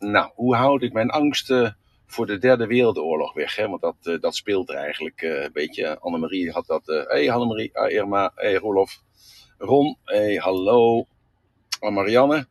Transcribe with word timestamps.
nou, 0.00 0.30
hoe 0.34 0.56
houd 0.56 0.82
ik 0.82 0.92
mijn 0.92 1.10
angsten 1.10 1.76
voor 2.06 2.26
de 2.26 2.38
derde 2.38 2.66
wereldoorlog 2.66 3.32
weg? 3.32 3.56
Hè? 3.56 3.68
Want 3.68 3.80
dat, 3.80 3.96
eh, 4.02 4.20
dat 4.20 4.36
speelt 4.36 4.68
er 4.68 4.74
eigenlijk 4.74 5.22
eh, 5.22 5.42
een 5.42 5.52
beetje. 5.52 5.98
Annemarie 5.98 6.50
had 6.50 6.66
dat. 6.66 6.86
Hé, 6.86 7.02
hey, 7.02 7.30
Annemarie, 7.30 7.76
ah, 7.78 7.90
Irma, 7.90 8.32
hey, 8.34 8.54
Rolof, 8.54 9.02
Ron, 9.58 9.96
hey, 10.04 10.34
hallo. 10.34 11.06
Ah, 11.80 11.92
Marianne. 11.92 12.46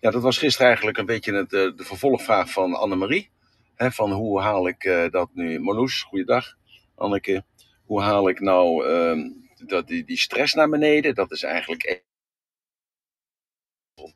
Ja, 0.00 0.10
dat 0.10 0.22
was 0.22 0.38
gisteren 0.38 0.66
eigenlijk 0.66 0.98
een 0.98 1.06
beetje 1.06 1.34
het, 1.34 1.50
de 1.50 1.74
vervolgvraag 1.76 2.50
van 2.50 2.74
Annemarie. 2.74 3.30
Hè, 3.74 3.90
van 3.90 4.12
hoe 4.12 4.40
haal 4.40 4.68
ik 4.68 5.08
dat 5.10 5.28
nu? 5.32 5.60
Marloes, 5.60 6.02
goeiedag. 6.02 6.56
Anneke, 6.94 7.44
hoe 7.84 8.00
haal 8.00 8.28
ik 8.28 8.40
nou 8.40 8.86
ehm, 8.86 9.30
dat, 9.66 9.86
die, 9.86 10.04
die 10.04 10.18
stress 10.18 10.54
naar 10.54 10.68
beneden? 10.68 11.14
Dat 11.14 11.32
is 11.32 11.42
eigenlijk 11.42 12.04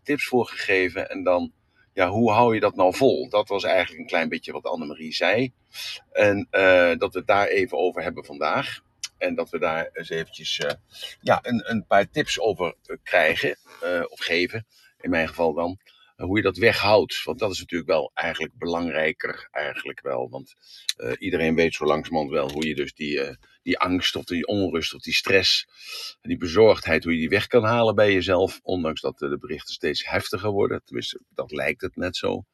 tips 0.03 0.27
voor 0.27 0.47
gegeven. 0.47 1.11
En 1.11 1.23
dan, 1.23 1.53
ja, 1.95 2.09
hoe 2.09 2.31
hou 2.31 2.55
je 2.55 2.61
dat 2.61 2.77
nou 2.77 2.95
vol? 2.97 3.29
Dat 3.29 3.49
was 3.49 3.65
eigenlijk 3.65 4.01
een 4.01 4.07
klein 4.07 4.29
beetje 4.29 4.53
wat 4.53 4.65
Annemarie 4.65 5.15
zei. 5.15 5.53
En 6.13 6.49
uh, 6.51 6.97
dat 6.97 7.13
we 7.13 7.19
het 7.19 7.27
daar 7.27 7.47
even 7.47 7.79
over 7.79 8.03
hebben 8.03 8.25
vandaag. 8.25 8.81
En 9.19 9.35
dat 9.35 9.51
we 9.51 9.59
daar 9.59 9.91
eens 9.93 10.09
eventjes 10.09 10.59
uh, 10.59 10.71
ja, 11.21 11.39
een, 11.43 11.71
een 11.71 11.87
paar 11.87 12.11
tips 12.11 12.41
over 12.41 12.75
krijgen, 13.03 13.57
uh, 13.85 14.03
of 14.09 14.21
geven, 14.21 14.67
in 15.01 15.11
mijn 15.11 15.29
geval 15.29 15.55
dan. 15.55 15.79
hoe 16.17 16.37
je 16.37 16.43
dat 16.43 16.57
weghoudt. 16.57 17.25
Want 17.25 17.39
dat 17.39 17.51
is 17.51 17.59
natuurlijk 17.59 17.91
wel 17.91 18.11
eigenlijk 18.15 18.59
belangrijker, 18.59 19.49
eigenlijk 19.51 20.01
wel. 20.01 20.29
Want 20.31 20.55
iedereen 21.19 21.55
weet 21.55 21.75
zo 21.75 21.85
langzamerhand 21.85 22.31
wel 22.31 22.51
hoe 22.51 22.67
je 22.67 22.75
dus 22.75 22.95
die 22.95 23.21
die 23.65 23.79
angst 23.79 24.17
of 24.17 24.25
die 24.25 24.47
onrust 24.47 24.95
of 24.95 25.01
die 25.01 25.15
stress, 25.15 25.67
die 26.23 26.37
bezorgdheid, 26.37 27.05
hoe 27.05 27.13
je 27.13 27.19
die 27.19 27.29
weg 27.29 27.47
kan 27.47 27.65
halen 27.65 27.95
bij 27.95 28.13
jezelf. 28.13 28.61
Ondanks 28.63 29.01
dat 29.01 29.19
de 29.19 29.39
berichten 29.39 29.75
steeds 29.75 30.09
heftiger 30.09 30.51
worden. 30.51 30.83
Tenminste, 30.85 31.21
dat 31.29 31.53
lijkt 31.53 31.81
het 31.81 31.97
net 31.97 32.17
zo. 32.17 32.45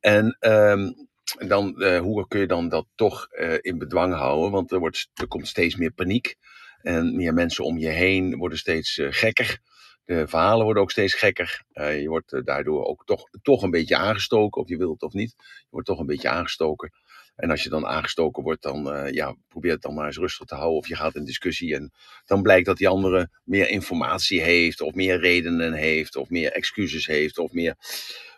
En 0.00 0.36
um, 0.40 1.08
dan, 1.48 1.74
uh, 1.76 2.00
hoe 2.00 2.28
kun 2.28 2.40
je 2.40 2.46
dan 2.46 2.68
dat 2.68 2.86
toch 2.94 3.28
uh, 3.30 3.54
in 3.60 3.78
bedwang 3.78 4.14
houden? 4.14 4.50
Want 4.50 4.72
er, 4.72 4.78
wordt, 4.78 5.08
er 5.14 5.28
komt 5.28 5.48
steeds 5.48 5.76
meer 5.76 5.92
paniek. 5.92 6.34
En 6.82 7.16
meer 7.16 7.34
mensen 7.34 7.64
om 7.64 7.78
je 7.78 7.88
heen 7.88 8.36
worden 8.36 8.58
steeds 8.58 9.00
gekker. 9.02 9.58
De 10.04 10.28
verhalen 10.28 10.64
worden 10.64 10.82
ook 10.82 10.90
steeds 10.90 11.14
gekker. 11.14 11.64
Je 11.72 12.08
wordt 12.08 12.46
daardoor 12.46 12.84
ook 12.84 13.04
toch, 13.04 13.28
toch 13.42 13.62
een 13.62 13.70
beetje 13.70 13.96
aangestoken, 13.96 14.62
of 14.62 14.68
je 14.68 14.76
wilt 14.76 14.92
het 14.92 15.02
of 15.02 15.12
niet. 15.12 15.34
Je 15.38 15.66
wordt 15.70 15.86
toch 15.86 15.98
een 15.98 16.06
beetje 16.06 16.28
aangestoken. 16.28 16.92
En 17.36 17.50
als 17.50 17.62
je 17.62 17.68
dan 17.68 17.86
aangestoken 17.86 18.42
wordt, 18.42 18.62
dan 18.62 18.96
uh, 18.96 19.12
ja, 19.12 19.36
probeer 19.48 19.72
het 19.72 19.82
dan 19.82 19.94
maar 19.94 20.06
eens 20.06 20.16
rustig 20.16 20.46
te 20.46 20.54
houden. 20.54 20.78
Of 20.78 20.88
je 20.88 20.96
gaat 20.96 21.14
in 21.14 21.24
discussie 21.24 21.74
en 21.74 21.92
dan 22.24 22.42
blijkt 22.42 22.66
dat 22.66 22.76
die 22.76 22.88
andere 22.88 23.30
meer 23.44 23.68
informatie 23.68 24.40
heeft, 24.40 24.80
of 24.80 24.94
meer 24.94 25.20
redenen 25.20 25.72
heeft, 25.72 26.16
of 26.16 26.30
meer 26.30 26.52
excuses 26.52 27.06
heeft, 27.06 27.38
of 27.38 27.52
meer 27.52 27.74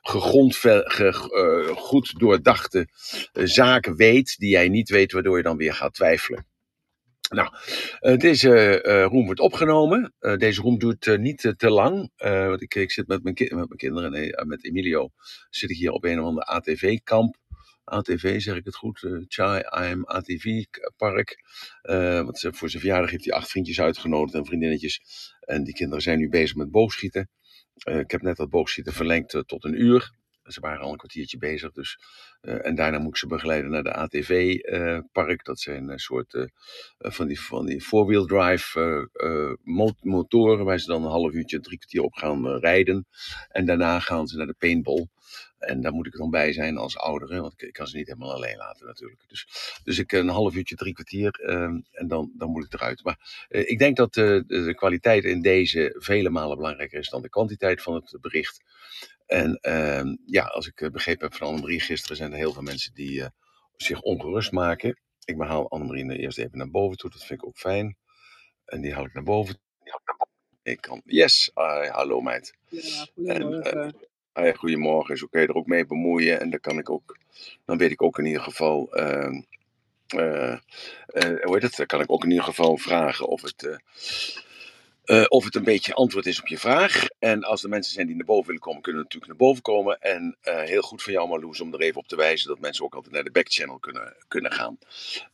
gegrond, 0.03 0.57
ge, 0.57 1.67
uh, 1.69 1.77
goed 1.77 2.19
doordachte 2.19 2.89
uh, 3.33 3.45
zaken 3.47 3.97
weet 3.97 4.39
die 4.39 4.51
jij 4.51 4.69
niet 4.69 4.89
weet, 4.89 5.13
waardoor 5.13 5.37
je 5.37 5.43
dan 5.43 5.57
weer 5.57 5.75
gaat 5.75 5.95
twijfelen. 5.95 6.47
Nou, 7.29 7.51
deze 8.19 8.81
room 9.11 9.25
wordt 9.25 9.41
opgenomen. 9.41 10.15
deze 10.39 10.61
room 10.61 10.79
duurt 10.79 11.19
niet 11.19 11.55
te 11.57 11.71
lang. 11.71 12.11
want 12.17 12.63
ik, 12.63 12.75
ik 12.75 12.91
zit 12.91 13.07
met 13.07 13.23
mijn, 13.23 13.35
met 13.39 13.51
mijn 13.51 13.77
kinderen, 13.77 14.11
nee, 14.11 14.33
met 14.47 14.65
Emilio, 14.65 15.11
zit 15.51 15.71
ik 15.71 15.77
hier 15.77 15.91
op 15.91 16.05
een 16.05 16.21
of 16.21 16.27
ander 16.27 16.45
ATV-kamp. 16.45 17.37
ATV, 17.89 18.41
zeg 18.41 18.57
ik 18.57 18.65
het 18.65 18.77
goed, 18.77 19.03
uh, 19.03 19.25
Chai 19.29 19.63
I'm 19.91 20.05
ATV 20.05 20.65
Park. 20.97 21.45
Uh, 21.83 22.23
want 22.23 22.47
voor 22.51 22.71
zijn 22.71 22.83
verjaardag 22.83 23.11
heeft 23.11 23.25
hij 23.25 23.35
acht 23.35 23.51
vriendjes 23.51 23.81
uitgenodigd 23.81 24.35
en 24.35 24.47
vriendinnetjes. 24.47 25.01
En 25.41 25.65
die 25.65 25.75
kinderen 25.75 26.03
zijn 26.03 26.19
nu 26.19 26.29
bezig 26.29 26.57
met 26.57 26.71
boogschieten. 26.71 27.29
Uh, 27.89 27.99
ik 27.99 28.11
heb 28.11 28.23
net 28.23 28.37
dat 28.37 28.51
boogschieten 28.51 28.93
verlengd 28.93 29.43
tot 29.47 29.65
een 29.65 29.81
uur. 29.81 30.17
Ze 30.43 30.61
waren 30.61 30.81
al 30.81 30.91
een 30.91 30.97
kwartiertje 30.97 31.39
bezig. 31.39 31.73
Dus, 31.73 31.99
en 32.41 32.75
daarna 32.75 32.99
moet 32.99 33.09
ik 33.09 33.17
ze 33.17 33.27
begeleiden 33.27 33.71
naar 33.71 33.83
de 33.83 33.93
ATV-park. 33.93 35.45
dat 35.45 35.61
zijn 35.61 35.89
een 35.89 35.99
soort 35.99 36.49
van 36.99 37.27
die, 37.27 37.41
van 37.41 37.67
die 37.67 37.81
four-wheel 37.81 38.27
drive 38.27 39.09
motoren. 40.03 40.65
Waar 40.65 40.79
ze 40.79 40.87
dan 40.87 41.05
een 41.05 41.11
half 41.11 41.33
uurtje, 41.33 41.61
drie 41.61 41.79
kwartier 41.79 42.03
op 42.03 42.15
gaan 42.15 42.47
rijden. 42.47 43.07
En 43.49 43.67
daarna 43.67 44.01
gaan 44.01 44.27
ze 44.27 44.37
naar 44.37 44.47
de 44.47 44.55
paintball. 44.59 45.09
En 45.59 45.81
daar 45.81 45.93
moet 45.93 46.07
ik 46.07 46.17
dan 46.17 46.31
bij 46.31 46.53
zijn 46.53 46.77
als 46.77 46.99
oudere, 46.99 47.41
want 47.41 47.63
ik, 47.63 47.73
kan 47.73 47.87
ze 47.87 47.97
niet 47.97 48.07
helemaal 48.07 48.33
alleen 48.33 48.57
laten 48.57 48.87
natuurlijk. 48.87 49.23
Dus, 49.27 49.47
dus 49.85 49.99
ik 49.99 50.13
een 50.13 50.29
half 50.29 50.55
uurtje, 50.55 50.75
drie 50.75 50.93
kwartier 50.93 51.41
uh, 51.43 51.63
en 51.91 52.09
dan, 52.09 52.33
dan 52.37 52.51
moet 52.51 52.65
ik 52.65 52.73
eruit. 52.73 53.05
Maar 53.05 53.47
uh, 53.49 53.69
ik 53.69 53.79
denk 53.79 53.97
dat 53.97 54.17
uh, 54.17 54.43
de 54.47 54.75
kwaliteit 54.75 55.25
in 55.25 55.43
deze 55.43 55.95
vele 55.99 56.31
malen 56.31 56.57
belangrijker 56.57 56.99
is 56.99 57.09
dan 57.09 57.23
de 57.23 57.29
kwantiteit 57.29 57.83
van 57.83 57.95
het 57.95 58.19
bericht. 58.21 58.61
En 59.27 59.59
ehm, 59.61 60.17
ja, 60.27 60.45
als 60.45 60.67
ik 60.67 60.81
eh, 60.81 60.91
begrepen 60.91 61.29
heb 61.29 61.35
van 61.35 61.47
Annemarie 61.47 61.81
gisteren, 61.81 62.17
zijn 62.17 62.33
er 62.33 62.39
heel 62.39 62.53
veel 62.53 62.63
mensen 62.63 62.95
die 62.95 63.25
zich 63.77 64.01
ongerust 64.01 64.53
maken. 64.53 65.01
Ik 65.25 65.41
haal 65.41 65.71
Annemarie 65.71 66.19
eerst 66.19 66.39
even 66.39 66.59
naar 66.59 66.71
boven 66.71 66.97
toe, 66.97 67.11
dat 67.11 67.25
vind 67.25 67.41
ik 67.43 67.47
ook 67.47 67.59
fijn. 67.59 67.97
En 68.65 68.81
die 68.81 68.95
haal 68.95 69.05
ik 69.05 69.15
naar 69.15 69.23
boven. 69.23 69.61
Ik 70.63 70.81
kan, 70.81 71.03
yes, 71.05 71.51
hallo 71.91 72.21
meid. 72.21 72.55
Ja, 72.69 73.07
goedemorgen. 73.15 74.08
Ah 74.39 74.57
goedemorgen, 74.57 75.17
zo 75.17 75.27
kun 75.27 75.41
je 75.41 75.47
er 75.47 75.55
ook 75.55 75.67
mee 75.67 75.87
bemoeien. 75.87 76.41
En 76.41 76.51
dan 76.51 76.61
kan 76.61 76.79
ik 76.79 76.91
ook, 76.91 77.19
dan 77.65 77.79
weet 77.79 77.91
ik 77.91 78.03
ook 78.03 78.19
in 78.19 78.27
ieder 78.27 78.43
geval, 78.43 78.99
uh, 78.99 79.41
uh, 80.15 80.57
hoe 81.43 81.55
heet 81.55 81.63
het, 81.63 81.77
dan 81.77 81.87
kan 81.87 82.01
ik 82.01 82.13
ook 82.13 82.25
in 82.25 82.31
ieder 82.31 82.45
geval 82.45 82.77
vragen 82.77 83.27
of 83.27 83.43
het, 83.43 83.79
uh, 85.09 85.25
of 85.29 85.45
het 85.45 85.55
een 85.55 85.65
beetje 85.65 85.95
antwoord 85.95 86.27
is 86.27 86.41
op 86.41 86.47
je 86.47 86.59
vraag. 86.59 87.07
En 87.19 87.45
als 87.45 87.63
er 87.63 87.69
mensen 87.69 87.93
zijn 87.93 88.07
die 88.07 88.17
naar 88.17 88.25
boven 88.25 88.47
willen 88.47 88.61
komen, 88.61 88.83
kunnen 88.83 89.03
natuurlijk 89.03 89.31
naar 89.31 89.49
boven 89.49 89.63
komen. 89.63 90.01
En 90.01 90.37
uh, 90.45 90.61
heel 90.61 90.83
goed 90.83 91.03
van 91.03 91.13
jou, 91.13 91.29
Marloes, 91.29 91.61
om 91.61 91.75
er 91.75 91.81
even 91.81 92.01
op 92.01 92.09
te 92.09 92.17
wijzen 92.17 92.49
dat 92.49 92.59
mensen 92.59 92.85
ook 92.85 92.95
altijd 92.95 93.15
naar 93.15 93.25
de 93.25 93.31
backchannel 93.31 93.79
kunnen, 93.79 94.17
kunnen 94.29 94.53
gaan. 94.53 94.79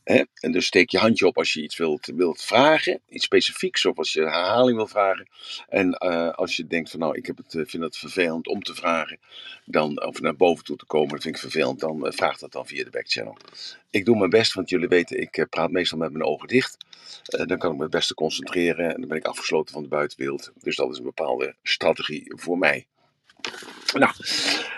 Hè? 0.03 0.23
En 0.39 0.51
dus 0.51 0.65
steek 0.65 0.89
je 0.89 0.97
handje 0.97 1.27
op 1.27 1.37
als 1.37 1.53
je 1.53 1.61
iets 1.61 1.77
wilt, 1.77 2.05
wilt 2.05 2.41
vragen, 2.41 3.01
iets 3.09 3.25
specifieks, 3.25 3.85
of 3.85 3.97
als 3.97 4.13
je 4.13 4.21
herhaling 4.21 4.77
wil 4.77 4.87
vragen. 4.87 5.27
En 5.69 5.97
uh, 6.05 6.29
als 6.31 6.55
je 6.55 6.67
denkt 6.67 6.89
van 6.89 6.99
nou, 6.99 7.17
ik 7.17 7.25
heb 7.25 7.37
het, 7.37 7.69
vind 7.69 7.83
het 7.83 7.97
vervelend 7.97 8.47
om 8.47 8.61
te 8.61 8.75
vragen, 8.75 9.19
dan, 9.65 10.05
of 10.05 10.21
naar 10.21 10.35
boven 10.35 10.63
toe 10.63 10.77
te 10.77 10.85
komen, 10.85 11.09
dat 11.09 11.21
vind 11.21 11.35
ik 11.35 11.41
vervelend, 11.41 11.79
dan 11.79 12.13
vraag 12.13 12.37
dat 12.37 12.51
dan 12.51 12.67
via 12.67 12.83
de 12.83 12.89
backchannel. 12.89 13.37
Ik 13.89 14.05
doe 14.05 14.17
mijn 14.17 14.29
best, 14.29 14.53
want 14.53 14.69
jullie 14.69 14.87
weten, 14.87 15.21
ik 15.21 15.45
praat 15.49 15.71
meestal 15.71 15.97
met 15.97 16.11
mijn 16.11 16.25
ogen 16.25 16.47
dicht. 16.47 16.77
dan 17.23 17.57
kan 17.57 17.71
ik 17.71 17.77
me 17.77 17.83
het 17.83 17.91
beste 17.91 18.13
concentreren 18.13 18.93
en 18.93 18.99
dan 18.99 19.07
ben 19.07 19.17
ik 19.17 19.25
afgesloten 19.25 19.64
van 19.71 19.83
de 19.83 19.89
buitenwereld. 19.89 20.51
Dus 20.55 20.75
dat 20.75 20.91
is 20.91 20.97
een 20.97 21.03
bepaalde 21.03 21.55
strategie 21.63 22.33
voor 22.35 22.57
mij. 22.57 22.87
Nou, 23.93 24.13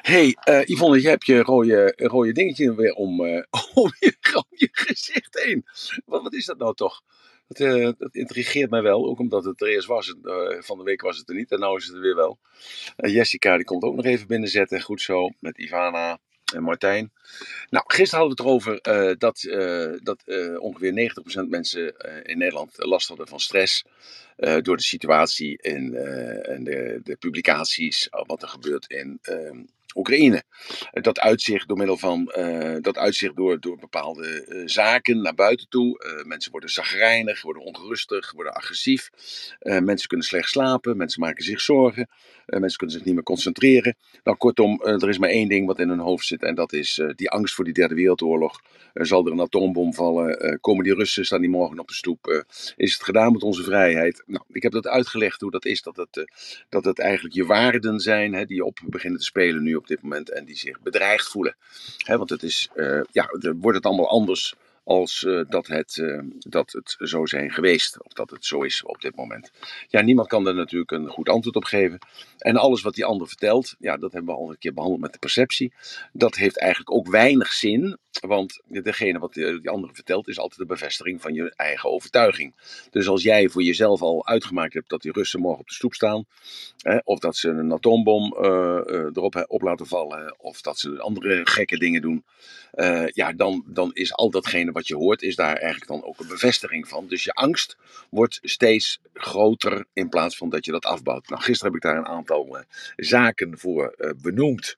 hey 0.02 0.38
uh, 0.50 0.66
Yvonne, 0.66 1.02
je 1.02 1.08
hebt 1.08 1.26
je 1.26 1.42
rode, 1.42 1.94
rode 1.96 2.32
dingetje 2.32 2.76
weer 2.76 2.94
om, 2.94 3.22
uh, 3.22 3.44
om, 3.74 3.92
je, 4.00 4.18
om, 4.34 4.44
je, 4.50 4.70
gezicht 4.72 5.44
heen. 5.44 5.66
Wat, 6.06 6.34
is 6.34 6.46
dat 6.46 6.58
nou 6.58 6.76
toch? 6.76 7.02
Dat, 7.48 7.60
uh, 7.60 7.92
dat, 7.98 8.16
intrigeert 8.16 8.70
mij 8.70 8.82
wel, 8.82 9.06
ook 9.06 9.20
omdat 9.20 9.44
het 9.46 9.62
er 9.62 9.68
eerst 9.68 9.88
was. 9.88 10.16
van 10.60 10.78
de 10.78 10.84
week 10.84 11.02
was 11.02 11.18
het 11.18 11.30
er 11.30 11.36
niet 11.36 11.52
en 11.52 11.60
nu 11.60 11.76
is 11.76 11.86
het 11.86 11.96
er 11.96 12.02
weer 12.02 12.16
wel. 12.16 12.40
Jessica 12.96 13.56
die 13.56 13.66
komt 13.66 13.84
ook 13.84 13.96
nog 13.96 14.06
even 14.06 14.28
binnenzetten, 14.28 14.82
goed 14.82 15.02
zo, 15.02 15.30
met 15.40 15.58
Ivana 15.58 16.20
en 16.54 16.64
Martijn. 16.64 17.12
Nou, 17.70 17.84
gisteren 17.88 18.20
hadden 18.20 18.46
we 18.46 18.52
het 18.52 18.64
erover 18.64 19.10
uh, 19.10 19.16
dat, 19.18 19.44
uh, 19.44 20.00
dat 20.04 20.24
ongeveer 20.60 21.12
90% 21.46 21.50
mensen 21.50 21.96
in 22.24 22.38
Nederland 22.38 22.74
last 22.76 23.08
hadden 23.08 23.28
van 23.28 23.40
stress. 23.40 23.84
door 24.62 24.78
de 24.78 24.84
situatie 24.84 25.62
en, 25.62 25.84
en 26.46 26.64
de, 26.64 27.00
de, 27.04 27.16
publicaties, 27.16 28.08
wat 28.10 28.42
er 28.42 28.48
gebeurt 28.48 28.90
in 28.90 29.20
ehm, 29.22 29.64
Oekraïne. 29.96 30.44
Dat 30.92 31.20
uitzicht 31.20 31.68
door 31.68 31.78
middel 31.78 31.98
van 31.98 32.34
uh, 32.38 32.76
dat 32.82 32.98
uitzicht 32.98 33.36
door, 33.36 33.60
door 33.60 33.78
bepaalde 33.78 34.46
uh, 34.48 34.62
zaken 34.66 35.22
naar 35.22 35.34
buiten 35.34 35.70
toe. 35.70 36.24
Mensen 36.26 36.52
worden 36.52 36.70
zagrijnig, 36.70 37.42
worden 37.42 37.64
ongerustig, 37.64 38.32
worden 38.32 38.54
agressief. 38.54 39.10
mensen 39.60 40.08
kunnen 40.08 40.26
slecht 40.26 40.50
slapen, 40.50 40.98
mensen 40.98 41.22
maken 41.22 41.44
zich 41.44 41.62
zorgen. 41.62 42.10
mensen 42.46 42.78
kunnen 42.78 42.96
zich 42.96 43.06
niet 43.06 43.14
meer 43.14 43.24
concentreren. 43.24 43.96
Nou, 44.24 44.38
kortom, 44.38 44.82
er 44.82 45.10
is 45.10 45.18
maar 45.18 45.30
één 45.30 45.50
ding 45.50 45.68
wat 45.68 45.80
in 45.80 45.90
hun 45.90 46.00
hoofd 46.00 46.26
zit 46.26 46.44
en 46.44 46.56
dat 46.56 46.74
is 46.74 47.02
die 47.16 47.30
angst 47.30 47.56
voor 47.56 47.66
die 47.66 47.74
derde 47.74 47.96
wereldoorlog. 47.96 48.62
zal 48.94 49.26
er 49.26 49.32
een 49.32 49.42
atoombom 49.42 49.94
vallen? 49.94 50.60
komen 50.62 50.84
die 50.84 50.94
Russen, 50.94 51.26
staan 51.26 51.42
die 51.42 51.50
morgen 51.50 51.80
op 51.80 51.88
de 51.88 51.94
stoep? 51.94 52.46
is 52.76 52.94
het 52.94 53.04
gedaan 53.04 53.32
met 53.32 53.44
onze 53.44 53.64
vrijheid? 53.64 54.24
Nou, 54.26 54.44
ik 54.50 54.64
heb 54.64 54.72
dat 54.72 54.88
uitgelegd 54.88 55.42
hoe 55.42 55.52
dat 55.52 55.66
is, 55.66 55.82
dat 55.82 55.96
het, 55.96 56.32
dat 56.70 56.86
het 56.86 57.00
eigenlijk 57.00 57.36
je 57.36 57.46
waarden 57.46 58.00
zijn 58.00 58.34
hè, 58.34 58.46
die 58.46 58.66
op 58.66 58.80
beginnen 58.86 59.20
te 59.20 59.26
spelen 59.26 59.64
nu 59.64 59.76
op 59.76 59.87
dit 59.88 60.02
moment 60.02 60.32
en 60.32 60.46
die 60.46 60.56
zich 60.56 60.82
bedreigd 60.82 61.28
voelen. 61.28 61.56
want 62.06 62.30
het 62.30 62.44
is, 62.44 62.70
uh, 62.76 63.02
ja, 63.12 63.30
wordt 63.60 63.78
het 63.78 63.86
allemaal 63.86 64.10
anders 64.10 64.56
als 64.88 65.22
uh, 65.22 65.42
dat, 65.50 65.68
het, 65.68 65.98
uh, 65.98 66.22
dat 66.40 66.72
het 66.72 66.96
zo 67.00 67.26
zijn 67.26 67.52
geweest. 67.52 68.04
Of 68.04 68.14
dat 68.14 68.30
het 68.30 68.46
zo 68.46 68.62
is 68.62 68.84
op 68.84 69.02
dit 69.02 69.16
moment. 69.16 69.52
Ja, 69.88 70.02
niemand 70.02 70.28
kan 70.28 70.44
daar 70.44 70.56
natuurlijk 70.56 70.92
een 70.92 71.08
goed 71.08 71.30
antwoord 71.30 71.56
op 71.56 71.64
geven. 71.64 72.00
En 72.38 72.58
alles 72.58 72.82
wat 72.82 72.96
die 72.96 73.06
ander 73.06 73.28
vertelt, 73.28 73.76
ja, 73.80 73.98
dat 73.98 74.12
hebben 74.14 74.36
we 74.36 74.42
al 74.42 74.50
een 74.50 74.58
keer 74.58 74.74
behandeld 74.74 75.02
met 75.02 75.14
de 75.14 75.20
perceptie. 75.20 75.74
Dat 76.14 76.36
heeft 76.36 76.58
eigenlijk 76.58 76.92
ook 76.92 77.08
weinig 77.08 77.54
zin 77.54 77.98
Want 78.20 78.62
degene 78.68 79.20
wat 79.20 79.34
die 79.34 79.70
andere 79.70 79.94
vertelt 79.94 80.28
is 80.28 80.40
altijd 80.40 80.60
de 80.60 80.66
bevestiging 80.66 81.22
van 81.22 81.34
je 81.34 81.54
eigen 81.56 81.90
overtuiging. 81.90 82.56
Dus 82.90 83.08
als 83.08 83.24
jij 83.24 83.50
voor 83.50 83.64
jezelf 83.64 84.02
al 84.02 84.28
uitgemaakt 84.28 84.74
hebt 84.74 84.90
dat 84.90 85.02
die 85.02 85.12
Russen 85.12 85.40
morgen 85.40 85.60
op 85.60 85.68
de 85.68 85.74
stoep 85.74 85.94
staan, 85.94 86.26
hè, 86.78 86.98
of 87.04 87.20
dat 87.20 87.36
ze 87.36 87.50
een 87.50 87.72
atoombom 87.72 88.36
uh, 88.40 88.46
uh, 88.46 89.10
erop 89.14 89.46
op 89.48 89.62
laten 89.62 89.88
vallen, 89.88 90.36
of 90.40 90.62
dat 90.62 90.80
ze 90.80 91.00
andere 91.00 91.42
gekke 91.44 91.78
dingen 91.78 92.02
doen, 92.02 92.26
ja, 93.06 93.34
dan, 93.34 93.64
dan 93.68 93.94
is 93.94 94.14
al 94.14 94.30
datgene 94.30 94.72
wat 94.72 94.88
je 94.88 94.96
hoort, 94.96 95.22
is 95.22 95.36
daar 95.36 95.56
eigenlijk 95.56 95.88
dan 95.88 96.04
ook 96.04 96.20
een 96.20 96.28
bevestiging 96.28 96.88
van. 96.88 97.08
Dus 97.08 97.24
je 97.24 97.34
angst 97.34 97.78
wordt 98.10 98.40
steeds 98.42 99.00
groter 99.14 99.86
in 99.94 100.10
plaats 100.10 100.38
van 100.38 100.50
dat 100.50 100.66
je 100.66 100.72
dat 100.72 100.86
afbouwt. 100.86 101.30
Nou, 101.30 101.42
gisteren 101.42 101.74
heb 101.74 101.84
ik 101.84 101.90
daar 101.90 101.98
een 101.98 102.16
aantal 102.16 102.58
zaken 102.96 103.58
voor 103.60 104.14
benoemd 104.22 104.76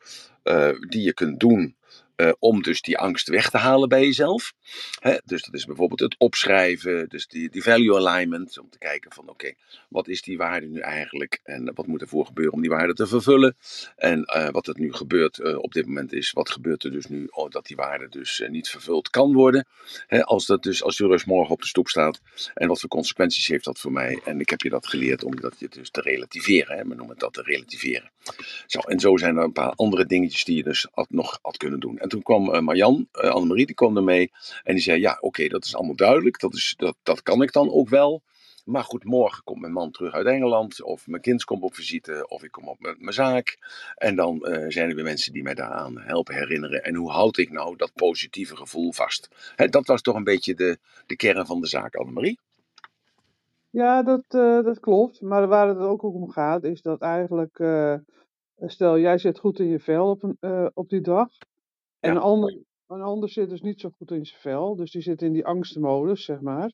die 0.89 1.01
je 1.01 1.13
kunt 1.13 1.39
doen 1.39 1.77
uh, 2.19 2.31
om 2.39 2.61
dus 2.61 2.81
die 2.81 2.97
angst 2.97 3.27
weg 3.27 3.49
te 3.49 3.57
halen 3.57 3.89
bij 3.89 4.05
jezelf. 4.05 4.53
Hè? 4.99 5.17
Dus 5.25 5.43
dat 5.43 5.53
is 5.53 5.65
bijvoorbeeld 5.65 5.99
het 5.99 6.15
opschrijven, 6.17 7.09
dus 7.09 7.27
die, 7.27 7.49
die 7.49 7.63
value 7.63 7.95
alignment, 7.95 8.59
om 8.59 8.69
te 8.69 8.77
kijken 8.77 9.13
van 9.13 9.29
oké, 9.29 9.53
wat 9.89 10.07
is 10.07 10.21
die 10.21 10.37
waarde 10.37 10.67
nu 10.67 10.79
eigenlijk 10.79 11.39
en 11.43 11.71
wat 11.73 11.87
moet 11.87 12.01
ervoor 12.01 12.25
gebeuren 12.25 12.53
om 12.53 12.61
die 12.61 12.69
waarde 12.69 12.93
te 12.93 13.07
vervullen. 13.07 13.57
En 13.95 14.19
uh, 14.35 14.49
wat 14.49 14.67
er 14.67 14.79
nu 14.79 14.93
gebeurt 14.93 15.37
uh, 15.39 15.57
op 15.57 15.73
dit 15.73 15.85
moment 15.85 16.13
is, 16.13 16.31
wat 16.31 16.49
gebeurt 16.49 16.83
er 16.83 16.91
dus 16.91 17.05
nu 17.05 17.27
oh, 17.29 17.49
dat 17.49 17.65
die 17.65 17.75
waarde 17.75 18.09
dus 18.09 18.43
niet 18.47 18.69
vervuld 18.69 19.09
kan 19.09 19.33
worden. 19.33 19.67
Hè? 20.07 20.23
Als, 20.23 20.45
dat 20.45 20.63
dus, 20.63 20.83
als 20.83 20.97
je 20.97 21.07
rust 21.07 21.25
morgen 21.25 21.53
op 21.53 21.61
de 21.61 21.67
stoep 21.67 21.87
staat 21.87 22.21
en 22.53 22.67
wat 22.67 22.79
voor 22.79 22.89
consequenties 22.89 23.47
heeft 23.47 23.65
dat 23.65 23.79
voor 23.79 23.91
mij. 23.91 24.21
En 24.25 24.39
ik 24.39 24.49
heb 24.49 24.61
je 24.61 24.69
dat 24.69 24.87
geleerd 24.87 25.23
om 25.23 25.35
dat 25.35 25.55
je 25.59 25.69
dus 25.69 25.89
te 25.89 26.01
relativeren, 26.01 26.77
hè? 26.77 26.83
we 26.83 26.95
noemen 26.95 27.17
dat 27.17 27.33
te 27.33 27.41
relativeren. 27.41 28.11
Zo, 28.65 28.79
en 28.79 28.99
zo 28.99 29.17
zijn 29.17 29.37
er 29.37 29.43
een 29.43 29.51
paar 29.51 29.73
andere 29.75 30.05
dingetjes 30.05 30.43
die 30.43 30.55
je 30.55 30.63
dus 30.63 30.87
nog 31.09 31.39
had 31.41 31.57
kunnen 31.57 31.79
doen. 31.79 31.97
En 31.97 32.08
toen 32.09 32.21
kwam 32.23 32.53
uh, 32.53 32.59
Marjan, 32.59 33.07
uh, 33.13 33.29
Annemarie, 33.29 33.65
die 33.65 33.75
kwam 33.75 33.97
ermee. 33.97 34.31
En 34.63 34.73
die 34.73 34.83
zei, 34.83 34.99
ja, 34.99 35.17
oké, 35.19 35.47
dat 35.47 35.65
is 35.65 35.75
allemaal 35.75 35.95
duidelijk. 35.95 36.39
Dat, 36.39 36.53
is, 36.53 36.73
dat, 36.77 36.95
dat 37.03 37.21
kan 37.21 37.41
ik 37.41 37.51
dan 37.51 37.71
ook 37.71 37.89
wel. 37.89 38.21
Maar 38.65 38.83
goed, 38.83 39.03
morgen 39.03 39.43
komt 39.43 39.61
mijn 39.61 39.73
man 39.73 39.91
terug 39.91 40.13
uit 40.13 40.25
Engeland. 40.25 40.83
Of 40.83 41.07
mijn 41.07 41.21
kind 41.21 41.43
komt 41.43 41.63
op 41.63 41.75
visite. 41.75 42.25
Of 42.27 42.43
ik 42.43 42.51
kom 42.51 42.67
op 42.67 42.77
mijn 42.79 43.13
zaak. 43.13 43.57
En 43.95 44.15
dan 44.15 44.35
uh, 44.41 44.65
zijn 44.67 44.89
er 44.89 44.95
weer 44.95 45.03
mensen 45.03 45.33
die 45.33 45.43
mij 45.43 45.53
daaraan 45.53 45.99
helpen 45.99 46.35
herinneren. 46.35 46.83
En 46.83 46.95
hoe 46.95 47.11
houd 47.11 47.37
ik 47.37 47.51
nou 47.51 47.75
dat 47.75 47.91
positieve 47.93 48.55
gevoel 48.55 48.91
vast? 48.91 49.53
Hè, 49.55 49.67
dat 49.67 49.87
was 49.87 50.01
toch 50.01 50.15
een 50.15 50.23
beetje 50.23 50.53
de, 50.53 50.77
de 51.05 51.15
kern 51.15 51.45
van 51.45 51.61
de 51.61 51.67
zaak, 51.67 51.95
Annemarie. 51.95 52.39
Ja, 53.69 54.03
dat, 54.03 54.23
dat 54.65 54.79
klopt. 54.79 55.21
Maar 55.21 55.47
waar 55.47 55.67
het 55.67 55.77
ook 55.77 56.03
om 56.03 56.29
gaat, 56.29 56.63
is 56.63 56.81
dat 56.81 57.01
eigenlijk. 57.01 57.63
Stel, 58.57 58.99
jij 58.99 59.17
zit 59.17 59.39
goed 59.39 59.59
in 59.59 59.67
je 59.67 59.79
vel 59.79 60.09
op, 60.09 60.23
een, 60.23 60.71
op 60.73 60.89
die 60.89 61.01
dag. 61.01 61.27
En 61.99 62.13
Ja. 62.13 62.19
ander, 62.19 62.57
een 62.87 63.01
ander 63.01 63.29
zit 63.29 63.49
dus 63.49 63.61
niet 63.61 63.79
zo 63.79 63.89
goed 63.97 64.11
in 64.11 64.25
zijn 64.25 64.39
vel. 64.41 64.75
Dus 64.75 64.91
die 64.91 65.01
zit 65.01 65.21
in 65.21 65.33
die 65.33 65.45
angstenmodus, 65.45 66.25
zeg 66.25 66.41
maar. 66.41 66.71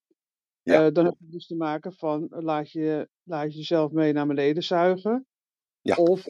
Ja. 0.61 0.85
Eh, 0.85 0.93
dan 0.93 1.05
heb 1.05 1.15
je 1.19 1.29
dus 1.29 1.47
te 1.47 1.55
maken 1.55 1.93
van 1.93 2.29
eh, 2.29 2.41
laat 2.41 2.71
je, 2.71 3.09
laat 3.23 3.51
je 3.51 3.57
jezelf 3.57 3.91
mee 3.91 4.13
naar 4.13 4.27
beneden 4.27 4.63
zuigen. 4.63 5.25
Ja. 5.81 5.95
Of 5.95 6.25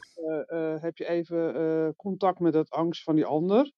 eh, 0.46 0.80
heb 0.82 0.96
je 0.96 1.08
even 1.08 1.94
contact 1.96 2.38
met 2.38 2.52
dat 2.52 2.70
angst 2.70 3.02
van 3.02 3.14
die 3.14 3.24
ander. 3.26 3.72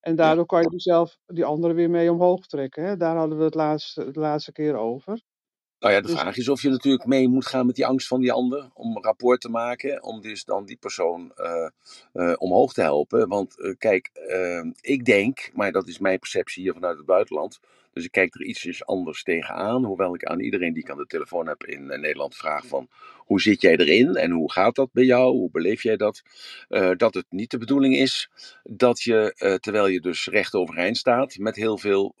En 0.00 0.16
daardoor 0.16 0.46
kan 0.46 0.62
je 0.62 0.70
jezelf, 0.70 1.18
die 1.26 1.44
andere 1.44 1.74
weer 1.74 1.90
mee 1.90 2.12
omhoog 2.12 2.46
trekken. 2.46 2.84
Hè? 2.84 2.96
Daar 2.96 3.16
hadden 3.16 3.38
we 3.38 3.44
het 3.44 3.54
laatste, 3.54 4.10
de 4.10 4.20
laatste 4.20 4.52
keer 4.52 4.76
over. 4.76 5.22
Nou 5.82 5.94
ja, 5.94 6.00
de 6.00 6.06
Dus- 6.06 6.18
vraag 6.18 6.36
is 6.36 6.48
of 6.48 6.62
je 6.62 6.68
natuurlijk 6.68 7.06
mee 7.06 7.28
moet 7.28 7.46
gaan 7.46 7.66
met 7.66 7.74
die 7.74 7.86
angst 7.86 8.06
van 8.06 8.20
die 8.20 8.32
ander. 8.32 8.70
Om 8.74 8.96
een 8.96 9.02
rapport 9.02 9.40
te 9.40 9.48
maken. 9.48 10.02
Om 10.02 10.20
dus 10.20 10.44
dan 10.44 10.64
die 10.64 10.76
persoon 10.76 11.32
eh, 11.36 11.68
eh, 12.12 12.32
omhoog 12.38 12.72
te 12.72 12.80
helpen. 12.80 13.28
Want 13.28 13.60
eh, 13.60 13.74
kijk, 13.78 14.10
ik 14.80 15.04
denk, 15.04 15.50
maar 15.54 15.72
dat 15.72 15.88
is 15.88 15.98
mijn 15.98 16.18
perceptie 16.18 16.62
hier 16.62 16.72
vanuit 16.72 16.96
het 16.96 17.06
buitenland. 17.06 17.60
Dus 17.92 18.04
ik 18.04 18.12
kijk 18.12 18.34
er 18.34 18.42
ietsjes 18.42 18.84
anders 18.86 19.22
tegenaan. 19.22 19.84
Hoewel 19.84 20.14
ik 20.14 20.24
aan 20.24 20.40
iedereen 20.40 20.72
die 20.72 20.82
ik 20.82 20.90
aan 20.90 20.96
de 20.96 21.06
telefoon 21.06 21.46
heb 21.46 21.64
in 21.64 21.90
eh, 21.90 21.98
Nederland 21.98 22.36
vraag 22.36 22.66
van... 22.66 22.88
Hoe 23.16 23.40
zit 23.40 23.60
jij 23.60 23.76
erin 23.76 24.16
en 24.16 24.30
hoe 24.30 24.52
gaat 24.52 24.74
dat 24.74 24.92
bij 24.92 25.04
jou? 25.04 25.36
Hoe 25.36 25.50
beleef 25.50 25.82
jij 25.82 25.96
dat? 25.96 26.22
Eh, 26.68 26.90
dat 26.96 27.14
het 27.14 27.26
niet 27.28 27.50
de 27.50 27.58
bedoeling 27.58 27.96
is 27.96 28.30
dat 28.62 29.02
je, 29.02 29.34
eh, 29.36 29.54
terwijl 29.54 29.86
je 29.86 30.00
dus 30.00 30.26
recht 30.26 30.54
overeind 30.54 30.96
staat... 30.96 31.38
met 31.38 31.56
heel 31.56 31.78
veel, 31.78 32.14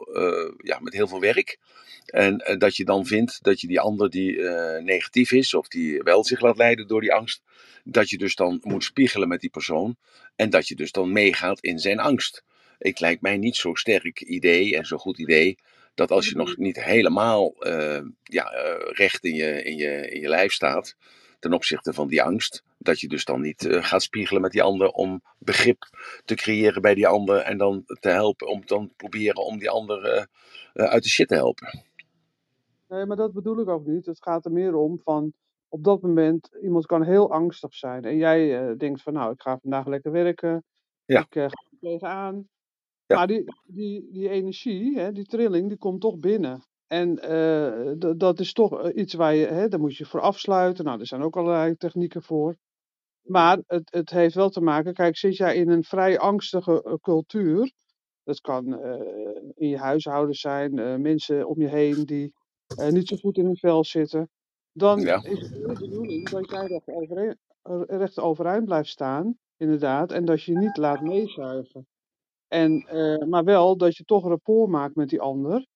ja, 0.56 0.78
met 0.80 0.92
heel 0.92 1.08
veel 1.08 1.20
werk... 1.20 1.58
En 2.06 2.56
dat 2.58 2.76
je 2.76 2.84
dan 2.84 3.06
vindt 3.06 3.42
dat 3.42 3.60
je 3.60 3.66
die 3.66 3.80
ander 3.80 4.10
die 4.10 4.42
negatief 4.80 5.32
is, 5.32 5.54
of 5.54 5.68
die 5.68 6.02
wel 6.02 6.24
zich 6.24 6.40
laat 6.40 6.56
leiden 6.56 6.86
door 6.86 7.00
die 7.00 7.12
angst, 7.12 7.42
dat 7.84 8.10
je 8.10 8.18
dus 8.18 8.34
dan 8.34 8.58
moet 8.62 8.84
spiegelen 8.84 9.28
met 9.28 9.40
die 9.40 9.50
persoon. 9.50 9.96
En 10.36 10.50
dat 10.50 10.68
je 10.68 10.74
dus 10.74 10.92
dan 10.92 11.12
meegaat 11.12 11.60
in 11.60 11.78
zijn 11.78 11.98
angst. 11.98 12.44
Ik 12.82 13.00
lijkt 13.00 13.22
mij 13.22 13.36
niet 13.36 13.56
zo 13.56 13.74
sterk 13.74 14.20
idee 14.20 14.76
en 14.76 14.84
zo 14.84 14.96
goed 14.96 15.18
idee. 15.18 15.58
Dat 15.94 16.10
als 16.10 16.28
je 16.28 16.36
nog 16.36 16.56
niet 16.56 16.84
helemaal 16.84 17.54
eh, 17.58 18.02
ja, 18.22 18.52
eh, 18.52 18.92
recht 18.92 19.24
in 19.24 19.34
je, 19.34 19.62
in, 19.62 19.76
je, 19.76 20.10
in 20.10 20.20
je 20.20 20.28
lijf 20.28 20.52
staat, 20.52 20.96
ten 21.38 21.52
opzichte 21.52 21.92
van 21.92 22.08
die 22.08 22.22
angst, 22.22 22.64
dat 22.78 23.00
je 23.00 23.08
dus 23.08 23.24
dan 23.24 23.40
niet 23.40 23.66
eh, 23.66 23.84
gaat 23.84 24.02
spiegelen 24.02 24.42
met 24.42 24.52
die 24.52 24.62
ander 24.62 24.88
om 24.88 25.22
begrip 25.38 25.82
te 26.24 26.34
creëren 26.34 26.82
bij 26.82 26.94
die 26.94 27.06
ander 27.06 27.38
en 27.38 27.58
dan 27.58 27.84
te 27.84 28.08
helpen, 28.08 28.48
om 28.48 28.62
dan 28.66 28.92
proberen 28.96 29.44
om 29.44 29.58
die 29.58 29.70
ander 29.70 30.28
uit 30.72 31.02
de 31.02 31.08
shit 31.08 31.28
te 31.28 31.34
helpen. 31.34 31.82
Nee, 32.88 33.06
maar 33.06 33.16
dat 33.16 33.32
bedoel 33.32 33.60
ik 33.60 33.68
ook 33.68 33.86
niet. 33.86 34.06
Het 34.06 34.22
gaat 34.22 34.44
er 34.44 34.52
meer 34.52 34.74
om 34.74 35.00
van 35.04 35.32
op 35.68 35.84
dat 35.84 36.02
moment, 36.02 36.50
iemand 36.62 36.86
kan 36.86 37.02
heel 37.02 37.32
angstig 37.32 37.74
zijn. 37.74 38.04
En 38.04 38.16
jij 38.16 38.74
denkt 38.76 39.02
van 39.02 39.12
nou, 39.12 39.32
ik 39.32 39.40
ga 39.40 39.58
vandaag 39.58 39.86
lekker 39.86 40.12
werken. 40.12 40.64
Ja. 41.04 41.20
Ik 41.20 41.26
ga 41.30 41.40
er 41.40 41.52
tegenaan. 41.80 42.48
Ja. 43.12 43.16
Maar 43.16 43.26
die, 43.26 43.44
die, 43.66 44.08
die 44.12 44.28
energie, 44.28 44.98
hè, 44.98 45.12
die 45.12 45.24
trilling, 45.24 45.68
die 45.68 45.78
komt 45.78 46.00
toch 46.00 46.18
binnen. 46.18 46.62
En 46.86 47.18
eh, 47.18 48.10
dat 48.16 48.40
is 48.40 48.52
toch 48.52 48.80
eh, 48.82 48.96
iets 49.02 49.14
waar 49.14 49.34
je, 49.34 49.46
hè, 49.46 49.68
daar 49.68 49.80
moet 49.80 49.96
je 49.96 50.04
voor 50.04 50.20
afsluiten. 50.20 50.84
Nou, 50.84 51.00
er 51.00 51.06
zijn 51.06 51.22
ook 51.22 51.36
allerlei 51.36 51.76
technieken 51.76 52.22
voor. 52.22 52.56
Maar 53.22 53.58
het, 53.66 53.88
het 53.92 54.10
heeft 54.10 54.34
wel 54.34 54.48
te 54.50 54.60
maken, 54.60 54.94
kijk, 54.94 55.16
zit 55.16 55.36
jij 55.36 55.56
in 55.56 55.68
een 55.68 55.84
vrij 55.84 56.18
angstige 56.18 56.82
eh, 56.82 56.94
cultuur. 57.00 57.72
Dat 58.24 58.40
kan 58.40 58.80
in 59.54 59.68
je 59.68 59.78
huishouden 59.78 60.34
zijn, 60.34 61.00
mensen 61.02 61.48
om 61.48 61.60
je 61.60 61.68
heen 61.68 62.04
die 62.04 62.32
niet 62.88 63.08
zo 63.08 63.16
goed 63.16 63.36
in 63.36 63.44
hun 63.44 63.56
vel 63.56 63.84
zitten. 63.84 64.30
Dan 64.72 65.00
Ja. 65.00 65.22
is 65.24 65.40
het 65.40 65.52
de 65.52 65.76
bedoeling 65.80 66.28
dat 66.28 66.50
jij 66.50 66.66
recht 66.66 66.88
overeind, 66.88 67.36
recht 67.86 68.18
overeind 68.18 68.64
blijft 68.64 68.88
staan, 68.88 69.38
inderdaad. 69.56 70.12
En 70.12 70.24
dat 70.24 70.42
je 70.42 70.52
je 70.52 70.58
niet 70.58 70.76
laat 70.76 71.00
meezuigen. 71.00 71.86
En, 72.52 72.86
eh, 72.88 73.26
maar 73.28 73.44
wel 73.44 73.76
dat 73.76 73.96
je 73.96 74.04
toch 74.04 74.26
rapport 74.26 74.70
maakt 74.70 74.94
met 74.94 75.08
die 75.08 75.20
ander. 75.20 75.66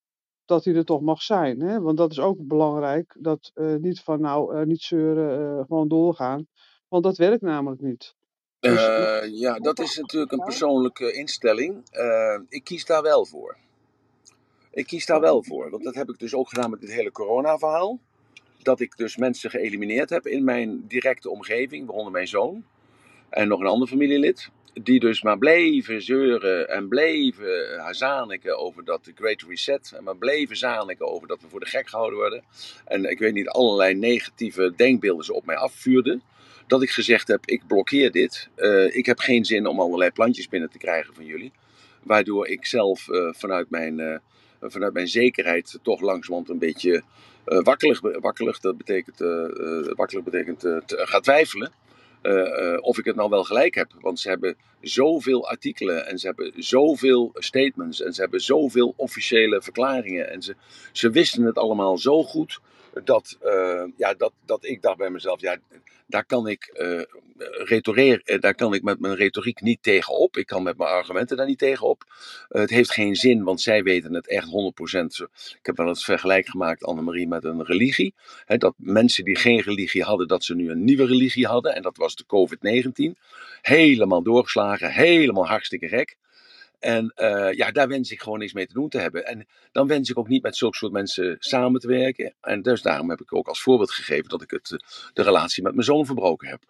Dat 0.44 0.64
hij 0.64 0.75
er 0.75 0.84
toch 0.84 1.00
mag 1.00 1.23
zijn. 1.23 1.61
Hè? 1.61 1.81
Want 1.81 1.96
dat 1.96 2.11
is 2.11 2.20
ook 2.20 2.46
belangrijk. 2.46 3.17
Dat 3.19 3.50
eh, 3.55 3.75
niet 3.75 4.00
van 4.00 4.20
nou, 4.20 4.56
eh, 4.56 4.67
niet 4.67 4.82
zeuren, 4.82 5.64
gewoon 5.67 5.88
doorgaan. 5.88 6.46
Want 6.88 7.05
dat 7.05 7.17
werkt 7.17 7.43
namelijk 7.43 7.81
niet. 7.81 8.14
Dus- 8.61 9.28
ja, 9.31 9.58
dat 9.58 9.78
is 9.78 9.96
natuurlijk 9.96 10.32
een 10.32 10.44
persoonlijke 10.44 11.12
instelling. 11.12 11.82
Ik 12.49 12.64
kies 12.64 12.84
daar 12.84 13.03
wel 13.03 13.27
voor. 13.27 13.56
Ik 14.70 14.86
kies 14.86 15.06
daar 15.06 15.20
wel 15.20 15.43
voor, 15.43 15.70
want 15.70 15.84
dat 15.84 15.94
heb 15.94 16.08
ik 16.08 16.19
dus 16.19 16.34
ook 16.34 16.48
gedaan 16.48 16.70
met 16.70 16.81
dit 16.81 16.93
hele 16.93 17.12
corona-verhaal. 17.12 18.00
Dat 18.62 18.81
ik 18.81 18.96
dus 18.96 19.17
mensen 19.17 19.50
geëlimineerd 19.50 20.10
heb 20.10 20.27
in 20.27 20.44
mijn 20.44 20.86
directe 20.86 21.31
omgeving, 21.31 21.86
waaronder 21.86 22.12
mijn 22.12 22.29
zoon 22.29 22.65
en 23.29 23.48
nog 23.48 23.60
een 23.60 23.67
ander 23.67 23.89
familielid. 23.89 24.50
Die 24.82 25.00
dus 25.00 25.22
maar 25.22 25.38
bleven 25.38 26.02
zeuren 26.02 26.68
en 26.68 26.88
bleven 26.88 27.84
zaniken 27.94 28.58
over 28.58 28.84
dat 28.84 29.04
de 29.04 29.12
Great 29.14 29.42
Reset. 29.48 29.92
En 29.96 30.04
maar 30.04 30.16
bleven 30.16 30.56
zaniken 30.56 31.06
over 31.08 31.28
dat 31.28 31.40
we 31.40 31.48
voor 31.48 31.60
de 31.60 31.66
gek 31.66 31.88
gehouden 31.88 32.18
worden. 32.18 32.42
En 32.84 33.04
ik 33.04 33.18
weet 33.18 33.32
niet, 33.32 33.48
allerlei 33.48 33.94
negatieve 33.94 34.72
denkbeelden 34.76 35.24
ze 35.24 35.34
op 35.34 35.46
mij 35.46 35.56
afvuurden. 35.56 36.22
Dat 36.66 36.82
ik 36.82 36.90
gezegd 36.90 37.28
heb, 37.28 37.40
ik 37.44 37.62
blokkeer 37.66 38.10
dit. 38.10 38.48
Eh, 38.54 38.96
ik 38.96 39.06
heb 39.06 39.18
geen 39.18 39.44
zin 39.44 39.66
om 39.66 39.80
allerlei 39.80 40.10
plantjes 40.10 40.48
binnen 40.48 40.70
te 40.70 40.78
krijgen 40.78 41.14
van 41.14 41.24
jullie. 41.24 41.52
Waardoor 42.02 42.48
ik 42.48 42.66
zelf 42.66 43.08
eh, 43.08 43.28
vanuit, 43.32 43.70
mijn, 43.70 44.00
eh, 44.00 44.16
vanuit 44.60 44.92
mijn 44.92 45.08
zekerheid 45.08 45.78
toch 45.82 46.00
langzamerhand 46.00 46.48
een 46.50 46.58
beetje 46.58 47.02
eh, 47.44 47.58
wakkelig, 47.62 48.00
wakkelig, 48.00 48.60
dat 48.60 48.76
betekent, 48.76 49.20
eh, 49.20 49.44
eh, 49.44 49.86
wakkelig 49.94 50.24
betekent 50.24 50.64
eh, 50.64 50.76
te- 50.86 51.06
ga 51.06 51.20
twijfelen. 51.20 51.72
Eh, 52.26 52.72
eh, 52.72 52.78
of 52.80 52.98
ik 52.98 53.04
het 53.04 53.16
nou 53.16 53.28
wel 53.30 53.44
gelijk 53.44 53.74
heb. 53.74 53.90
Want 54.00 54.20
ze 54.20 54.28
hebben 54.28 54.56
zoveel 54.80 55.48
artikelen 55.48 56.06
en 56.06 56.18
ze 56.18 56.26
hebben 56.26 56.52
zoveel 56.56 57.30
statements 57.34 58.02
en 58.02 58.12
ze 58.12 58.20
hebben 58.20 58.40
zoveel 58.40 58.94
officiële 58.96 59.62
verklaringen. 59.62 60.30
En 60.30 60.42
ze, 60.42 60.56
ze 60.92 61.10
wisten 61.10 61.42
het 61.42 61.58
allemaal 61.58 61.98
zo 61.98 62.22
goed 62.22 62.60
dat, 63.05 63.36
eh, 63.41 63.84
ja, 63.96 64.15
dat, 64.15 64.32
dat 64.44 64.65
ik 64.65 64.82
dacht 64.82 64.96
bij 64.96 65.10
mezelf, 65.10 65.41
ja, 65.41 65.56
daar 66.06 66.24
kan 66.24 66.48
ik, 66.48 66.65
eh, 66.65 67.03
daar 68.41 68.55
kan 68.55 68.74
ik 68.74 68.82
met 68.82 69.00
mijn 69.00 69.15
retoriek 69.15 69.60
niet 69.60 69.82
tegenop. 69.82 70.36
Ik 70.36 70.46
kan 70.46 70.62
met 70.62 70.76
mijn 70.79 70.91
argumenten 70.91 71.36
daar 71.36 71.46
niet 71.46 71.58
tegenop. 71.58 72.05
Eh, 72.48 72.60
het 72.60 72.70
heeft 72.70 72.93
geen 72.93 73.17
zin, 73.17 73.43
want 73.44 73.60
zij 73.60 73.82
weten 73.82 74.15
het 74.15 74.29
echt 74.29 74.48
100%. 74.48 75.15
Zo- 75.15 75.26
Ik 75.58 75.67
heb 75.67 75.76
wel 75.76 75.88
het 75.88 76.03
vergelijk 76.05 76.46
gemaakt, 76.48 76.84
Annemarie, 76.84 77.29
met 77.29 77.44
een 77.44 77.65
religie. 77.65 78.15
Dat 78.46 78.74
mensen 78.76 79.24
die 79.24 79.36
geen 79.36 79.60
religie 79.60 80.03
hadden, 80.03 80.29
dat 80.29 80.44
ze 80.44 80.55
nu 80.55 80.70
een 80.70 80.84
nieuwe 80.84 81.06
religie 81.06 81.46
hadden. 81.46 81.74
En 81.74 81.82
dat 81.82 81.96
was 81.96 82.15
de 82.17 82.24
COVID-19. 82.26 83.19
Helemaal 83.62 84.22
doorgeslagen, 84.22 84.93
helemaal 84.93 85.46
hartstikke 85.46 85.88
gek. 85.88 86.17
En 86.86 87.12
uh, 87.16 87.52
ja, 87.52 87.70
daar 87.70 87.88
wens 87.88 88.10
ik 88.10 88.22
gewoon 88.22 88.38
niks 88.38 88.52
mee 88.52 88.66
te 88.66 88.72
doen 88.72 88.88
te 88.88 88.98
hebben. 88.98 89.26
En 89.26 89.46
dan 89.72 89.86
wens 89.86 90.10
ik 90.10 90.19
ook 90.19 90.28
niet 90.28 90.43
met 90.43 90.56
zulke 90.56 90.76
soort 90.76 90.93
mensen 90.93 91.36
samen 91.38 91.81
te 91.81 91.86
werken. 91.88 92.34
En 92.40 92.62
dus 92.62 92.82
daarom 92.82 93.10
heb 93.10 93.20
ik 93.20 93.34
ook 93.34 93.48
als 93.48 93.62
voorbeeld 93.62 93.90
gegeven 93.90 94.28
dat 94.28 94.43
ik 94.43 94.50
het, 94.50 94.84
de 95.12 95.22
relatie 95.22 95.62
met 95.62 95.72
mijn 95.72 95.84
zoon 95.84 96.06
verbroken 96.06 96.48
heb. 96.48 96.62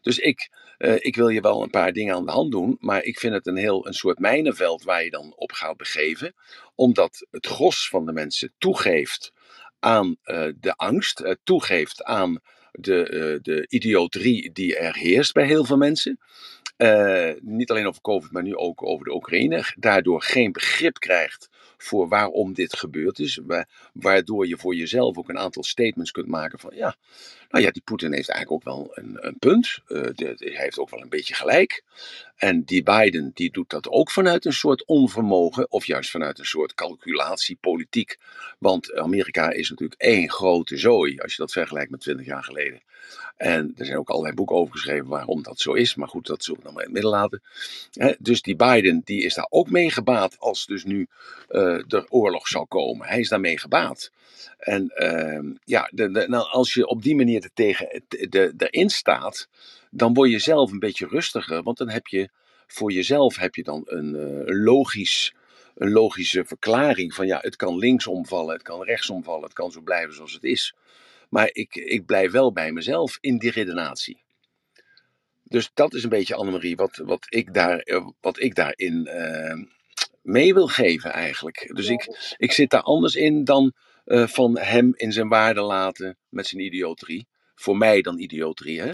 Dus 0.00 0.18
ik, 0.18 0.50
uh, 0.78 0.94
ik 0.98 1.16
wil 1.16 1.28
je 1.28 1.40
wel 1.40 1.62
een 1.62 1.70
paar 1.70 1.92
dingen 1.92 2.14
aan 2.14 2.26
de 2.26 2.32
hand 2.32 2.50
doen, 2.50 2.76
maar 2.80 3.02
ik 3.02 3.18
vind 3.18 3.34
het 3.34 3.46
een 3.46 3.56
heel 3.56 3.86
een 3.86 3.94
soort 3.94 4.18
mijnenveld 4.18 4.82
waar 4.82 5.04
je 5.04 5.10
dan 5.10 5.32
op 5.36 5.52
gaat 5.52 5.76
begeven, 5.76 6.34
omdat 6.74 7.26
het 7.30 7.46
gros 7.46 7.88
van 7.88 8.06
de 8.06 8.12
mensen 8.12 8.52
toegeeft 8.58 9.32
aan 9.78 10.16
de 10.60 10.74
angst, 10.76 11.36
toegeeft 11.44 12.02
aan 12.02 12.40
de, 12.72 13.38
de 13.42 13.66
idioterie 13.68 14.52
die 14.52 14.76
er 14.76 14.94
heerst 14.94 15.32
bij 15.32 15.46
heel 15.46 15.64
veel 15.64 15.76
mensen. 15.76 16.18
Niet 17.40 17.70
alleen 17.70 17.86
over 17.86 18.00
COVID, 18.00 18.32
maar 18.32 18.42
nu 18.42 18.56
ook 18.56 18.86
over 18.86 19.04
de 19.04 19.14
Oekraïne. 19.14 19.64
Daardoor 19.76 20.22
geen 20.22 20.52
begrip 20.52 20.98
krijgt 20.98 21.48
voor 21.76 22.08
waarom 22.08 22.52
dit 22.52 22.76
gebeurd 22.76 23.18
is. 23.18 23.40
Waardoor 23.92 24.46
je 24.46 24.58
voor 24.58 24.74
jezelf 24.74 25.18
ook 25.18 25.28
een 25.28 25.38
aantal 25.38 25.62
statements 25.62 26.10
kunt 26.10 26.26
maken 26.26 26.58
van 26.58 26.72
ja, 26.74 26.96
nou 27.52 27.64
ja, 27.64 27.70
die 27.70 27.82
Poetin 27.84 28.12
heeft 28.12 28.28
eigenlijk 28.28 28.66
ook 28.66 28.74
wel 28.74 28.90
een, 28.94 29.18
een 29.20 29.38
punt. 29.38 29.78
Uh, 29.88 30.02
hij 30.14 30.36
heeft 30.36 30.78
ook 30.78 30.90
wel 30.90 31.00
een 31.00 31.08
beetje 31.08 31.34
gelijk. 31.34 31.82
En 32.36 32.62
die 32.62 32.82
Biden 32.82 33.30
die 33.34 33.50
doet 33.50 33.70
dat 33.70 33.88
ook 33.88 34.10
vanuit 34.10 34.44
een 34.44 34.52
soort 34.52 34.84
onvermogen 34.84 35.70
of 35.70 35.84
juist 35.84 36.10
vanuit 36.10 36.38
een 36.38 36.44
soort 36.44 36.74
calculatiepolitiek. 36.74 38.18
Want 38.58 38.94
Amerika 38.94 39.50
is 39.50 39.70
natuurlijk 39.70 40.00
één 40.00 40.30
grote 40.30 40.76
zooi 40.76 41.18
als 41.18 41.32
je 41.34 41.42
dat 41.42 41.52
vergelijkt 41.52 41.90
met 41.90 42.00
20 42.00 42.26
jaar 42.26 42.44
geleden. 42.44 42.82
En 43.36 43.72
er 43.76 43.84
zijn 43.84 43.98
ook 43.98 44.10
allerlei 44.10 44.34
boeken 44.34 44.56
over 44.56 44.72
geschreven 44.72 45.06
waarom 45.06 45.42
dat 45.42 45.60
zo 45.60 45.72
is. 45.72 45.94
Maar 45.94 46.08
goed, 46.08 46.26
dat 46.26 46.44
zullen 46.44 46.60
we 46.60 46.66
dan 46.66 46.74
maar 46.74 46.84
in 46.84 46.94
het 46.94 47.02
midden 47.02 47.20
laten. 47.20 47.42
dus 48.18 48.42
die 48.42 48.56
Biden 48.56 49.00
die 49.04 49.22
is 49.22 49.34
daar 49.34 49.46
ook 49.50 49.70
mee 49.70 49.90
gebaat 49.90 50.38
als 50.38 50.66
dus 50.66 50.84
nu 50.84 51.08
uh, 51.50 51.92
er 51.92 52.06
oorlog 52.08 52.48
zou 52.48 52.66
komen. 52.66 53.06
Hij 53.06 53.20
is 53.20 53.28
daarmee 53.28 53.58
gebaat. 53.58 54.10
En 54.58 54.92
uh, 54.96 55.54
ja, 55.64 55.88
de, 55.92 56.10
de, 56.10 56.28
nou, 56.28 56.48
als 56.50 56.74
je 56.74 56.86
op 56.86 57.02
die 57.02 57.16
manier 57.16 57.40
er 57.42 57.50
tegen 57.54 58.02
de, 58.08 58.52
de, 58.56 58.68
erin 58.70 58.90
staat, 58.90 59.48
dan 59.90 60.14
word 60.14 60.30
je 60.30 60.38
zelf 60.38 60.72
een 60.72 60.78
beetje 60.78 61.06
rustiger. 61.06 61.62
Want 61.62 61.78
dan 61.78 61.88
heb 61.88 62.06
je 62.06 62.30
voor 62.66 62.92
jezelf 62.92 63.36
heb 63.36 63.54
je 63.54 63.62
dan 63.62 63.82
een, 63.84 64.14
uh, 64.14 64.22
een 64.22 64.62
logisch 64.62 65.34
een 65.74 65.90
logische 65.90 66.44
verklaring 66.44 67.14
van 67.14 67.26
ja, 67.26 67.38
het 67.40 67.56
kan 67.56 67.78
links 67.78 68.06
omvallen, 68.06 68.54
het 68.54 68.62
kan 68.62 68.82
rechts 68.82 69.10
omvallen, 69.10 69.42
het 69.42 69.52
kan 69.52 69.70
zo 69.70 69.80
blijven 69.80 70.14
zoals 70.14 70.32
het 70.32 70.44
is. 70.44 70.74
Maar 71.28 71.48
ik, 71.52 71.74
ik 71.74 72.06
blijf 72.06 72.30
wel 72.30 72.52
bij 72.52 72.72
mezelf 72.72 73.18
in 73.20 73.38
die 73.38 73.50
redenatie. 73.50 74.22
Dus 75.42 75.70
dat 75.74 75.94
is 75.94 76.02
een 76.02 76.08
beetje, 76.08 76.34
Annemarie, 76.34 76.76
wat, 76.76 76.96
wat, 76.96 77.26
ik, 77.28 77.54
daar, 77.54 77.78
eh, 77.78 78.06
wat 78.20 78.40
ik 78.40 78.54
daarin 78.54 79.08
mee 80.22 80.54
wil 80.54 80.66
geven 80.66 81.12
eigenlijk. 81.12 81.70
Dus 81.74 81.88
ik, 81.88 82.34
ik 82.36 82.52
zit 82.52 82.70
daar 82.70 82.82
anders 82.82 83.14
in 83.14 83.44
dan 83.44 83.72
van 84.04 84.58
hem 84.58 84.92
in 84.96 85.12
zijn 85.12 85.28
waarde 85.28 85.60
laten 85.60 86.16
met 86.28 86.46
zijn 86.46 86.62
idioterie. 86.62 87.26
Voor 87.62 87.76
mij 87.76 88.00
dan 88.02 88.18
idioterie, 88.18 88.80
hè. 88.80 88.92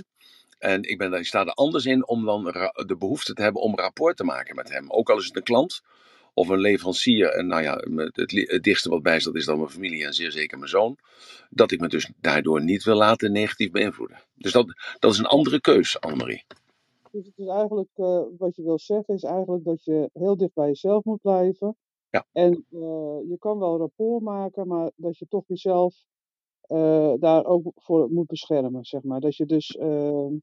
En 0.59 0.83
ik, 0.83 0.99
ben, 0.99 1.13
ik 1.13 1.27
sta 1.27 1.47
er 1.47 1.53
anders 1.53 1.85
in 1.85 2.09
om 2.09 2.25
dan 2.25 2.45
de 2.87 2.97
behoefte 2.99 3.33
te 3.33 3.43
hebben 3.43 3.63
om 3.63 3.77
rapport 3.77 4.17
te 4.17 4.25
maken 4.25 4.57
met 4.57 4.73
hem. 4.73 4.91
Ook 4.91 5.11
al 5.11 5.19
is 5.19 5.27
het 5.27 5.37
een 5.37 5.43
klant 5.43 5.83
of 6.35 6.49
een 6.49 6.61
leverancier. 6.61 7.29
En 7.29 7.47
nou 7.47 7.63
ja, 7.63 7.75
het, 8.13 8.31
het 8.33 8.63
dichtste 8.63 8.89
wat 8.89 9.03
bij 9.03 9.21
staat 9.21 9.35
is 9.35 9.45
dan 9.45 9.59
mijn 9.59 9.71
familie 9.71 10.05
en 10.05 10.13
zeer 10.13 10.33
zeker 10.33 10.59
mijn 10.59 10.71
zoon. 10.71 10.99
Dat 11.51 11.71
ik 11.71 11.81
me 11.81 11.89
dus 11.89 12.11
daardoor 12.21 12.63
niet 12.63 12.85
wil 12.85 12.95
laten 12.97 13.33
negatief 13.33 13.71
beïnvloeden. 13.71 14.19
Dus 14.35 14.53
dat, 14.53 14.67
dat 14.99 15.13
is 15.13 15.19
een 15.19 15.27
andere 15.27 15.61
keus, 15.61 16.01
Annemarie. 16.01 16.45
Dus 17.11 17.27
het 17.27 17.39
is 17.39 17.47
eigenlijk, 17.47 17.91
uh, 17.97 18.21
wat 18.39 18.57
je 18.57 18.63
wil 18.63 18.79
zeggen, 18.79 19.15
is 19.15 19.23
eigenlijk 19.23 19.65
dat 19.65 19.85
je 19.85 20.11
heel 20.13 20.37
dicht 20.37 20.55
bij 20.55 20.67
jezelf 20.67 21.05
moet 21.05 21.21
blijven. 21.21 21.77
Ja. 22.11 22.27
En 22.33 22.53
uh, 22.71 22.81
je 23.29 23.37
kan 23.39 23.59
wel 23.59 23.79
rapport 23.79 24.23
maken, 24.23 24.67
maar 24.67 24.91
dat 24.97 25.19
je 25.19 25.27
toch 25.29 25.45
jezelf 25.47 25.95
uh, 26.69 27.13
daar 27.19 27.45
ook 27.45 27.73
voor 27.75 28.09
moet 28.11 28.27
beschermen, 28.27 28.85
zeg 28.85 29.03
maar. 29.03 29.21
Dat 29.21 29.37
je 29.37 29.47
dus. 29.47 29.77
ehm, 29.77 30.37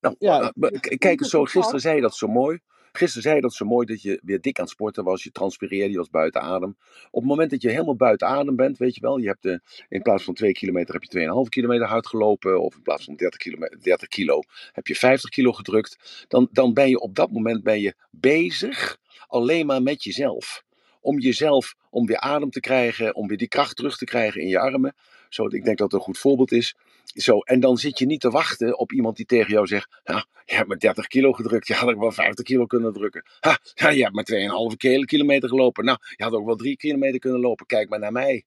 nou, 0.00 0.16
ja, 0.18 0.52
kijk 0.80 1.20
eens 1.20 1.30
zo, 1.30 1.44
gisteren 1.44 1.80
zei 1.80 1.94
je 1.94 2.00
dat 2.00 2.14
zo 2.14 2.26
mooi. 2.26 2.60
Gisteren 2.96 3.22
zei 3.22 3.34
je 3.34 3.40
dat 3.40 3.54
zo 3.54 3.64
mooi 3.64 3.86
dat 3.86 4.02
je 4.02 4.20
weer 4.24 4.40
dik 4.40 4.58
aan 4.58 4.64
het 4.64 4.72
sporten 4.72 5.04
was. 5.04 5.22
Je 5.22 5.30
transpireerde, 5.30 5.90
je 5.90 5.96
was 5.96 6.10
buiten 6.10 6.40
adem. 6.40 6.76
Op 7.10 7.20
het 7.20 7.30
moment 7.30 7.50
dat 7.50 7.62
je 7.62 7.68
helemaal 7.68 7.96
buiten 7.96 8.28
adem 8.28 8.56
bent, 8.56 8.78
weet 8.78 8.94
je 8.94 9.00
wel. 9.00 9.18
Je 9.18 9.26
hebt 9.26 9.42
de, 9.42 9.60
in 9.88 10.02
plaats 10.02 10.24
van 10.24 10.34
2 10.34 10.52
kilometer 10.52 10.94
heb 10.94 11.02
je 11.02 11.44
2,5 11.44 11.48
kilometer 11.48 11.86
hard 11.86 12.06
gelopen. 12.06 12.60
Of 12.60 12.74
in 12.74 12.82
plaats 12.82 13.04
van 13.04 13.14
30, 13.14 13.40
kilo, 13.40 13.58
30 13.80 14.08
kilo 14.08 14.40
heb 14.72 14.86
je 14.86 14.94
50 14.94 15.30
kilo 15.30 15.52
gedrukt. 15.52 16.24
Dan, 16.28 16.48
dan 16.52 16.72
ben 16.72 16.88
je 16.88 17.00
op 17.00 17.14
dat 17.14 17.30
moment 17.30 17.62
ben 17.62 17.80
je 17.80 17.94
bezig 18.10 18.98
alleen 19.26 19.66
maar 19.66 19.82
met 19.82 20.04
jezelf. 20.04 20.64
Om 21.00 21.18
jezelf, 21.18 21.74
om 21.90 22.06
weer 22.06 22.20
adem 22.20 22.50
te 22.50 22.60
krijgen, 22.60 23.14
om 23.14 23.28
weer 23.28 23.38
die 23.38 23.48
kracht 23.48 23.76
terug 23.76 23.96
te 23.96 24.04
krijgen 24.04 24.40
in 24.40 24.48
je 24.48 24.58
armen. 24.58 24.94
Zo, 25.34 25.46
ik 25.46 25.64
denk 25.64 25.78
dat 25.78 25.92
het 25.92 26.00
een 26.00 26.06
goed 26.06 26.18
voorbeeld 26.18 26.52
is. 26.52 26.76
Zo, 27.04 27.38
en 27.38 27.60
dan 27.60 27.76
zit 27.76 27.98
je 27.98 28.06
niet 28.06 28.20
te 28.20 28.30
wachten 28.30 28.78
op 28.78 28.92
iemand 28.92 29.16
die 29.16 29.26
tegen 29.26 29.52
jou 29.52 29.66
zegt: 29.66 30.00
ja, 30.04 30.26
Je 30.44 30.54
hebt 30.54 30.68
maar 30.68 30.78
30 30.78 31.06
kilo 31.06 31.32
gedrukt, 31.32 31.66
je 31.66 31.74
had 31.74 31.88
ook 31.88 32.00
wel 32.00 32.12
50 32.12 32.44
kilo 32.44 32.66
kunnen 32.66 32.92
drukken. 32.92 33.24
Ha, 33.40 33.58
ja, 33.74 33.88
je 33.88 34.02
hebt 34.02 34.14
maar 34.14 34.70
2,5 35.00 35.04
kilometer 35.04 35.48
gelopen. 35.48 35.84
Nou, 35.84 35.98
je 36.16 36.24
had 36.24 36.32
ook 36.32 36.46
wel 36.46 36.56
3 36.56 36.76
kilometer 36.76 37.20
kunnen 37.20 37.40
lopen. 37.40 37.66
Kijk 37.66 37.88
maar 37.88 37.98
naar 37.98 38.12
mij. 38.12 38.44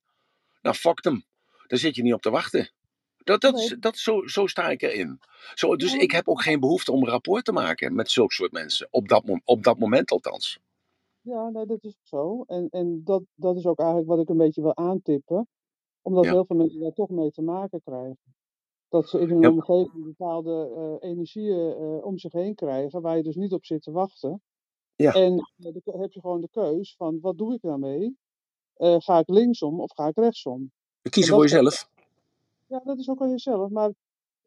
Nou, 0.61 0.75
fuck 0.75 1.03
hem. 1.03 1.25
Daar 1.67 1.79
zit 1.79 1.95
je 1.95 2.03
niet 2.03 2.13
op 2.13 2.21
te 2.21 2.29
wachten. 2.29 2.69
Dat, 3.17 3.41
dat, 3.41 3.55
nee. 3.55 3.79
dat, 3.79 3.97
zo, 3.97 4.27
zo 4.27 4.47
sta 4.47 4.69
ik 4.69 4.81
erin. 4.81 5.19
Zo, 5.53 5.75
dus 5.75 5.93
ik 5.93 6.11
heb 6.11 6.27
ook 6.27 6.41
geen 6.41 6.59
behoefte 6.59 6.91
om 6.91 7.05
rapport 7.05 7.45
te 7.45 7.51
maken 7.51 7.95
met 7.95 8.11
zulke 8.11 8.33
soort 8.33 8.51
mensen. 8.51 8.87
Op 8.91 9.07
dat, 9.07 9.23
op 9.43 9.63
dat 9.63 9.79
moment 9.79 10.11
althans. 10.11 10.59
Ja, 11.21 11.49
nee, 11.49 11.65
dat 11.65 11.83
is 11.83 11.97
zo. 12.03 12.43
En, 12.47 12.67
en 12.69 13.01
dat, 13.03 13.23
dat 13.35 13.57
is 13.57 13.65
ook 13.65 13.79
eigenlijk 13.79 14.09
wat 14.09 14.19
ik 14.19 14.29
een 14.29 14.37
beetje 14.37 14.61
wil 14.61 14.75
aantippen. 14.75 15.47
Omdat 16.07 16.23
Ja. 16.25 16.31
heel 16.31 16.45
veel 16.45 16.55
mensen 16.55 16.79
daar 16.79 16.93
toch 16.93 17.09
mee 17.09 17.31
te 17.31 17.41
maken 17.41 17.81
krijgen. 17.81 18.35
Dat 18.89 19.09
ze 19.09 19.19
in 19.19 19.29
hun 19.29 19.41
Ja. 19.41 19.49
omgeving 19.49 20.03
bepaalde 20.03 20.71
eh, 21.01 21.09
energieën 21.09 21.73
eh, 21.75 22.05
om 22.05 22.17
zich 22.17 22.31
heen 22.31 22.55
krijgen, 22.55 23.01
waar 23.01 23.17
je 23.17 23.23
dus 23.23 23.35
niet 23.35 23.53
op 23.53 23.65
zit 23.65 23.81
te 23.81 23.91
wachten. 23.91 24.41
Ja. 24.95 25.13
En 25.13 25.37
eh, 25.57 25.73
dan 25.73 25.99
heb 26.01 26.11
je 26.11 26.19
gewoon 26.19 26.41
de 26.41 26.49
keus 26.49 26.95
van, 26.95 27.19
wat 27.21 27.37
doe 27.37 27.53
ik 27.53 27.61
daarmee? 27.61 28.17
Ga 28.77 29.19
ik 29.19 29.29
linksom 29.29 29.79
of 29.81 29.91
ga 29.93 30.07
ik 30.07 30.15
rechtsom? 30.15 30.71
Kiezen 31.09 31.33
En 31.33 31.39
voor 31.39 31.49
jezelf. 31.49 31.89
Ja, 32.65 32.81
dat 32.83 32.97
is 32.99 33.09
ook 33.09 33.21
aan 33.21 33.29
jezelf. 33.29 33.69
Maar 33.69 33.89
ik 33.89 33.95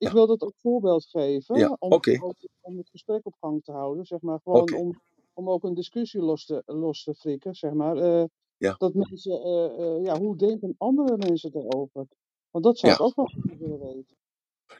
Ja. 0.09 0.12
wil 0.12 0.26
dat 0.26 0.43
ook 0.43 0.55
voorbeeld 0.57 1.05
geven. 1.05 1.59
Ja, 1.59 1.76
om, 1.79 1.93
om, 1.93 2.35
om 2.61 2.76
het 2.76 2.88
gesprek 2.90 3.26
op 3.26 3.35
gang 3.40 3.64
te 3.64 3.73
houden. 3.73 4.05
Zeg 4.05 4.21
maar. 4.21 4.40
Gewoon 4.43 4.75
om, 4.75 5.00
om 5.33 5.50
ook 5.50 5.64
een 5.64 5.75
discussie 5.75 6.21
los 6.21 6.45
te, 6.45 6.62
los 6.67 7.02
te 7.02 7.14
frikken. 7.14 7.55
Zeg 7.55 7.73
maar. 7.73 8.29
Ja. 8.61 8.75
Dat 8.79 8.95
mensen, 8.95 9.43
eh, 9.43 9.64
eh, 9.64 10.05
ja, 10.05 10.19
hoe 10.19 10.37
denken 10.37 10.75
andere 10.79 11.17
mensen 11.17 11.50
erover? 11.55 12.07
Want 12.50 12.64
dat 12.64 12.79
zou 12.79 12.93
Ja. 12.93 12.99
ik 12.99 13.05
ook 13.05 13.14
wel 13.14 13.59
willen 13.59 13.81
weten. 13.81 14.17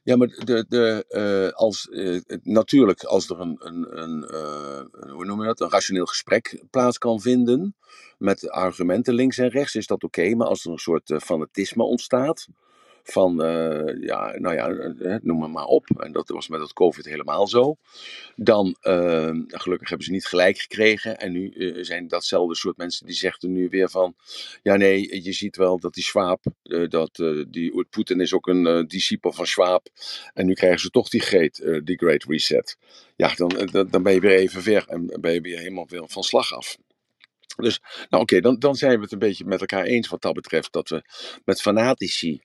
Ja, 0.03 0.17
maar 0.17 0.29
de, 0.29 0.65
de, 0.69 1.05
eh, 1.09 1.59
als, 1.59 1.89
natuurlijk, 2.43 3.05
als 3.05 3.31
er 3.31 3.41
een, 3.41 3.57
een, 3.59 3.99
een, 4.03 4.25
hoe 5.11 5.25
noem 5.25 5.41
je 5.41 5.47
dat, 5.47 5.61
een 5.61 5.71
rationeel 5.71 6.07
gesprek 6.07 6.65
plaats 6.71 6.99
kan 6.99 7.21
vinden 7.21 7.77
met 8.19 8.49
argumenten 8.51 9.15
links 9.15 9.39
en 9.39 9.49
rechts, 9.49 9.75
is 9.75 9.87
dat 9.87 10.05
oké. 10.05 10.35
Maar 10.35 10.47
als 10.47 10.65
er 10.65 10.71
een 10.71 10.79
soort 10.79 11.15
fanatisme 11.23 11.83
ontstaat, 11.83 12.47
van, 13.11 13.43
eh, 13.43 14.03
ja, 14.03 14.35
nou 14.39 14.55
ja, 14.55 14.69
eh, 14.69 15.17
noem 15.23 15.43
het 15.43 15.53
maar 15.53 15.65
op, 15.65 15.87
en 16.01 16.13
dat 16.13 16.29
was 16.29 16.49
met 16.49 16.61
het 16.61 16.73
COVID 16.73 17.05
helemaal 17.05 17.47
zo, 17.47 17.77
dan, 18.37 18.77
eh, 18.81 19.31
gelukkig 19.47 19.89
hebben 19.89 20.07
ze 20.07 20.13
niet 20.13 20.27
gelijk 20.27 20.59
gekregen. 20.59 21.19
En 21.19 21.33
nu 21.33 21.51
eh, 21.51 21.85
zijn 21.85 22.09
datzelfde 22.09 22.55
soort 22.55 22.77
mensen 22.77 23.07
die 23.07 23.15
zeggen 23.15 23.53
nu 23.53 23.69
weer 23.69 23.91
van, 23.91 24.15
ja 24.63 24.77
nee, 24.77 25.23
je 25.23 25.33
ziet 25.33 25.57
wel 25.57 25.79
dat 25.79 25.95
die 25.95 26.05
Schwab, 26.05 26.45
eh, 26.63 26.89
dat 26.89 27.19
eh, 27.19 27.45
die 27.49 27.87
Poetin 27.91 28.21
is 28.21 28.35
ook 28.35 28.47
een 28.47 28.67
eh 28.67 28.87
discipel 28.87 29.33
van 29.33 29.47
Schwab. 29.47 29.89
En 30.35 30.47
nu 30.47 30.53
krijgen 30.53 30.81
ze 30.81 30.91
toch 30.91 31.09
die 31.09 31.21
great, 31.21 31.59
eh, 31.59 31.81
die 31.85 31.99
great 31.99 32.25
reset. 32.25 32.77
Ja, 33.17 33.35
dan, 33.35 33.51
eh, 33.59 33.73
dan, 33.73 33.89
dan 33.91 34.03
ben 34.03 34.13
je 34.13 34.21
weer 34.21 34.37
even 34.37 34.63
ver 34.63 34.85
en 34.89 35.07
ben 35.21 35.33
je 35.33 35.41
weer 35.41 35.59
helemaal 35.59 35.87
weer 35.89 36.05
van 36.07 36.23
slag 36.23 36.53
af. 36.55 36.77
Dus, 37.57 37.81
nou 38.09 38.23
oké, 38.23 38.41
dan, 38.41 38.59
dan 38.59 38.75
zijn 38.75 38.97
we 38.97 39.03
het 39.03 39.13
een 39.13 39.19
beetje 39.19 39.45
met 39.45 39.61
elkaar 39.61 39.85
eens 39.85 40.09
wat 40.09 40.23
dat 40.23 40.35
betreft. 40.35 40.73
Dat 40.73 40.89
we 40.89 41.03
met 41.45 41.61
fanatici 41.61 42.41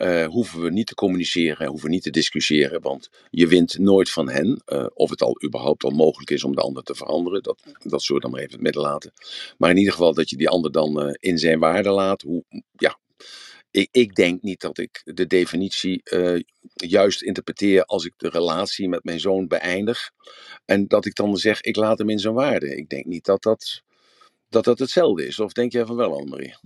eh, 0.00 0.26
hoeven 0.26 0.60
we 0.60 0.70
niet 0.70 0.86
te 0.86 0.94
communiceren, 0.94 1.66
hoeven 1.68 1.88
we 1.88 1.94
niet 1.94 2.02
te 2.02 2.10
discussiëren. 2.10 2.80
Want 2.82 3.10
je 3.30 3.46
wint 3.46 3.78
nooit 3.78 4.10
van 4.10 4.30
hen. 4.30 4.62
eh, 4.64 4.86
of 4.94 5.10
het 5.10 5.22
al 5.22 5.42
überhaupt 5.44 5.84
al 5.84 5.90
mogelijk 5.90 6.30
is 6.30 6.44
om 6.44 6.54
de 6.54 6.60
ander 6.60 6.82
te 6.82 6.94
veranderen. 6.94 7.42
Dat, 7.42 7.62
dat 7.84 8.02
zullen 8.02 8.22
we 8.22 8.28
dan 8.28 8.30
maar 8.30 8.40
even 8.40 8.52
het 8.52 8.62
midden 8.62 8.82
laten. 8.82 9.12
Maar 9.58 9.70
in 9.70 9.76
ieder 9.76 9.92
geval 9.92 10.14
dat 10.14 10.30
je 10.30 10.36
die 10.36 10.48
ander 10.48 10.72
dan 10.72 11.02
eh, 11.02 11.14
in 11.20 11.38
zijn 11.38 11.58
waarde 11.58 11.90
laat. 11.90 12.22
Hoe, 12.22 12.44
ja, 12.76 12.98
ik, 13.70 13.88
ik 13.92 14.14
denk 14.14 14.42
niet 14.42 14.60
dat 14.60 14.78
ik 14.78 15.00
de 15.04 15.26
definitie 15.26 16.02
juist 16.74 17.22
interpreteer 17.22 17.84
als 17.84 18.04
ik 18.04 18.14
de 18.16 18.28
relatie 18.28 18.88
met 18.88 19.04
mijn 19.04 19.20
zoon 19.20 19.48
beëindig. 19.48 20.10
En 20.64 20.88
dat 20.88 21.06
ik 21.06 21.14
dan 21.14 21.36
zeg, 21.36 21.60
ik 21.60 21.76
laat 21.76 21.98
hem 21.98 22.10
in 22.10 22.18
zijn 22.18 22.34
waarde. 22.34 22.76
Ik 22.76 22.88
denk 22.88 23.04
niet 23.04 23.24
dat 23.24 23.42
dat, 23.42 23.82
dat, 24.48 24.64
dat 24.64 24.78
hetzelfde 24.78 25.26
is. 25.26 25.40
Of 25.40 25.52
denk 25.52 25.72
jij 25.72 25.86
van 25.86 25.96
wel, 25.96 26.14
Annemarie? 26.14 26.56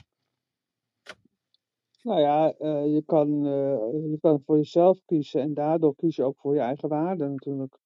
Nou 2.04 2.20
ja, 2.20 2.54
eh, 2.58 2.94
je, 2.94 3.02
kan, 3.06 3.46
eh, 3.46 4.10
je 4.10 4.18
kan 4.20 4.42
voor 4.44 4.56
jezelf 4.56 4.98
kiezen 5.04 5.40
en 5.40 5.54
daardoor 5.54 5.94
kies 5.96 6.16
je 6.16 6.24
ook 6.24 6.38
voor 6.38 6.54
je 6.54 6.60
eigen 6.60 6.88
waarde 6.88 7.28
natuurlijk. 7.28 7.78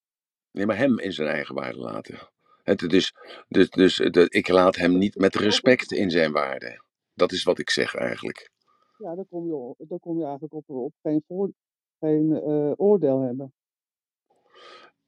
Nee, 0.51 0.67
maar 0.67 0.77
hem 0.77 0.99
in 0.99 1.13
zijn 1.13 1.29
eigen 1.29 1.55
waarde 1.55 1.79
laten. 1.79 2.19
Het, 2.63 2.79
dus 2.79 3.13
dus, 3.49 3.71
dus 3.71 3.97
de, 3.97 4.27
ik 4.29 4.49
laat 4.49 4.77
hem 4.77 4.99
niet 4.99 5.15
met 5.15 5.35
respect 5.35 5.93
in 5.93 6.11
zijn 6.11 6.33
waarde. 6.33 6.83
Dat 7.15 7.33
is 7.33 7.43
wat 7.43 7.59
ik 7.59 7.71
zeg 7.71 7.95
eigenlijk. 7.95 8.51
Ja, 8.97 9.15
dan 9.15 9.27
kom 9.29 9.47
je, 9.47 9.75
dan 9.79 9.99
kom 9.99 10.19
je 10.19 10.25
eigenlijk 10.25 10.55
op, 10.55 10.69
op 10.69 10.93
geen, 11.03 11.23
voor, 11.27 11.51
geen 11.99 12.31
uh, 12.31 12.73
oordeel 12.77 13.21
hebben. 13.21 13.53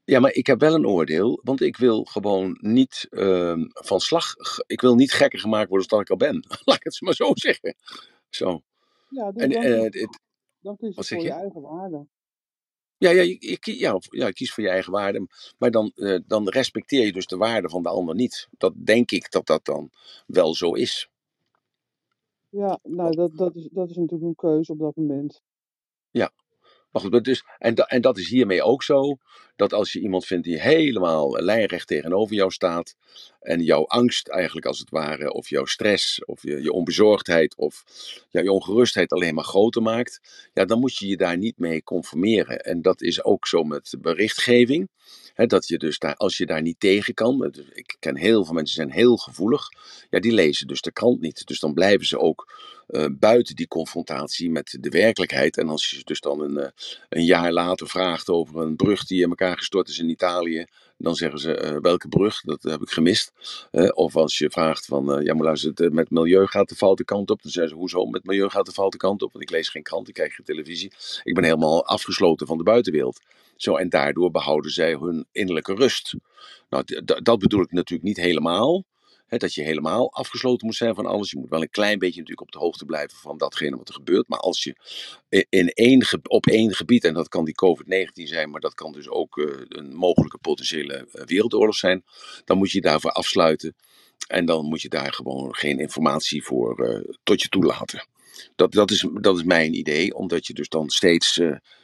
Ja, 0.05 0.21
maar 0.21 0.33
ik 0.33 0.47
heb 0.47 0.61
wel 0.61 0.75
een 0.75 0.87
oordeel, 0.87 1.41
want 1.43 1.61
ik 1.61 1.77
wil 1.77 2.05
gewoon 2.05 2.59
niet 2.61 3.07
uh, 3.11 3.65
van 3.73 4.01
slag. 4.01 4.35
Ik 4.67 4.81
wil 4.81 4.95
niet 4.95 5.13
gekker 5.13 5.39
gemaakt 5.39 5.69
worden 5.69 5.89
dan 5.89 6.01
ik 6.01 6.11
al 6.11 6.17
ben. 6.17 6.35
Laat 6.65 6.77
ik 6.77 6.85
het 6.85 7.01
maar 7.01 7.15
zo 7.15 7.31
zeggen. 7.35 7.75
Zo. 8.29 8.61
Ja, 9.11 9.33
dus 9.33 9.43
en, 9.43 9.51
dan, 9.51 9.65
uh, 9.65 9.83
het, 9.83 10.21
dan 10.61 10.77
kies 10.77 10.97
je 10.97 11.05
voor 11.05 11.17
je? 11.17 11.23
je 11.23 11.33
eigen 11.33 11.61
waarde. 11.61 12.07
Ja, 12.97 13.11
ja, 13.11 13.23
je, 13.23 13.59
je, 13.61 13.79
ja, 13.79 13.99
ja, 14.11 14.31
kies 14.31 14.53
voor 14.53 14.63
je 14.63 14.71
eigen 14.71 14.93
waarde. 14.93 15.27
Maar 15.59 15.71
dan, 15.71 15.93
uh, 15.95 16.19
dan 16.27 16.49
respecteer 16.49 17.07
je 17.07 17.13
dus 17.13 17.27
de 17.27 17.37
waarde 17.37 17.69
van 17.69 17.83
de 17.83 17.89
ander 17.89 18.15
niet. 18.15 18.49
Dat 18.59 18.73
denk 18.77 19.11
ik 19.11 19.31
dat 19.31 19.47
dat 19.47 19.65
dan 19.65 19.91
wel 20.27 20.55
zo 20.55 20.73
is. 20.73 21.11
Ja, 22.49 22.79
nou, 22.83 23.15
dat, 23.15 23.37
dat, 23.37 23.55
is, 23.55 23.69
dat 23.73 23.91
is 23.91 23.97
natuurlijk 23.97 24.29
een 24.29 24.35
keuze 24.35 24.73
op 24.73 24.79
dat 24.79 24.97
moment. 24.97 25.43
Ja, 26.11 26.33
maar 26.93 27.03
goed, 27.03 27.25
dus, 27.25 27.45
en, 27.59 27.75
en 27.75 28.01
dat 28.01 28.19
is 28.19 28.29
hiermee 28.29 28.63
ook 28.63 28.83
zo. 28.83 29.19
Dat 29.57 29.73
als 29.73 29.93
je 29.93 30.01
iemand 30.01 30.27
vindt 30.27 30.45
die 30.45 30.61
helemaal 30.61 31.31
lijnrecht 31.43 31.87
tegenover 31.87 32.35
jou 32.37 32.51
staat. 32.51 32.95
En 33.41 33.63
jouw 33.63 33.87
angst 33.87 34.29
eigenlijk 34.29 34.67
als 34.67 34.79
het 34.79 34.91
ware, 34.91 35.33
of 35.33 35.49
jouw 35.49 35.65
stress, 35.65 36.25
of 36.25 36.43
je, 36.43 36.63
je 36.63 36.73
onbezorgdheid, 36.73 37.57
of 37.57 37.85
ja, 38.31 38.41
je 38.41 38.53
ongerustheid 38.53 39.13
alleen 39.13 39.35
maar 39.35 39.45
groter 39.45 39.83
maakt. 39.83 40.21
Ja, 40.53 40.65
dan 40.65 40.81
moet 40.81 40.97
je 40.97 41.07
je 41.07 41.17
daar 41.17 41.37
niet 41.37 41.59
mee 41.59 41.83
conformeren. 41.83 42.59
En 42.59 42.83
dat 42.83 43.03
is 43.03 43.25
ook 43.25 43.47
zo 43.47 43.63
met 43.63 43.95
berichtgeving. 44.01 44.89
Dat 45.49 45.69
je 45.69 45.79
dus 45.79 45.99
daar, 45.99 46.15
als 46.15 46.37
je 46.37 46.47
daar 46.47 46.63
niet 46.63 46.81
tegen 46.81 47.15
kan. 47.15 47.55
Ik 47.73 47.97
ken 47.99 48.17
heel 48.17 48.45
veel 48.45 48.55
mensen 48.55 48.75
zijn 48.75 48.91
heel 48.91 49.17
gevoelig. 49.17 49.69
Ja, 50.11 50.21
die 50.21 50.33
lezen 50.33 50.67
dus 50.67 50.81
de 50.81 50.93
krant 50.93 51.21
niet. 51.21 51.47
Dus 51.47 51.61
dan 51.61 51.75
blijven 51.75 52.07
ze 52.07 52.19
ook 52.19 52.53
uh, 52.89 53.07
buiten 53.11 53.57
die 53.57 53.69
confrontatie 53.69 54.51
met 54.51 54.77
de 54.81 54.89
werkelijkheid. 54.89 55.57
En 55.57 55.69
als 55.69 55.91
je 55.91 56.01
dus 56.05 56.21
dan 56.21 56.41
een, 56.41 56.59
uh, 56.59 56.67
een 57.09 57.25
jaar 57.25 57.53
later 57.53 57.89
vraagt 57.89 58.29
over 58.29 58.61
een 58.61 58.77
brug 58.77 59.07
die 59.07 59.23
in 59.23 59.29
elkaar 59.29 59.57
gestort 59.57 59.89
is 59.89 59.99
in 59.99 60.09
Italië, 60.09 60.67
dan 60.99 61.15
zeggen 61.15 61.39
ze 61.39 61.63
uh, 61.63 61.77
welke 61.81 62.09
brug, 62.09 62.41
dat 62.41 62.63
heb 62.63 62.81
ik 62.81 62.91
gemist. 62.91 63.33
of 63.95 64.17
als 64.17 64.39
je 64.39 64.51
vraagt 64.51 64.85
van, 64.85 65.25
ja 65.25 65.35
maar 65.35 65.45
luister, 65.45 65.93
met 65.93 66.11
milieu 66.11 66.47
gaat 66.47 66.69
de 66.69 66.75
foute 66.75 67.05
kant 67.05 67.31
op. 67.31 67.43
Dan 67.43 67.51
zeggen 67.51 67.73
ze, 67.73 67.79
hoezo 67.79 68.07
met 68.07 68.25
milieu 68.25 68.49
gaat 68.49 68.67
de 68.67 68.73
foute 68.73 68.97
kant 68.97 69.23
op? 69.23 69.33
Want 69.33 69.45
ik 69.45 69.51
lees 69.51 69.69
geen 69.69 69.83
krant, 69.83 70.09
ik 70.09 70.15
kijk 70.15 70.33
geen 70.33 70.47
televisie. 70.47 70.93
Ik 71.23 71.35
ben 71.35 71.45
helemaal 71.45 71.87
afgesloten 71.87 72.47
van 72.47 72.59
de 72.59 72.65
buitenwereld. 72.65 73.21
Zo, 73.63 73.77
en 73.77 73.89
daardoor 73.89 74.31
behouden 74.31 74.71
zij 74.71 74.93
hun 74.93 75.27
innerlijke 75.33 75.75
rust. 75.75 76.15
Nou, 76.69 76.85
dat 77.23 77.39
bedoel 77.39 77.63
ik 77.63 77.73
natuurlijk 77.73 78.09
niet 78.09 78.17
helemaal 78.17 78.85
dat 79.39 79.55
je 79.55 79.63
helemaal 79.63 80.13
afgesloten 80.13 80.67
moet 80.67 80.77
zijn 80.77 80.95
van 80.95 81.07
alles. 81.07 81.31
Je 81.31 81.39
moet 81.39 81.49
wel 81.49 81.63
een 81.63 81.71
klein 81.71 81.99
beetje 81.99 82.21
natuurlijk 82.21 82.47
op 82.47 82.53
de 82.53 82.59
hoogte 82.59 82.85
blijven 82.85 83.19
van 83.19 83.39
datgene 83.39 83.77
wat 83.77 83.89
er 83.89 83.95
gebeurt. 83.95 84.29
Maar 84.29 84.39
als 84.39 84.63
je 84.65 84.77
in 85.49 85.69
één, 85.69 86.07
op 86.23 86.47
één 86.47 86.75
gebied, 86.75 87.05
en 87.05 87.15
dat 87.15 87.29
kan 87.29 87.45
die 87.45 87.55
COVID-19 87.55 88.23
zijn, 88.29 88.51
maar 88.51 88.61
dat 88.61 88.75
kan 88.75 88.93
dus 88.93 89.09
ook 89.09 89.37
uh, 89.37 89.61
een 89.69 89.95
mogelijke 89.95 90.39
potentiële 90.39 91.09
uh, 91.13 91.25
wereldoorlog 91.25 91.77
zijn, 91.77 92.05
dan 92.45 92.59
moet 92.59 92.71
je 92.71 92.81
daarvoor 92.81 93.11
afsluiten. 93.11 93.75
En 94.29 94.45
dan 94.45 94.65
moet 94.65 94.83
je 94.83 94.89
daar 94.89 95.13
gewoon 95.13 95.55
geen 95.55 95.79
informatie 95.79 96.45
voor 96.45 96.89
uh, 96.89 97.15
tot 97.23 97.43
je 97.43 97.49
toelaten. 97.49 98.07
Dat, 98.57 98.73
dat, 98.73 98.91
is, 98.91 99.09
dat 99.21 99.37
is 99.37 99.45
mijn 99.45 99.75
idee, 99.75 100.15
omdat 100.15 100.47
je 100.47 100.55
dus 100.55 100.69
dan 100.69 100.89
steeds 100.89 101.41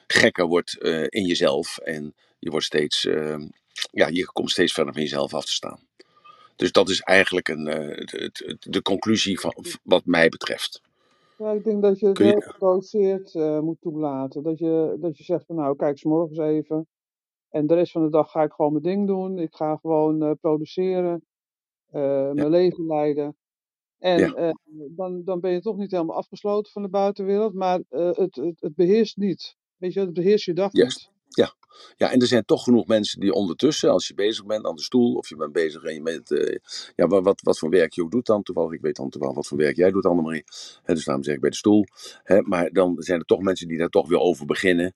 gekker 0.07 0.47
wordt 0.47 0.77
in 1.09 1.25
jezelf. 1.25 1.79
En 1.79 2.15
je 2.39 2.51
wordt 2.51 2.67
steeds, 2.67 3.03
ja, 3.91 4.07
je 4.09 4.27
komt 4.33 4.51
steeds 4.51 4.73
verder 4.73 4.93
van 4.93 5.03
jezelf 5.03 5.35
af 5.35 5.45
te 5.45 5.53
staan. 5.53 5.87
Dus 6.57 6.73
dat 6.73 6.89
is 6.89 7.01
eigenlijk 7.01 7.49
een, 7.49 7.67
uh, 7.67 8.29
de 8.59 8.83
conclusie 8.83 9.41
van 9.41 9.55
wat 9.83 10.05
mij 10.05 10.29
betreft. 10.29 10.81
Ja, 11.39 11.51
ik 11.51 11.65
denk 11.65 11.83
dat 11.83 11.99
je 11.99 12.07
het 12.07 12.19
heel 12.19 12.41
gedoseerd 12.41 13.35
uh, 13.35 13.61
moet 13.61 13.81
toelaten. 13.81 14.43
Dat 14.43 14.59
je, 14.59 14.97
dat 15.01 15.19
je 15.19 15.25
zegt 15.25 15.47
van 15.47 15.57
nou, 15.57 15.77
kijk, 15.77 15.99
s 15.99 16.05
morgens 16.05 16.39
even. 16.39 16.87
En 17.49 17.67
de 17.67 17.75
rest 17.75 17.93
van 17.93 18.03
de 18.03 18.11
dag 18.11 18.31
ga 18.31 18.43
ik 18.43 18.53
gewoon 18.53 18.73
mijn 18.73 18.85
ding 18.85 19.07
doen. 19.07 19.39
Ik 19.39 19.55
ga 19.55 19.77
gewoon 19.77 20.23
uh, 20.23 20.31
produceren. 20.41 21.25
mijn 21.91 22.37
ja. 22.37 22.49
leven 22.49 22.87
leiden. 22.87 23.37
En 23.99 24.19
ja. 24.19 24.55
dan, 24.91 25.25
dan 25.25 25.41
ben 25.41 25.53
je 25.53 25.61
toch 25.61 25.77
niet 25.77 25.91
helemaal 25.91 26.17
afgesloten 26.17 26.73
van 26.73 26.83
de 26.83 26.89
buitenwereld. 26.89 27.55
Maar 27.55 27.81
het, 27.89 28.37
het, 28.37 28.61
het 28.61 28.75
beheerst 28.75 29.17
niet. 29.17 29.57
Weet 29.77 29.93
je, 29.93 30.01
het 30.01 30.13
beheerst 30.13 30.45
je 30.45 30.53
dag 30.53 30.73
yes. 30.73 30.85
niet. 30.85 31.11
Ja. 31.29 31.55
ja, 31.97 32.13
en 32.13 32.21
er 32.21 32.27
zijn 32.27 32.45
toch 32.45 32.63
genoeg 32.63 32.87
mensen 32.87 33.21
die 33.21 33.33
ondertussen, 33.33 33.91
als 33.91 34.09
je 34.09 34.15
bezig 34.15 34.47
bent 34.47 34.67
aan 34.67 34.75
de 34.75 34.83
stoel, 34.83 35.15
of 35.15 35.29
je 35.29 35.37
bent 35.37 35.53
bezig 35.53 35.83
en 35.83 35.95
je 35.95 36.03
met, 36.03 36.31
uh, 36.31 36.57
ja, 36.95 37.07
wat, 37.07 37.41
wat 37.41 37.59
voor 37.59 37.71
werk 37.71 37.93
je 37.93 38.03
ook 38.03 38.11
doet 38.11 38.27
dan 38.27 38.43
toevallig. 38.43 38.73
Ik 38.73 38.81
weet 38.81 38.97
dan 38.97 39.11
toevallig 39.11 39.37
wat 39.37 39.47
voor 39.47 39.59
werk 39.59 39.77
jij 39.77 39.91
doet, 39.91 40.07
Annemarie. 40.07 40.45
He, 40.83 40.95
dus 40.95 41.05
daarom 41.05 41.25
zeg 41.25 41.35
ik 41.35 41.41
bij 41.41 41.51
de 41.51 41.57
stoel. 41.57 41.85
He, 42.23 42.41
maar 42.41 42.71
dan 42.71 42.95
zijn 42.99 43.19
er 43.19 43.25
toch 43.25 43.41
mensen 43.41 43.69
die 43.69 43.79
daar 43.79 43.89
toch 43.89 44.09
weer 44.09 44.19
over 44.19 44.47
beginnen. 44.47 44.95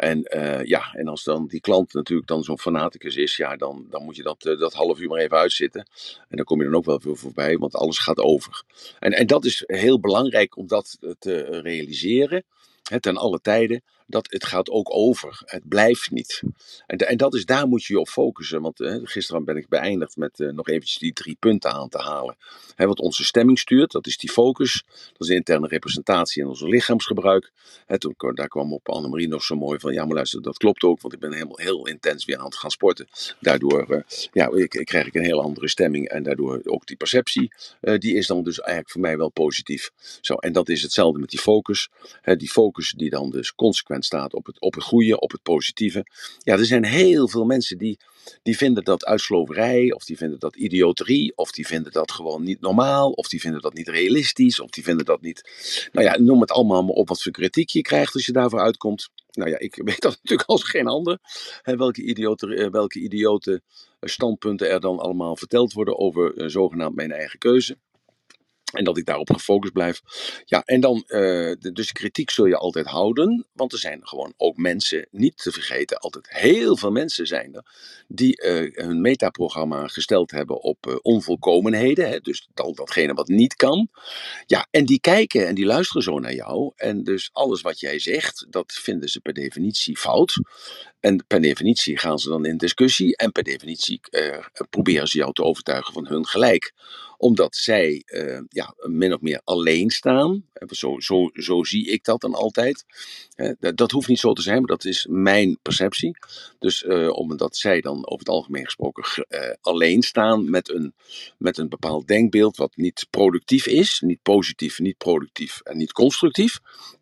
En 0.00 0.36
uh, 0.36 0.64
ja, 0.64 0.92
en 0.92 1.08
als 1.08 1.24
dan 1.24 1.46
die 1.46 1.60
klant 1.60 1.94
natuurlijk 1.94 2.28
dan 2.28 2.42
zo'n 2.42 2.58
fanaticus 2.58 3.16
is, 3.16 3.36
ja, 3.36 3.56
dan, 3.56 3.86
dan 3.90 4.04
moet 4.04 4.16
je 4.16 4.22
dat, 4.22 4.44
uh, 4.44 4.58
dat 4.58 4.72
half 4.72 5.00
uur 5.00 5.08
maar 5.08 5.20
even 5.20 5.36
uitzitten. 5.36 5.86
En 6.28 6.36
dan 6.36 6.44
kom 6.44 6.58
je 6.58 6.64
dan 6.64 6.74
ook 6.74 6.84
wel 6.84 7.00
veel 7.00 7.16
voorbij, 7.16 7.56
want 7.56 7.74
alles 7.74 7.98
gaat 7.98 8.18
over. 8.18 8.62
En, 8.98 9.12
en 9.12 9.26
dat 9.26 9.44
is 9.44 9.62
heel 9.66 10.00
belangrijk 10.00 10.56
om 10.56 10.66
dat 10.66 10.98
te 11.18 11.60
realiseren 11.60 12.44
hè, 12.82 13.00
ten 13.00 13.16
alle 13.16 13.40
tijden, 13.40 13.82
dat 14.10 14.26
het 14.30 14.44
gaat 14.44 14.70
ook 14.70 14.94
over. 14.94 15.42
Het 15.44 15.68
blijft 15.68 16.10
niet. 16.10 16.42
En, 16.86 16.98
en 16.98 17.16
dat 17.16 17.34
is, 17.34 17.44
daar 17.44 17.66
moet 17.66 17.84
je 17.84 17.92
je 17.92 18.00
op 18.00 18.08
focussen. 18.08 18.62
Want 18.62 18.80
uh, 18.80 19.00
gisteren 19.02 19.44
ben 19.44 19.56
ik 19.56 19.68
beëindigd 19.68 20.16
met 20.16 20.38
uh, 20.38 20.52
nog 20.52 20.68
eventjes 20.68 20.98
die 20.98 21.12
drie 21.12 21.36
punten 21.38 21.72
aan 21.72 21.88
te 21.88 21.98
halen. 21.98 22.36
Wat 22.76 23.00
onze 23.00 23.24
stemming 23.24 23.58
stuurt, 23.58 23.90
dat 23.92 24.06
is 24.06 24.16
die 24.16 24.30
focus. 24.30 24.84
Dat 24.86 25.20
is 25.20 25.26
de 25.26 25.34
interne 25.34 25.66
representatie 25.66 26.42
en 26.42 26.48
onze 26.48 26.68
lichaamsgebruik. 26.68 27.52
Hè, 27.86 27.98
toen, 27.98 28.14
daar 28.34 28.48
kwam 28.48 28.72
op 28.72 28.88
Annemarie 28.88 29.28
nog 29.28 29.42
zo 29.42 29.56
mooi 29.56 29.78
van, 29.78 29.92
ja 29.92 30.04
maar 30.04 30.14
luister, 30.14 30.42
dat 30.42 30.56
klopt 30.56 30.82
ook. 30.82 31.00
Want 31.00 31.14
ik 31.14 31.20
ben 31.20 31.32
helemaal 31.32 31.58
heel 31.58 31.86
intens 31.86 32.24
weer 32.24 32.38
aan 32.38 32.44
het 32.44 32.56
gaan 32.56 32.70
sporten. 32.70 33.08
Daardoor 33.40 33.86
uh, 33.90 34.00
ja, 34.32 34.50
ik, 34.50 34.74
ik 34.74 34.86
krijg 34.86 35.06
ik 35.06 35.14
een 35.14 35.24
heel 35.24 35.42
andere 35.42 35.68
stemming. 35.68 36.08
En 36.08 36.22
daardoor 36.22 36.60
ook 36.64 36.86
die 36.86 36.96
perceptie, 36.96 37.52
die 37.80 38.14
is 38.14 38.26
dan 38.26 38.42
dus 38.42 38.58
eigenlijk 38.58 38.90
voor 38.90 39.00
mij 39.00 39.16
wel 39.16 39.30
positief. 39.30 39.90
Zo, 40.20 40.34
en 40.34 40.52
dat 40.52 40.68
is 40.68 40.82
hetzelfde 40.82 41.20
met 41.20 41.30
die 41.30 41.40
focus. 41.40 41.88
Die 42.22 42.50
focus 42.50 42.92
die 42.96 43.10
dan 43.10 43.30
dus 43.30 43.54
consequent 43.54 43.99
staat 44.02 44.34
op 44.34 44.46
het, 44.46 44.60
op 44.60 44.74
het 44.74 44.84
goede, 44.84 45.20
op 45.20 45.30
het 45.30 45.42
positieve. 45.42 46.06
Ja, 46.38 46.52
er 46.58 46.64
zijn 46.64 46.84
heel 46.84 47.28
veel 47.28 47.44
mensen 47.44 47.78
die, 47.78 47.98
die 48.42 48.56
vinden 48.56 48.84
dat 48.84 49.04
uitsloverij, 49.04 49.92
of 49.92 50.04
die 50.04 50.16
vinden 50.16 50.38
dat 50.38 50.56
idioterie, 50.56 51.32
of 51.36 51.52
die 51.52 51.66
vinden 51.66 51.92
dat 51.92 52.12
gewoon 52.12 52.42
niet 52.42 52.60
normaal, 52.60 53.10
of 53.10 53.28
die 53.28 53.40
vinden 53.40 53.60
dat 53.60 53.74
niet 53.74 53.88
realistisch, 53.88 54.60
of 54.60 54.70
die 54.70 54.84
vinden 54.84 55.06
dat 55.06 55.20
niet. 55.20 55.50
Nou 55.92 56.06
ja, 56.06 56.18
noem 56.18 56.40
het 56.40 56.50
allemaal 56.50 56.82
maar 56.82 56.94
op 56.94 57.08
wat 57.08 57.22
voor 57.22 57.32
kritiek 57.32 57.68
je 57.68 57.82
krijgt 57.82 58.14
als 58.14 58.26
je 58.26 58.32
daarvoor 58.32 58.60
uitkomt. 58.60 59.08
Nou 59.30 59.50
ja, 59.50 59.58
ik 59.58 59.80
weet 59.84 60.00
dat 60.00 60.18
natuurlijk 60.22 60.48
als 60.48 60.64
geen 60.64 60.86
ander. 60.86 61.18
Hè, 61.62 61.76
welke, 61.76 62.02
idiote, 62.02 62.54
eh, 62.54 62.70
welke 62.70 63.00
idiote 63.00 63.62
standpunten 64.00 64.70
er 64.70 64.80
dan 64.80 64.98
allemaal 64.98 65.36
verteld 65.36 65.72
worden 65.72 65.98
over 65.98 66.36
uh, 66.36 66.48
zogenaamd 66.48 66.94
mijn 66.94 67.12
eigen 67.12 67.38
keuze. 67.38 67.76
En 68.72 68.84
dat 68.84 68.98
ik 68.98 69.04
daarop 69.04 69.30
gefocust 69.30 69.72
blijf. 69.72 70.00
Ja, 70.44 70.62
en 70.64 70.80
dan, 70.80 71.04
uh, 71.06 71.52
dus 71.72 71.92
kritiek 71.92 72.30
zul 72.30 72.46
je 72.46 72.56
altijd 72.56 72.86
houden. 72.86 73.46
Want 73.52 73.72
er 73.72 73.78
zijn 73.78 74.06
gewoon 74.06 74.34
ook 74.36 74.56
mensen, 74.56 75.06
niet 75.10 75.36
te 75.36 75.52
vergeten, 75.52 75.98
altijd 75.98 76.28
heel 76.30 76.76
veel 76.76 76.90
mensen 76.90 77.26
zijn 77.26 77.54
er. 77.54 77.64
Die 78.08 78.44
uh, 78.44 78.84
hun 78.84 79.00
metaprogramma 79.00 79.86
gesteld 79.86 80.30
hebben 80.30 80.62
op 80.62 80.86
uh, 80.86 80.96
onvolkomenheden. 81.02 82.08
Hè, 82.08 82.20
dus 82.20 82.48
al 82.54 82.74
datgene 82.74 83.14
wat 83.14 83.28
niet 83.28 83.54
kan. 83.54 83.88
Ja, 84.46 84.66
en 84.70 84.84
die 84.84 85.00
kijken 85.00 85.46
en 85.46 85.54
die 85.54 85.66
luisteren 85.66 86.02
zo 86.02 86.18
naar 86.18 86.34
jou. 86.34 86.72
En 86.76 87.04
dus 87.04 87.30
alles 87.32 87.60
wat 87.60 87.80
jij 87.80 87.98
zegt, 87.98 88.46
dat 88.50 88.72
vinden 88.72 89.08
ze 89.08 89.20
per 89.20 89.32
definitie 89.32 89.98
fout. 89.98 90.40
En 91.00 91.24
per 91.26 91.40
definitie 91.40 91.98
gaan 91.98 92.18
ze 92.18 92.28
dan 92.28 92.44
in 92.44 92.56
discussie. 92.56 93.16
En 93.16 93.32
per 93.32 93.42
definitie 93.42 94.00
proberen 94.70 95.08
ze 95.08 95.18
jou 95.18 95.32
te 95.32 95.42
overtuigen 95.42 95.92
van 95.92 96.06
hun 96.06 96.26
gelijk 96.26 96.72
omdat 97.20 97.56
zij 97.56 98.02
uh, 98.06 98.40
ja, 98.48 98.74
min 98.76 99.14
of 99.14 99.20
meer 99.20 99.40
alleen 99.44 99.90
staan. 99.90 100.44
Zo, 100.68 101.00
zo, 101.00 101.30
zo 101.32 101.64
zie 101.64 101.86
ik 101.90 102.04
dat 102.04 102.20
dan 102.20 102.34
altijd. 102.34 102.84
Uh, 103.36 103.52
dat, 103.60 103.76
dat, 103.76 103.90
hoeft 103.90 104.08
niet 104.08 104.18
zo 104.18 104.32
te 104.32 104.42
zijn, 104.42 104.58
maar 104.58 104.66
dat 104.66 104.84
is 104.84 105.06
mijn 105.10 105.58
perceptie. 105.62 106.18
Dus 106.58 106.84
omdat 107.08 107.56
zij 107.56 107.80
dan 107.80 107.96
over 107.96 108.18
het 108.18 108.28
algemeen 108.28 108.64
gesproken 108.64 109.26
alleen 109.60 110.02
staan 110.02 110.50
met 110.50 110.68
een, 110.70 110.94
met 111.38 111.58
een 111.58 111.68
bepaald 111.68 112.06
denkbeeld 112.06 112.56
wat 112.56 112.76
niet 112.76 113.06
productief 113.10 113.66
is. 113.66 114.00
Niet 114.00 114.22
positief, 114.22 114.78
niet 114.78 114.98
productief 114.98 115.60
en 115.60 115.76
niet 115.76 115.92
constructief. 115.92 116.58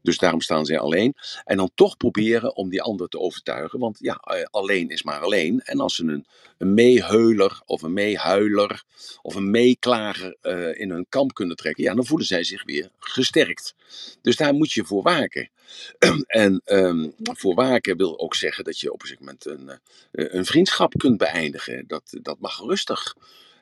Dus 0.08 0.18
daarom 0.18 0.40
staan 0.40 0.66
zij 0.66 0.78
alleen. 0.78 1.14
En 1.44 1.56
dan 1.56 1.70
toch 1.74 1.96
proberen 1.96 2.56
om 2.56 2.68
die 2.68 2.82
ander 2.82 3.08
te 3.08 3.18
overtuigen. 3.18 3.78
Want 3.78 3.98
ja, 4.00 4.14
eh, 4.14 4.44
alleen 4.50 4.88
is 4.88 5.02
maar 5.02 5.20
alleen. 5.20 5.60
En 5.60 5.80
als 5.80 5.94
ze 5.94 6.04
een, 6.04 6.26
een 6.58 6.74
meeheuler 6.74 7.60
of 7.64 7.82
een 7.82 7.92
meehuiler 7.92 8.82
of 9.22 9.34
een 9.34 9.50
meeklager 9.50 10.36
uh, 10.42 10.80
in 10.80 10.90
hun 10.90 11.06
kamp 11.08 11.34
kunnen 11.34 11.56
trekken, 11.56 11.84
ja, 11.84 11.94
dan 11.94 12.06
voelen 12.06 12.26
zij 12.26 12.44
zich 12.44 12.64
weer 12.64 12.90
gesterkt. 12.98 13.74
Dus 14.22 14.36
daar 14.36 14.54
moet 14.54 14.72
je 14.72 14.84
voor 14.84 15.02
waken. 15.02 15.50
en 16.26 16.62
um, 16.64 17.14
voor 17.16 17.54
waken 17.54 17.96
wil 17.96 18.18
ook 18.18 18.34
zeggen 18.34 18.64
dat 18.64 18.80
je 18.80 18.92
op 18.92 19.02
een 19.02 19.08
gegeven 19.08 19.24
moment 19.24 19.46
een, 19.46 19.80
een 20.36 20.44
vriendschap 20.44 20.94
kunt 20.96 21.18
beëindigen. 21.18 21.84
Dat, 21.86 22.18
dat 22.22 22.38
mag 22.38 22.58
rustig. 22.58 23.14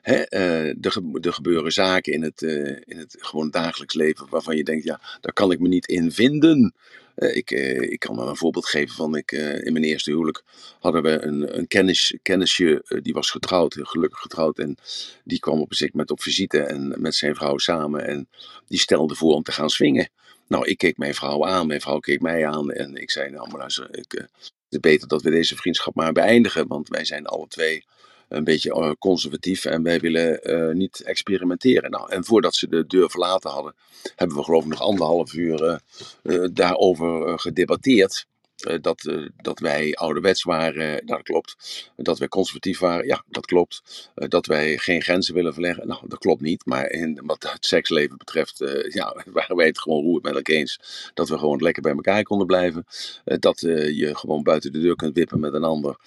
Hè, 0.07 0.33
uh, 0.33 0.85
er, 1.21 1.33
gebeuren 1.33 1.71
zaken 1.71 2.13
in 2.13 2.23
het, 2.23 2.41
uh, 2.41 2.77
in 2.85 2.97
het 2.97 3.15
gewoon 3.19 3.49
dagelijks 3.49 3.93
leven 3.93 4.29
waarvan 4.29 4.55
je 4.55 4.63
denkt, 4.63 4.83
ja, 4.83 5.01
daar 5.21 5.33
kan 5.33 5.51
ik 5.51 5.59
me 5.59 5.67
niet 5.67 5.87
in 5.87 6.11
vinden. 6.11 6.73
Uh, 7.15 7.35
ik, 7.35 7.51
ik 7.91 7.99
kan 7.99 8.15
wel 8.15 8.29
een 8.29 8.35
voorbeeld 8.35 8.65
geven 8.65 8.95
van, 8.95 9.15
ik, 9.15 9.31
in 9.31 9.73
mijn 9.73 9.83
eerste 9.83 10.11
huwelijk 10.11 10.43
hadden 10.79 11.03
we 11.03 11.21
een, 11.21 11.57
een 11.57 11.67
kennis, 11.67 12.17
kennisje, 12.21 12.99
die 13.01 13.13
was 13.13 13.29
getrouwd, 13.29 13.75
gelukkig 13.79 14.19
getrouwd. 14.19 14.59
En 14.59 14.77
die 15.23 15.39
kwam 15.39 15.61
op 15.61 15.71
een 15.71 15.89
moment 15.91 16.11
op 16.11 16.21
visite 16.21 16.59
en 16.59 17.01
met 17.01 17.15
zijn 17.15 17.35
vrouw 17.35 17.57
samen. 17.57 18.07
En 18.07 18.29
die 18.67 18.79
stelde 18.79 19.15
voor 19.15 19.33
om 19.33 19.43
te 19.43 19.51
gaan 19.51 19.69
swingen. 19.69 20.09
Nou, 20.47 20.65
ik 20.67 20.77
keek 20.77 20.97
mijn 20.97 21.15
vrouw 21.15 21.45
aan, 21.45 21.67
mijn 21.67 21.81
vrouw 21.81 21.99
keek 21.99 22.21
mij 22.21 22.47
aan. 22.47 22.71
En 22.71 22.95
ik 22.95 23.11
zei, 23.11 23.29
nou, 23.29 23.49
maar 23.49 23.59
luister, 23.59 23.97
ik, 23.97 24.11
het 24.11 24.29
is 24.69 24.79
beter 24.79 25.07
dat 25.07 25.21
we 25.21 25.29
deze 25.29 25.55
vriendschap 25.55 25.95
maar 25.95 26.11
beëindigen. 26.11 26.67
Want 26.67 26.87
wij 26.87 27.05
zijn 27.05 27.25
alle 27.25 27.47
twee 27.47 27.85
een 28.27 28.43
beetje 28.43 28.95
conservatief 28.99 29.65
en 29.65 29.83
wij 29.83 29.99
willen 29.99 30.39
uh, 30.43 30.73
niet 30.73 31.01
experimenteren. 31.01 31.91
Nou, 31.91 32.11
en 32.11 32.25
voordat 32.25 32.55
ze 32.55 32.67
de 32.67 32.87
deur 32.87 33.09
verlaten 33.09 33.49
hadden, 33.49 33.75
hebben 34.15 34.37
we 34.37 34.43
geloof 34.43 34.63
ik 34.63 34.69
nog 34.69 34.81
anderhalf 34.81 35.33
uur 35.33 35.81
uh, 36.23 36.47
daarover 36.51 37.39
gedebatteerd. 37.39 38.25
Uh, 38.65 38.75
dat, 38.81 39.03
uh, 39.03 39.27
dat 39.41 39.59
wij 39.59 39.95
ouderwets 39.95 40.43
waren, 40.43 41.05
dat 41.05 41.21
klopt. 41.21 41.55
Dat 41.95 42.19
wij 42.19 42.27
conservatief 42.27 42.79
waren, 42.79 43.05
ja, 43.05 43.23
dat 43.29 43.45
klopt. 43.45 44.09
Dat 44.13 44.45
wij 44.45 44.77
geen 44.77 45.01
grenzen 45.01 45.33
willen 45.33 45.53
verleggen, 45.53 45.87
nou, 45.87 46.07
dat 46.07 46.19
klopt 46.19 46.41
niet. 46.41 46.65
Maar 46.65 46.89
in, 46.89 47.21
wat 47.25 47.51
het 47.51 47.65
seksleven 47.65 48.17
betreft, 48.17 48.57
ja, 48.99 49.23
waren 49.25 49.55
wij 49.55 49.65
het 49.65 49.79
gewoon 49.79 50.03
roer 50.03 50.19
met 50.21 50.35
elkaar 50.35 50.55
eens. 50.55 50.79
Dat 51.13 51.29
we 51.29 51.37
gewoon 51.37 51.61
lekker 51.61 51.81
bij 51.81 51.91
elkaar 51.91 52.23
konden 52.23 52.47
blijven. 52.47 52.85
dat 53.23 53.59
je 53.59 54.09
gewoon 54.13 54.43
buiten 54.43 54.71
de 54.71 54.79
deur 54.79 54.95
kunt 54.95 55.15
wippen 55.15 55.39
met 55.39 55.53
een 55.53 55.63
ander. 55.63 55.97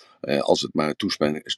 als 0.40 0.60
het 0.60 0.74
maar 0.74 0.94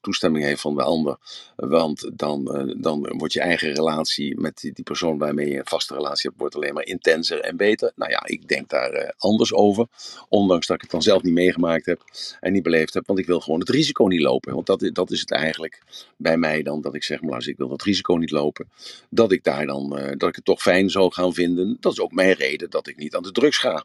toestemming, 0.00 0.44
heeft 0.44 0.60
van 0.60 0.74
de 0.74 0.82
ander. 0.82 1.16
Want 1.56 2.10
dan, 2.18 2.44
dan 2.80 3.12
wordt 3.18 3.32
je 3.32 3.40
eigen 3.40 3.72
relatie 3.72 4.40
met 4.40 4.60
die, 4.60 4.72
die 4.72 4.84
persoon 4.84 5.18
waarmee 5.18 5.48
je 5.48 5.58
een 5.58 5.66
vaste 5.66 5.94
relatie 5.94 6.28
hebt, 6.28 6.40
wordt 6.40 6.54
alleen 6.54 6.74
maar 6.74 6.86
intenser 6.86 7.40
en 7.40 7.56
beter. 7.56 7.92
Nou 7.96 8.10
ja, 8.10 8.22
ik 8.26 8.48
denk 8.48 8.68
daar 8.68 9.14
anders 9.18 9.52
over. 9.54 9.86
Ondanks 10.28 10.66
dat 10.66 10.81
het 10.82 10.90
dan 10.90 11.02
zelf 11.02 11.22
niet 11.22 11.32
meegemaakt 11.32 11.86
heb 11.86 12.02
en 12.40 12.52
niet 12.52 12.62
beleefd 12.62 12.94
heb. 12.94 13.06
Want 13.06 13.18
ik 13.18 13.26
wil 13.26 13.40
gewoon 13.40 13.60
het 13.60 13.68
risico 13.68 14.06
niet 14.06 14.20
lopen. 14.20 14.54
Want 14.54 14.66
dat, 14.66 14.90
dat 14.92 15.10
is 15.10 15.20
het 15.20 15.30
eigenlijk 15.30 15.82
bij 16.16 16.36
mij 16.36 16.62
dan, 16.62 16.80
dat 16.80 16.94
ik 16.94 17.04
zeg, 17.04 17.22
maar 17.22 17.34
als 17.34 17.46
ik 17.46 17.56
wil 17.56 17.68
dat 17.68 17.82
risico 17.82 18.14
niet 18.14 18.30
lopen. 18.30 18.68
Dat 19.10 19.32
ik 19.32 19.44
daar 19.44 19.66
dan, 19.66 19.98
uh, 19.98 20.12
dat 20.16 20.28
ik 20.28 20.34
het 20.34 20.44
toch 20.44 20.62
fijn 20.62 20.90
zou 20.90 21.12
gaan 21.12 21.34
vinden. 21.34 21.76
Dat 21.80 21.92
is 21.92 22.00
ook 22.00 22.12
mijn 22.12 22.32
reden 22.32 22.70
dat 22.70 22.86
ik 22.86 22.96
niet 22.96 23.14
aan 23.14 23.22
de 23.22 23.32
drugs 23.32 23.58
ga. 23.58 23.84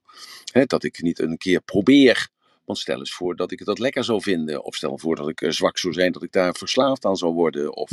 He, 0.51 0.65
dat 0.65 0.83
ik 0.83 1.01
niet 1.01 1.19
een 1.19 1.37
keer 1.37 1.61
probeer 1.61 2.29
want 2.67 2.79
stel 2.79 2.99
eens 2.99 3.13
voor 3.13 3.35
dat 3.35 3.51
ik 3.51 3.65
dat 3.65 3.79
lekker 3.79 4.03
zou 4.03 4.21
vinden. 4.21 4.63
Of 4.63 4.75
stel 4.75 4.97
voor 4.97 5.15
dat 5.15 5.29
ik 5.29 5.41
uh, 5.41 5.49
zwak 5.49 5.77
zou 5.77 5.93
zijn, 5.93 6.11
dat 6.11 6.23
ik 6.23 6.31
daar 6.31 6.55
verslaafd 6.55 7.05
aan 7.05 7.15
zou 7.15 7.33
worden. 7.33 7.75
Of 7.75 7.89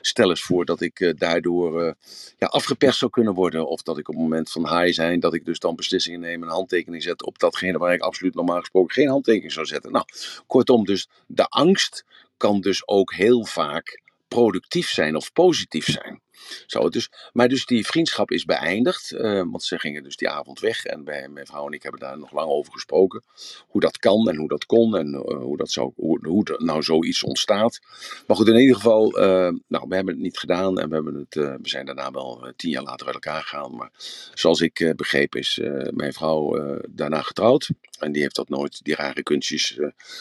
stel 0.00 0.30
eens 0.30 0.42
voor 0.42 0.64
dat 0.64 0.80
ik 0.80 1.00
uh, 1.00 1.12
daardoor 1.16 1.84
uh, 1.84 1.92
ja, 2.38 2.46
afgeperst 2.46 2.98
zou 2.98 3.10
kunnen 3.10 3.34
worden. 3.34 3.68
Of 3.68 3.82
dat 3.82 3.98
ik 3.98 4.08
op 4.08 4.14
het 4.14 4.22
moment 4.22 4.50
van 4.50 4.78
high 4.78 4.92
zijn, 4.92 5.20
dat 5.20 5.34
ik 5.34 5.44
dus 5.44 5.58
dan 5.58 5.76
beslissingen 5.76 6.20
neem 6.20 6.42
en 6.42 6.48
handtekening 6.48 7.02
zet 7.02 7.24
op 7.24 7.38
datgene 7.38 7.78
waar 7.78 7.92
ik 7.92 8.00
absoluut 8.00 8.34
normaal 8.34 8.60
gesproken 8.60 8.94
geen 8.94 9.08
handtekening 9.08 9.52
zou 9.52 9.66
zetten. 9.66 9.92
Nou, 9.92 10.04
kortom, 10.46 10.84
dus 10.84 11.08
de 11.26 11.46
angst 11.46 12.04
kan 12.36 12.60
dus 12.60 12.88
ook 12.88 13.14
heel 13.14 13.44
vaak 13.44 14.02
productief 14.28 14.88
zijn 14.88 15.16
of 15.16 15.32
positief 15.32 15.84
zijn. 15.84 16.20
Zo, 16.66 16.88
dus, 16.88 17.10
maar 17.32 17.48
dus 17.48 17.66
die 17.66 17.86
vriendschap 17.86 18.30
is 18.30 18.44
beëindigd, 18.44 19.12
uh, 19.12 19.42
want 19.50 19.62
ze 19.62 19.78
gingen 19.78 20.02
dus 20.02 20.16
die 20.16 20.28
avond 20.28 20.60
weg 20.60 20.84
en 20.84 21.04
bij, 21.04 21.28
mijn 21.28 21.46
vrouw 21.46 21.66
en 21.66 21.72
ik 21.72 21.82
hebben 21.82 22.00
daar 22.00 22.18
nog 22.18 22.32
lang 22.32 22.50
over 22.50 22.72
gesproken. 22.72 23.22
Hoe 23.66 23.80
dat 23.80 23.98
kan 23.98 24.28
en 24.28 24.36
hoe 24.36 24.48
dat 24.48 24.66
kon 24.66 24.96
en 24.96 25.14
uh, 25.14 25.20
hoe, 25.20 25.56
dat 25.56 25.70
zou, 25.70 25.92
hoe, 25.96 26.56
nou 26.58 26.82
zoiets 26.82 27.22
ontstaat. 27.22 27.80
Maar 28.26 28.36
goed, 28.36 28.48
in 28.48 28.58
ieder 28.58 28.76
geval, 28.76 29.18
uh, 29.18 29.52
nou, 29.68 29.88
we 29.88 29.94
hebben 29.94 30.14
het 30.14 30.22
niet 30.22 30.38
gedaan 30.38 30.78
en 30.78 30.88
we, 30.88 30.94
hebben 30.94 31.14
het, 31.14 31.34
we 31.34 31.68
zijn 31.68 31.86
daarna 31.86 32.10
wel 32.10 32.52
tien 32.56 32.70
jaar 32.70 32.82
later 32.82 33.06
uit 33.06 33.14
elkaar 33.14 33.42
gegaan. 33.42 33.76
Maar 33.76 33.90
zoals 34.34 34.60
ik 34.60 34.92
begreep 34.96 35.34
is 35.34 35.60
mijn 35.90 36.12
vrouw 36.12 36.56
daarna 36.88 37.22
getrouwd 37.22 37.70
en 37.98 38.12
die 38.12 38.22
heeft 38.22 38.36
dat 38.36 38.48
nooit, 38.48 38.84
die 38.84 38.94
rare 38.94 39.22
kunstjes 39.22 39.78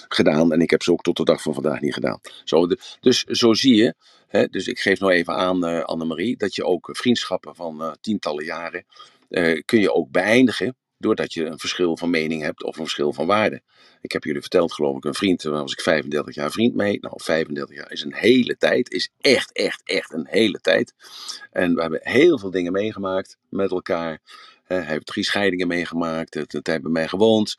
gedaan. 0.08 0.52
En 0.52 0.62
ik 0.62 0.70
heb 0.70 0.84
ze 0.84 0.92
ook 0.92 1.04
tot 1.04 1.18
de 1.18 1.24
dag 1.24 1.42
van 1.42 1.54
vandaag 1.54 1.82
niet 1.82 1.94
gedaan. 1.94 2.20
Zo, 2.44 2.68
dus 3.00 3.24
zo 3.24 3.54
zie 3.54 3.76
je, 3.76 3.94
dus 4.50 4.68
ik 4.68 4.80
geef 4.80 5.00
nou 5.00 5.12
even 5.12 5.34
aan 5.34 5.86
Annemarie 5.86 6.38
dat 6.38 6.56
je 6.56 6.66
ook 6.66 6.90
vriendschappen 6.92 7.56
van 7.56 7.82
uh, 7.82 7.92
tientallen 8.02 8.46
jaren 8.46 8.86
uh, 9.30 9.62
kun 9.66 9.80
je 9.80 9.94
ook 9.94 10.12
beëindigen 10.12 10.76
doordat 10.98 11.34
je 11.34 11.46
een 11.46 11.60
verschil 11.60 11.98
van 11.98 12.10
mening 12.10 12.42
hebt 12.42 12.64
of 12.64 12.78
een 12.78 12.84
verschil 12.84 13.14
van 13.14 13.26
waarde. 13.26 13.62
Ik 14.02 14.12
heb 14.12 14.24
jullie 14.24 14.42
verteld, 14.42 14.74
geloof 14.74 14.98
ik, 14.98 15.06
een 15.06 15.14
vriend, 15.14 15.42
daar 15.42 15.52
was 15.52 15.72
ik 15.72 15.82
35 15.82 16.36
jaar 16.36 16.52
vriend 16.52 16.76
mee. 16.76 16.98
Nou, 17.02 17.14
35 17.24 17.76
jaar 17.76 17.92
is 17.92 18.04
een 18.04 18.14
hele 18.14 18.58
tijd, 18.58 18.92
is 18.92 19.10
echt, 19.22 19.52
echt, 19.52 19.82
echt 19.84 20.14
een 20.14 20.28
hele 20.30 20.60
tijd. 20.60 20.94
En 21.52 21.76
we 21.76 21.82
hebben 21.82 22.00
heel 22.04 22.40
veel 22.40 22.52
dingen 22.52 22.72
meegemaakt 22.72 23.38
met 23.50 23.72
elkaar. 23.72 24.22
Hij 24.68 24.86
heeft 24.86 25.06
drie 25.06 25.24
scheidingen 25.24 25.68
meegemaakt, 25.68 26.36
een 26.36 26.62
tijd 26.62 26.82
bij 26.82 26.92
mij 26.92 27.08
gewoond. 27.08 27.58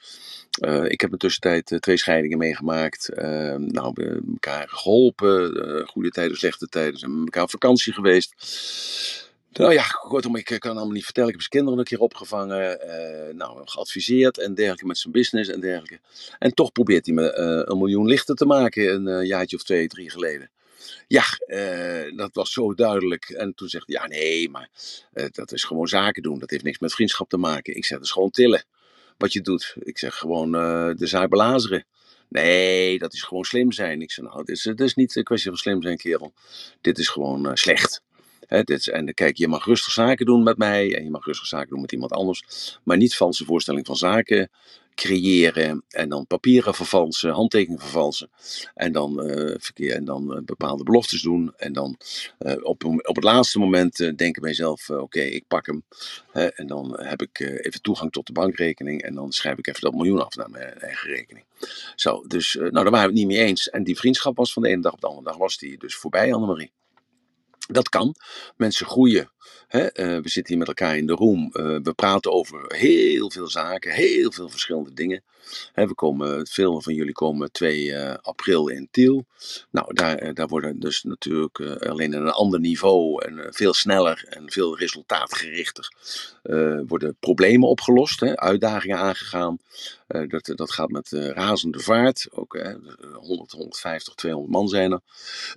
Uh, 0.64 0.85
ik 0.85 1.01
heb 1.01 1.11
in 1.11 1.11
de 1.11 1.16
tussentijd 1.16 1.71
uh, 1.71 1.79
twee 1.79 1.97
scheidingen 1.97 2.38
meegemaakt. 2.38 3.11
Uh, 3.14 3.55
nou, 3.55 3.90
we 3.94 4.23
elkaar 4.33 4.68
geholpen, 4.68 5.87
goede 5.87 6.11
tijden, 6.11 6.37
slechte 6.37 6.66
tijden. 6.66 6.99
Zijn 6.99 7.14
met 7.14 7.25
elkaar 7.25 7.42
op 7.42 7.51
vakantie 7.51 7.92
geweest. 7.92 8.35
Nou 9.53 9.73
ja, 9.73 9.83
kortom, 9.83 10.37
ik 10.37 10.57
kan 10.59 10.77
allemaal 10.77 10.90
niet 10.90 11.05
vertellen. 11.05 11.29
Ik 11.29 11.35
heb 11.35 11.44
zijn 11.44 11.55
kinderen 11.55 11.79
een 11.79 11.85
keer 11.85 12.01
opgevangen, 12.01 12.79
nou, 13.37 13.61
geadviseerd 13.64 14.38
en 14.38 14.55
dergelijke 14.55 14.87
met 14.87 14.99
zijn 14.99 15.12
business 15.12 15.51
en 15.51 15.61
dergelijke. 15.61 15.99
En 16.38 16.55
toch 16.55 16.73
probeert 16.73 17.07
hij 17.07 17.14
me 17.14 17.33
een 17.68 17.79
miljoen 17.79 18.07
lichter 18.07 18.35
te 18.35 18.47
maken 18.47 19.07
een 19.07 19.27
jaartje 19.27 19.57
of 19.57 19.62
twee, 19.62 19.88
drie 19.88 20.11
geleden. 20.11 20.51
Ja, 21.07 21.25
uh, 21.47 22.17
dat 22.17 22.31
was 22.33 22.53
zo 22.53 22.75
duidelijk. 22.75 23.29
En 23.29 23.55
toen 23.55 23.69
zegt 23.69 23.87
hij, 23.87 23.97
ja 24.01 24.07
nee, 24.07 24.51
maar 24.51 24.69
uh, 25.14 25.27
dat 25.31 25.53
is 25.53 25.64
gewoon 25.64 25.88
zaken 25.88 26.23
doen. 26.23 26.38
Dat 26.38 26.51
heeft 26.51 26.64
niks 26.64 26.79
met 26.79 26.95
vriendschap 26.95 27.29
te 27.29 27.37
maken. 27.37 27.77
Ik 27.77 27.85
zeg, 27.85 27.99
dat 27.99 28.07
is 28.07 28.12
gewoon 28.12 28.31
tillen 28.31 28.64
wat 29.19 29.33
je 29.33 29.41
doet. 29.41 29.75
Ik 29.81 29.99
zeg 29.99 30.14
gewoon 30.14 30.55
uh, 30.55 30.91
de 30.97 31.07
zaak 31.07 31.29
belazeren. 31.29 31.87
Nee, 32.29 32.99
dat 32.99 33.12
is 33.12 33.23
gewoon 33.23 33.45
slim 33.45 33.73
zijn. 33.73 34.03
Ik 34.03 34.11
zeg, 34.11 34.25
nou, 34.25 34.45
dit 34.45 34.57
is, 34.57 34.67
is 34.67 34.95
niet 34.95 35.17
een 35.17 35.25
kwestie 35.25 35.51
van 35.51 35.59
slim 35.59 35.83
zijn, 35.83 35.97
kerel. 35.97 36.33
Dit 36.81 36.99
is 36.99 37.09
gewoon 37.09 37.57
slecht. 37.57 38.03
He, 38.47 38.62
dit 38.62 38.88
en 38.88 39.14
kijk, 39.14 39.37
je 39.37 39.49
mag 39.49 39.64
rustig 39.64 39.93
zaken 39.93 40.27
doen 40.27 40.43
met 40.43 40.57
mij 40.57 40.97
en 40.97 41.05
je 41.05 41.11
mag 41.11 41.25
rustig 41.25 41.47
zaken 41.47 41.69
doen 41.69 41.81
met 41.81 41.93
iemand 41.93 42.12
anders. 42.12 42.43
Maar 42.85 42.97
niet 42.97 43.17
valse 43.17 43.45
voorstelling 43.45 43.87
van 43.87 43.97
zaken 43.97 44.51
creëren 44.99 45.85
en 45.89 46.09
dan 46.09 46.27
papieren 46.27 46.75
vervalsen, 46.75 47.31
handtekeningen 47.31 47.83
vervalsen 47.83 48.31
en 48.75 48.93
dan, 48.93 49.27
uh, 49.27 49.55
verkeer, 49.59 49.95
en 49.95 50.05
dan 50.05 50.37
uh, 50.37 50.43
bepaalde 50.45 50.85
beloftes 50.85 51.23
doen 51.23 51.53
en 51.57 51.73
dan 51.73 51.99
uh, 52.39 52.55
op, 52.63 52.85
op 52.85 53.15
het 53.15 53.25
laatste 53.25 53.59
moment 53.59 53.97
denken 53.97 54.43
bij 54.43 54.51
jezelf, 54.51 54.91
oké, 54.91 55.21
ik 55.21 55.45
pak 55.49 55.67
hem 55.67 55.85
en 56.33 56.67
dan 56.67 57.01
heb 57.01 57.23
ik 57.23 57.41
even 57.41 57.83
toegang 57.83 58.13
tot 58.13 58.27
de 58.27 58.33
bankrekening 58.33 59.03
en 59.03 59.15
dan 59.15 59.33
schrijf 59.33 59.59
ik 59.59 59.67
even 59.67 59.81
dat 59.81 59.95
miljoen 59.95 60.25
af 60.25 60.37
naar 60.37 60.51
mijn 60.51 60.81
eigen 60.81 61.11
rekening. 61.11 61.45
Zo, 61.95 62.25
dus 62.27 62.55
nou, 62.55 62.71
daar 62.71 62.91
waren 62.91 63.01
we 63.01 63.07
het 63.07 63.13
niet 63.13 63.27
mee 63.27 63.47
eens 63.47 63.71
en 63.71 63.85
die 63.85 63.97
vriendschap 63.97 64.37
was 64.37 64.53
van 64.53 64.63
de 64.63 64.69
ene 64.69 64.83
dag 64.83 64.93
op 64.93 65.01
de 65.01 65.07
andere 65.07 65.27
dag 65.27 65.37
was 65.37 65.59
die 65.59 65.79
dus 65.79 65.97
voorbij, 65.97 66.35
Annemarie. 66.35 66.73
Dat 67.69 67.89
kan. 67.89 68.15
Mensen 68.57 68.87
groeien. 68.87 69.31
Hè? 69.69 69.83
Uh, 69.83 70.23
we 70.23 70.29
zitten 70.29 70.47
hier 70.47 70.59
met 70.59 70.69
elkaar 70.69 70.97
in 70.97 71.07
de 71.07 71.13
room. 71.13 71.51
Uh, 71.53 71.79
we 71.83 71.93
praten 71.95 72.33
over 72.33 72.65
heel 72.69 73.31
veel 73.31 73.49
zaken, 73.49 73.93
heel 73.93 74.33
veel 74.33 74.49
verschillende 74.49 74.95
dingen. 74.95 75.23
Hè, 75.73 75.87
we 75.87 75.95
komen, 75.95 76.47
veel 76.47 76.83
van 76.83 76.95
jullie 76.95 77.13
komen 77.13 77.53
2 77.53 77.85
uh, 77.85 78.15
april 78.23 78.69
in 78.69 78.89
Tiel. 78.91 79.25
Nou, 79.71 79.95
daar, 79.95 80.35
daar 80.35 80.49
worden 80.49 80.81
dus 80.81 81.03
natuurlijk 81.03 81.61
alleen 81.61 82.13
in 82.13 82.21
een 82.21 82.31
ander 82.31 82.61
niveau 82.61 83.25
en 83.25 83.47
veel 83.55 83.75
sneller 83.75 84.25
en 84.29 84.51
veel 84.51 84.79
resultaatgerichter 84.79 85.93
worden 86.87 87.17
problemen 87.21 87.69
opgelost, 87.69 88.21
hè? 88.21 88.37
uitdagingen 88.37 88.99
aangegaan. 88.99 89.59
dat, 90.07 90.53
dat 90.55 90.71
gaat 90.71 90.89
met 90.89 91.09
razende 91.11 91.81
vaart. 91.81 92.29
Ook 92.31 92.59
100, 93.13 93.53
150, 93.53 94.15
200 94.15 94.53
man 94.53 94.69
zijn 94.69 94.93
er. 94.93 95.01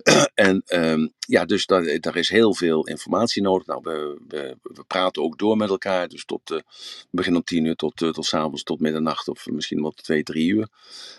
en 0.34 0.62
um, 0.66 1.12
ja, 1.18 1.44
dus 1.44 1.66
daar, 1.66 2.00
daar 2.00 2.16
is 2.16 2.28
heel 2.28 2.54
veel 2.54 2.86
informatie 2.86 3.42
nodig. 3.42 3.66
Nou, 3.66 3.80
we, 3.82 4.01
we, 4.28 4.56
we 4.62 4.84
praten 4.86 5.22
ook 5.22 5.38
door 5.38 5.56
met 5.56 5.68
elkaar. 5.68 6.08
Dus 6.08 6.24
tot 6.24 6.50
uh, 6.50 6.58
begin 7.10 7.36
om 7.36 7.44
tien 7.44 7.64
uur 7.64 7.76
tot, 7.76 8.00
uh, 8.00 8.10
tot 8.10 8.26
s'avonds 8.26 8.62
tot 8.62 8.80
middernacht 8.80 9.28
of 9.28 9.46
misschien 9.46 9.82
wel 9.82 9.90
twee, 9.90 10.22
drie 10.22 10.48
uur. 10.48 10.68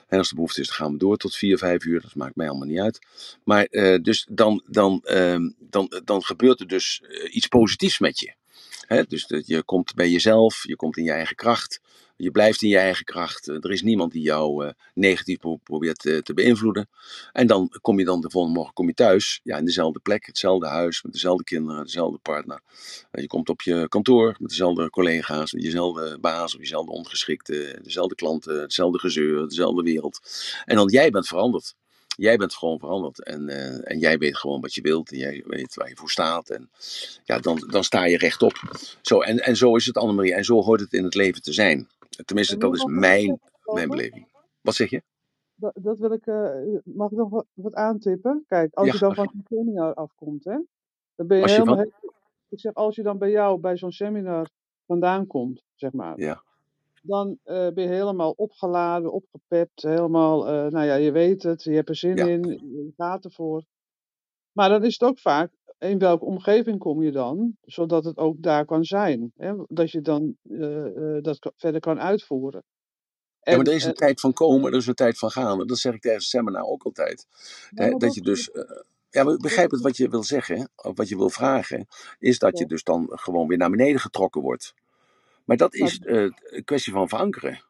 En 0.07 0.17
als 0.17 0.29
de 0.29 0.35
behoefte 0.35 0.61
is, 0.61 0.67
dan 0.67 0.75
gaan 0.75 0.91
we 0.91 0.97
door 0.97 1.17
tot 1.17 1.35
vier, 1.35 1.57
vijf 1.57 1.85
uur. 1.85 2.01
Dat 2.01 2.15
maakt 2.15 2.35
mij 2.35 2.49
allemaal 2.49 2.67
niet 2.67 2.79
uit. 2.79 2.99
Maar 3.43 3.67
uh, 3.69 3.97
dus 4.01 4.27
dan, 4.29 4.63
dan, 4.67 5.01
dan, 5.59 6.01
dan 6.03 6.23
gebeurt 6.23 6.59
er 6.59 6.67
dus 6.67 7.01
iets 7.31 7.47
positiefs 7.47 7.99
met 7.99 8.19
je. 8.19 8.33
Dus 9.07 9.25
je 9.45 9.63
komt 9.63 9.93
bij 9.93 10.09
jezelf, 10.09 10.63
je 10.67 10.75
komt 10.75 10.97
in 10.97 11.03
je 11.03 11.11
eigen 11.11 11.35
kracht. 11.35 11.81
Je 12.23 12.31
blijft 12.31 12.61
in 12.61 12.69
je 12.69 12.77
eigen 12.77 13.05
kracht. 13.05 13.47
Er 13.47 13.71
is 13.71 13.81
niemand 13.81 14.11
die 14.11 14.21
jou 14.21 14.65
uh, 14.65 14.71
negatief 14.93 15.37
probeert 15.63 15.99
te, 15.99 16.31
beïnvloeden. 16.33 16.89
En 17.31 17.47
dan 17.47 17.71
kom 17.81 17.99
je 17.99 18.05
dan 18.05 18.21
de 18.21 18.29
volgende 18.29 18.57
morgen 18.57 18.73
kom 18.73 18.87
je 18.87 18.93
thuis. 18.93 19.39
Ja, 19.43 19.57
in 19.57 19.65
dezelfde 19.65 19.99
plek, 19.99 20.25
hetzelfde 20.25 20.67
huis, 20.67 21.03
met 21.03 21.13
dezelfde 21.13 21.43
kinderen, 21.43 21.83
dezelfde 21.83 22.17
partner. 22.17 22.61
Uh, 23.11 23.21
je 23.21 23.27
komt 23.27 23.49
op 23.49 23.61
je 23.61 23.85
kantoor 23.89 24.35
met 24.39 24.49
dezelfde 24.49 24.89
collega's, 24.89 25.51
dezelfde 25.51 26.17
baas 26.21 26.53
of 26.53 26.59
dezelfde 26.59 26.91
ondergeschikte, 26.91 27.79
dezelfde 27.83 28.15
klanten, 28.15 28.61
hetzelfde 28.61 28.99
gezeur, 28.99 29.47
dezelfde 29.47 29.81
wereld. 29.81 30.19
En 30.65 30.75
dan 30.75 30.89
jij 30.89 31.09
bent 31.09 31.27
veranderd 31.27 31.75
jij 32.15 32.37
bent 32.37 32.53
gewoon 32.53 32.79
veranderd. 32.79 33.23
En, 33.23 33.49
en 33.85 33.99
jij 33.99 34.17
weet 34.17 34.37
gewoon 34.37 34.61
wat 34.61 34.73
je 34.73 34.81
wilt. 34.81 35.11
En 35.11 35.17
jij 35.17 35.43
weet 35.45 35.75
waar 35.75 35.89
je 35.89 35.95
voor 35.95 36.09
staat. 36.09 36.49
En 36.49 36.69
ja, 37.23 37.39
dan, 37.39 37.63
dan 37.69 37.83
sta 37.83 38.05
je 38.05 38.17
rechtop. 38.17 38.61
Zo, 39.01 39.21
en, 39.21 39.39
en 39.39 39.55
zo 39.55 39.75
is 39.75 39.85
het, 39.85 39.97
Annemarie. 39.97 40.33
En 40.33 40.43
zo 40.43 40.61
hoort 40.61 40.79
het 40.79 40.93
in 40.93 41.03
het 41.03 41.15
leven 41.15 41.41
te 41.41 41.53
zijn. 41.53 41.87
Tenminste, 42.25 42.57
dat 42.57 42.73
is 42.75 42.85
mijn, 42.85 43.39
mijn 43.63 43.89
beleving. 43.89 44.27
Wat 44.61 44.75
zeg 44.75 44.89
je? 44.89 45.01
Dat, 45.55 45.73
dat 45.81 45.99
wil 45.99 46.11
ik, 46.11 46.25
uh, 46.25 46.77
mag 46.83 47.11
ik 47.11 47.17
nog 47.17 47.29
wat, 47.29 47.45
wat 47.53 47.73
aantippen? 47.73 48.43
Kijk, 48.47 48.73
als 48.73 48.87
Ja, 48.87 48.93
je 48.93 48.99
dan 48.99 49.15
van 49.15 49.29
zo'n 49.31 49.43
seminar 49.57 49.93
afkomt, 49.93 50.43
hè, 50.43 50.57
dan 51.15 51.27
ben 51.27 51.37
je 51.37 51.49
helemaal. 51.49 51.75
van? 51.75 51.91
Ik 52.49 52.59
zeg, 52.59 52.73
als 52.73 52.95
je 52.95 53.03
dan 53.03 53.17
bij 53.17 53.31
jou 53.31 53.59
bij 53.59 53.77
zo'n 53.77 53.91
seminar 53.91 54.49
vandaan 54.85 55.27
komt, 55.27 55.63
zeg 55.75 55.91
maar, 55.91 56.19
Ja. 56.19 56.43
dan 57.01 57.37
eh, 57.43 57.55
ben 57.55 57.83
je 57.83 57.89
helemaal 57.89 58.33
opgeladen, 58.35 59.11
opgepept, 59.11 59.81
helemaal, 59.81 60.47
eh, 60.47 60.53
nou 60.71 60.85
ja, 60.85 60.95
je 60.95 61.11
weet 61.11 61.43
het, 61.43 61.63
je 61.63 61.71
hebt 61.71 61.89
er 61.89 61.95
zin 61.95 62.15
Ja. 62.15 62.25
in, 62.27 62.41
je 62.43 62.91
gaat 62.97 63.25
ervoor. 63.25 63.63
Maar 64.51 64.69
dan 64.69 64.83
is 64.83 64.99
het 64.99 65.09
ook 65.09 65.19
vaak, 65.19 65.51
in 65.83 65.99
welke 65.99 66.25
omgeving 66.25 66.79
kom 66.79 67.03
je 67.03 67.11
dan, 67.11 67.57
zodat 67.61 68.03
het 68.05 68.17
ook 68.17 68.35
daar 68.41 68.65
kan 68.65 68.83
zijn, 68.83 69.31
hè, 69.35 69.53
dat 69.67 69.91
je 69.91 70.01
dan 70.01 70.35
eh, 70.49 70.85
eh, 71.15 71.23
dat 71.23 71.51
verder 71.55 71.81
kan 71.81 71.99
uitvoeren. 71.99 72.63
Ja, 73.43 73.55
maar 73.57 73.65
En, 73.65 73.71
er 73.71 73.77
is 73.77 73.83
een 73.83 73.89
eh, 73.89 73.95
tijd 73.95 74.19
van 74.19 74.33
komen, 74.33 74.71
er 74.71 74.77
is 74.77 74.87
een 74.87 74.93
tijd 74.93 75.17
van 75.17 75.31
gaan. 75.31 75.67
Dat 75.67 75.77
zeg 75.77 75.93
ik 75.93 76.03
het 76.03 76.23
seminar 76.23 76.63
ook 76.63 76.83
altijd. 76.83 77.27
ja, 77.69 77.89
dat 77.89 77.99
dat, 77.99 78.13
je 78.13 78.21
dus. 78.21 78.51
eh, 78.51 78.63
ja, 79.09 79.21
ik 79.31 79.39
begrijp 79.41 79.71
het 79.71 79.81
wat 79.81 79.97
je 79.97 80.09
wil 80.09 80.23
zeggen, 80.23 80.69
of 80.75 80.97
wat 80.97 81.09
je 81.09 81.17
wil 81.17 81.29
vragen, 81.29 81.87
is 82.19 82.39
dat 82.39 82.57
je 82.57 82.65
dus 82.65 82.83
dan 82.83 83.07
gewoon 83.11 83.47
weer 83.47 83.57
naar 83.57 83.69
beneden 83.69 83.99
getrokken 83.99 84.41
wordt. 84.41 84.73
Maar 85.45 85.57
dat 85.57 85.73
is 85.73 85.99
eh, 85.99 86.21
een 86.43 86.63
kwestie 86.63 86.93
van 86.93 87.09
verankeren. 87.09 87.63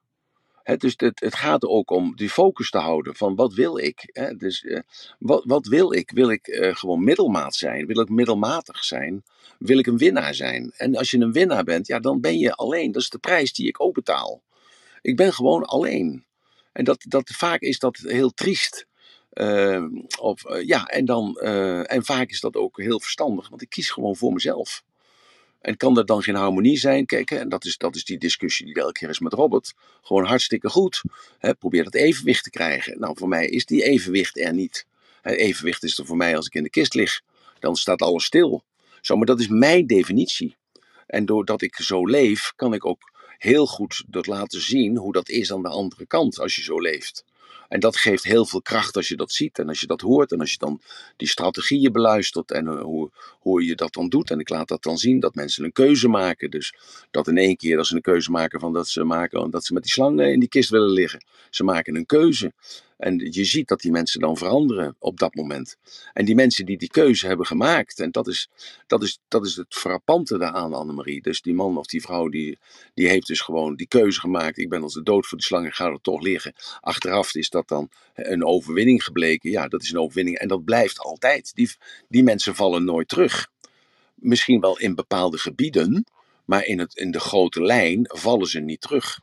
Dus 0.64 0.94
het, 0.98 1.20
het 1.20 1.36
gaat 1.36 1.64
er 1.64 1.70
ook 1.70 1.92
om 1.92 2.16
die 2.16 2.30
focus 2.30 2.70
te 2.70 2.78
houden 2.78 3.16
van 3.16 3.36
wat 3.36 3.54
wil 3.54 3.78
ik? 3.78 4.14
Dus 4.38 4.64
eh, 4.64 4.80
wat, 5.20 5.44
wat 5.46 5.68
wil 5.68 5.94
ik? 5.94 6.12
Wil 6.12 6.30
ik 6.30 6.48
eh, 6.48 6.76
gewoon 6.76 7.04
middelmaat 7.04 7.56
zijn? 7.56 7.86
Wil 7.86 8.00
ik 8.00 8.10
middelmatig 8.10 8.84
zijn? 8.84 9.24
Wil 9.60 9.78
ik 9.78 9.88
een 9.88 9.98
winnaar 9.98 10.34
zijn? 10.34 10.72
En 10.78 10.96
als 10.96 11.12
je 11.12 11.18
een 11.18 11.32
winnaar 11.32 11.64
bent, 11.64 11.88
ja, 11.88 12.00
dan 12.00 12.22
ben 12.22 12.38
je 12.38 12.54
alleen. 12.54 12.92
Dat 12.92 13.02
is 13.02 13.10
de 13.10 13.18
prijs 13.18 13.54
die 13.54 13.68
ik 13.68 13.82
ook 13.82 13.94
betaal. 13.94 14.42
Ik 15.02 15.16
ben 15.16 15.34
gewoon 15.34 15.64
alleen. 15.64 16.26
En 16.72 16.84
dat, 16.84 17.06
dat, 17.08 17.30
vaak 17.30 17.62
is 17.62 17.80
dat 17.80 17.98
heel 17.98 18.34
triest. 18.34 18.88
Eh, 19.30 19.86
of, 20.20 20.46
eh, 20.46 20.68
ja, 20.68 20.86
en, 20.86 21.06
dan, 21.06 21.40
en 21.40 22.06
vaak 22.06 22.30
is 22.30 22.40
dat 22.40 22.56
ook 22.56 22.82
heel 22.82 23.00
verstandig, 23.00 23.50
want 23.50 23.62
ik 23.62 23.70
kies 23.70 23.90
gewoon 23.90 24.16
voor 24.16 24.34
mezelf. 24.34 24.84
En 25.64 25.78
kan 25.78 25.98
er 25.98 26.06
dan 26.06 26.24
geen 26.24 26.36
harmonie 26.36 26.78
zijn? 26.78 27.06
Kijk, 27.06 27.32
en 27.32 27.50
dat 27.50 27.66
is, 27.66 27.78
dat 27.78 27.96
is 27.96 28.04
die 28.04 28.18
discussie 28.18 28.66
die 28.66 28.76
elke 28.76 28.92
keer 28.92 29.10
is 29.10 29.20
met 29.20 29.34
Robert. 29.34 29.74
Gewoon 30.02 30.26
hartstikke 30.26 30.70
goed. 30.70 31.02
Hè, 31.40 31.56
probeer 31.56 31.84
dat 31.84 31.94
evenwicht 31.94 32.44
te 32.44 32.50
krijgen. 32.50 33.00
Nou, 33.00 33.18
voor 33.18 33.28
mij 33.28 33.48
is 33.48 33.66
die 33.66 33.84
evenwicht 33.84 34.40
er 34.40 34.54
niet. 34.54 34.86
Evenwicht 35.22 35.84
is 35.84 35.98
er 35.98 36.06
voor 36.06 36.18
mij 36.18 36.36
als 36.36 36.46
ik 36.46 36.54
in 36.54 36.64
de 36.64 36.70
kist 36.70 36.94
lig. 36.94 37.22
Dan 37.60 37.76
staat 37.76 38.02
alles 38.02 38.24
stil. 38.24 38.64
Zo, 39.02 39.16
maar 39.16 39.26
dat 39.26 39.40
is 39.40 39.48
mijn 39.48 39.88
definitie. 39.88 40.56
En 41.08 41.26
doordat 41.26 41.62
ik 41.62 41.76
zo 41.76 42.06
leef, 42.06 42.54
kan 42.56 42.74
ik 42.74 42.86
ook 42.86 43.12
heel 43.38 43.68
goed 43.68 44.04
dat 44.08 44.28
laten 44.28 44.62
zien 44.62 44.98
hoe 44.98 45.14
dat 45.14 45.30
is 45.30 45.54
aan 45.54 45.62
de 45.62 45.70
andere 45.70 46.06
kant 46.06 46.40
als 46.40 46.56
je 46.56 46.64
zo 46.64 46.80
leeft. 46.80 47.26
En 47.74 47.80
dat 47.80 47.98
geeft 47.98 48.24
heel 48.24 48.46
veel 48.46 48.62
kracht 48.62 48.96
als 48.96 49.08
je 49.08 49.16
dat 49.16 49.32
ziet 49.32 49.60
en 49.60 49.68
als 49.68 49.80
je 49.80 49.88
dat 49.88 50.02
hoort 50.02 50.32
en 50.32 50.40
als 50.40 50.52
je 50.52 50.58
dan 50.58 50.82
die 51.18 51.28
strategieën 51.28 51.92
beluistert 51.92 52.52
en 52.52 52.68
eh, 52.68 52.82
hoe, 52.82 53.12
hoe 53.40 53.66
je 53.66 53.76
dat 53.76 53.94
dan 53.94 54.10
doet. 54.10 54.32
En 54.32 54.40
ik 54.40 54.50
laat 54.50 54.68
dat 54.68 54.84
dan 54.84 54.98
zien 54.98 55.20
dat 55.20 55.36
mensen 55.36 55.64
een 55.64 55.72
keuze 55.72 56.08
maken. 56.08 56.50
Dus 56.50 56.76
dat 57.12 57.28
in 57.28 57.38
één 57.38 57.56
keer 57.56 57.76
dat 57.76 57.88
ze 57.88 57.96
een 57.96 58.02
keuze 58.02 58.32
maken 58.32 58.60
van 58.60 58.74
dat 58.74 58.88
ze, 58.88 59.04
maken, 59.04 59.52
dat 59.52 59.66
ze 59.66 59.74
met 59.74 59.84
die 59.84 59.92
slang 59.92 60.22
in 60.22 60.40
die 60.40 60.50
kist 60.50 60.70
willen 60.70 60.90
liggen. 60.92 61.26
Ze 61.50 61.64
maken 61.64 61.96
een 61.96 62.06
keuze. 62.06 62.54
En 63.04 63.18
je 63.32 63.44
ziet 63.44 63.68
dat 63.68 63.82
die 63.82 63.92
mensen 63.92 64.20
dan 64.20 64.38
veranderen 64.38 64.96
op 65.00 65.20
dat 65.20 65.36
moment. 65.36 65.78
En 66.14 66.26
die 66.26 66.36
mensen 66.36 66.66
die 66.66 66.78
die 66.78 66.90
keuze 66.90 67.28
hebben 67.28 67.46
gemaakt, 67.46 68.00
en 68.00 68.12
dat 68.12 68.28
is, 68.28 68.50
dat 68.88 69.04
is, 69.04 69.20
dat 69.28 69.46
is 69.46 69.56
het 69.56 69.74
frappante 69.74 70.38
daaraan, 70.38 70.74
Annemarie. 70.74 71.22
Dus 71.22 71.42
die 71.42 71.54
man 71.54 71.78
of 71.78 71.86
die 71.86 72.02
vrouw, 72.02 72.28
die, 72.28 72.60
die 72.94 73.08
heeft 73.08 73.28
dus 73.28 73.42
gewoon 73.42 73.76
die 73.76 73.88
keuze 73.88 74.20
gemaakt. 74.20 74.58
Ik 74.58 74.70
ben 74.70 74.82
als 74.84 74.94
de 74.94 75.04
dood 75.04 75.26
voor 75.26 75.38
die 75.38 75.48
slang, 75.48 75.66
ik 75.66 75.74
ga 75.74 75.86
er 75.86 76.02
toch 76.02 76.22
liggen. 76.22 76.54
Achteraf 76.80 77.36
is 77.36 77.50
dat 77.50 77.68
dan 77.68 77.90
een 78.14 78.46
overwinning 78.46 79.04
gebleken. 79.04 79.52
Ja, 79.52 79.68
dat 79.68 79.82
is 79.82 79.92
een 79.92 80.00
overwinning. 80.00 80.38
En 80.38 80.48
dat 80.48 80.64
blijft 80.64 81.00
altijd. 81.00 81.52
Die, 81.56 81.70
die 82.08 82.24
mensen 82.24 82.56
vallen 82.56 82.84
nooit 82.84 83.08
terug. 83.08 83.48
Misschien 84.16 84.60
wel 84.60 84.80
in 84.80 84.96
bepaalde 84.96 85.38
gebieden, 85.38 86.06
maar 86.46 86.66
in, 86.66 86.80
het, 86.80 86.96
in 86.96 87.12
de 87.12 87.20
grote 87.20 87.62
lijn 87.62 88.06
vallen 88.08 88.48
ze 88.48 88.60
niet 88.60 88.82
terug. 88.82 89.20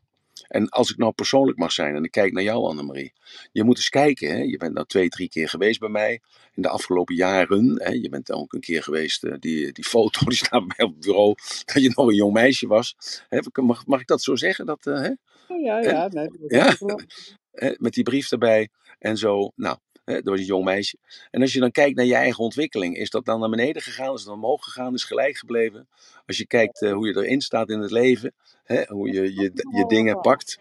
En 0.51 0.69
als 0.69 0.91
ik 0.91 0.97
nou 0.97 1.13
persoonlijk 1.13 1.59
mag 1.59 1.73
zijn 1.73 1.95
en 1.95 2.05
ik 2.05 2.11
kijk 2.11 2.33
naar 2.33 2.43
jou, 2.43 2.65
Annemarie. 2.65 3.13
Je 3.53 3.65
moet 3.65 3.77
eens 3.77 3.89
kijken, 3.89 4.31
hè? 4.31 4.37
je 4.37 4.57
bent 4.57 4.75
nou 4.75 4.87
twee, 4.87 5.09
drie 5.09 5.29
keer 5.29 5.49
geweest 5.49 5.81
bij 5.81 5.89
mij 5.89 6.21
in 6.55 6.63
de 6.63 6.69
afgelopen 6.69 7.15
jaren. 7.15 7.83
Hè? 7.83 7.91
Je 7.91 8.09
bent 8.09 8.33
ook 8.33 8.53
een 8.53 8.61
keer 8.61 8.83
geweest, 8.83 9.25
uh, 9.25 9.35
die, 9.39 9.73
die 9.73 9.85
foto 9.85 10.25
die 10.29 10.37
staat 10.37 10.67
bij 10.67 10.75
mij 10.77 10.87
op 10.87 10.93
het 10.93 11.05
bureau, 11.05 11.35
dat 11.65 11.83
je 11.83 11.93
nog 11.95 12.09
een 12.09 12.15
jong 12.15 12.33
meisje 12.33 12.67
was. 12.67 12.97
Hè? 13.29 13.39
Mag, 13.63 13.87
mag 13.87 14.01
ik 14.01 14.07
dat 14.07 14.23
zo 14.23 14.37
zeggen? 14.37 14.67
Dat, 14.67 14.87
uh, 14.87 15.01
hè? 15.01 15.11
ja, 15.55 15.81
ja, 15.81 16.09
nee, 16.09 16.29
dat 16.29 16.79
ja? 16.79 17.77
Met 17.79 17.93
die 17.93 18.05
brief 18.05 18.31
erbij 18.31 18.69
en 18.99 19.17
zo. 19.17 19.53
Nou, 19.57 19.79
dat 20.15 20.25
was 20.25 20.39
een 20.39 20.45
jong 20.45 20.65
meisje. 20.65 20.97
En 21.31 21.41
als 21.41 21.53
je 21.53 21.61
dan 21.61 21.71
kijkt 21.71 21.97
naar 21.97 22.07
je 22.07 22.15
eigen 22.15 22.45
ontwikkeling, 22.45 22.97
is 22.97 23.11
dat 23.11 23.25
dan 23.25 23.41
naar 23.41 23.51
beneden 23.51 23.83
gegaan? 23.83 24.15
Is 24.15 24.25
dat 24.25 24.35
omhoog 24.35 24.65
gegaan? 24.65 24.95
Is 24.95 25.05
gelijk 25.05 25.37
gebleven? 25.37 25.89
Als 26.27 26.39
je 26.39 26.47
kijkt 26.47 26.83
uh, 26.83 26.93
hoe 26.93 27.07
je 27.07 27.17
erin 27.17 27.41
staat 27.41 27.69
in 27.69 27.81
het 27.81 27.91
leven, 27.91 28.33
hè? 28.65 28.85
hoe 28.87 29.13
je 29.13 29.35
je, 29.35 29.53
je 29.71 29.85
dingen 29.87 30.21
pakt. 30.21 30.59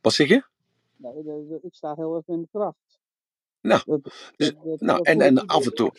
Wat 0.00 0.12
zeg 0.12 0.28
je? 0.28 0.44
Nee, 0.96 1.60
ik 1.62 1.74
sta 1.74 1.94
heel 1.94 2.16
erg 2.16 2.26
in 2.26 2.40
de 2.40 2.48
kracht. 2.52 2.76
Nou, 3.60 4.00
dus, 4.36 4.52
nou 4.78 5.02
en, 5.02 5.20
en 5.20 5.46
af 5.46 5.64
en 5.64 5.74
toe. 5.74 5.92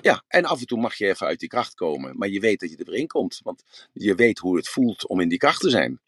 Ja, 0.00 0.24
en 0.28 0.44
af 0.44 0.60
en 0.60 0.66
toe 0.66 0.80
mag 0.80 0.94
je 0.94 1.06
even 1.06 1.26
uit 1.26 1.40
die 1.40 1.48
kracht 1.48 1.74
komen. 1.74 2.16
Maar 2.16 2.28
je 2.28 2.40
weet 2.40 2.60
dat 2.60 2.70
je 2.70 2.76
er 2.76 2.84
weer 2.84 3.00
in 3.00 3.06
komt. 3.06 3.40
Want 3.42 3.62
je 3.92 4.14
weet 4.14 4.38
hoe 4.38 4.56
het 4.56 4.68
voelt 4.68 5.06
om 5.06 5.20
in 5.20 5.28
die 5.28 5.38
kracht 5.38 5.60
te 5.60 5.70
zijn. 5.70 6.00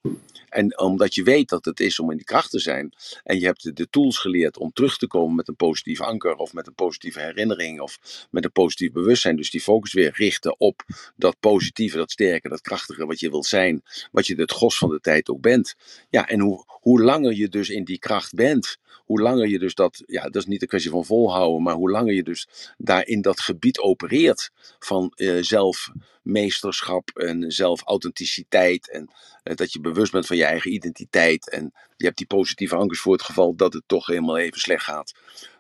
En 0.49 0.79
omdat 0.79 1.15
je 1.15 1.23
weet 1.23 1.49
dat 1.49 1.65
het 1.65 1.81
is 1.81 1.99
om 1.99 2.11
in 2.11 2.17
die 2.17 2.27
kracht 2.27 2.51
te 2.51 2.59
zijn. 2.59 2.93
En 3.23 3.39
je 3.39 3.45
hebt 3.45 3.77
de 3.77 3.89
tools 3.91 4.19
geleerd 4.19 4.59
om 4.59 4.73
terug 4.73 4.97
te 4.99 5.07
komen 5.07 5.35
met 5.35 5.49
een 5.49 5.57
positief 5.57 6.01
anker. 6.01 6.35
Of 6.35 6.53
met 6.53 6.67
een 6.67 6.75
positieve 6.75 7.21
herinnering. 7.21 7.81
Of 7.81 8.27
met 8.31 8.45
een 8.45 8.53
positief 8.53 8.93
bewustzijn. 8.93 9.37
Dus 9.37 9.51
die 9.51 9.61
focus 9.61 9.93
weer 9.93 10.13
richten 10.15 10.61
op 10.61 10.83
dat 11.17 11.37
positieve, 11.41 11.97
dat 11.97 12.11
sterke, 12.11 12.49
dat 12.49 12.61
krachtige 12.61 13.07
wat 13.07 13.21
je 13.21 13.31
wilt 13.31 13.47
zijn. 13.47 13.83
Wat 14.13 14.27
je 14.27 14.35
het 14.35 14.53
gros 14.53 14.79
van 14.79 14.89
de 14.89 15.01
tijd 15.01 15.29
ook 15.29 15.41
bent. 15.41 15.75
Ja, 16.11 16.29
en 16.29 16.41
hoe, 16.41 16.65
hoe 16.67 17.03
langer 17.03 17.33
je 17.33 17.49
dus 17.49 17.69
in 17.69 17.85
die 17.85 17.99
kracht 17.99 18.35
bent. 18.35 18.79
Hoe 19.05 19.21
langer 19.21 19.49
je 19.49 19.59
dus 19.59 19.75
dat, 19.75 20.03
ja, 20.07 20.23
dat 20.23 20.37
is 20.37 20.47
niet 20.47 20.63
een 20.63 20.69
kwestie 20.69 20.91
van 20.91 21.05
volhouden. 21.05 21.63
Maar 21.63 21.75
hoe 21.75 21.91
langer 21.91 22.15
je 22.15 22.23
dus 22.23 22.49
daar 22.79 23.07
in 23.07 23.21
dat 23.23 23.41
gebied 23.41 23.74
opereert. 23.81 24.51
Van 24.79 25.13
uh, 25.17 25.43
zelfmeesterschap 25.43 27.09
en 27.09 27.53
zelfauthenticiteit. 27.53 28.91
En 28.91 29.11
uh, 29.45 29.55
dat 29.55 29.73
je 29.73 29.81
bewust 29.81 30.13
bent 30.13 30.27
van 30.27 30.37
je 30.37 30.45
eigen 30.45 30.73
identiteit. 30.73 31.51
En 31.51 31.73
je 31.97 32.05
hebt 32.05 32.19
die 32.19 32.27
positieve 32.27 32.77
ankers 32.77 33.01
voor 33.01 33.13
het 33.13 33.23
geval 33.23 33.57
dat 33.57 33.73
het 33.73 33.83
toch 33.87 34.07
helemaal 34.07 34.39
even 34.39 34.61
slecht 34.61 34.85
gaat. 34.85 35.15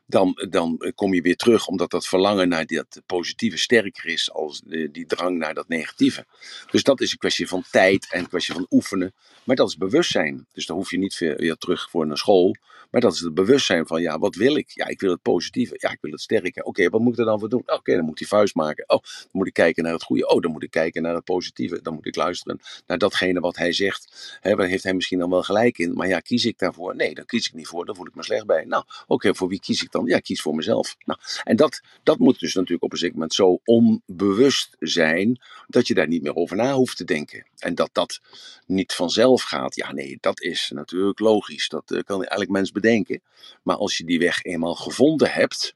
Dan, 0.06 0.46
dan 0.50 0.92
kom 0.94 1.14
je 1.14 1.22
weer 1.22 1.36
terug, 1.36 1.66
omdat 1.66 1.90
dat 1.90 2.06
verlangen 2.06 2.48
naar 2.48 2.66
dat 2.66 3.02
positieve 3.06 3.58
sterker 3.58 4.06
is 4.06 4.32
als 4.32 4.62
die 4.64 5.06
drang 5.06 5.38
naar 5.38 5.54
dat 5.54 5.68
negatieve. 5.68 6.26
Dus 6.70 6.82
dat 6.82 7.00
is 7.00 7.12
een 7.12 7.18
kwestie 7.18 7.48
van 7.48 7.64
tijd 7.70 8.06
en 8.10 8.20
een 8.20 8.28
kwestie 8.28 8.54
van 8.54 8.66
oefenen. 8.70 9.14
Maar 9.44 9.56
dat 9.56 9.68
is 9.68 9.76
bewustzijn. 9.76 10.46
Dus 10.52 10.66
dan 10.66 10.76
hoef 10.76 10.90
je 10.90 10.98
niet 10.98 11.18
weer 11.18 11.56
terug 11.56 11.90
voor 11.90 12.06
naar 12.06 12.18
school. 12.18 12.56
Maar 12.90 13.02
dat 13.02 13.12
is 13.12 13.20
het 13.20 13.34
bewustzijn 13.34 13.86
van, 13.86 14.02
ja, 14.02 14.18
wat 14.18 14.34
wil 14.34 14.56
ik? 14.56 14.70
Ja, 14.70 14.86
ik 14.86 15.00
wil 15.00 15.10
het 15.10 15.22
positieve. 15.22 15.74
Ja, 15.78 15.90
ik 15.90 15.98
wil 16.00 16.10
het 16.10 16.20
sterke. 16.20 16.64
Oké, 16.64 16.88
wat 16.88 17.00
moet 17.00 17.12
ik 17.12 17.18
er 17.18 17.24
dan 17.24 17.38
voor 17.38 17.48
doen? 17.48 17.62
Oké, 17.66 17.94
dan 17.96 18.04
moet 18.04 18.20
ik 18.20 18.26
vuist 18.26 18.54
maken. 18.54 18.84
Oh, 18.88 19.02
dan 19.02 19.28
moet 19.32 19.46
ik 19.46 19.52
kijken 19.52 19.82
naar 19.82 19.92
het 19.92 20.02
goede. 20.02 20.28
Oh, 20.28 20.40
dan 20.40 20.50
moet 20.50 20.62
ik 20.62 20.70
kijken 20.70 21.02
naar 21.02 21.14
het 21.14 21.24
positieve. 21.24 21.82
Dan 21.82 21.94
moet 21.94 22.06
ik 22.06 22.16
luisteren 22.16 22.60
naar 22.86 22.98
datgene 22.98 23.40
wat 23.40 23.56
hij 23.56 23.72
zegt. 23.72 24.38
He, 24.40 24.54
daar 24.54 24.66
heeft 24.66 24.84
hij 24.84 24.94
misschien 24.94 25.18
dan 25.18 25.30
wel 25.30 25.42
gelijk 25.42 25.78
in. 25.78 25.94
Maar 25.94 26.08
ja, 26.08 26.20
kies 26.20 26.44
ik 26.44 26.58
daarvoor? 26.58 26.96
Nee, 26.96 27.14
daar 27.14 27.24
kies 27.24 27.46
ik 27.46 27.54
niet 27.54 27.66
voor. 27.66 27.84
Daar 27.86 27.94
voel 27.94 28.06
ik 28.06 28.14
me 28.14 28.22
slecht 28.22 28.46
bij. 28.46 28.64
Nou, 28.64 28.84
oké, 29.06 29.34
voor 29.34 29.48
wie 29.48 29.60
kies 29.60 29.82
ik 29.82 29.92
dan? 29.94 30.07
Ja, 30.07 30.16
ik 30.16 30.22
kies 30.22 30.42
voor 30.42 30.54
mezelf. 30.54 30.96
Nou, 31.04 31.18
en 31.44 31.57
dat, 31.57 31.80
dat 32.02 32.18
moet 32.18 32.40
dus 32.40 32.54
natuurlijk 32.54 32.83
op 32.83 32.92
een 32.92 32.98
zeker 32.98 33.14
moment 33.14 33.35
zo 33.35 33.61
onbewust 33.64 34.76
zijn, 34.78 35.40
dat 35.66 35.87
je 35.87 35.94
daar 35.94 36.09
niet 36.09 36.22
meer 36.22 36.35
over 36.35 36.57
na 36.57 36.72
hoeft 36.72 36.96
te 36.96 37.04
denken. 37.04 37.46
En 37.59 37.74
dat 37.74 37.90
dat 37.92 38.20
niet 38.66 38.92
vanzelf 38.92 39.42
gaat. 39.42 39.74
Ja, 39.74 39.92
nee, 39.92 40.18
dat 40.20 40.40
is 40.40 40.70
natuurlijk 40.74 41.18
logisch. 41.18 41.68
Dat 41.68 41.90
uh, 41.90 42.00
kan 42.04 42.24
elk 42.24 42.48
mens 42.48 42.72
bedenken. 42.72 43.22
Maar 43.62 43.76
als 43.76 43.96
je 43.96 44.04
die 44.04 44.18
weg 44.18 44.42
eenmaal 44.42 44.74
gevonden 44.74 45.30
hebt, 45.30 45.74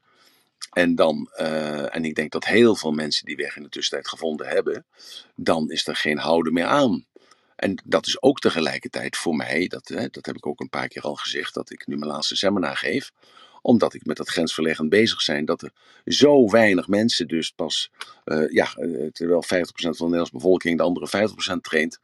En, 0.69 0.95
dan, 0.95 1.29
eh, 1.35 1.95
en 1.95 2.05
ik 2.05 2.15
denk 2.15 2.31
dat 2.31 2.45
heel 2.45 2.75
veel 2.75 2.91
mensen 2.91 3.25
die 3.25 3.35
weg 3.35 3.55
in 3.55 3.63
de 3.63 3.69
tussentijd 3.69 4.07
gevonden 4.07 4.47
hebben, 4.47 4.85
dan 5.35 5.71
is 5.71 5.87
er 5.87 5.95
geen 5.95 6.17
houden 6.17 6.53
meer 6.53 6.65
aan. 6.65 7.05
En 7.55 7.81
dat 7.85 8.07
is 8.07 8.21
ook 8.21 8.39
tegelijkertijd 8.39 9.17
voor 9.17 9.35
mij, 9.35 9.67
dat, 9.67 9.87
hè, 9.87 10.07
dat 10.07 10.25
heb 10.25 10.35
ik 10.35 10.45
ook 10.45 10.59
een 10.59 10.69
paar 10.69 10.87
keer 10.87 11.01
al 11.01 11.15
gezegd, 11.15 11.53
dat 11.53 11.71
ik 11.71 11.87
nu 11.87 11.97
mijn 11.97 12.11
laatste 12.11 12.35
seminar 12.35 12.77
geef. 12.77 13.11
Omdat 13.61 13.93
ik 13.93 14.05
met 14.05 14.17
dat 14.17 14.29
grensverleggend 14.29 14.89
bezig 14.89 15.21
zijn, 15.21 15.45
dat 15.45 15.61
er 15.61 15.71
zo 16.05 16.49
weinig 16.49 16.87
mensen 16.87 17.27
dus 17.27 17.51
pas, 17.51 17.91
uh, 18.25 18.51
ja, 18.51 18.67
terwijl 19.11 19.43
50% 19.43 19.47
van 19.47 19.91
de 19.91 20.03
Nederlandse 20.03 20.33
bevolking 20.33 20.77
de 20.77 20.83
andere 20.83 21.29
50% 21.55 21.61
traint, 21.61 21.99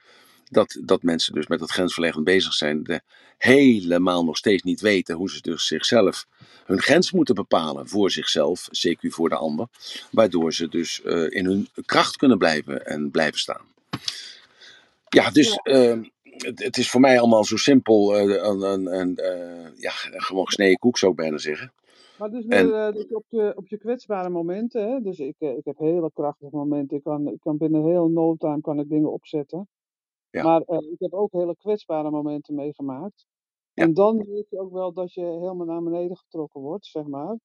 dat, 0.49 0.77
dat 0.83 1.03
mensen 1.03 1.33
dus 1.33 1.47
met 1.47 1.59
het 1.59 1.71
grensverleggend 1.71 2.23
bezig 2.23 2.53
zijn, 2.53 2.83
de, 2.83 3.01
helemaal 3.37 4.23
nog 4.23 4.37
steeds 4.37 4.63
niet 4.63 4.81
weten 4.81 5.15
hoe 5.15 5.29
ze 5.29 5.41
dus 5.41 5.67
zichzelf 5.67 6.25
hun 6.65 6.81
grens 6.81 7.11
moeten 7.11 7.35
bepalen 7.35 7.87
voor 7.87 8.11
zichzelf, 8.11 8.67
zeker 8.71 9.11
voor 9.11 9.29
de 9.29 9.35
ander, 9.35 9.67
waardoor 10.11 10.53
ze 10.53 10.67
dus 10.67 11.01
uh, 11.05 11.29
in 11.29 11.45
hun 11.45 11.69
kracht 11.85 12.15
kunnen 12.15 12.37
blijven 12.37 12.85
en 12.85 13.11
blijven 13.11 13.39
staan. 13.39 13.65
Ja, 15.09 15.29
dus 15.29 15.59
uh, 15.63 15.97
het, 16.37 16.63
het, 16.63 16.77
is 16.77 16.89
voor 16.89 17.01
mij 17.01 17.19
allemaal 17.19 17.43
zo 17.43 17.55
simpel 17.55 18.17
en 18.17 19.15
uh, 19.15 19.67
ja, 19.75 19.91
gewoon 20.11 20.45
gesneden 20.45 20.77
koek 20.77 20.97
zou 20.97 21.11
ik 21.11 21.17
bijna 21.17 21.37
zeggen. 21.37 21.73
Maar 22.17 22.29
dus, 22.29 22.45
en, 22.45 22.67
uh, 22.67 22.91
dus 22.91 23.07
op, 23.07 23.25
je, 23.29 23.53
op 23.55 23.67
je 23.67 23.77
kwetsbare 23.77 24.29
momenten, 24.29 24.89
hè? 24.89 25.01
dus 25.01 25.19
ik, 25.19 25.35
ik 25.39 25.65
heb 25.65 25.77
hele 25.77 26.11
krachtige 26.13 26.55
momenten, 26.55 26.97
ik 26.97 27.03
kan, 27.03 27.27
ik 27.27 27.39
kan 27.39 27.57
binnen 27.57 27.83
heel 27.83 28.07
no 28.07 28.35
time 28.35 28.61
kan 28.61 28.79
ik 28.79 28.89
dingen 28.89 29.11
opzetten. 29.11 29.67
Ja. 30.29 30.43
Maar 30.43 30.63
uh, 30.67 30.91
ik 30.91 30.99
heb 30.99 31.13
ook 31.13 31.31
hele 31.31 31.55
kwetsbare 31.55 32.11
momenten 32.11 32.55
meegemaakt. 32.55 33.25
Ja. 33.73 33.83
En 33.83 33.93
dan 33.93 34.17
weet 34.17 34.49
je 34.49 34.59
ook 34.59 34.71
wel 34.71 34.93
dat 34.93 35.13
je 35.13 35.21
helemaal 35.21 35.65
naar 35.65 35.83
beneden 35.83 36.17
getrokken 36.17 36.61
wordt, 36.61 36.85
zeg 36.85 37.05
maar. 37.05 37.37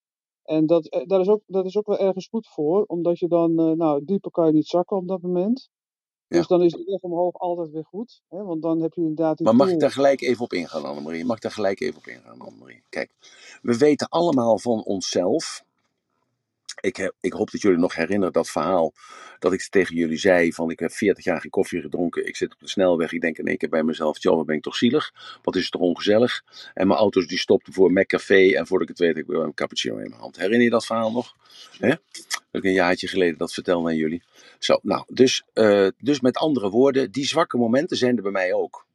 En 0.42 0.66
dat, 0.66 1.04
daar 1.06 1.20
is 1.20 1.28
ook, 1.28 1.42
dat 1.46 1.64
is 1.64 1.76
ook 1.76 1.86
wel 1.86 1.98
ergens 1.98 2.28
goed 2.28 2.48
voor, 2.48 2.84
omdat 2.84 3.18
je 3.18 3.28
dan, 3.28 3.60
uh, 3.60 3.76
nou, 3.76 4.04
dieper 4.04 4.30
kan 4.30 4.46
je 4.46 4.52
niet 4.52 4.66
zakken 4.66 4.96
op 4.96 5.08
dat 5.08 5.22
moment. 5.22 5.68
Ja. 6.30 6.36
Dus 6.36 6.46
dan 6.46 6.62
is 6.62 6.72
de 6.72 6.84
weg 6.84 7.00
omhoog 7.00 7.34
altijd 7.38 7.70
weer 7.70 7.84
goed. 7.84 8.22
Hè? 8.28 8.42
Want 8.42 8.62
dan 8.62 8.80
heb 8.80 8.92
je 8.94 9.00
inderdaad. 9.00 9.36
Die 9.36 9.46
maar 9.46 9.56
mag 9.56 9.70
ik 9.70 9.80
daar 9.80 9.90
gelijk 9.90 10.20
even 10.20 10.44
op 10.44 10.52
ingaan, 10.52 10.84
Annemarie? 10.84 11.24
Mag 11.24 11.36
ik 11.36 11.42
daar 11.42 11.52
gelijk 11.52 11.80
even 11.80 11.96
op 11.96 12.06
ingaan, 12.06 12.40
Annemarie? 12.40 12.82
Kijk, 12.88 13.10
we 13.62 13.78
weten 13.78 14.08
allemaal 14.08 14.58
van 14.58 14.84
onszelf 14.84 15.64
ik, 16.80 16.96
heb, 16.96 17.14
ik, 17.20 17.32
hoop 17.32 17.50
dat 17.50 17.60
jullie 17.60 17.78
nog 17.78 17.94
herinneren 17.94 18.32
dat 18.32 18.50
verhaal 18.50 18.92
dat 19.38 19.52
ik 19.52 19.62
tegen 19.62 19.96
jullie 19.96 20.18
zei 20.18 20.52
van 20.52 20.70
ik 20.70 20.78
heb 20.78 20.92
40 20.92 21.24
jaar 21.24 21.40
geen 21.40 21.50
koffie 21.50 21.80
gedronken, 21.80 22.26
ik 22.26 22.36
zit 22.36 22.52
op 22.52 22.60
de 22.60 22.68
snelweg, 22.68 23.12
ik 23.12 23.20
denk 23.20 23.38
in 23.38 23.46
één 23.46 23.56
keer 23.56 23.68
bij 23.68 23.82
mezelf, 23.82 24.22
joh, 24.22 24.36
wat 24.36 24.46
ben 24.46 24.56
ik 24.56 24.62
toch 24.62 24.76
zielig, 24.76 25.12
wat 25.42 25.56
is 25.56 25.62
het 25.62 25.72
toch 25.72 25.80
ongezellig. 25.80 26.44
En 26.74 26.86
mijn 26.86 26.98
auto's 26.98 27.26
die 27.26 27.38
stopten 27.38 27.72
voor 27.72 27.92
McCafé 27.92 28.54
en 28.56 28.66
voordat 28.66 28.88
ik 28.88 28.96
het 28.96 29.06
weet 29.06 29.16
ik 29.16 29.26
weer 29.26 29.40
een 29.40 29.54
cappuccino 29.54 29.96
in 29.96 30.08
mijn 30.08 30.20
hand. 30.20 30.36
Herinner 30.36 30.62
je 30.62 30.70
dat 30.70 30.86
verhaal 30.86 31.12
nog? 31.12 31.36
Dat 32.50 32.62
ik 32.62 32.64
een 32.64 32.72
jaartje 32.72 33.08
geleden 33.08 33.38
dat 33.38 33.52
vertelde 33.52 33.88
aan 33.88 33.96
jullie. 33.96 34.22
Zo, 34.58 34.78
nou, 34.82 35.04
dus, 35.08 35.42
uh, 35.54 35.88
dus 35.98 36.20
met 36.20 36.36
andere 36.36 36.70
woorden, 36.70 37.10
die 37.10 37.26
zwakke 37.26 37.56
momenten 37.56 37.96
zijn 37.96 38.16
er 38.16 38.22
bij 38.22 38.32
mij 38.32 38.52
ook. 38.52 38.86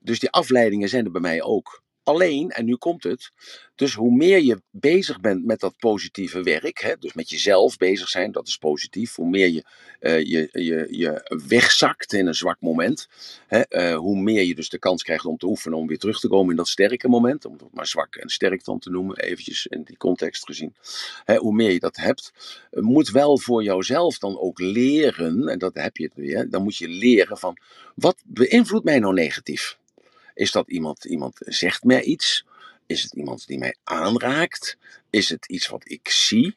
Dus 0.00 0.18
die 0.18 0.30
afleidingen 0.30 0.88
zijn 0.88 1.04
er 1.04 1.10
bij 1.10 1.20
mij 1.20 1.42
ook. 1.42 1.82
Alleen, 2.08 2.50
en 2.50 2.64
nu 2.64 2.76
komt 2.76 3.02
het, 3.02 3.30
dus 3.74 3.94
hoe 3.94 4.10
meer 4.10 4.42
je 4.42 4.62
bezig 4.70 5.20
bent 5.20 5.44
met 5.44 5.60
dat 5.60 5.74
positieve 5.78 6.42
werk, 6.42 6.80
hè, 6.80 6.94
dus 6.98 7.12
met 7.12 7.30
jezelf 7.30 7.76
bezig 7.76 8.08
zijn, 8.08 8.32
dat 8.32 8.46
is 8.46 8.56
positief, 8.56 9.14
hoe 9.14 9.28
meer 9.28 9.48
je, 9.48 9.64
uh, 10.00 10.18
je, 10.18 10.48
je, 10.52 10.86
je 10.90 11.38
wegzakt 11.48 12.12
in 12.12 12.26
een 12.26 12.34
zwak 12.34 12.60
moment, 12.60 13.08
hè, 13.46 13.62
uh, 13.68 13.96
hoe 13.96 14.20
meer 14.20 14.42
je 14.42 14.54
dus 14.54 14.68
de 14.68 14.78
kans 14.78 15.02
krijgt 15.02 15.24
om 15.24 15.36
te 15.36 15.46
oefenen 15.46 15.78
om 15.78 15.86
weer 15.86 15.98
terug 15.98 16.20
te 16.20 16.28
komen 16.28 16.50
in 16.50 16.56
dat 16.56 16.68
sterke 16.68 17.08
moment, 17.08 17.44
om 17.44 17.52
het 17.52 17.62
maar 17.72 17.86
zwak 17.86 18.16
en 18.16 18.28
sterk 18.28 18.64
dan 18.64 18.78
te 18.78 18.90
noemen, 18.90 19.16
eventjes 19.16 19.66
in 19.66 19.82
die 19.82 19.96
context 19.96 20.44
gezien, 20.44 20.74
hè, 21.24 21.36
hoe 21.36 21.54
meer 21.54 21.70
je 21.70 21.80
dat 21.80 21.96
hebt, 21.96 22.32
uh, 22.70 22.82
moet 22.82 23.10
wel 23.10 23.38
voor 23.38 23.62
jouzelf 23.62 24.18
dan 24.18 24.38
ook 24.38 24.58
leren, 24.58 25.48
en 25.48 25.58
dat 25.58 25.74
heb 25.74 25.96
je 25.96 26.04
het 26.04 26.14
weer, 26.14 26.50
dan 26.50 26.62
moet 26.62 26.76
je 26.76 26.88
leren 26.88 27.38
van, 27.38 27.58
wat 27.94 28.16
beïnvloedt 28.26 28.84
mij 28.84 28.98
nou 28.98 29.14
negatief? 29.14 29.78
Is 30.38 30.50
dat 30.52 30.70
iemand, 30.70 31.04
iemand 31.04 31.36
zegt 31.40 31.84
mij 31.84 32.02
iets? 32.02 32.44
Is 32.86 33.02
het 33.02 33.12
iemand 33.12 33.46
die 33.46 33.58
mij 33.58 33.76
aanraakt? 33.84 34.78
Is 35.10 35.28
het 35.28 35.46
iets 35.46 35.68
wat 35.68 35.90
ik 35.90 36.08
zie? 36.08 36.54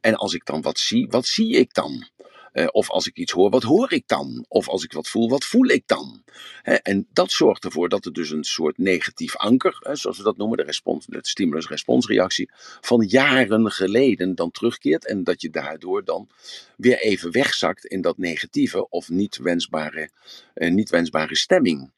En 0.00 0.14
als 0.14 0.34
ik 0.34 0.44
dan 0.44 0.62
wat 0.62 0.78
zie, 0.78 1.06
wat 1.10 1.26
zie 1.26 1.56
ik 1.56 1.74
dan? 1.74 2.08
Uh, 2.52 2.66
of 2.70 2.90
als 2.90 3.06
ik 3.06 3.16
iets 3.16 3.32
hoor, 3.32 3.50
wat 3.50 3.62
hoor 3.62 3.92
ik 3.92 4.08
dan? 4.08 4.44
Of 4.48 4.68
als 4.68 4.84
ik 4.84 4.92
wat 4.92 5.08
voel, 5.08 5.28
wat 5.28 5.44
voel 5.44 5.68
ik 5.68 5.82
dan? 5.86 6.22
En 6.62 7.06
dat 7.12 7.30
zorgt 7.30 7.64
ervoor 7.64 7.88
dat 7.88 8.04
er 8.04 8.12
dus 8.12 8.30
een 8.30 8.44
soort 8.44 8.78
negatief 8.78 9.36
anker, 9.36 9.78
zoals 9.92 10.16
we 10.16 10.22
dat 10.22 10.36
noemen, 10.36 10.56
de, 10.56 10.62
respons, 10.62 11.06
de 11.06 11.18
stimulus-responsreactie, 11.20 12.50
van 12.80 13.02
jaren 13.02 13.70
geleden 13.70 14.34
dan 14.34 14.50
terugkeert. 14.50 15.06
En 15.06 15.24
dat 15.24 15.40
je 15.40 15.50
daardoor 15.50 16.04
dan 16.04 16.28
weer 16.76 16.98
even 16.98 17.30
wegzakt 17.30 17.86
in 17.86 18.00
dat 18.00 18.18
negatieve 18.18 18.88
of 18.88 19.08
niet 19.08 19.36
wensbare, 19.36 20.10
uh, 20.54 20.70
niet 20.70 20.90
wensbare 20.90 21.36
stemming. 21.36 21.90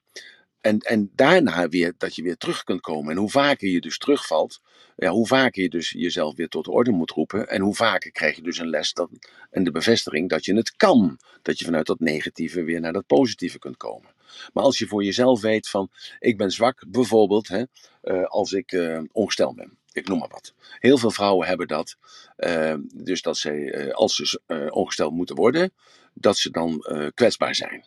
En, 0.65 0.79
en 0.79 1.11
daarna 1.15 1.69
weer 1.69 1.95
dat 1.99 2.15
je 2.15 2.23
weer 2.23 2.37
terug 2.37 2.65
kunt 2.65 2.81
komen. 2.81 3.11
En 3.11 3.17
hoe 3.19 3.31
vaker 3.31 3.69
je 3.69 3.81
dus 3.81 3.99
terugvalt, 3.99 4.61
ja, 4.97 5.11
hoe 5.11 5.27
vaker 5.27 5.63
je 5.63 5.69
dus 5.69 5.91
jezelf 5.91 6.35
weer 6.37 6.49
tot 6.49 6.65
de 6.65 6.71
orde 6.71 6.91
moet 6.91 7.11
roepen. 7.11 7.49
En 7.49 7.61
hoe 7.61 7.75
vaker 7.75 8.13
krijg 8.13 8.37
je 8.37 8.43
dus 8.43 8.59
een 8.59 8.69
les 8.69 8.95
en 9.51 9.65
de 9.65 9.71
bevestiging 9.71 10.29
dat 10.29 10.45
je 10.45 10.55
het 10.55 10.77
kan. 10.77 11.19
Dat 11.43 11.59
je 11.59 11.65
vanuit 11.65 11.87
dat 11.87 12.01
negatieve 12.01 12.63
weer 12.63 12.81
naar 12.81 12.93
dat 12.93 13.07
positieve 13.07 13.59
kunt 13.59 13.77
komen. 13.77 14.11
Maar 14.53 14.65
als 14.65 14.79
je 14.79 14.87
voor 14.87 15.05
jezelf 15.05 15.41
weet 15.41 15.69
van, 15.69 15.91
ik 16.19 16.37
ben 16.37 16.51
zwak, 16.51 16.85
bijvoorbeeld 16.89 17.49
hè, 17.49 17.63
uh, 18.03 18.25
als 18.25 18.53
ik 18.53 18.73
uh, 18.73 19.01
ongesteld 19.13 19.57
ben. 19.57 19.79
Ik 19.93 20.09
noem 20.09 20.19
maar 20.19 20.29
wat. 20.29 20.55
Heel 20.79 20.99
veel 20.99 21.11
vrouwen 21.11 21.47
hebben 21.47 21.69
dat. 21.69 21.97
Uh, 22.37 22.75
dus 22.95 23.23
dat 23.23 23.37
ze, 23.37 23.91
als 23.95 24.15
ze 24.15 24.41
ongesteld 24.71 25.13
moeten 25.13 25.37
worden, 25.37 25.73
dat 26.15 26.37
ze 26.37 26.51
dan 26.51 26.85
kwetsbaar 27.15 27.55
zijn 27.55 27.85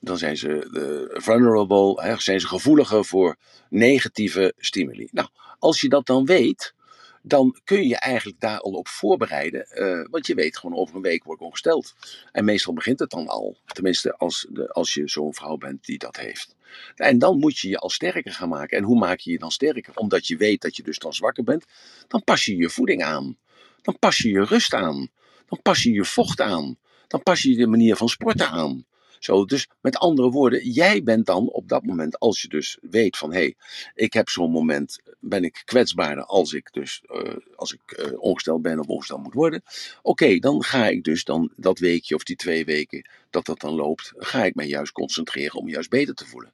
dan 0.00 0.18
zijn 0.18 0.36
ze 0.36 0.68
uh, 0.72 1.20
vulnerable, 1.22 2.02
hè, 2.02 2.20
zijn 2.20 2.40
ze 2.40 2.46
gevoeliger 2.46 3.04
voor 3.04 3.36
negatieve 3.70 4.52
stimuli. 4.56 5.08
Nou, 5.12 5.28
als 5.58 5.80
je 5.80 5.88
dat 5.88 6.06
dan 6.06 6.24
weet, 6.24 6.74
dan 7.22 7.60
kun 7.64 7.88
je 7.88 7.96
eigenlijk 7.96 8.40
daar 8.40 8.60
al 8.60 8.72
op 8.72 8.88
voorbereiden. 8.88 9.66
Uh, 9.74 10.06
want 10.10 10.26
je 10.26 10.34
weet 10.34 10.58
gewoon 10.58 10.78
over 10.78 10.96
een 10.96 11.02
week 11.02 11.24
word 11.24 11.40
ik 11.40 11.46
ongesteld. 11.46 11.94
En 12.32 12.44
meestal 12.44 12.72
begint 12.72 12.98
het 12.98 13.10
dan 13.10 13.28
al. 13.28 13.56
Tenminste, 13.66 14.16
als, 14.16 14.46
de, 14.50 14.68
als 14.72 14.94
je 14.94 15.08
zo'n 15.08 15.34
vrouw 15.34 15.56
bent 15.56 15.84
die 15.84 15.98
dat 15.98 16.16
heeft. 16.16 16.56
En 16.96 17.18
dan 17.18 17.38
moet 17.38 17.58
je 17.58 17.68
je 17.68 17.78
al 17.78 17.90
sterker 17.90 18.32
gaan 18.32 18.48
maken. 18.48 18.78
En 18.78 18.84
hoe 18.84 18.98
maak 18.98 19.18
je 19.18 19.30
je 19.30 19.38
dan 19.38 19.50
sterker? 19.50 19.92
Omdat 19.94 20.26
je 20.26 20.36
weet 20.36 20.60
dat 20.60 20.76
je 20.76 20.82
dus 20.82 20.98
dan 20.98 21.14
zwakker 21.14 21.44
bent. 21.44 21.64
Dan 22.08 22.24
pas 22.24 22.44
je 22.44 22.56
je 22.56 22.70
voeding 22.70 23.02
aan. 23.02 23.36
Dan 23.82 23.98
pas 23.98 24.18
je 24.18 24.28
je 24.28 24.44
rust 24.44 24.74
aan. 24.74 25.08
Dan 25.46 25.62
pas 25.62 25.82
je 25.82 25.92
je 25.92 26.04
vocht 26.04 26.40
aan. 26.40 26.78
Dan 27.06 27.22
pas 27.22 27.42
je 27.42 27.56
de 27.56 27.66
manier 27.66 27.96
van 27.96 28.08
sporten 28.08 28.48
aan. 28.48 28.86
Zo, 29.18 29.44
dus 29.44 29.68
met 29.80 29.96
andere 29.96 30.30
woorden, 30.30 30.70
jij 30.70 31.02
bent 31.02 31.26
dan 31.26 31.48
op 31.48 31.68
dat 31.68 31.84
moment, 31.84 32.18
als 32.18 32.42
je 32.42 32.48
dus 32.48 32.78
weet 32.80 33.16
van 33.16 33.32
hé, 33.32 33.38
hey, 33.38 33.54
ik 33.94 34.12
heb 34.12 34.28
zo'n 34.28 34.50
moment, 34.50 34.98
ben 35.20 35.44
ik 35.44 35.62
kwetsbaarder 35.64 36.24
als 36.24 36.52
ik 36.52 36.72
dus 36.72 37.02
uh, 37.06 37.36
als 37.56 37.72
ik 37.72 37.80
uh, 37.98 38.20
ongesteld 38.20 38.62
ben 38.62 38.78
of 38.78 38.86
ongesteld 38.86 39.22
moet 39.22 39.34
worden. 39.34 39.62
Oké, 40.02 40.38
dan 40.38 40.62
ga 40.62 40.86
ik 40.86 41.04
dus 41.04 41.24
dan 41.24 41.52
dat 41.56 41.78
weekje 41.78 42.14
of 42.14 42.22
die 42.22 42.36
twee 42.36 42.64
weken 42.64 43.08
dat 43.30 43.46
dat 43.46 43.60
dan 43.60 43.74
loopt, 43.74 44.12
ga 44.16 44.44
ik 44.44 44.54
mij 44.54 44.66
juist 44.66 44.92
concentreren 44.92 45.60
om 45.60 45.68
juist 45.68 45.90
beter 45.90 46.14
te 46.14 46.26
voelen. 46.26 46.52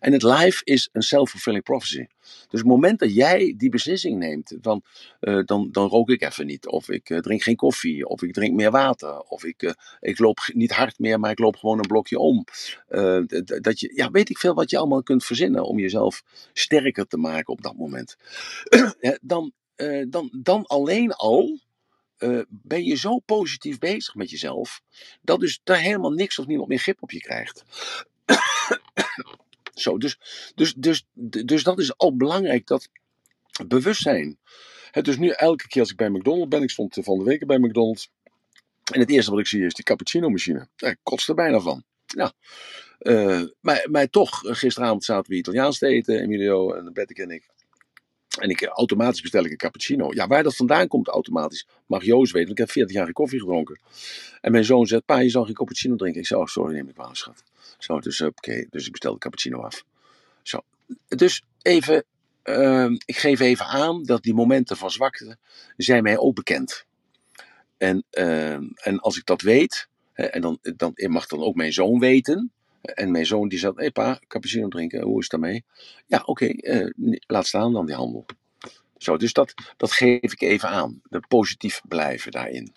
En 0.00 0.12
het 0.12 0.22
life 0.22 0.64
is 0.64 0.88
een 0.92 1.02
self-fulfilling 1.02 1.62
prophecy. 1.62 2.06
Dus 2.20 2.60
het 2.60 2.64
moment 2.64 2.98
dat 2.98 3.14
jij 3.14 3.54
die 3.56 3.70
beslissing 3.70 4.18
neemt, 4.18 4.56
van, 4.60 4.82
uh, 5.20 5.40
dan, 5.44 5.68
dan 5.72 5.88
rook 5.88 6.10
ik 6.10 6.22
even 6.22 6.46
niet, 6.46 6.66
of 6.66 6.88
ik 6.88 7.10
uh, 7.10 7.18
drink 7.18 7.42
geen 7.42 7.56
koffie, 7.56 8.06
of 8.06 8.22
ik 8.22 8.32
drink 8.32 8.54
meer 8.54 8.70
water, 8.70 9.20
of 9.20 9.44
ik, 9.44 9.62
uh, 9.62 9.70
ik 10.00 10.18
loop 10.18 10.38
niet 10.52 10.72
hard 10.72 10.98
meer, 10.98 11.20
maar 11.20 11.30
ik 11.30 11.38
loop 11.38 11.56
gewoon 11.56 11.78
een 11.78 11.86
blokje 11.86 12.18
om. 12.18 12.44
dat 13.60 13.80
je, 13.80 13.92
ja, 13.94 14.10
weet 14.10 14.30
ik 14.30 14.38
veel 14.38 14.54
wat 14.54 14.70
je 14.70 14.78
allemaal 14.78 15.02
kunt 15.02 15.24
verzinnen 15.24 15.64
om 15.64 15.78
jezelf 15.78 16.22
sterker 16.52 17.06
te 17.06 17.16
maken 17.16 17.52
op 17.52 17.62
dat 17.62 17.76
moment. 17.76 18.16
dan, 19.20 19.52
dan, 20.08 20.30
dan 20.42 20.66
alleen 20.66 21.12
al 21.12 21.58
ben 22.48 22.84
je 22.84 22.94
zo 22.94 23.18
positief 23.18 23.78
bezig 23.78 24.14
met 24.14 24.30
jezelf, 24.30 24.80
dat 25.22 25.40
dus 25.40 25.60
daar 25.64 25.78
helemaal 25.78 26.12
niks 26.12 26.38
of 26.38 26.46
niemand 26.46 26.68
meer 26.68 26.78
grip 26.78 27.02
op 27.02 27.10
je 27.10 27.20
krijgt. 27.20 27.64
Zo, 29.74 29.98
dus, 29.98 30.18
dus, 30.54 30.74
dus, 30.76 31.06
dus 31.44 31.62
dat 31.62 31.78
is 31.78 31.96
al 31.96 32.16
belangrijk, 32.16 32.66
dat 32.66 32.88
bewustzijn. 33.66 34.38
He, 34.90 35.02
dus 35.02 35.18
nu 35.18 35.28
elke 35.28 35.68
keer 35.68 35.80
als 35.80 35.90
ik 35.90 35.96
bij 35.96 36.10
McDonald's 36.10 36.48
ben, 36.48 36.62
ik 36.62 36.70
stond 36.70 36.98
van 37.00 37.18
de 37.18 37.24
week 37.24 37.46
bij 37.46 37.58
McDonald's. 37.58 38.10
En 38.92 39.00
het 39.00 39.10
eerste 39.10 39.30
wat 39.30 39.40
ik 39.40 39.46
zie 39.46 39.64
is 39.64 39.74
die 39.74 39.84
cappuccino 39.84 40.28
machine. 40.28 40.68
Ik 40.76 40.96
kost 41.02 41.28
er 41.28 41.34
bijna 41.34 41.60
van. 41.60 41.84
Ja. 42.06 42.32
Uh, 43.00 43.42
maar, 43.60 43.86
maar 43.90 44.10
toch, 44.10 44.40
gisteravond 44.44 45.04
zaten 45.04 45.30
we 45.30 45.36
Italiaans 45.36 45.78
te 45.78 45.86
eten, 45.86 46.20
Emilio 46.20 46.72
en 46.72 46.92
Betty 46.92 47.12
en 47.12 47.30
ik. 47.30 47.48
En 48.38 48.48
ik 48.48 48.62
automatisch 48.62 49.20
bestel 49.20 49.44
ik 49.44 49.50
een 49.50 49.56
cappuccino. 49.56 50.12
Ja, 50.12 50.26
waar 50.26 50.42
dat 50.42 50.56
vandaan 50.56 50.88
komt 50.88 51.08
automatisch, 51.08 51.66
mag 51.86 52.04
Joost 52.04 52.32
weten. 52.32 52.50
Ik 52.50 52.58
heb 52.58 52.70
40 52.70 52.96
jaar 52.96 53.12
koffie 53.12 53.38
gedronken. 53.38 53.80
En 54.40 54.52
mijn 54.52 54.64
zoon 54.64 54.86
zegt, 54.86 55.04
pa, 55.04 55.18
je 55.18 55.28
zal 55.28 55.44
geen 55.44 55.54
cappuccino 55.54 55.96
drinken. 55.96 56.20
Ik 56.20 56.26
zei, 56.26 56.40
oh, 56.40 56.46
sorry, 56.46 56.74
neem 56.74 56.88
ik 56.88 56.96
wel, 56.96 57.14
schat. 57.14 57.42
Zo, 57.78 58.00
dus 58.00 58.20
oké, 58.20 58.30
okay, 58.30 58.66
dus 58.70 58.84
ik 58.86 58.90
bestel 58.90 59.12
de 59.12 59.18
cappuccino 59.18 59.60
af. 59.60 59.84
Zo, 60.42 60.60
dus 61.08 61.44
even, 61.62 62.04
uh, 62.44 62.90
ik 63.04 63.16
geef 63.16 63.40
even 63.40 63.66
aan 63.66 64.02
dat 64.02 64.22
die 64.22 64.34
momenten 64.34 64.76
van 64.76 64.90
zwakte 64.90 65.36
zijn 65.76 66.02
mij 66.02 66.18
ook 66.18 66.34
bekend. 66.34 66.86
En, 67.76 68.04
uh, 68.10 68.52
en 68.52 69.00
als 69.00 69.16
ik 69.16 69.26
dat 69.26 69.42
weet, 69.42 69.88
en 70.12 70.40
dan, 70.40 70.58
dan 70.76 70.92
mag 70.94 71.26
dan 71.26 71.42
ook 71.42 71.54
mijn 71.54 71.72
zoon 71.72 71.98
weten. 71.98 72.52
En 72.84 73.10
mijn 73.10 73.26
zoon 73.26 73.48
die 73.48 73.58
zegt, 73.58 73.74
hé 73.74 73.80
hey 73.80 73.90
pa, 73.90 74.20
cappuccino 74.26 74.68
drinken, 74.68 75.02
hoe 75.02 75.18
is 75.20 75.30
het 75.30 75.40
daarmee? 75.40 75.64
Ja, 76.06 76.18
oké, 76.24 76.30
okay, 76.30 76.82
uh, 76.84 77.18
laat 77.26 77.46
staan 77.46 77.72
dan 77.72 77.86
die 77.86 77.94
handel. 77.94 78.26
Zo, 78.96 79.16
dus 79.16 79.32
dat, 79.32 79.54
dat 79.76 79.92
geef 79.92 80.32
ik 80.32 80.40
even 80.40 80.68
aan. 80.68 81.00
De 81.08 81.20
positief 81.28 81.80
blijven 81.88 82.32
daarin. 82.32 82.72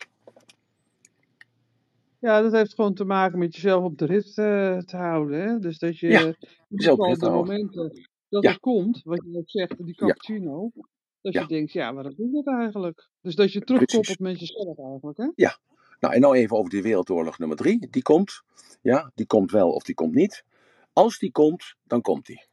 Ja, 2.20 2.42
dat 2.42 2.52
heeft 2.52 2.74
gewoon 2.74 2.94
te 2.94 3.06
maken 3.06 3.40
met 3.40 3.56
jezelf 3.56 3.84
op 3.84 3.98
de 3.98 4.06
rit 4.06 4.26
uh, 4.28 4.78
te 4.78 4.98
houden. 4.98 5.42
Hè? 5.42 5.60
Dus 5.60 5.80
dat 5.80 6.00
je 6.00 6.08
Ja, 6.08 6.26
in 6.26 6.36
zelf 6.70 6.98
geval 6.98 7.06
rit 7.12 7.20
de 7.20 7.26
houden. 7.26 7.54
momenten 7.56 8.08
dat 8.30 8.44
Ja. 8.44 8.50
het 8.52 8.60
komt, 8.60 9.02
wat 9.04 9.22
je 9.24 9.30
net 9.30 9.50
zegt, 9.52 9.86
die 9.86 9.96
cappuccino, 9.96 10.72
dat 11.22 11.34
Ja. 11.34 11.42
je 11.42 11.48
denkt, 11.48 11.72
ja, 11.72 11.94
waarom 11.94 12.16
doe 12.16 12.28
ik 12.28 12.46
dat 12.46 12.56
eigenlijk? 12.60 13.10
Dus 13.22 13.36
dat 13.36 13.52
je 13.52 13.62
terugkoppelt 13.62 14.20
met 14.20 14.40
jezelf 14.40 14.78
eigenlijk, 14.78 15.18
hè? 15.18 15.30
Nou, 16.00 16.14
en 16.14 16.22
nou 16.22 16.36
even 16.36 16.58
over 16.58 16.70
die 16.70 16.82
Wereldoorlog 16.82 17.38
nummer 17.38 17.58
drie. 17.58 17.88
Die 17.92 18.02
komt. 18.02 18.42
Ja, 18.82 19.12
die 19.16 19.26
komt 19.26 19.52
wel 19.52 19.72
of 19.72 19.84
die 19.84 19.96
komt 19.96 20.14
niet. 20.16 20.44
Als 20.94 21.20
die 21.20 21.32
komt, 21.32 21.76
dan 21.84 22.02
komt 22.02 22.26
die. 22.26 22.46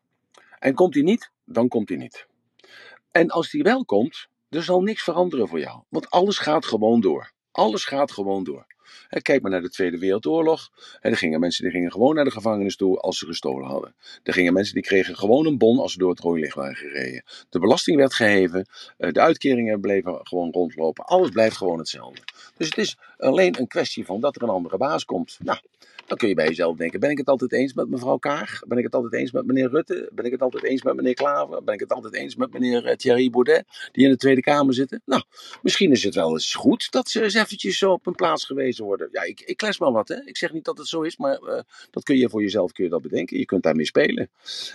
En 0.59 0.75
komt 0.75 0.93
die 0.93 1.03
niet, 1.03 1.31
dan 1.45 1.69
komt 1.69 1.89
die 1.89 1.97
niet. 1.97 2.27
En 3.11 3.31
als 3.31 3.51
die 3.51 3.63
wel 3.63 3.85
komt, 3.85 4.29
er 4.51 4.63
zal 4.63 4.83
niks 4.83 5.03
veranderen 5.03 5.49
voor 5.49 5.61
jou. 5.61 5.83
Want 5.89 6.11
alles 6.11 6.39
gaat 6.39 6.67
gewoon 6.67 7.01
door. 7.01 7.33
Alles 7.51 7.85
gaat 7.85 8.13
gewoon 8.13 8.45
door. 8.45 8.67
Kijk 9.23 9.43
maar 9.43 9.51
naar 9.51 9.63
de 9.63 9.71
Tweede 9.71 9.99
Wereldoorlog. 9.99 10.71
Hè, 11.01 11.11
Er 11.11 11.17
gingen 11.17 11.41
mensen 11.41 11.63
die 11.65 11.73
gingen 11.73 11.93
gewoon 11.93 12.15
naar 12.15 12.25
de 12.25 12.31
gevangenis 12.31 12.77
toe 12.77 12.99
als 12.99 13.19
ze 13.19 13.27
gestolen 13.27 13.67
hadden. 13.69 13.95
Er 14.23 14.33
gingen 14.33 14.53
mensen 14.53 14.75
die 14.75 14.83
kregen 14.83 15.17
gewoon 15.17 15.47
een 15.47 15.59
bon 15.59 15.79
als 15.79 15.93
ze 15.93 15.99
door 15.99 16.11
het 16.11 16.21
rode 16.21 16.41
licht 16.41 16.55
waren 16.55 16.75
gereden. 16.77 17.25
De 17.51 17.59
belasting 17.59 17.97
werd 17.97 18.15
geheven. 18.15 18.67
eh, 18.97 19.13
De 19.13 19.21
uitkeringen 19.21 19.81
bleven 19.81 20.21
gewoon 20.27 20.51
rondlopen. 20.53 21.05
Alles 21.05 21.31
blijft 21.31 21.57
gewoon 21.57 21.79
hetzelfde. 21.79 22.23
Dus 22.57 22.69
het 22.69 22.79
is 22.79 22.99
alleen 23.19 23.59
een 23.59 23.67
kwestie 23.67 24.05
van 24.05 24.21
dat 24.21 24.37
er 24.37 24.43
een 24.43 24.49
andere 24.49 24.77
baas 24.77 25.05
komt. 25.05 25.39
Nou, 25.43 25.59
dan 26.07 26.19
kun 26.19 26.29
je 26.29 26.35
bij 26.35 26.47
jezelf 26.47 26.77
denken: 26.77 27.01
ben 27.01 27.11
ik 27.11 27.19
het 27.19 27.29
altijd 27.29 27.53
eens 27.53 27.75
met 27.75 27.89
mevrouw 27.89 28.17
Kaag? 28.17 28.61
Ben 28.67 28.79
ik 28.79 28.85
het 28.85 28.95
altijd 28.95 29.13
eens 29.13 29.33
met 29.33 29.47
meneer 29.47 29.71
Rutte? 29.71 30.11
Ben 30.13 30.25
ik 30.25 30.33
het 30.33 30.43
altijd 30.43 30.65
eens 30.65 30.83
met 30.83 30.95
meneer 30.95 31.15
Klaver? 31.15 31.65
Ben 31.65 31.75
ik 31.75 31.81
het 31.81 31.93
altijd 31.93 32.15
eens 32.15 32.37
met 32.37 32.53
meneer 32.53 32.87
eh, 32.87 32.97
Thierry 32.97 33.31
Baudet, 33.31 33.65
die 33.93 34.05
in 34.05 34.11
de 34.11 34.17
Tweede 34.17 34.41
Kamer 34.41 34.75
zitten? 34.75 35.03
Nou, 35.05 35.23
misschien 35.63 35.91
is 35.91 36.03
het 36.03 36.15
wel 36.15 36.31
eens 36.31 36.55
goed 36.55 36.91
dat 36.91 37.09
ze 37.09 37.23
eens 37.23 37.35
eventjes 37.35 37.79
zo 37.79 37.93
op 37.93 38.07
een 38.07 38.15
plaats 38.15 38.45
gewezen 38.45 38.85
worden. 38.85 39.09
Ja, 39.13 39.23
ik, 39.23 39.41
ik 39.41 39.57
kles 39.57 39.79
maar 39.79 39.93
wat, 39.93 40.09
hè. 40.09 40.17
Ik 40.25 40.37
zeg 40.37 40.53
niet 40.53 40.65
dat 40.65 40.79
het 40.79 40.87
zo 40.87 41.03
is, 41.03 41.17
maar 41.17 41.39
eh, 41.39 41.61
dat 41.91 42.03
kun 42.03 42.17
je 42.17 42.29
voor 42.29 42.43
jezelf 42.43 42.73
kun 42.73 42.85
je 42.85 42.91
dat 42.91 43.03
bedenken. 43.03 43.39
Je 43.39 43.45
kunt 43.45 43.63
daarmee 43.63 43.87
spelen. 43.87 44.31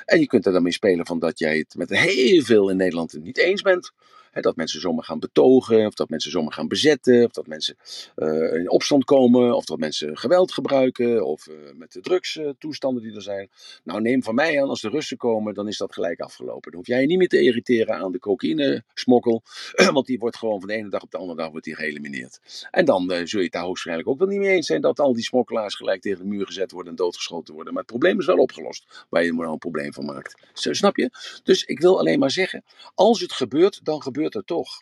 En 0.05 0.19
je 0.19 0.27
kunt 0.27 0.45
er 0.45 0.51
dan 0.51 0.63
mee 0.63 0.71
spelen 0.71 1.05
van 1.05 1.19
dat 1.19 1.39
jij 1.39 1.57
het 1.57 1.75
met 1.75 1.89
heel 1.89 2.43
veel 2.43 2.69
in 2.69 2.77
Nederland 2.77 3.13
niet 3.23 3.37
eens 3.37 3.61
bent. 3.61 3.91
Dat 4.33 4.55
mensen 4.55 4.79
zomaar 4.79 5.03
gaan 5.03 5.19
betogen, 5.19 5.85
of 5.85 5.93
dat 5.93 6.09
mensen 6.09 6.31
zomaar 6.31 6.53
gaan 6.53 6.67
bezetten, 6.67 7.25
of 7.25 7.31
dat 7.31 7.47
mensen 7.47 7.77
eh, 8.15 8.53
in 8.53 8.69
opstand 8.69 9.03
komen, 9.03 9.55
of 9.55 9.65
dat 9.65 9.77
mensen 9.77 10.17
geweld 10.17 10.51
gebruiken, 10.51 11.25
of 11.25 11.47
eh, 11.47 11.55
met 11.75 11.91
de 11.91 12.01
drugstoestanden 12.01 13.03
die 13.03 13.15
er 13.15 13.21
zijn. 13.21 13.49
Nou, 13.83 14.01
neem 14.01 14.23
van 14.23 14.35
mij 14.35 14.61
aan, 14.61 14.69
als 14.69 14.81
de 14.81 14.89
Russen 14.89 15.17
komen, 15.17 15.53
dan 15.53 15.67
is 15.67 15.77
dat 15.77 15.93
gelijk 15.93 16.19
afgelopen. 16.19 16.71
Dan 16.71 16.79
hoef 16.79 16.87
jij 16.87 17.01
je 17.01 17.07
niet 17.07 17.17
meer 17.17 17.27
te 17.27 17.41
irriteren 17.41 17.95
aan 17.95 18.11
de 18.11 18.19
cocaïne-smokkel, 18.19 19.43
want 19.93 20.05
die 20.05 20.19
wordt 20.19 20.37
gewoon 20.37 20.59
van 20.59 20.69
de 20.69 20.75
ene 20.75 20.89
dag 20.89 21.01
op 21.01 21.11
de 21.11 21.17
andere 21.17 21.37
dag 21.37 21.49
wordt 21.49 21.65
die 21.65 21.75
geëlimineerd. 21.75 22.67
En 22.71 22.85
dan 22.85 23.11
eh, 23.11 23.25
zul 23.25 23.39
je 23.39 23.45
het 23.45 23.53
daar 23.53 23.63
hoogstwaarschijnlijk 23.63 24.07
ook 24.09 24.17
wel 24.19 24.27
niet 24.27 24.39
mee 24.39 24.55
eens 24.55 24.67
zijn 24.67 24.81
dat 24.81 24.99
al 24.99 25.13
die 25.13 25.23
smokkelaars 25.23 25.75
gelijk 25.75 26.01
tegen 26.01 26.19
de 26.19 26.25
muur 26.25 26.45
gezet 26.45 26.71
worden 26.71 26.91
en 26.91 26.97
doodgeschoten 26.97 27.53
worden. 27.53 27.73
Maar 27.73 27.81
het 27.81 27.91
probleem 27.91 28.19
is 28.19 28.25
wel 28.25 28.37
opgelost, 28.37 29.05
waar 29.09 29.23
je 29.23 29.29
er 29.29 29.35
nou 29.35 29.51
een 29.51 29.57
probleem 29.57 29.93
van 29.93 30.05
maakt. 30.05 30.35
Snap 30.53 30.97
je? 30.97 31.09
Dus 31.43 31.63
ik 31.63 31.79
wil 31.79 31.99
alleen 31.99 32.19
maar 32.19 32.31
zeggen, 32.31 32.63
als 32.95 33.21
het 33.21 33.33
gebeurt, 33.33 33.79
dan 33.83 34.01
gebeurt 34.01 34.18
het 34.23 34.47
toch. 34.47 34.81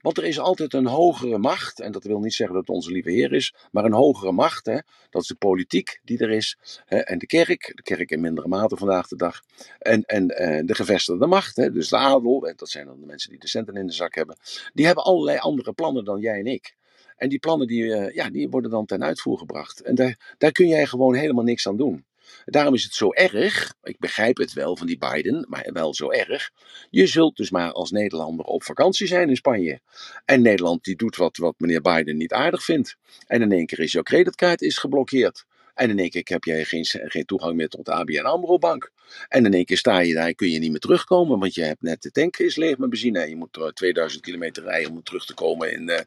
Want 0.00 0.18
er 0.18 0.24
is 0.24 0.38
altijd 0.38 0.74
een 0.74 0.86
hogere 0.86 1.38
macht, 1.38 1.80
en 1.80 1.92
dat 1.92 2.04
wil 2.04 2.20
niet 2.20 2.34
zeggen 2.34 2.56
dat 2.56 2.66
het 2.66 2.76
onze 2.76 2.90
lieve 2.90 3.10
Heer 3.10 3.32
is, 3.32 3.54
maar 3.70 3.84
een 3.84 3.92
hogere 3.92 4.32
macht, 4.32 4.66
hè, 4.66 4.78
dat 5.10 5.22
is 5.22 5.28
de 5.28 5.34
politiek 5.34 6.00
die 6.02 6.18
er 6.18 6.30
is, 6.30 6.58
hè, 6.84 6.96
en 6.96 7.18
de 7.18 7.26
kerk, 7.26 7.72
de 7.74 7.82
kerk 7.82 8.10
in 8.10 8.20
mindere 8.20 8.48
mate 8.48 8.76
vandaag 8.76 9.08
de 9.08 9.16
dag, 9.16 9.40
en, 9.78 10.02
en 10.02 10.28
eh, 10.28 10.66
de 10.66 10.74
gevestigde 10.74 11.26
macht, 11.26 11.56
hè, 11.56 11.72
dus 11.72 11.88
de 11.88 11.96
adel, 11.96 12.48
en 12.48 12.54
dat 12.56 12.68
zijn 12.68 12.86
dan 12.86 13.00
de 13.00 13.06
mensen 13.06 13.30
die 13.30 13.38
de 13.38 13.48
centen 13.48 13.76
in 13.76 13.86
de 13.86 13.92
zak 13.92 14.14
hebben, 14.14 14.36
die 14.74 14.86
hebben 14.86 15.04
allerlei 15.04 15.38
andere 15.38 15.72
plannen 15.72 16.04
dan 16.04 16.20
jij 16.20 16.38
en 16.38 16.46
ik. 16.46 16.76
En 17.16 17.28
die 17.28 17.38
plannen 17.38 17.66
die, 17.66 17.94
eh, 17.94 18.14
ja, 18.14 18.30
die 18.30 18.48
worden 18.48 18.70
dan 18.70 18.86
ten 18.86 19.04
uitvoer 19.04 19.38
gebracht. 19.38 19.80
En 19.80 19.94
daar, 19.94 20.34
daar 20.38 20.52
kun 20.52 20.68
jij 20.68 20.86
gewoon 20.86 21.14
helemaal 21.14 21.44
niks 21.44 21.68
aan 21.68 21.76
doen. 21.76 22.04
Daarom 22.44 22.74
is 22.74 22.84
het 22.84 22.94
zo 22.94 23.12
erg, 23.12 23.74
ik 23.82 23.98
begrijp 23.98 24.36
het 24.36 24.52
wel 24.52 24.76
van 24.76 24.86
die 24.86 24.98
Biden, 24.98 25.46
maar 25.48 25.70
wel 25.72 25.94
zo 25.94 26.10
erg. 26.10 26.50
Je 26.90 27.06
zult 27.06 27.36
dus 27.36 27.50
maar 27.50 27.72
als 27.72 27.90
Nederlander 27.90 28.44
op 28.44 28.62
vakantie 28.62 29.06
zijn 29.06 29.28
in 29.28 29.36
Spanje. 29.36 29.80
En 30.24 30.42
Nederland 30.42 30.84
die 30.84 30.96
doet 30.96 31.16
wat, 31.16 31.36
wat 31.36 31.54
meneer 31.58 31.80
Biden 31.80 32.16
niet 32.16 32.32
aardig 32.32 32.64
vindt. 32.64 32.96
En 33.26 33.42
in 33.42 33.52
één 33.52 33.66
keer 33.66 33.80
is 33.80 33.92
jouw 33.92 34.02
creditkaart 34.02 34.62
is 34.62 34.78
geblokkeerd. 34.78 35.44
En 35.74 35.90
in 35.90 35.98
één 35.98 36.10
keer 36.10 36.22
heb 36.24 36.44
jij 36.44 36.64
geen, 36.64 36.84
geen 36.86 37.24
toegang 37.24 37.54
meer 37.54 37.68
tot 37.68 37.84
de 37.84 37.92
ABN 37.92 38.24
AMRO 38.24 38.58
bank. 38.58 38.90
En 39.28 39.44
in 39.44 39.54
één 39.54 39.64
keer 39.64 39.76
sta 39.76 39.98
je 39.98 40.14
daar 40.14 40.26
en 40.26 40.34
kun 40.34 40.50
je 40.50 40.58
niet 40.58 40.70
meer 40.70 40.80
terugkomen. 40.80 41.38
Want 41.38 41.54
je 41.54 41.62
hebt 41.62 41.82
net 41.82 42.02
de 42.02 42.10
tank 42.10 42.36
is 42.36 42.56
leeg 42.56 42.78
met 42.78 42.90
benzine. 42.90 43.20
En 43.20 43.28
je 43.28 43.36
moet 43.36 43.56
er 43.56 43.72
2000 43.72 44.22
kilometer 44.22 44.62
rijden 44.62 44.90
om 44.90 45.02
terug 45.02 45.26
te 45.26 45.34
komen 45.34 45.72
in, 45.72 45.88
uh, 45.88 45.98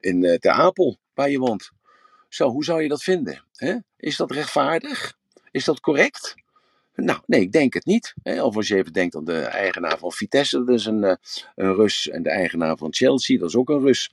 in 0.00 0.38
Ter 0.40 0.50
Apel, 0.50 0.98
waar 1.14 1.30
je 1.30 1.38
woont. 1.38 1.70
Zo, 2.28 2.48
hoe 2.48 2.64
zou 2.64 2.82
je 2.82 2.88
dat 2.88 3.02
vinden? 3.02 3.44
Is 3.96 4.16
dat 4.16 4.30
rechtvaardig? 4.30 5.20
Is 5.52 5.64
dat 5.64 5.80
correct? 5.80 6.34
Nou, 6.94 7.20
nee, 7.26 7.40
ik 7.40 7.52
denk 7.52 7.74
het 7.74 7.84
niet. 7.84 8.14
Of 8.22 8.56
als 8.56 8.68
je 8.68 8.76
even 8.76 8.92
denkt 8.92 9.16
aan 9.16 9.24
de 9.24 9.40
eigenaar 9.40 9.98
van 9.98 10.12
Vitesse, 10.12 10.64
dat 10.64 10.74
is 10.74 10.84
een, 10.84 11.02
uh, 11.02 11.14
een 11.54 11.74
Rus. 11.74 12.08
En 12.08 12.22
de 12.22 12.30
eigenaar 12.30 12.76
van 12.76 12.94
Chelsea, 12.94 13.38
dat 13.38 13.48
is 13.48 13.56
ook 13.56 13.68
een 13.68 13.80
Rus. 13.80 14.12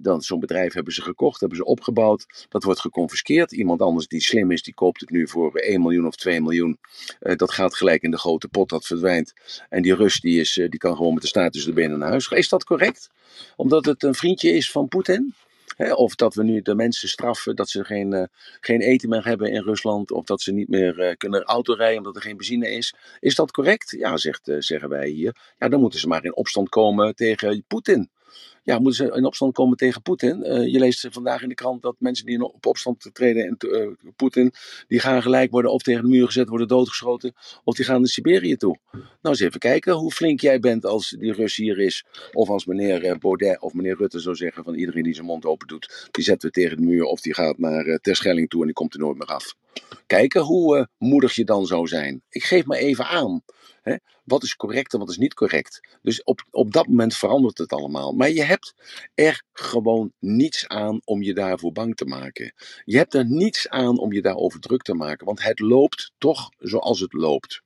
dan 0.00 0.22
zo'n 0.22 0.40
bedrijf 0.40 0.72
hebben 0.72 0.92
ze 0.92 1.02
gekocht, 1.02 1.40
hebben 1.40 1.58
ze 1.58 1.64
opgebouwd. 1.64 2.46
Dat 2.48 2.64
wordt 2.64 2.80
geconfiskeerd. 2.80 3.52
Iemand 3.52 3.82
anders 3.82 4.06
die 4.06 4.20
slim 4.20 4.50
is, 4.50 4.62
die 4.62 4.74
koopt 4.74 5.00
het 5.00 5.10
nu 5.10 5.28
voor 5.28 5.54
1 5.54 5.82
miljoen 5.82 6.06
of 6.06 6.16
2 6.16 6.40
miljoen. 6.40 6.78
Uh, 7.20 7.36
dat 7.36 7.52
gaat 7.52 7.76
gelijk 7.76 8.02
in 8.02 8.10
de 8.10 8.18
grote 8.18 8.48
pot, 8.48 8.68
dat 8.68 8.86
verdwijnt. 8.86 9.32
En 9.68 9.82
die 9.82 9.94
Rus, 9.94 10.20
die, 10.20 10.40
is, 10.40 10.56
uh, 10.56 10.68
die 10.68 10.78
kan 10.78 10.96
gewoon 10.96 11.12
met 11.12 11.22
de 11.22 11.28
staart 11.28 11.52
tussen 11.52 11.74
de 11.74 11.80
benen 11.80 11.98
naar 11.98 12.08
huis. 12.08 12.28
Is 12.28 12.48
dat 12.48 12.64
correct? 12.64 13.10
Omdat 13.56 13.84
het 13.84 14.02
een 14.02 14.14
vriendje 14.14 14.50
is 14.50 14.70
van 14.70 14.88
Poetin? 14.88 15.34
Of 15.78 16.14
dat 16.14 16.34
we 16.34 16.44
nu 16.44 16.62
de 16.62 16.74
mensen 16.74 17.08
straffen 17.08 17.56
dat 17.56 17.68
ze 17.68 17.84
geen, 17.84 18.14
uh, 18.14 18.22
geen 18.60 18.80
eten 18.80 19.08
meer 19.08 19.24
hebben 19.24 19.50
in 19.50 19.62
Rusland. 19.62 20.10
Of 20.10 20.24
dat 20.24 20.40
ze 20.40 20.52
niet 20.52 20.68
meer 20.68 20.98
uh, 20.98 21.16
kunnen 21.16 21.42
autorijden 21.42 21.98
omdat 21.98 22.16
er 22.16 22.22
geen 22.22 22.36
benzine 22.36 22.70
is. 22.70 22.94
Is 23.20 23.34
dat 23.34 23.50
correct? 23.50 23.90
Ja, 23.90 24.16
zegt, 24.16 24.48
uh, 24.48 24.56
zeggen 24.58 24.88
wij 24.88 25.08
hier. 25.08 25.36
Ja, 25.58 25.68
dan 25.68 25.80
moeten 25.80 26.00
ze 26.00 26.08
maar 26.08 26.24
in 26.24 26.36
opstand 26.36 26.68
komen 26.68 27.14
tegen 27.14 27.64
Poetin. 27.66 28.10
Ja, 28.62 28.78
moeten 28.78 29.06
ze 29.06 29.16
in 29.16 29.24
opstand 29.24 29.52
komen 29.52 29.76
tegen 29.76 30.02
Poetin? 30.02 30.42
je 30.70 30.78
leest 30.78 31.06
vandaag 31.10 31.42
in 31.42 31.48
de 31.48 31.54
krant 31.54 31.82
dat 31.82 31.94
mensen 31.98 32.26
die 32.26 32.42
op 32.42 32.66
opstand 32.66 33.10
treden 33.12 33.46
en 33.46 33.56
Poetin, 34.16 34.52
die 34.88 35.00
gaan 35.00 35.22
gelijk 35.22 35.50
worden 35.50 35.72
of 35.72 35.82
tegen 35.82 36.02
de 36.02 36.08
muur 36.08 36.26
gezet, 36.26 36.48
worden 36.48 36.68
doodgeschoten, 36.68 37.32
of 37.64 37.74
die 37.74 37.84
gaan 37.84 37.98
naar 38.00 38.08
Siberië 38.08 38.56
toe. 38.56 38.78
Nou, 38.92 39.06
eens 39.22 39.40
even 39.40 39.60
kijken 39.60 39.92
hoe 39.92 40.12
flink 40.12 40.40
jij 40.40 40.60
bent 40.60 40.86
als 40.86 41.16
die 41.18 41.32
Rus 41.32 41.56
hier 41.56 41.78
is. 41.78 42.04
Of 42.32 42.48
als 42.48 42.66
meneer 42.66 43.18
Baudet 43.18 43.60
of 43.60 43.72
meneer 43.72 43.96
Rutte 43.96 44.20
zou 44.20 44.34
zeggen 44.36 44.64
van 44.64 44.74
iedereen 44.74 45.02
die 45.02 45.14
zijn 45.14 45.26
mond 45.26 45.44
open 45.44 45.66
doet, 45.66 46.08
die 46.10 46.24
zetten 46.24 46.48
we 46.48 46.54
tegen 46.54 46.76
de 46.76 46.82
muur 46.82 47.04
of 47.04 47.20
die 47.20 47.34
gaat 47.34 47.58
naar 47.58 47.86
uh, 47.86 47.94
Terschelling 47.94 48.48
toe 48.48 48.60
en 48.60 48.66
die 48.66 48.74
komt 48.74 48.94
er 48.94 49.00
nooit 49.00 49.18
meer 49.18 49.26
af. 49.26 49.54
Kijken 50.06 50.42
hoe 50.42 50.88
moedig 50.98 51.34
je 51.34 51.44
dan 51.44 51.66
zou 51.66 51.86
zijn. 51.86 52.22
Ik 52.30 52.44
geef 52.44 52.64
maar 52.64 52.78
even 52.78 53.06
aan. 53.06 53.42
Wat 54.24 54.42
is 54.42 54.56
correct 54.56 54.92
en 54.92 54.98
wat 54.98 55.10
is 55.10 55.16
niet 55.16 55.34
correct? 55.34 55.98
Dus 56.02 56.22
op, 56.22 56.44
op 56.50 56.72
dat 56.72 56.86
moment 56.86 57.16
verandert 57.16 57.58
het 57.58 57.72
allemaal. 57.72 58.12
Maar 58.12 58.30
je 58.30 58.42
hebt 58.42 58.74
er 59.14 59.42
gewoon 59.52 60.12
niets 60.18 60.68
aan 60.68 61.00
om 61.04 61.22
je 61.22 61.34
daarvoor 61.34 61.72
bang 61.72 61.96
te 61.96 62.04
maken. 62.04 62.52
Je 62.84 62.96
hebt 62.96 63.14
er 63.14 63.26
niets 63.26 63.68
aan 63.68 63.98
om 63.98 64.12
je 64.12 64.22
daarover 64.22 64.60
druk 64.60 64.82
te 64.82 64.94
maken, 64.94 65.26
want 65.26 65.42
het 65.42 65.58
loopt 65.60 66.12
toch 66.18 66.50
zoals 66.58 67.00
het 67.00 67.12
loopt. 67.12 67.62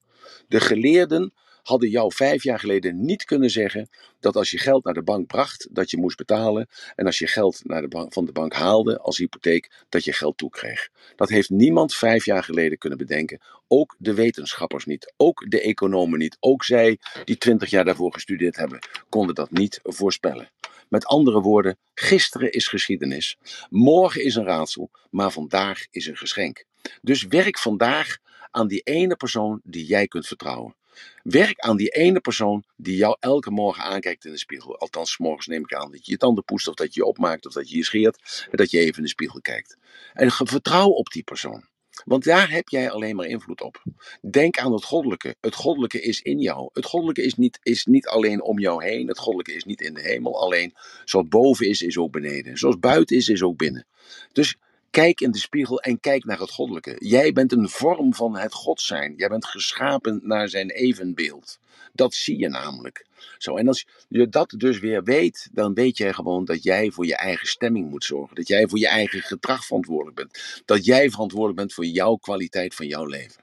De 0.49 0.61
geleerden 0.61 1.33
hadden 1.63 1.89
jou 1.89 2.13
vijf 2.15 2.43
jaar 2.43 2.59
geleden 2.59 3.05
niet 3.05 3.25
kunnen 3.25 3.51
zeggen 3.51 3.89
dat 4.21 4.37
als 4.37 4.51
je 4.51 4.59
geld 4.59 4.85
naar 4.85 4.95
de 4.95 5.03
bank 5.03 5.27
bracht, 5.27 5.69
dat 5.71 5.91
je 5.91 5.97
moest 5.97 6.17
betalen. 6.17 6.69
En 6.95 7.07
als 7.07 7.19
je 7.19 7.27
geld 7.27 7.61
naar 7.65 7.81
de 7.81 7.89
bank, 7.89 8.13
van 8.13 8.25
de 8.25 8.33
bank 8.33 8.53
haalde 8.53 8.99
als 8.99 9.19
hypotheek, 9.19 9.71
dat 9.89 10.05
je 10.05 10.13
geld 10.13 10.37
toekreeg. 10.37 10.89
Dat 11.17 11.29
heeft 11.29 11.51
niemand 11.51 11.95
vijf 11.95 12.25
jaar 12.25 12.45
geleden 12.45 12.79
kunnen 12.79 12.99
bedenken. 12.99 13.41
Ook 13.69 13.97
de 13.99 14.15
wetenschappers 14.15 14.85
niet. 14.85 15.13
Ook 15.17 15.51
de 15.51 15.61
economen 15.61 16.19
niet. 16.19 16.37
Ook 16.41 16.65
zij 16.65 16.99
die 17.25 17.39
twintig 17.39 17.71
jaar 17.71 17.85
daarvoor 17.85 18.13
gestudeerd 18.13 18.57
hebben, 18.57 18.79
konden 19.09 19.35
dat 19.35 19.51
niet 19.51 19.81
voorspellen. 19.83 20.51
Met 20.89 21.07
andere 21.07 21.41
woorden, 21.41 21.79
gisteren 21.95 22.53
is 22.53 22.69
geschiedenis. 22.69 23.37
Morgen 23.71 24.25
is 24.25 24.35
een 24.35 24.45
raadsel, 24.45 24.91
maar 25.11 25.31
vandaag 25.31 25.87
is 25.91 26.07
een 26.07 26.17
geschenk. 26.17 26.65
Dus 27.03 27.27
werk 27.27 27.59
vandaag 27.59 28.19
aan 28.51 28.69
die 28.69 28.81
ene 28.81 29.17
persoon 29.17 29.61
die 29.65 29.87
jij 29.87 30.07
kunt 30.07 30.27
vertrouwen. 30.27 30.75
Werk 31.23 31.59
aan 31.59 31.77
die 31.77 31.89
ene 31.89 32.21
persoon 32.21 32.65
die 32.77 32.97
jou 32.97 33.17
elke 33.21 33.51
morgen 33.51 33.85
aankijkt 33.85 34.25
in 34.25 34.33
de 34.33 34.39
spiegel. 34.39 34.79
Althans, 34.79 35.19
morgens 35.19 35.47
neem 35.47 35.63
ik 35.63 35.75
aan 35.75 35.91
dat 35.91 36.07
je 36.07 36.13
je 36.13 36.19
tanden 36.19 36.45
poest, 36.45 36.69
of 36.69 36.75
dat 36.75 36.95
je 36.95 37.01
je 37.01 37.07
opmaakt, 37.07 37.47
of 37.47 37.53
dat 37.53 37.71
je 37.71 37.77
je 37.77 37.85
scheert. 37.85 38.47
En 38.51 38.57
dat 38.57 38.71
je 38.71 38.79
even 38.79 38.97
in 38.97 39.03
de 39.03 39.09
spiegel 39.09 39.41
kijkt. 39.41 39.77
En 40.13 40.31
vertrouw 40.31 40.89
op 40.89 41.11
die 41.11 41.23
persoon. 41.23 41.71
Want 42.05 42.25
daar 42.25 42.51
heb 42.51 42.69
jij 42.69 42.91
alleen 42.91 43.17
maar 43.17 43.27
invloed 43.27 43.61
op. 43.61 43.83
Denk 44.31 44.59
aan 44.59 44.73
het 44.73 44.85
goddelijke. 44.85 45.37
Het 45.41 45.55
goddelijke 45.55 46.01
is 46.01 46.21
in 46.21 46.39
jou. 46.39 46.71
Het 46.73 46.85
goddelijke 46.85 47.23
is 47.23 47.35
niet, 47.35 47.59
is 47.63 47.85
niet 47.85 48.07
alleen 48.07 48.43
om 48.43 48.59
jou 48.59 48.85
heen. 48.85 49.09
Het 49.09 49.19
goddelijke 49.19 49.53
is 49.53 49.65
niet 49.65 49.81
in 49.81 49.95
de 49.95 50.01
hemel 50.01 50.41
alleen. 50.41 50.75
Zoals 51.05 51.29
boven 51.29 51.69
is, 51.69 51.83
is 51.83 51.99
ook 51.99 52.13
beneden. 52.13 52.59
Zoals 52.59 52.79
buiten 52.79 53.17
is, 53.17 53.29
is 53.29 53.43
ook 53.43 53.57
binnen. 53.57 53.87
Dus 54.33 54.57
kijk 54.93 55.21
in 55.21 55.31
de 55.31 55.39
spiegel 55.39 55.81
en 55.81 56.01
kijk 56.01 56.25
naar 56.25 56.39
het 56.39 56.51
goddelijke. 56.51 56.97
Jij 56.99 57.33
bent 57.33 57.53
een 57.53 57.69
vorm 57.69 58.15
van 58.15 58.37
het 58.37 58.53
God 58.53 58.81
zijn. 58.81 59.15
Jij 59.17 59.29
bent 59.29 59.47
geschapen 59.47 60.21
naar 60.23 60.49
zijn 60.49 60.71
evenbeeld. 60.71 61.59
Dat 61.93 62.15
zie 62.15 62.39
je 62.39 62.49
namelijk. 62.49 63.07
Zo, 63.39 63.57
en 63.57 63.69
als 63.69 63.87
je 64.09 64.29
dat 64.29 64.55
dus 64.57 64.79
weer 64.79 65.03
weet, 65.03 65.49
dan 65.53 65.75
weet 65.75 65.97
jij 65.97 66.13
gewoon 66.13 66.45
dat 66.45 66.63
jij 66.63 66.91
voor 66.91 67.07
je 67.07 67.17
eigen 67.17 67.47
stemming 67.47 67.91
moet 67.91 68.05
zorgen. 68.05 68.37
Dat 68.37 68.49
jij 68.49 68.69
voor 68.69 68.79
je 68.79 68.89
eigen 68.89 69.21
gedrag 69.21 69.65
verantwoordelijk 69.65 70.17
bent. 70.17 70.63
Dat 70.65 70.85
jij 70.85 71.11
verantwoordelijk 71.11 71.59
bent 71.59 71.75
voor 71.75 71.85
jouw 71.85 72.17
kwaliteit 72.17 72.75
van 72.75 72.87
jouw 72.87 73.07
leven. 73.07 73.43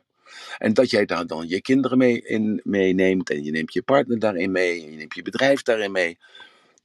En 0.58 0.74
dat 0.74 0.90
jij 0.90 1.06
daar 1.06 1.28
dan 1.28 1.48
je 1.48 1.62
kinderen 1.62 1.98
mee 1.98 2.22
in 2.22 2.62
meeneemt 2.64 3.30
en 3.30 3.44
je 3.44 3.52
neemt 3.52 3.74
je 3.74 3.82
partner 3.82 4.20
daarin 4.20 4.52
mee 4.52 4.84
en 4.84 4.92
je 4.92 4.98
neemt 4.98 5.16
je 5.16 5.22
bedrijf 5.22 5.62
daarin 5.62 5.92
mee. 5.92 6.18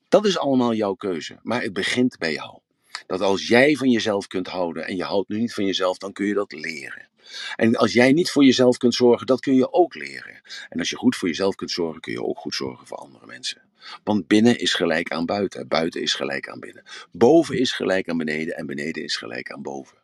Dat 0.09 0.25
is 0.25 0.39
allemaal 0.39 0.75
jouw 0.75 0.95
keuze, 0.95 1.39
maar 1.43 1.63
het 1.63 1.73
begint 1.73 2.19
bij 2.19 2.33
jou. 2.33 2.59
Dat 3.07 3.21
als 3.21 3.49
jij 3.49 3.77
van 3.77 3.91
jezelf 3.91 4.27
kunt 4.27 4.47
houden 4.47 4.87
en 4.87 4.97
je 4.97 5.05
houdt 5.05 5.29
nu 5.29 5.39
niet 5.39 5.55
van 5.55 5.65
jezelf, 5.65 5.99
dan 5.99 6.13
kun 6.13 6.27
je 6.27 6.35
dat 6.35 6.53
leren. 6.53 7.09
En 7.57 7.77
als 7.77 7.93
jij 7.93 8.13
niet 8.13 8.31
voor 8.31 8.45
jezelf 8.45 8.77
kunt 8.77 8.95
zorgen, 8.95 9.27
dat 9.27 9.41
kun 9.41 9.55
je 9.55 9.73
ook 9.73 9.95
leren. 9.95 10.41
En 10.69 10.79
als 10.79 10.91
je 10.91 10.97
goed 10.97 11.17
voor 11.17 11.29
jezelf 11.29 11.55
kunt 11.55 11.71
zorgen, 11.71 12.01
kun 12.01 12.13
je 12.13 12.25
ook 12.25 12.39
goed 12.39 12.55
zorgen 12.55 12.87
voor 12.87 12.97
andere 12.97 13.27
mensen. 13.27 13.63
Want 14.05 14.27
binnen 14.27 14.59
is 14.59 14.75
gelijk 14.75 15.11
aan 15.11 15.27
buiten, 15.27 15.69
buiten 15.69 16.03
is 16.03 16.15
gelijk 16.15 16.49
aan 16.49 16.61
binnen. 16.61 16.83
Boven 17.13 17.59
is 17.59 17.73
gelijk 17.73 18.09
aan 18.09 18.17
beneden 18.17 18.57
en 18.57 18.67
beneden 18.67 19.03
is 19.03 19.17
gelijk 19.17 19.53
aan 19.53 19.63
boven. 19.63 19.99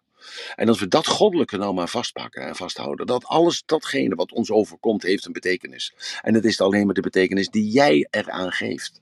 En 0.57 0.69
als 0.69 0.81
we 0.81 0.89
dat 0.89 1.07
goddelijke 1.07 1.57
nou 1.57 1.75
maar 1.75 1.89
vastpakken 1.89 2.43
en 2.43 2.57
vasthouden, 2.57 3.07
dat 3.07 3.25
alles, 3.25 3.63
datgene 3.67 4.15
wat 4.15 4.33
ons 4.33 4.51
overkomt, 4.51 5.03
heeft 5.03 5.25
een 5.27 5.33
betekenis. 5.33 5.95
En 6.21 6.35
het 6.35 6.45
is 6.45 6.61
alleen 6.61 6.87
maar 6.87 6.95
de 6.95 7.01
betekenis 7.01 7.49
die 7.49 7.71
jij 7.71 8.07
eraan 8.11 8.53
geeft. 8.53 9.01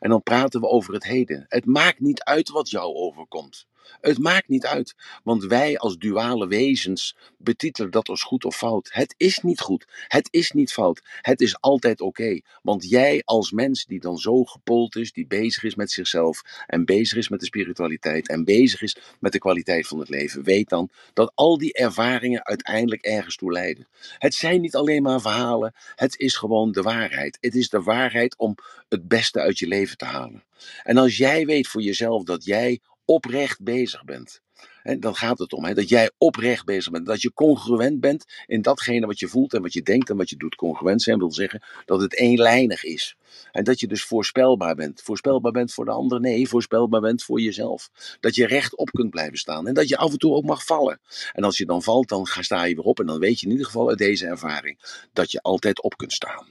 En 0.00 0.10
dan 0.10 0.22
praten 0.22 0.60
we 0.60 0.68
over 0.68 0.94
het 0.94 1.04
heden. 1.04 1.46
Het 1.48 1.66
maakt 1.66 2.00
niet 2.00 2.22
uit 2.22 2.50
wat 2.50 2.70
jou 2.70 2.94
overkomt. 2.94 3.68
Het 4.00 4.18
maakt 4.18 4.48
niet 4.48 4.66
uit, 4.66 4.94
want 5.24 5.44
wij 5.44 5.78
als 5.78 5.98
duale 5.98 6.46
wezens 6.46 7.16
betitelen 7.38 7.90
dat 7.90 8.08
als 8.08 8.22
goed 8.22 8.44
of 8.44 8.56
fout. 8.56 8.88
Het 8.92 9.14
is 9.16 9.38
niet 9.38 9.60
goed, 9.60 9.86
het 10.08 10.28
is 10.30 10.50
niet 10.50 10.72
fout, 10.72 11.02
het 11.20 11.40
is 11.40 11.60
altijd 11.60 12.00
oké. 12.00 12.40
Want 12.62 12.88
jij 12.88 13.22
als 13.24 13.50
mens 13.50 13.86
die 13.86 14.00
dan 14.00 14.18
zo 14.18 14.44
gepold 14.44 14.96
is, 14.96 15.12
die 15.12 15.26
bezig 15.26 15.62
is 15.62 15.74
met 15.74 15.90
zichzelf 15.90 16.42
en 16.66 16.84
bezig 16.84 17.18
is 17.18 17.28
met 17.28 17.40
de 17.40 17.46
spiritualiteit 17.46 18.28
en 18.28 18.44
bezig 18.44 18.82
is 18.82 18.96
met 19.20 19.32
de 19.32 19.38
kwaliteit 19.38 19.86
van 19.86 19.98
het 19.98 20.08
leven, 20.08 20.42
weet 20.42 20.68
dan 20.68 20.90
dat 21.12 21.32
al 21.34 21.58
die 21.58 21.72
ervaringen 21.72 22.46
uiteindelijk 22.46 23.02
ergens 23.02 23.36
toe 23.36 23.52
leiden. 23.52 23.86
Het 24.18 24.34
zijn 24.34 24.60
niet 24.60 24.74
alleen 24.76 25.02
maar 25.02 25.20
verhalen, 25.20 25.74
het 25.94 26.18
is 26.18 26.36
gewoon 26.36 26.72
de 26.72 26.82
waarheid. 26.82 27.38
Het 27.40 27.54
is 27.54 27.68
de 27.68 27.82
waarheid 27.82 28.36
om 28.36 28.54
het 28.88 29.08
beste 29.08 29.40
uit 29.40 29.58
je 29.58 29.66
leven 29.66 29.96
te 29.96 30.04
halen. 30.04 30.44
En 30.82 30.96
als 30.96 31.16
jij 31.16 31.46
weet 31.46 31.68
voor 31.68 31.82
jezelf 31.82 32.24
dat 32.24 32.44
jij 32.44 32.80
oprecht 33.10 33.62
bezig 33.62 34.04
bent. 34.04 34.40
En 34.82 35.00
dan 35.00 35.14
gaat 35.14 35.38
het 35.38 35.52
om 35.52 35.64
hè, 35.64 35.74
dat 35.74 35.88
jij 35.88 36.10
oprecht 36.18 36.64
bezig 36.64 36.92
bent. 36.92 37.06
Dat 37.06 37.22
je 37.22 37.32
congruent 37.32 38.00
bent 38.00 38.24
in 38.46 38.62
datgene 38.62 39.06
wat 39.06 39.18
je 39.18 39.28
voelt 39.28 39.54
en 39.54 39.62
wat 39.62 39.72
je 39.72 39.82
denkt 39.82 40.10
en 40.10 40.16
wat 40.16 40.30
je 40.30 40.36
doet. 40.36 40.54
Congruent 40.54 41.02
zijn 41.02 41.18
wil 41.18 41.32
zeggen 41.32 41.62
dat 41.84 42.00
het 42.00 42.14
eenlijnig 42.14 42.84
is. 42.84 43.16
En 43.52 43.64
dat 43.64 43.80
je 43.80 43.86
dus 43.86 44.04
voorspelbaar 44.04 44.74
bent. 44.74 45.02
Voorspelbaar 45.02 45.52
bent 45.52 45.72
voor 45.72 45.84
de 45.84 45.90
ander? 45.90 46.20
Nee, 46.20 46.48
voorspelbaar 46.48 47.00
bent 47.00 47.22
voor 47.22 47.40
jezelf. 47.40 47.90
Dat 48.20 48.34
je 48.34 48.46
rechtop 48.46 48.90
kunt 48.90 49.10
blijven 49.10 49.38
staan. 49.38 49.66
En 49.66 49.74
dat 49.74 49.88
je 49.88 49.96
af 49.96 50.12
en 50.12 50.18
toe 50.18 50.34
ook 50.34 50.44
mag 50.44 50.64
vallen. 50.64 51.00
En 51.32 51.44
als 51.44 51.58
je 51.58 51.66
dan 51.66 51.82
valt, 51.82 52.08
dan 52.08 52.26
sta 52.26 52.64
je 52.64 52.74
weer 52.74 52.84
op. 52.84 53.00
En 53.00 53.06
dan 53.06 53.18
weet 53.18 53.40
je 53.40 53.46
in 53.46 53.52
ieder 53.52 53.66
geval 53.66 53.88
uit 53.88 53.98
deze 53.98 54.26
ervaring 54.26 55.06
dat 55.12 55.30
je 55.30 55.42
altijd 55.42 55.82
op 55.82 55.96
kunt 55.96 56.12
staan. 56.12 56.46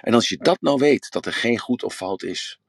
En 0.00 0.14
als 0.14 0.28
je 0.28 0.36
dat 0.36 0.60
nou 0.60 0.78
weet, 0.78 1.10
dat 1.10 1.26
er 1.26 1.32
geen 1.32 1.58
goed 1.58 1.82
of 1.82 1.94
fout 1.94 2.22
is. 2.22 2.60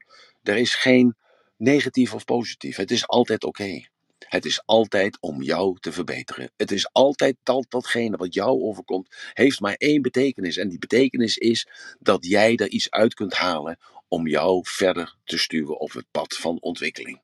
Er 0.44 0.58
is 0.58 0.76
geen 0.76 1.16
negatief 1.62 2.14
of 2.14 2.26
positief. 2.26 2.76
Het 2.76 2.92
is 2.92 3.08
altijd 3.08 3.44
oké. 3.44 3.86
Het 4.20 4.46
is 4.46 4.62
altijd 4.66 5.18
om 5.20 5.42
jou 5.42 5.78
te 5.80 5.92
verbeteren. 5.92 6.52
Het 6.58 6.72
is 6.72 6.94
altijd 6.94 7.36
dat 7.44 7.66
datgene 7.70 8.18
wat 8.18 8.34
jou 8.34 8.62
overkomt, 8.62 9.16
heeft 9.34 9.60
maar 9.60 9.74
één 9.74 10.02
betekenis. 10.02 10.58
En 10.58 10.70
die 10.70 10.80
betekenis 10.80 11.38
is 11.38 11.68
dat 12.00 12.26
jij 12.26 12.56
er 12.56 12.70
iets 12.70 12.90
uit 12.90 13.14
kunt 13.14 13.34
halen 13.34 13.80
om 14.08 14.28
jou 14.28 14.60
verder 14.64 15.16
te 15.24 15.38
stuwen 15.38 15.80
op 15.80 15.92
het 15.92 16.06
pad 16.12 16.36
van 16.36 16.58
ontwikkeling. 16.60 17.22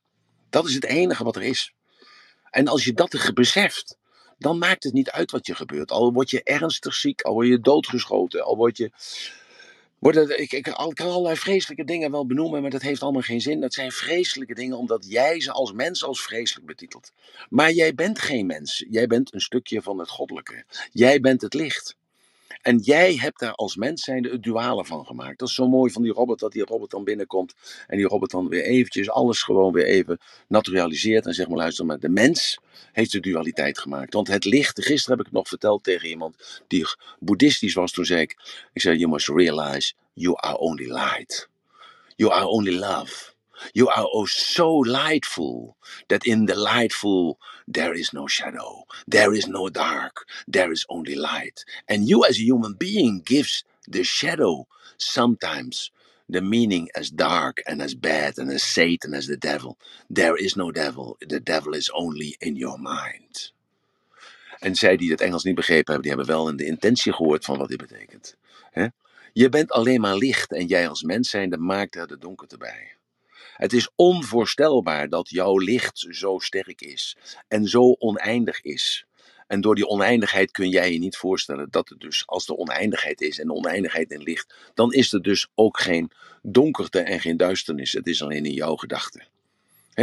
Dat 0.49 0.67
is 0.67 0.73
het 0.73 0.85
enige 0.85 1.23
wat 1.23 1.35
er 1.35 1.43
is. 1.43 1.73
En 2.49 2.67
als 2.67 2.83
je 2.83 2.93
dat 2.93 3.31
beseft, 3.33 3.97
dan 4.37 4.57
maakt 4.57 4.83
het 4.83 4.93
niet 4.93 5.11
uit 5.11 5.31
wat 5.31 5.45
je 5.45 5.55
gebeurt. 5.55 5.91
Al 5.91 6.13
word 6.13 6.29
je 6.29 6.43
ernstig 6.43 6.93
ziek, 6.93 7.21
al 7.21 7.33
word 7.33 7.47
je 7.47 7.59
doodgeschoten, 7.59 8.43
al 8.43 8.55
word 8.55 8.77
je 8.77 8.91
worden, 9.99 10.41
ik, 10.41 10.51
ik, 10.51 10.63
kan 10.93 11.07
allerlei 11.07 11.35
vreselijke 11.35 11.83
dingen 11.83 12.11
wel 12.11 12.25
benoemen, 12.25 12.61
maar 12.61 12.71
dat 12.71 12.81
heeft 12.81 13.01
allemaal 13.01 13.21
geen 13.21 13.41
zin. 13.41 13.59
Dat 13.59 13.73
zijn 13.73 13.91
vreselijke 13.91 14.53
dingen 14.53 14.77
omdat 14.77 15.05
jij 15.09 15.41
ze 15.41 15.51
als 15.51 15.71
mens 15.71 16.03
als 16.03 16.21
vreselijk 16.21 16.67
betitelt. 16.67 17.11
Maar 17.49 17.71
jij 17.71 17.93
bent 17.95 18.19
geen 18.19 18.45
mens. 18.45 18.85
Jij 18.89 19.07
bent 19.07 19.33
een 19.33 19.41
stukje 19.41 19.81
van 19.81 19.99
het 19.99 20.09
goddelijke. 20.09 20.65
Jij 20.91 21.19
bent 21.19 21.41
het 21.41 21.53
licht. 21.53 21.95
En 22.67 22.77
jij 22.77 23.15
hebt 23.15 23.39
daar 23.39 23.53
als 23.53 23.75
mens 23.75 24.03
zijnde 24.03 24.29
het 24.29 24.43
duale 24.43 24.85
van 24.85 25.05
gemaakt. 25.05 25.39
Dat 25.39 25.47
is 25.47 25.53
zo 25.53 25.67
mooi 25.67 25.91
van 25.91 26.01
die 26.01 26.11
robot, 26.11 26.39
dat 26.39 26.51
die 26.51 26.65
robot 26.65 26.91
dan 26.91 27.03
binnenkomt 27.03 27.53
en 27.87 27.97
die 27.97 28.07
robot 28.07 28.31
dan 28.31 28.47
weer 28.47 28.63
eventjes 28.63 29.09
alles 29.09 29.41
gewoon 29.41 29.73
weer 29.73 29.85
even 29.85 30.19
naturaliseert 30.47 31.25
en 31.25 31.33
zegt 31.33 31.49
maar 31.49 31.57
luister 31.57 31.85
maar, 31.85 31.99
de 31.99 32.09
mens 32.09 32.59
heeft 32.91 33.11
de 33.11 33.19
dualiteit 33.19 33.79
gemaakt. 33.79 34.13
Want 34.13 34.27
het 34.27 34.45
licht, 34.45 34.85
gisteren 34.85 35.17
heb 35.17 35.19
ik 35.19 35.25
het 35.25 35.41
nog 35.41 35.47
verteld 35.47 35.83
tegen 35.83 36.09
iemand 36.09 36.61
die 36.67 36.85
boeddhistisch 37.19 37.73
was, 37.73 37.91
toen 37.91 38.05
zei 38.05 38.21
ik, 38.21 38.61
ik 38.73 38.81
zei, 38.81 38.97
you 38.97 39.11
must 39.11 39.27
realize 39.27 39.93
you 40.13 40.35
are 40.39 40.57
only 40.57 40.91
light. 40.91 41.49
You 42.15 42.31
are 42.31 42.47
only 42.47 42.79
love. 42.79 43.36
You 43.73 43.89
are 43.89 44.07
oh 44.13 44.25
so 44.25 44.69
lightful 44.71 45.77
that 46.07 46.25
in 46.25 46.45
the 46.45 46.55
lightful 46.55 47.39
there 47.67 47.93
is 47.93 48.13
no 48.13 48.27
shadow, 48.27 48.85
there 49.07 49.33
is 49.33 49.47
no 49.47 49.69
dark, 49.69 50.25
there 50.47 50.71
is 50.71 50.85
only 50.89 51.15
light. 51.15 51.65
And 51.87 52.07
you 52.07 52.25
as 52.25 52.37
a 52.37 52.43
human 52.43 52.73
being 52.73 53.21
gives 53.23 53.63
the 53.87 54.03
shadow 54.03 54.67
sometimes 54.97 55.91
the 56.29 56.41
meaning 56.41 56.89
as 56.93 57.09
dark 57.09 57.61
and 57.65 57.81
as 57.81 57.95
bad 57.95 58.37
and 58.37 58.51
as 58.51 58.63
Satan 58.63 59.13
as 59.13 59.27
the 59.27 59.37
devil. 59.37 59.77
There 60.09 60.35
is 60.35 60.55
no 60.55 60.71
devil. 60.71 61.17
The 61.19 61.39
devil 61.39 61.73
is 61.73 61.89
only 61.91 62.35
in 62.39 62.55
your 62.55 62.77
mind. 62.77 63.53
En 64.59 64.75
zij 64.75 64.97
die 64.97 65.11
het 65.11 65.21
Engels 65.21 65.43
niet 65.43 65.55
begrepen 65.55 65.93
hebben, 65.93 66.01
die 66.01 66.11
hebben 66.11 66.35
wel 66.35 66.57
de 66.57 66.65
intentie 66.65 67.13
gehoord 67.13 67.45
van 67.45 67.57
wat 67.57 67.69
dit 67.69 67.77
betekent. 67.77 68.35
Je 69.33 69.49
bent 69.49 69.71
alleen 69.71 70.01
maar 70.01 70.15
licht 70.15 70.51
en 70.51 70.65
jij 70.65 70.87
als 70.87 71.03
mens 71.03 71.29
zijnde 71.29 71.57
maakt 71.57 71.95
er 71.95 72.07
de 72.07 72.17
donkerte 72.17 72.57
bij. 72.57 72.96
Het 73.57 73.73
is 73.73 73.89
onvoorstelbaar 73.95 75.09
dat 75.09 75.29
jouw 75.29 75.57
licht 75.57 76.07
zo 76.09 76.39
sterk 76.39 76.81
is 76.81 77.17
en 77.47 77.65
zo 77.65 77.95
oneindig 77.99 78.61
is. 78.61 79.05
En 79.47 79.61
door 79.61 79.75
die 79.75 79.87
oneindigheid 79.87 80.51
kun 80.51 80.69
jij 80.69 80.93
je 80.93 80.99
niet 80.99 81.17
voorstellen 81.17 81.67
dat 81.69 81.89
het 81.89 81.99
dus, 81.99 82.23
als 82.27 82.47
er 82.47 82.55
oneindigheid 82.55 83.21
is 83.21 83.39
en 83.39 83.51
oneindigheid 83.51 84.11
in 84.11 84.21
licht, 84.21 84.71
dan 84.73 84.93
is 84.93 85.13
er 85.13 85.21
dus 85.21 85.47
ook 85.55 85.79
geen 85.79 86.11
donkerte 86.41 86.99
en 86.99 87.19
geen 87.19 87.37
duisternis. 87.37 87.93
Het 87.93 88.07
is 88.07 88.23
alleen 88.23 88.45
in 88.45 88.53
jouw 88.53 88.75
gedachten. 88.75 89.27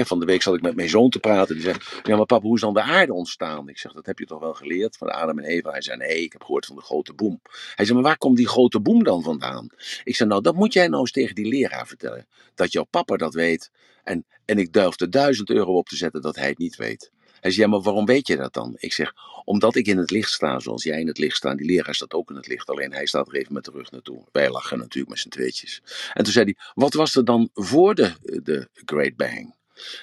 Van 0.03 0.20
de 0.20 0.26
week 0.26 0.42
zat 0.42 0.55
ik 0.55 0.62
met 0.62 0.76
mijn 0.76 0.88
zoon 0.88 1.11
te 1.11 1.18
praten. 1.18 1.55
Die 1.55 1.64
zei: 1.64 1.76
Ja, 2.03 2.16
maar 2.16 2.26
papa, 2.26 2.47
hoe 2.47 2.55
is 2.55 2.61
dan 2.61 2.74
de 2.74 2.82
aarde 2.82 3.12
ontstaan? 3.12 3.68
Ik 3.68 3.78
zeg: 3.78 3.92
Dat 3.92 4.07
heb 4.07 4.18
je 4.18 4.26
toch 4.26 4.40
wel 4.40 4.55
geleerd 4.55 4.97
van 4.97 5.09
Adam 5.09 5.38
en 5.38 5.45
Eva? 5.45 5.70
Hij 5.70 5.82
zei: 5.82 5.97
Nee, 5.97 6.22
ik 6.22 6.32
heb 6.32 6.42
gehoord 6.42 6.66
van 6.66 6.76
de 6.76 6.82
grote 6.82 7.12
boom. 7.12 7.40
Hij 7.74 7.84
zei: 7.84 7.99
Maar 7.99 8.09
waar 8.09 8.18
komt 8.18 8.36
die 8.36 8.49
grote 8.49 8.80
boom 8.80 9.05
dan 9.05 9.22
vandaan? 9.22 9.68
Ik 10.05 10.16
zei: 10.16 10.28
Nou, 10.28 10.42
dat 10.42 10.55
moet 10.55 10.72
jij 10.72 10.88
nou 10.88 11.01
eens 11.01 11.12
tegen 11.12 11.34
die 11.34 11.47
leraar 11.47 11.86
vertellen. 11.86 12.26
Dat 12.55 12.72
jouw 12.72 12.84
papa 12.84 13.16
dat 13.16 13.34
weet. 13.34 13.70
En, 14.05 14.24
en 14.45 14.59
ik 14.59 14.76
er 14.76 15.11
duizend 15.11 15.51
euro 15.51 15.76
op 15.76 15.88
te 15.88 15.97
zetten 15.97 16.22
dat 16.22 16.36
hij 16.36 16.49
het 16.49 16.59
niet 16.59 16.76
weet. 16.76 17.11
Hij 17.45 17.53
zei, 17.53 17.64
ja, 17.64 17.72
maar 17.72 17.82
waarom 17.82 18.05
weet 18.05 18.26
je 18.26 18.36
dat 18.36 18.53
dan? 18.53 18.74
Ik 18.78 18.92
zeg, 18.92 19.12
omdat 19.45 19.74
ik 19.74 19.86
in 19.86 19.99
het 19.99 20.11
licht 20.11 20.30
sta, 20.30 20.59
zoals 20.59 20.82
jij 20.82 21.01
in 21.01 21.07
het 21.07 21.18
licht 21.18 21.36
staat. 21.36 21.59
Die 21.59 21.66
leraar 21.66 21.95
staat 21.95 22.14
ook 22.14 22.30
in 22.30 22.36
het 22.36 22.47
licht, 22.47 22.68
alleen 22.68 22.92
hij 22.92 23.07
staat 23.07 23.28
er 23.28 23.34
even 23.34 23.53
met 23.53 23.64
de 23.64 23.70
rug 23.70 23.90
naartoe. 23.90 24.24
Wij 24.32 24.51
lachen 24.51 24.78
natuurlijk 24.78 25.09
met 25.09 25.18
z'n 25.18 25.28
tweetjes. 25.28 25.82
En 26.12 26.24
toen 26.24 26.32
zei 26.32 26.45
hij, 26.45 26.57
wat 26.74 26.95
was 26.95 27.14
er 27.14 27.24
dan 27.24 27.51
voor 27.55 27.95
de, 27.95 28.12
de 28.42 28.68
Great 28.84 29.16
Bang? 29.16 29.55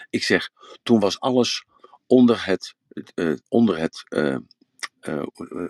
Ik 0.09 0.23
zeg, 0.23 0.49
toen 0.83 0.99
was 0.99 1.19
alles 1.19 1.65
onder 2.07 2.45
het, 2.45 2.73
uh, 3.15 3.37
onder 3.47 3.77
het, 3.77 4.03
uh, 4.09 4.37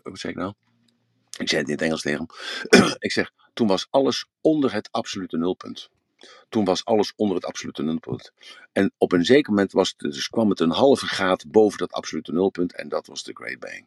hoe 0.03 0.17
zeg 0.17 0.31
ik 0.31 0.37
nou? 0.37 0.53
Ik 1.37 1.49
zei 1.49 1.61
het 1.61 1.69
in 1.69 1.75
het 1.75 1.81
Engels 1.81 2.01
tegen 2.01 2.29
hem. 2.69 2.95
ik 2.99 3.11
zeg, 3.11 3.31
toen 3.53 3.67
was 3.67 3.87
alles 3.89 4.25
onder 4.41 4.73
het 4.73 4.91
absolute 4.91 5.37
nulpunt. 5.37 5.89
Toen 6.49 6.65
was 6.65 6.85
alles 6.85 7.13
onder 7.15 7.35
het 7.35 7.45
absolute 7.45 7.83
nulpunt. 7.83 8.31
En 8.71 8.91
op 8.97 9.11
een 9.11 9.25
zeker 9.25 9.49
moment 9.49 9.71
was 9.71 9.93
het, 9.97 10.13
dus 10.13 10.29
kwam 10.29 10.49
het 10.49 10.59
een 10.59 10.71
halve 10.71 11.07
graad 11.07 11.51
boven 11.51 11.77
dat 11.77 11.91
absolute 11.91 12.31
nulpunt. 12.31 12.75
En 12.75 12.89
dat 12.89 13.07
was 13.07 13.23
de 13.23 13.33
Great 13.33 13.59
Bang. 13.59 13.85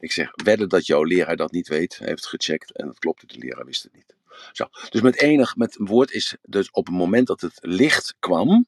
Ik 0.00 0.12
zeg, 0.12 0.30
wedden 0.44 0.68
dat 0.68 0.86
jouw 0.86 1.02
leraar 1.02 1.36
dat 1.36 1.52
niet 1.52 1.68
weet. 1.68 1.98
Hij 1.98 2.08
heeft 2.08 2.26
gecheckt 2.26 2.72
en 2.72 2.86
dat 2.86 2.98
klopte. 2.98 3.26
De 3.26 3.38
leraar 3.38 3.64
wist 3.64 3.82
het 3.82 3.92
niet. 3.92 4.14
Zo, 4.52 4.68
dus 4.90 5.00
met 5.00 5.20
enig, 5.20 5.56
met 5.56 5.76
woord 5.78 6.10
is, 6.10 6.36
dus 6.42 6.70
op 6.70 6.86
het 6.86 6.94
moment 6.94 7.26
dat 7.26 7.40
het 7.40 7.58
licht 7.60 8.14
kwam, 8.18 8.66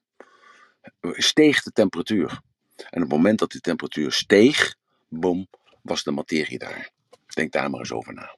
steeg 1.01 1.63
de 1.63 1.73
temperatuur. 1.73 2.41
En 2.77 3.03
op 3.03 3.09
het 3.09 3.09
moment 3.09 3.39
dat 3.39 3.51
die 3.51 3.61
temperatuur 3.61 4.13
steeg, 4.13 4.77
boom, 5.09 5.49
was 5.83 6.03
de 6.03 6.11
materie 6.11 6.59
daar. 6.59 6.91
Denk 7.35 7.53
daar 7.53 7.71
maar 7.71 7.81
eens 7.81 7.93
over 7.93 8.15
na. 8.15 8.37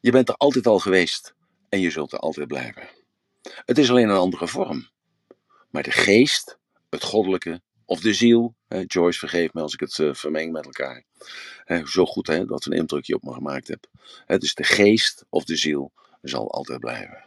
Je 0.00 0.10
bent 0.10 0.28
er 0.28 0.34
altijd 0.34 0.66
al 0.66 0.78
geweest 0.78 1.34
en 1.68 1.80
je 1.80 1.90
zult 1.90 2.12
er 2.12 2.18
altijd 2.18 2.48
blijven. 2.48 2.88
Het 3.42 3.78
is 3.78 3.90
alleen 3.90 4.08
een 4.08 4.16
andere 4.16 4.48
vorm. 4.48 4.88
Maar 5.70 5.82
de 5.82 5.90
geest, 5.90 6.58
het 6.90 7.02
goddelijke 7.02 7.60
of 7.84 8.00
de 8.00 8.14
ziel, 8.14 8.54
Joyce 8.86 9.18
vergeef 9.18 9.52
me 9.52 9.60
als 9.60 9.74
ik 9.74 9.80
het 9.80 9.98
uh, 9.98 10.14
vermeng 10.14 10.52
met 10.52 10.64
elkaar. 10.64 11.04
zo 11.84 12.06
goed 12.06 12.26
hè, 12.26 12.44
dat 12.44 12.64
een 12.64 12.72
indrukje 12.72 13.14
op 13.14 13.22
me 13.22 13.32
gemaakt 13.32 13.68
heb. 13.68 13.86
Het 14.26 14.42
is 14.42 14.54
de 14.54 14.64
geest 14.64 15.24
of 15.28 15.44
de 15.44 15.56
ziel 15.56 15.92
zal 16.22 16.50
altijd 16.50 16.80
blijven. 16.80 17.24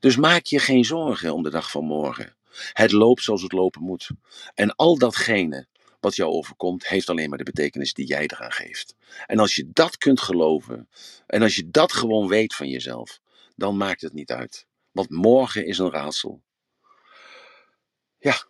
Dus 0.00 0.16
maak 0.16 0.44
je 0.44 0.58
geen 0.58 0.84
zorgen 0.84 1.34
om 1.34 1.42
de 1.42 1.50
dag 1.50 1.70
van 1.70 1.84
morgen. 1.84 2.36
Het 2.72 2.92
loopt 2.92 3.22
zoals 3.22 3.42
het 3.42 3.52
lopen 3.52 3.82
moet. 3.82 4.08
En 4.54 4.74
al 4.74 4.98
datgene 4.98 5.66
wat 6.02 6.16
jou 6.16 6.30
overkomt, 6.30 6.88
heeft 6.88 7.10
alleen 7.10 7.28
maar 7.28 7.38
de 7.38 7.44
betekenis 7.44 7.94
die 7.94 8.06
jij 8.06 8.22
eraan 8.22 8.52
geeft. 8.52 8.94
En 9.26 9.38
als 9.38 9.54
je 9.54 9.70
dat 9.72 9.96
kunt 9.96 10.20
geloven, 10.20 10.88
en 11.26 11.42
als 11.42 11.54
je 11.54 11.70
dat 11.70 11.92
gewoon 11.92 12.28
weet 12.28 12.54
van 12.54 12.68
jezelf, 12.68 13.20
dan 13.56 13.76
maakt 13.76 14.00
het 14.00 14.12
niet 14.12 14.30
uit. 14.30 14.66
Want 14.90 15.10
morgen 15.10 15.66
is 15.66 15.78
een 15.78 15.90
raadsel. 15.90 16.42
Ja, 18.18 18.46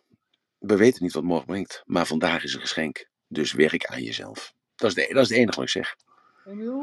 we 0.57 0.75
weten 0.75 1.03
niet 1.03 1.13
wat 1.13 1.23
morgen 1.23 1.47
brengt, 1.47 1.83
maar 1.85 2.05
vandaag 2.05 2.43
is 2.43 2.53
een 2.53 2.59
geschenk. 2.59 3.09
Dus 3.27 3.51
werk 3.51 3.85
aan 3.85 4.03
jezelf. 4.03 4.53
Dat 4.75 4.89
is, 4.89 4.95
de, 4.95 5.13
dat 5.13 5.23
is 5.23 5.29
het 5.29 5.37
enige 5.37 5.55
wat 5.55 5.65
ik 5.65 5.71
zeg. 5.71 5.95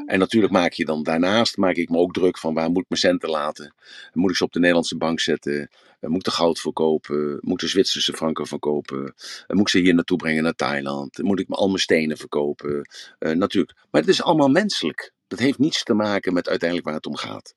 En 0.05 0.19
natuurlijk 0.19 0.53
maak 0.53 0.73
je 0.73 0.85
dan 0.85 1.03
daarnaast 1.03 1.57
maak 1.57 1.75
ik 1.75 1.89
me 1.89 1.97
ook 1.97 2.13
druk 2.13 2.37
van 2.37 2.53
waar 2.53 2.69
moet 2.69 2.81
ik 2.81 2.89
mijn 2.89 3.01
centen 3.01 3.29
laten? 3.29 3.73
Moet 4.13 4.29
ik 4.29 4.35
ze 4.35 4.43
op 4.43 4.51
de 4.51 4.59
Nederlandse 4.59 4.97
bank 4.97 5.19
zetten? 5.19 5.69
Moet 5.99 6.17
ik 6.17 6.23
de 6.23 6.31
goud 6.31 6.59
verkopen? 6.59 7.37
Moet 7.41 7.53
ik 7.53 7.59
de 7.59 7.67
Zwitserse 7.67 8.13
franken 8.13 8.47
verkopen? 8.47 9.13
Moet 9.47 9.59
ik 9.59 9.69
ze 9.69 9.79
hier 9.79 9.93
naartoe 9.93 10.17
brengen 10.17 10.43
naar 10.43 10.53
Thailand? 10.53 11.17
Moet 11.17 11.39
ik 11.39 11.49
al 11.49 11.67
mijn 11.67 11.79
stenen 11.79 12.17
verkopen? 12.17 12.89
Uh, 13.19 13.31
natuurlijk. 13.31 13.77
Maar 13.91 14.01
het 14.01 14.09
is 14.09 14.23
allemaal 14.23 14.49
menselijk. 14.49 15.13
Dat 15.27 15.39
heeft 15.39 15.59
niets 15.59 15.83
te 15.83 15.93
maken 15.93 16.33
met 16.33 16.49
uiteindelijk 16.49 16.87
waar 16.87 16.97
het 16.97 17.07
om 17.07 17.15
gaat. 17.15 17.55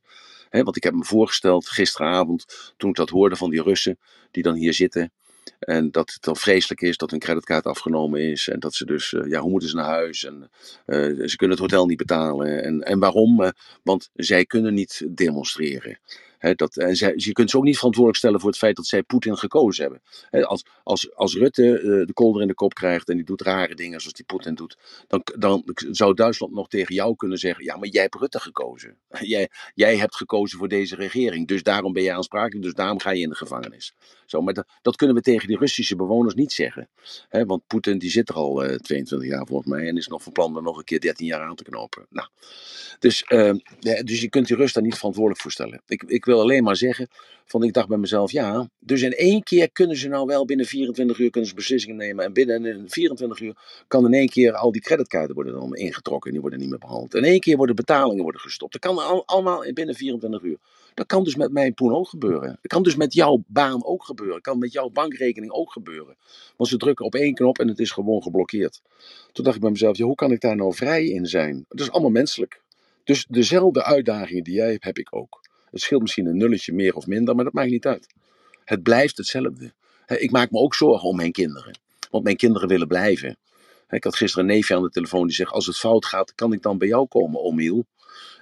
Want 0.51 0.77
ik 0.77 0.83
heb 0.83 0.95
me 0.95 1.05
voorgesteld 1.05 1.69
gisteravond, 1.69 2.73
toen 2.77 2.91
ik 2.91 2.97
dat 2.97 3.11
hoorde 3.11 3.37
van 3.37 3.51
die 3.51 3.63
Russen 3.63 3.99
die 4.31 4.43
dan 4.43 4.55
hier 4.55 4.75
zitten. 4.75 5.13
En 5.59 5.91
dat 5.91 6.13
het 6.13 6.23
dan 6.23 6.37
vreselijk 6.37 6.81
is 6.81 6.97
dat 6.97 7.11
hun 7.11 7.21
creditcard 7.21 7.67
afgenomen 7.67 8.21
is. 8.21 8.49
En 8.49 8.61
dat 8.61 8.75
ze 8.75 8.85
dus, 8.85 9.13
uh, 9.13 9.31
ja, 9.31 9.41
hoe 9.41 9.51
moeten 9.51 9.69
ze 9.69 9.77
naar 9.77 9.85
huis? 9.85 10.25
En 10.25 10.51
uh, 10.87 11.27
ze 11.27 11.37
kunnen 11.37 11.57
het 11.57 11.67
hotel 11.67 11.87
niet 11.87 11.97
betalen. 11.97 12.63
En, 12.63 12.83
en 12.83 12.99
waarom? 12.99 13.43
Uh, 13.43 13.49
want 13.83 14.11
zij 14.15 14.45
kunnen 14.45 14.75
niet 14.75 15.07
demonstreren 15.09 15.99
dat, 16.53 16.77
en 16.77 16.97
zij, 16.97 17.13
je 17.17 17.33
kunt 17.33 17.51
ze 17.51 17.57
ook 17.57 17.65
niet 17.65 17.77
verantwoordelijk 17.77 18.23
stellen 18.23 18.41
voor 18.41 18.49
het 18.49 18.59
feit 18.59 18.77
dat 18.77 18.87
zij 18.87 19.03
Poetin 19.03 19.37
gekozen 19.37 19.83
hebben. 19.83 20.47
als, 20.47 20.65
als, 20.83 21.15
als 21.15 21.35
Rutte 21.35 21.81
uh, 21.81 22.07
de 22.07 22.13
kolder 22.13 22.43
in 22.43 22.49
de 22.49 22.55
kop 22.55 22.75
krijgt 22.75 23.09
en 23.09 23.17
die 23.17 23.25
doet 23.25 23.43
rare 23.43 23.75
dingen 23.75 24.01
zoals 24.01 24.17
die 24.17 24.25
Poetin 24.25 24.55
doet, 24.55 24.79
dan, 25.07 25.23
dan 25.39 25.63
zou 25.75 26.15
Duitsland 26.15 26.53
nog 26.53 26.69
tegen 26.69 26.95
jou 26.95 27.17
kunnen 27.17 27.39
zeggen: 27.39 27.65
Ja, 27.65 27.77
maar 27.77 27.89
jij 27.89 28.03
hebt 28.03 28.15
Rutte 28.15 28.41
gekozen. 28.41 28.99
Jij, 29.35 29.49
jij 29.75 29.97
hebt 29.97 30.17
gekozen 30.17 30.59
voor 30.59 30.69
deze 30.69 30.97
regering, 30.97 31.49
dus 31.49 31.63
daarom 31.63 31.93
ben 31.93 32.03
jij 32.03 32.15
aansprakelijk, 32.15 32.63
dus 32.63 32.75
daarom 32.75 33.01
ga 33.01 33.11
je 33.11 33.23
in 33.23 33.29
de 33.29 33.35
gevangenis. 33.35 33.95
Zo, 34.27 34.43
maar 34.43 34.65
dat, 34.83 34.97
kunnen 34.97 35.17
we 35.17 35.23
tegen 35.23 35.49
die 35.49 35.59
Russische 35.59 35.97
bewoners 35.97 36.35
niet 36.35 36.53
zeggen. 36.53 36.89
want 37.29 37.67
Poetin 37.67 37.99
die 37.99 38.11
zit 38.11 38.29
er 38.29 38.35
al 38.35 38.65
uh, 38.65 38.77
22 38.77 39.29
jaar 39.29 39.47
volgens 39.47 39.69
mij 39.69 39.89
en 39.89 39.97
is 39.97 40.07
nog 40.07 40.23
van 40.23 40.33
plan 40.33 40.57
er 40.57 40.63
nog 40.63 40.79
een 40.79 40.85
keer 40.85 41.01
13 41.01 41.27
jaar 41.27 41.41
aan 41.41 41.55
te 41.55 41.65
knopen. 41.65 42.07
Nou, 42.11 42.29
dus, 42.99 43.25
ja, 43.81 44.03
dus 44.03 44.21
je 44.21 44.29
kunt 44.29 44.47
die 44.47 44.57
Rus 44.57 44.73
daar 44.73 44.83
niet 44.83 44.95
verantwoordelijk 44.95 45.43
voor 45.43 45.51
stellen. 45.51 45.83
Ik, 45.87 46.03
ik 46.03 46.25
wil 46.25 46.34
wil 46.35 46.43
alleen 46.43 46.65
maar 46.65 46.77
zeggen, 46.77 47.09
van 47.45 47.63
ik 47.63 47.73
dacht 47.73 47.89
bij 47.89 47.99
mezelf, 47.99 48.33
ja, 48.33 48.69
dus 48.79 49.03
in 49.03 49.13
één 49.13 49.43
keer 49.43 49.71
kunnen 49.73 49.97
ze 49.97 50.09
nou 50.09 50.27
wel 50.27 50.45
binnen 50.45 50.67
24 50.67 51.19
uur 51.19 51.31
kunnen 51.31 51.55
beslissingen 51.55 51.97
nemen. 51.97 52.25
En 52.25 52.33
binnen 52.33 52.91
24 52.91 53.41
uur 53.41 53.85
kan 53.89 54.05
in 54.05 54.15
één 54.15 54.29
keer 54.29 54.53
al 54.53 54.73
die 54.73 54.81
creditkaarten 54.81 55.35
worden 55.35 55.53
dan 55.53 55.75
ingetrokken 55.75 56.27
en 56.27 56.33
die 56.33 56.41
worden 56.41 56.59
niet 56.59 56.69
meer 56.69 56.79
behandeld. 56.79 57.15
In 57.15 57.25
één 57.25 57.41
keer 57.41 57.57
worden 57.57 57.77
betalingen 57.77 58.23
worden 58.23 58.41
gestopt. 58.41 58.73
Dat 58.73 58.81
kan 58.81 58.99
al, 58.99 59.27
allemaal 59.27 59.73
binnen 59.73 59.95
24 59.95 60.43
uur. 60.43 60.57
Dat 60.95 61.07
kan 61.07 61.25
dus 61.25 61.37
met 61.37 61.53
mijn 61.53 61.75
poen 61.75 61.95
ook 61.95 62.09
gebeuren. 62.09 62.49
Dat 62.49 62.71
kan 62.73 62.83
dus 62.83 62.97
met 62.97 63.15
jouw 63.15 63.43
baan 63.47 63.85
ook 63.85 64.05
gebeuren. 64.05 64.35
Dat 64.35 64.45
kan 64.45 64.59
met 64.59 64.73
jouw 64.73 64.89
bankrekening 64.89 65.53
ook 65.53 65.73
gebeuren. 65.73 66.17
Want 66.57 66.71
ze 66.71 66.77
drukken 66.77 67.05
op 67.05 67.15
één 67.15 67.35
knop 67.35 67.59
en 67.59 67.69
het 67.69 67.79
is 67.79 67.91
gewoon 67.91 68.23
geblokkeerd. 68.23 68.83
Toen 69.33 69.45
dacht 69.45 69.57
ik 69.57 69.63
bij 69.63 69.71
mezelf, 69.71 69.97
ja, 69.97 70.05
hoe 70.05 70.15
kan 70.15 70.33
ik 70.33 70.41
daar 70.41 70.57
nou 70.57 70.75
vrij 70.75 71.07
in 71.07 71.27
zijn? 71.27 71.65
Het 71.69 71.81
is 71.81 71.91
allemaal 71.91 72.11
menselijk. 72.11 72.63
Dus 73.05 73.27
dezelfde 73.29 73.85
uitdagingen 73.85 74.45
die 74.45 74.55
jij 74.55 74.71
hebt, 74.71 74.85
heb 74.85 74.99
ik 74.99 75.17
ook. 75.17 75.44
Het 75.75 75.83
scheelt 75.83 76.03
misschien 76.03 76.27
een 76.27 76.37
nulletje 76.37 76.73
meer 76.73 76.95
of 76.95 77.07
minder, 77.07 77.35
maar 77.35 77.45
dat 77.45 77.53
maakt 77.53 77.71
niet 77.71 77.87
uit. 77.87 78.15
Het 78.65 78.83
blijft 78.83 79.17
hetzelfde. 79.17 79.73
Ik 80.07 80.31
maak 80.31 80.51
me 80.51 80.59
ook 80.59 80.75
zorgen 80.75 81.09
om 81.09 81.17
mijn 81.17 81.33
kinderen. 81.33 81.79
Want 82.11 82.25
mijn 82.25 82.37
kinderen 82.37 82.69
willen 82.69 82.89
blijven. 82.89 83.37
Ik 83.89 84.05
had 84.05 84.17
gisteren 84.17 84.49
een 84.49 84.55
neefje 84.55 84.75
aan 84.75 84.83
de 84.83 84.91
telefoon 84.91 85.27
die 85.27 85.37
zegt: 85.37 85.51
Als 85.51 85.67
het 85.67 85.77
fout 85.77 86.07
gaat, 86.07 86.35
kan 86.35 86.53
ik 86.53 86.63
dan 86.63 86.79
bij 86.79 86.89
jou 86.89 87.07
komen, 87.09 87.41
Omiel? 87.41 87.87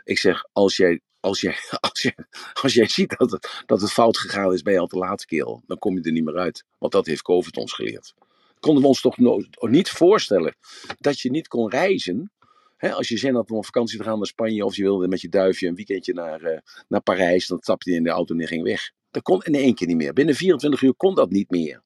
Ik 0.04 0.18
zeg: 0.18 0.44
Als 0.52 0.76
jij, 0.76 1.00
als 1.20 1.40
jij, 1.40 1.56
als 1.80 2.02
jij, 2.02 2.16
als 2.62 2.74
jij 2.74 2.88
ziet 2.88 3.14
dat 3.18 3.30
het, 3.30 3.62
dat 3.66 3.80
het 3.80 3.92
fout 3.92 4.18
gegaan 4.18 4.52
is, 4.52 4.62
ben 4.62 4.72
je 4.72 4.78
al 4.78 4.86
te 4.86 4.98
laat, 4.98 5.24
kerel. 5.24 5.62
Dan 5.66 5.78
kom 5.78 5.94
je 5.94 6.02
er 6.02 6.12
niet 6.12 6.24
meer 6.24 6.38
uit. 6.38 6.64
Want 6.78 6.92
dat 6.92 7.06
heeft 7.06 7.22
COVID 7.22 7.56
ons 7.56 7.72
geleerd. 7.72 8.14
Konden 8.60 8.82
we 8.82 8.88
ons 8.88 9.00
toch 9.00 9.16
niet 9.60 9.90
voorstellen 9.90 10.56
dat 10.98 11.20
je 11.20 11.30
niet 11.30 11.48
kon 11.48 11.70
reizen 11.70 12.32
als 12.90 13.08
je 13.08 13.16
zin 13.18 13.34
had 13.34 13.50
om 13.50 13.56
op 13.56 13.64
vakantie 13.64 13.98
te 13.98 14.04
gaan 14.04 14.16
naar 14.16 14.26
Spanje 14.26 14.64
of 14.64 14.76
je 14.76 14.82
wilde 14.82 15.08
met 15.08 15.20
je 15.20 15.28
duifje 15.28 15.68
een 15.68 15.74
weekendje 15.74 16.12
naar, 16.12 16.42
uh, 16.42 16.58
naar 16.88 17.00
Parijs, 17.00 17.46
dan 17.46 17.58
stapte 17.60 17.90
je 17.90 17.96
in 17.96 18.02
de 18.02 18.10
auto 18.10 18.34
en 18.34 18.40
je 18.40 18.46
ging 18.46 18.62
weg. 18.62 18.90
Dat 19.10 19.22
kon 19.22 19.42
in 19.42 19.54
één 19.54 19.74
keer 19.74 19.86
niet 19.86 19.96
meer. 19.96 20.12
Binnen 20.12 20.34
24 20.34 20.82
uur 20.82 20.94
kon 20.94 21.14
dat 21.14 21.30
niet 21.30 21.50
meer. 21.50 21.82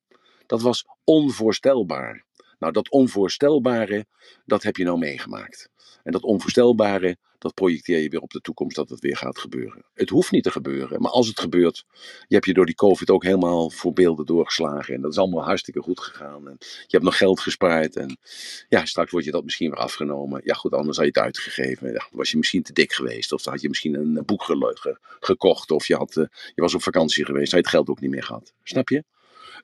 Dat 0.47 0.62
was 0.62 0.84
onvoorstelbaar. 1.05 2.24
Nou, 2.59 2.72
dat 2.72 2.90
onvoorstelbare, 2.90 4.07
dat 4.44 4.62
heb 4.62 4.76
je 4.76 4.84
nou 4.84 4.99
meegemaakt. 4.99 5.70
En 6.03 6.12
dat 6.12 6.22
onvoorstelbare, 6.22 7.16
dat 7.39 7.55
projecteer 7.55 7.99
je 7.99 8.09
weer 8.09 8.20
op 8.20 8.30
de 8.30 8.41
toekomst 8.41 8.76
dat 8.76 8.89
het 8.89 9.01
weer 9.01 9.16
gaat 9.16 9.39
gebeuren. 9.39 9.84
Het 9.95 10.09
hoeft 10.09 10.30
niet 10.30 10.43
te 10.43 10.51
gebeuren, 10.51 11.01
maar 11.01 11.11
als 11.11 11.28
het 11.28 11.41
gebeurt, 11.41 11.84
je 12.28 12.34
hebt 12.34 12.47
je 12.47 12.53
door 12.53 12.66
die 12.66 12.74
COVID 12.74 13.11
ook 13.11 13.22
helemaal 13.22 13.70
voor 13.70 13.93
beelden 13.93 14.26
doorgeslagen. 14.26 14.95
En 14.95 15.01
dat 15.01 15.12
is 15.12 15.18
allemaal 15.18 15.45
hartstikke 15.45 15.80
goed 15.80 16.01
gegaan. 16.01 16.49
En 16.49 16.57
je 16.59 16.87
hebt 16.89 17.05
nog 17.05 17.16
geld 17.16 17.41
gespaard. 17.41 17.97
En 17.97 18.18
ja, 18.68 18.84
straks 18.84 19.11
wordt 19.11 19.26
je 19.26 19.32
dat 19.32 19.45
misschien 19.45 19.70
weer 19.70 19.78
afgenomen. 19.78 20.41
Ja, 20.45 20.55
goed, 20.55 20.72
anders 20.72 20.97
had 20.97 21.07
je 21.07 21.12
het 21.14 21.24
uitgegeven. 21.24 21.93
Ja, 21.93 22.07
was 22.11 22.30
je 22.30 22.37
misschien 22.37 22.62
te 22.62 22.72
dik 22.72 22.93
geweest. 22.93 23.32
Of 23.32 23.43
dan 23.43 23.53
had 23.53 23.62
je 23.62 23.68
misschien 23.68 23.95
een 23.95 24.22
boek 24.24 24.43
ge 24.43 24.99
gekocht. 25.20 25.70
Of 25.70 25.87
je, 25.87 25.97
had, 25.97 26.16
uh, 26.16 26.24
je 26.55 26.62
was 26.62 26.74
op 26.74 26.82
vakantie 26.82 27.24
geweest. 27.24 27.53
Had 27.53 27.61
je 27.61 27.66
het 27.66 27.74
geld 27.74 27.89
ook 27.89 28.01
niet 28.01 28.11
meer 28.11 28.22
gehad. 28.22 28.53
Snap 28.62 28.89
je? 28.89 29.05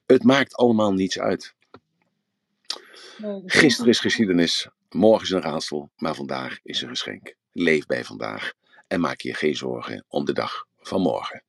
Het 0.07 0.25
maakt 0.25 0.55
allemaal 0.55 0.93
niets 0.93 1.19
uit. 1.19 1.55
Gisteren 3.47 3.91
is 3.91 4.01
geschiedenis, 4.01 4.69
morgen 4.91 5.23
is 5.23 5.31
een 5.31 5.41
raadsel, 5.41 5.91
maar 5.97 6.15
vandaag 6.15 6.59
is 6.63 6.83
een 6.83 6.89
geschenk. 6.89 7.35
Leef 7.53 7.87
bij 7.87 8.05
vandaag 8.05 8.53
en 8.89 9.01
maak 9.01 9.21
je 9.21 9.35
geen 9.35 9.57
zorgen 9.57 10.05
om 10.09 10.25
de 10.25 10.33
dag 10.33 10.67
van 10.77 11.01
morgen. 11.01 11.43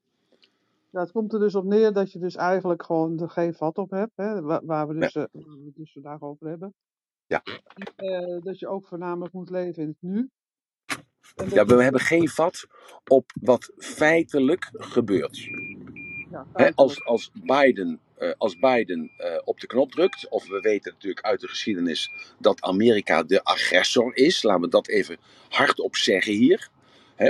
Ja, 0.89 0.99
het 0.99 1.11
komt 1.11 1.33
er 1.33 1.39
dus 1.39 1.55
op 1.55 1.63
neer 1.63 1.93
dat 1.93 2.11
je 2.11 2.19
dus 2.19 2.35
eigenlijk 2.35 2.83
gewoon 2.83 3.19
er 3.19 3.29
geen 3.29 3.53
vat 3.53 3.77
op 3.77 3.89
hebt, 3.89 4.11
hè, 4.15 4.41
waar, 4.41 4.87
we 4.87 4.93
dus, 4.93 5.13
ja. 5.13 5.27
uh, 5.31 5.45
waar 5.45 5.57
we 5.57 5.65
het 5.65 5.75
dus 5.75 5.91
vandaag 5.91 6.21
over 6.21 6.47
hebben. 6.47 6.73
Ja. 7.27 7.43
Uh, 7.97 8.41
dat 8.41 8.59
je 8.59 8.67
ook 8.67 8.87
voornamelijk 8.87 9.33
moet 9.33 9.49
leven 9.49 9.83
in 9.83 9.87
het 9.87 9.97
nu. 9.99 10.29
Ja, 11.49 11.65
we 11.65 11.83
hebben 11.83 12.01
geen 12.01 12.29
vat 12.29 12.67
op 13.07 13.31
wat 13.41 13.71
feitelijk 13.77 14.69
gebeurt. 14.71 15.37
Ja, 15.37 16.45
feitelijk. 16.45 16.75
als, 16.75 17.05
als 17.05 17.31
Biden 17.33 17.99
als 18.37 18.59
Biden 18.59 19.11
uh, 19.17 19.27
op 19.43 19.59
de 19.59 19.67
knop 19.67 19.91
drukt, 19.91 20.29
of 20.29 20.47
we 20.47 20.59
weten 20.59 20.91
natuurlijk 20.91 21.25
uit 21.25 21.41
de 21.41 21.47
geschiedenis 21.47 22.11
dat 22.39 22.61
Amerika 22.61 23.23
de 23.23 23.43
agressor 23.43 24.15
is, 24.15 24.43
laten 24.43 24.61
we 24.61 24.67
dat 24.67 24.87
even 24.87 25.17
hardop 25.49 25.95
zeggen 25.95 26.33
hier. 26.33 26.69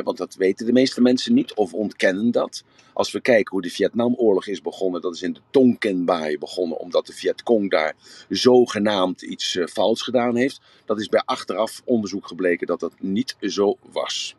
Want 0.03 0.17
dat 0.17 0.35
weten 0.35 0.65
de 0.65 0.71
meeste 0.71 1.01
mensen 1.01 1.33
niet 1.33 1.53
of 1.53 1.73
ontkennen 1.73 2.31
dat. 2.31 2.63
Als 2.93 3.11
we 3.11 3.21
kijken 3.21 3.51
hoe 3.51 3.61
de 3.61 3.69
Vietnamoorlog 3.69 4.47
is 4.47 4.61
begonnen, 4.61 5.01
dat 5.01 5.15
is 5.15 5.21
in 5.21 5.33
de 5.33 5.41
Tonkinbaai 5.49 6.37
begonnen, 6.37 6.77
omdat 6.77 7.05
de 7.05 7.13
Vietcong 7.13 7.69
daar 7.69 7.95
zogenaamd 8.29 9.21
iets 9.21 9.55
uh, 9.55 9.65
fout 9.65 10.01
gedaan 10.01 10.35
heeft. 10.35 10.61
Dat 10.85 10.99
is 10.99 11.07
bij 11.07 11.21
achteraf 11.25 11.81
onderzoek 11.85 12.27
gebleken 12.27 12.67
dat 12.67 12.79
dat 12.79 12.93
niet 12.99 13.35
zo 13.39 13.77
was 13.91 14.35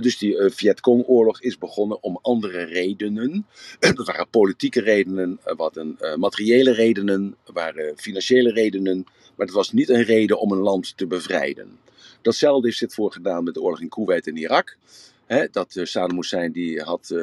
dus 0.00 0.18
die 0.18 0.34
uh, 0.34 0.50
Vietcong-oorlog 0.50 1.40
is 1.40 1.58
begonnen 1.58 2.02
om 2.02 2.18
andere 2.22 2.62
redenen. 2.62 3.46
dat 3.94 4.06
waren 4.06 4.28
politieke 4.28 4.80
redenen, 4.80 5.40
uh, 5.46 5.54
wat 5.56 5.76
een, 5.76 5.98
uh, 6.00 6.14
materiële 6.14 6.72
redenen, 6.72 7.36
waren 7.52 7.98
financiële 7.98 8.52
redenen. 8.52 9.04
Maar 9.36 9.46
het 9.46 9.54
was 9.54 9.72
niet 9.72 9.88
een 9.88 10.02
reden 10.02 10.40
om 10.40 10.52
een 10.52 10.58
land 10.58 10.96
te 10.96 11.06
bevrijden. 11.06 11.78
Datzelfde 12.22 12.66
heeft 12.66 12.80
dit 12.80 12.94
voor 12.94 13.12
gedaan 13.12 13.44
met 13.44 13.54
de 13.54 13.60
oorlog 13.60 13.80
in 13.80 13.88
Kuwait 13.88 14.26
en 14.26 14.36
Irak. 14.36 14.76
Dat 15.50 15.80
Saddam 15.82 16.16
Hussein 16.16 16.52
die 16.52 16.80
had 16.80 17.14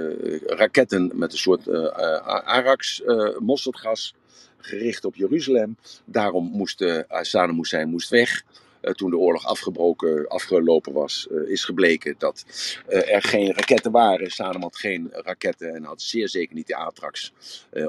raketten 0.46 1.12
met 1.14 1.32
een 1.32 1.38
soort 1.38 1.70
Arax 1.70 3.02
mosterdgas 3.40 4.14
gericht 4.58 5.06
op 5.06 5.16
Jeruzalem. 5.16 5.78
Daarom 6.06 6.50
moest 6.52 6.86
Saddam 7.22 7.58
Hussein 7.58 7.90
moest 7.90 8.10
weg. 8.10 8.44
Eh, 8.82 8.94
toen 8.94 9.10
de 9.10 9.18
oorlog 9.18 9.46
afgebroken, 9.46 10.28
afgelopen 10.28 10.94
was, 10.94 11.28
eh, 11.32 11.52
is 11.52 11.64
gebleken 11.64 12.16
dat 12.18 12.46
eh, 12.88 13.14
er 13.14 13.22
geen 13.22 13.54
raketten 13.54 13.92
waren. 13.92 14.32
Saddam 14.32 14.62
had 14.62 14.78
geen 14.78 15.10
raketten 15.12 15.76
en 15.76 15.84
had 15.84 16.02
zeer 16.02 16.30
zeker 16.30 16.56
niet 16.56 16.68
de 16.68 16.76
Atrax 16.76 17.34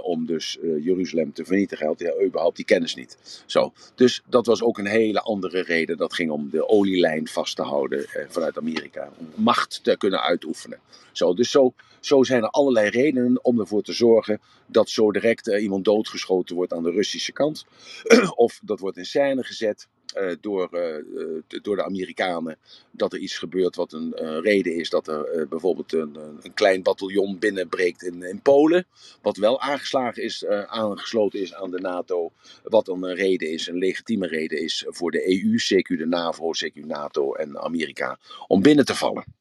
om 0.02 0.26
dus 0.26 0.58
Jeruzalem 0.60 1.32
te 1.32 1.44
vernietigen. 1.44 1.86
Hij 1.86 2.06
had 2.08 2.26
überhaupt 2.26 2.56
die 2.56 2.64
kennis 2.64 2.94
niet. 2.94 3.42
Zo. 3.46 3.72
Dus 3.94 4.22
dat 4.26 4.46
was 4.46 4.62
ook 4.62 4.78
een 4.78 4.86
hele 4.86 5.20
andere 5.20 5.62
reden. 5.62 5.96
Dat 5.96 6.14
ging 6.14 6.30
om 6.30 6.50
de 6.50 6.68
olielijn 6.68 7.28
vast 7.28 7.56
te 7.56 7.62
houden 7.62 8.06
vanuit 8.28 8.58
Amerika. 8.58 9.10
Om 9.18 9.28
macht 9.34 9.80
te 9.84 9.96
kunnen 9.96 10.20
uitoefenen. 10.20 10.78
Zo, 11.12 11.34
dus 11.34 11.50
zo, 11.50 11.74
zo 12.00 12.22
zijn 12.22 12.42
er 12.42 12.48
allerlei 12.48 12.88
redenen 12.88 13.44
om 13.44 13.60
ervoor 13.60 13.82
te 13.82 13.92
zorgen 13.92 14.40
dat 14.66 14.88
zo 14.88 15.12
direct 15.12 15.46
iemand 15.46 15.84
doodgeschoten 15.84 16.56
wordt 16.56 16.72
aan 16.72 16.82
de 16.82 16.90
Russische 16.90 17.32
kant. 17.32 17.66
of 18.34 18.60
dat 18.62 18.80
wordt 18.80 18.96
in 18.96 19.06
scène 19.06 19.44
gezet. 19.44 19.88
Uh, 20.16 20.32
door, 20.40 20.68
uh, 20.72 21.60
door 21.62 21.76
de 21.76 21.84
Amerikanen 21.84 22.58
dat 22.90 23.12
er 23.12 23.18
iets 23.18 23.38
gebeurt 23.38 23.76
wat 23.76 23.92
een 23.92 24.40
reden 24.40 24.74
is 24.74 24.90
dat 24.90 25.08
er 25.08 25.46
bijvoorbeeld 25.48 25.92
een, 25.92 26.16
een 26.42 26.54
klein 26.54 26.82
bataljon 26.82 27.38
binnenbreekt 27.38 28.02
in, 28.02 28.22
in 28.22 28.40
Polen, 28.40 28.86
wat 29.22 29.36
wel 29.36 29.60
aangeslagen 29.60 30.22
is, 30.22 30.46
aangesloten 30.46 31.40
is 31.40 31.54
aan 31.54 31.70
de 31.70 31.80
NATO, 31.80 32.32
wat 32.62 32.88
een 32.88 33.14
reden 33.14 33.50
is, 33.50 33.66
een 33.66 33.78
legitieme 33.78 34.26
reden 34.26 34.58
is 34.62 34.84
voor 34.88 35.10
de 35.10 35.28
EU, 35.28 35.58
CQ 35.58 35.98
de 35.98 36.06
NAVO, 36.06 36.50
CQ 36.64 36.86
NATO 36.86 37.34
en 37.34 37.58
Amerika 37.58 38.18
om 38.46 38.62
binnen 38.62 38.84
te 38.84 38.94
vallen. 38.94 39.39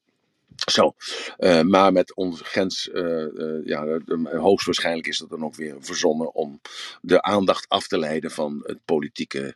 Zo, 0.65 0.93
uh, 1.37 1.61
maar 1.61 1.91
met 1.91 2.15
onze 2.15 2.43
grens, 2.43 2.89
uh, 2.93 3.25
uh, 3.33 3.65
ja, 3.65 3.99
hoogstwaarschijnlijk 4.23 5.07
is 5.07 5.17
dat 5.17 5.29
dan 5.29 5.43
ook 5.43 5.55
weer 5.55 5.75
verzonnen 5.79 6.33
om 6.33 6.61
de 7.01 7.21
aandacht 7.21 7.69
af 7.69 7.87
te 7.87 7.97
leiden 7.97 8.31
van 8.31 8.63
het 8.65 8.85
politieke 8.85 9.55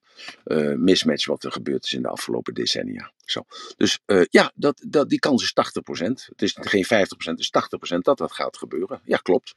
mismatch 0.78 1.26
wat 1.26 1.44
er 1.44 1.52
gebeurd 1.52 1.84
is 1.84 1.94
in 1.94 2.02
de 2.02 2.08
afgelopen 2.08 2.54
decennia. 2.54 3.12
Zo. 3.26 3.46
Dus 3.78 4.00
ja, 4.30 4.52
dat, 4.56 4.84
dat, 4.88 5.10
die 5.10 5.20
kans 5.20 5.44
is 5.44 5.54
80%. 6.02 6.06
Het 6.26 6.42
is 6.42 6.58
geen 6.60 6.86
50%, 6.86 6.88
het 7.18 7.40
is 7.40 7.52
80% 7.96 7.98
dat 7.98 8.18
dat 8.18 8.32
gaat 8.32 8.58
gebeuren. 8.58 9.02
Ja, 9.06 9.18
klopt. 9.18 9.56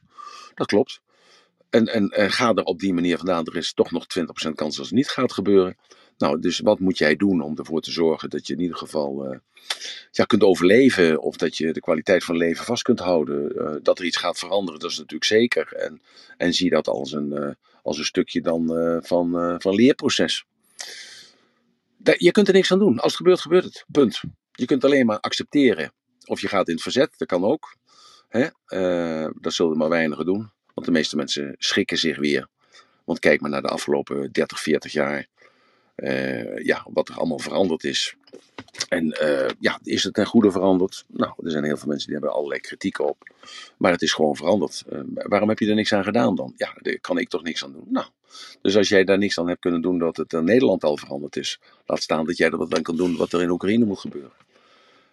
Dat 0.55 0.67
klopt. 0.67 1.01
En, 1.69 1.87
en, 1.87 2.09
en 2.09 2.31
ga 2.31 2.53
er 2.53 2.63
op 2.63 2.79
die 2.79 2.93
manier 2.93 3.17
vandaan, 3.17 3.45
er 3.45 3.55
is 3.55 3.73
toch 3.73 3.91
nog 3.91 4.05
20% 4.19 4.51
kans 4.55 4.75
dat 4.75 4.85
het 4.85 4.95
niet 4.95 5.09
gaat 5.09 5.33
gebeuren. 5.33 5.77
Nou, 6.17 6.39
dus 6.39 6.59
wat 6.59 6.79
moet 6.79 6.97
jij 6.97 7.15
doen 7.15 7.41
om 7.41 7.57
ervoor 7.57 7.81
te 7.81 7.91
zorgen 7.91 8.29
dat 8.29 8.47
je 8.47 8.53
in 8.53 8.59
ieder 8.59 8.77
geval 8.77 9.25
uh, 9.25 9.37
ja, 10.11 10.23
kunt 10.23 10.43
overleven 10.43 11.21
of 11.21 11.37
dat 11.37 11.57
je 11.57 11.73
de 11.73 11.79
kwaliteit 11.79 12.23
van 12.23 12.37
leven 12.37 12.65
vast 12.65 12.83
kunt 12.83 12.99
houden? 12.99 13.51
Uh, 13.55 13.75
dat 13.81 13.99
er 13.99 14.05
iets 14.05 14.17
gaat 14.17 14.39
veranderen, 14.39 14.79
dat 14.79 14.91
is 14.91 14.97
natuurlijk 14.97 15.25
zeker. 15.25 15.73
En, 15.73 16.01
en 16.37 16.53
zie 16.53 16.69
dat 16.69 16.87
als 16.87 17.11
een, 17.11 17.31
uh, 17.31 17.49
als 17.83 17.97
een 17.97 18.05
stukje 18.05 18.41
dan 18.41 18.67
van, 19.03 19.55
van 19.61 19.75
leerproces. 19.75 20.45
je 22.17 22.31
kunt 22.31 22.47
er 22.47 22.53
niks 22.53 22.71
aan 22.71 22.79
doen. 22.79 22.99
Als 22.99 23.11
het 23.11 23.15
gebeurt, 23.15 23.41
gebeurt 23.41 23.63
het. 23.63 23.85
Punt. 23.91 24.21
Je 24.51 24.65
kunt 24.65 24.83
alleen 24.83 25.05
maar 25.05 25.19
accepteren. 25.19 25.93
Of 26.25 26.41
je 26.41 26.47
gaat 26.47 26.67
in 26.67 26.73
het 26.73 26.83
verzet, 26.83 27.13
dat 27.17 27.27
kan 27.27 27.43
ook. 27.43 27.75
Hè? 28.27 28.47
dat 29.41 29.53
zullen 29.53 29.77
maar 29.77 29.89
weinigen 29.89 30.25
doen. 30.25 30.51
Want 30.73 30.85
de 30.85 30.91
meeste 30.91 31.15
mensen 31.15 31.55
schrikken 31.57 31.97
zich 31.97 32.17
weer. 32.17 32.47
Want 33.05 33.19
kijk 33.19 33.41
maar 33.41 33.49
naar 33.49 33.61
de 33.61 33.67
afgelopen 33.67 34.31
30, 34.31 34.59
40 34.59 34.91
jaar 34.91 35.27
uh, 35.97 36.57
ja, 36.57 36.85
wat 36.89 37.09
er 37.09 37.15
allemaal 37.15 37.39
veranderd 37.39 37.83
is. 37.83 38.15
En 38.89 39.17
uh, 39.21 39.47
ja, 39.59 39.79
is 39.83 40.03
het 40.03 40.13
ten 40.13 40.25
goede 40.25 40.51
veranderd? 40.51 41.05
Nou, 41.07 41.33
er 41.43 41.51
zijn 41.51 41.63
heel 41.63 41.77
veel 41.77 41.87
mensen 41.87 42.07
die 42.07 42.17
hebben 42.17 42.35
allerlei 42.35 42.59
kritiek 42.59 42.99
op. 42.99 43.29
Maar 43.77 43.91
het 43.91 44.01
is 44.01 44.13
gewoon 44.13 44.35
veranderd. 44.35 44.83
Uh, 44.89 44.99
waarom 45.13 45.49
heb 45.49 45.59
je 45.59 45.69
er 45.69 45.75
niks 45.75 45.93
aan 45.93 46.03
gedaan 46.03 46.35
dan? 46.35 46.53
Ja, 46.57 46.73
daar 46.81 46.99
kan 46.99 47.17
ik 47.17 47.29
toch 47.29 47.43
niks 47.43 47.63
aan 47.63 47.71
doen. 47.71 47.85
Nou, 47.89 48.05
dus 48.61 48.77
als 48.77 48.89
jij 48.89 49.03
daar 49.03 49.17
niks 49.17 49.39
aan 49.39 49.47
hebt 49.47 49.59
kunnen 49.59 49.81
doen 49.81 49.99
dat 49.99 50.17
het 50.17 50.33
in 50.33 50.43
Nederland 50.43 50.83
al 50.83 50.97
veranderd 50.97 51.35
is, 51.35 51.59
laat 51.85 52.01
staan 52.01 52.25
dat 52.25 52.37
jij 52.37 52.49
er 52.49 52.57
wat 52.57 52.75
aan 52.75 52.81
kan 52.81 52.95
doen 52.95 53.17
wat 53.17 53.33
er 53.33 53.41
in 53.41 53.49
Oekraïne 53.49 53.85
moet 53.85 53.99
gebeuren. 53.99 54.31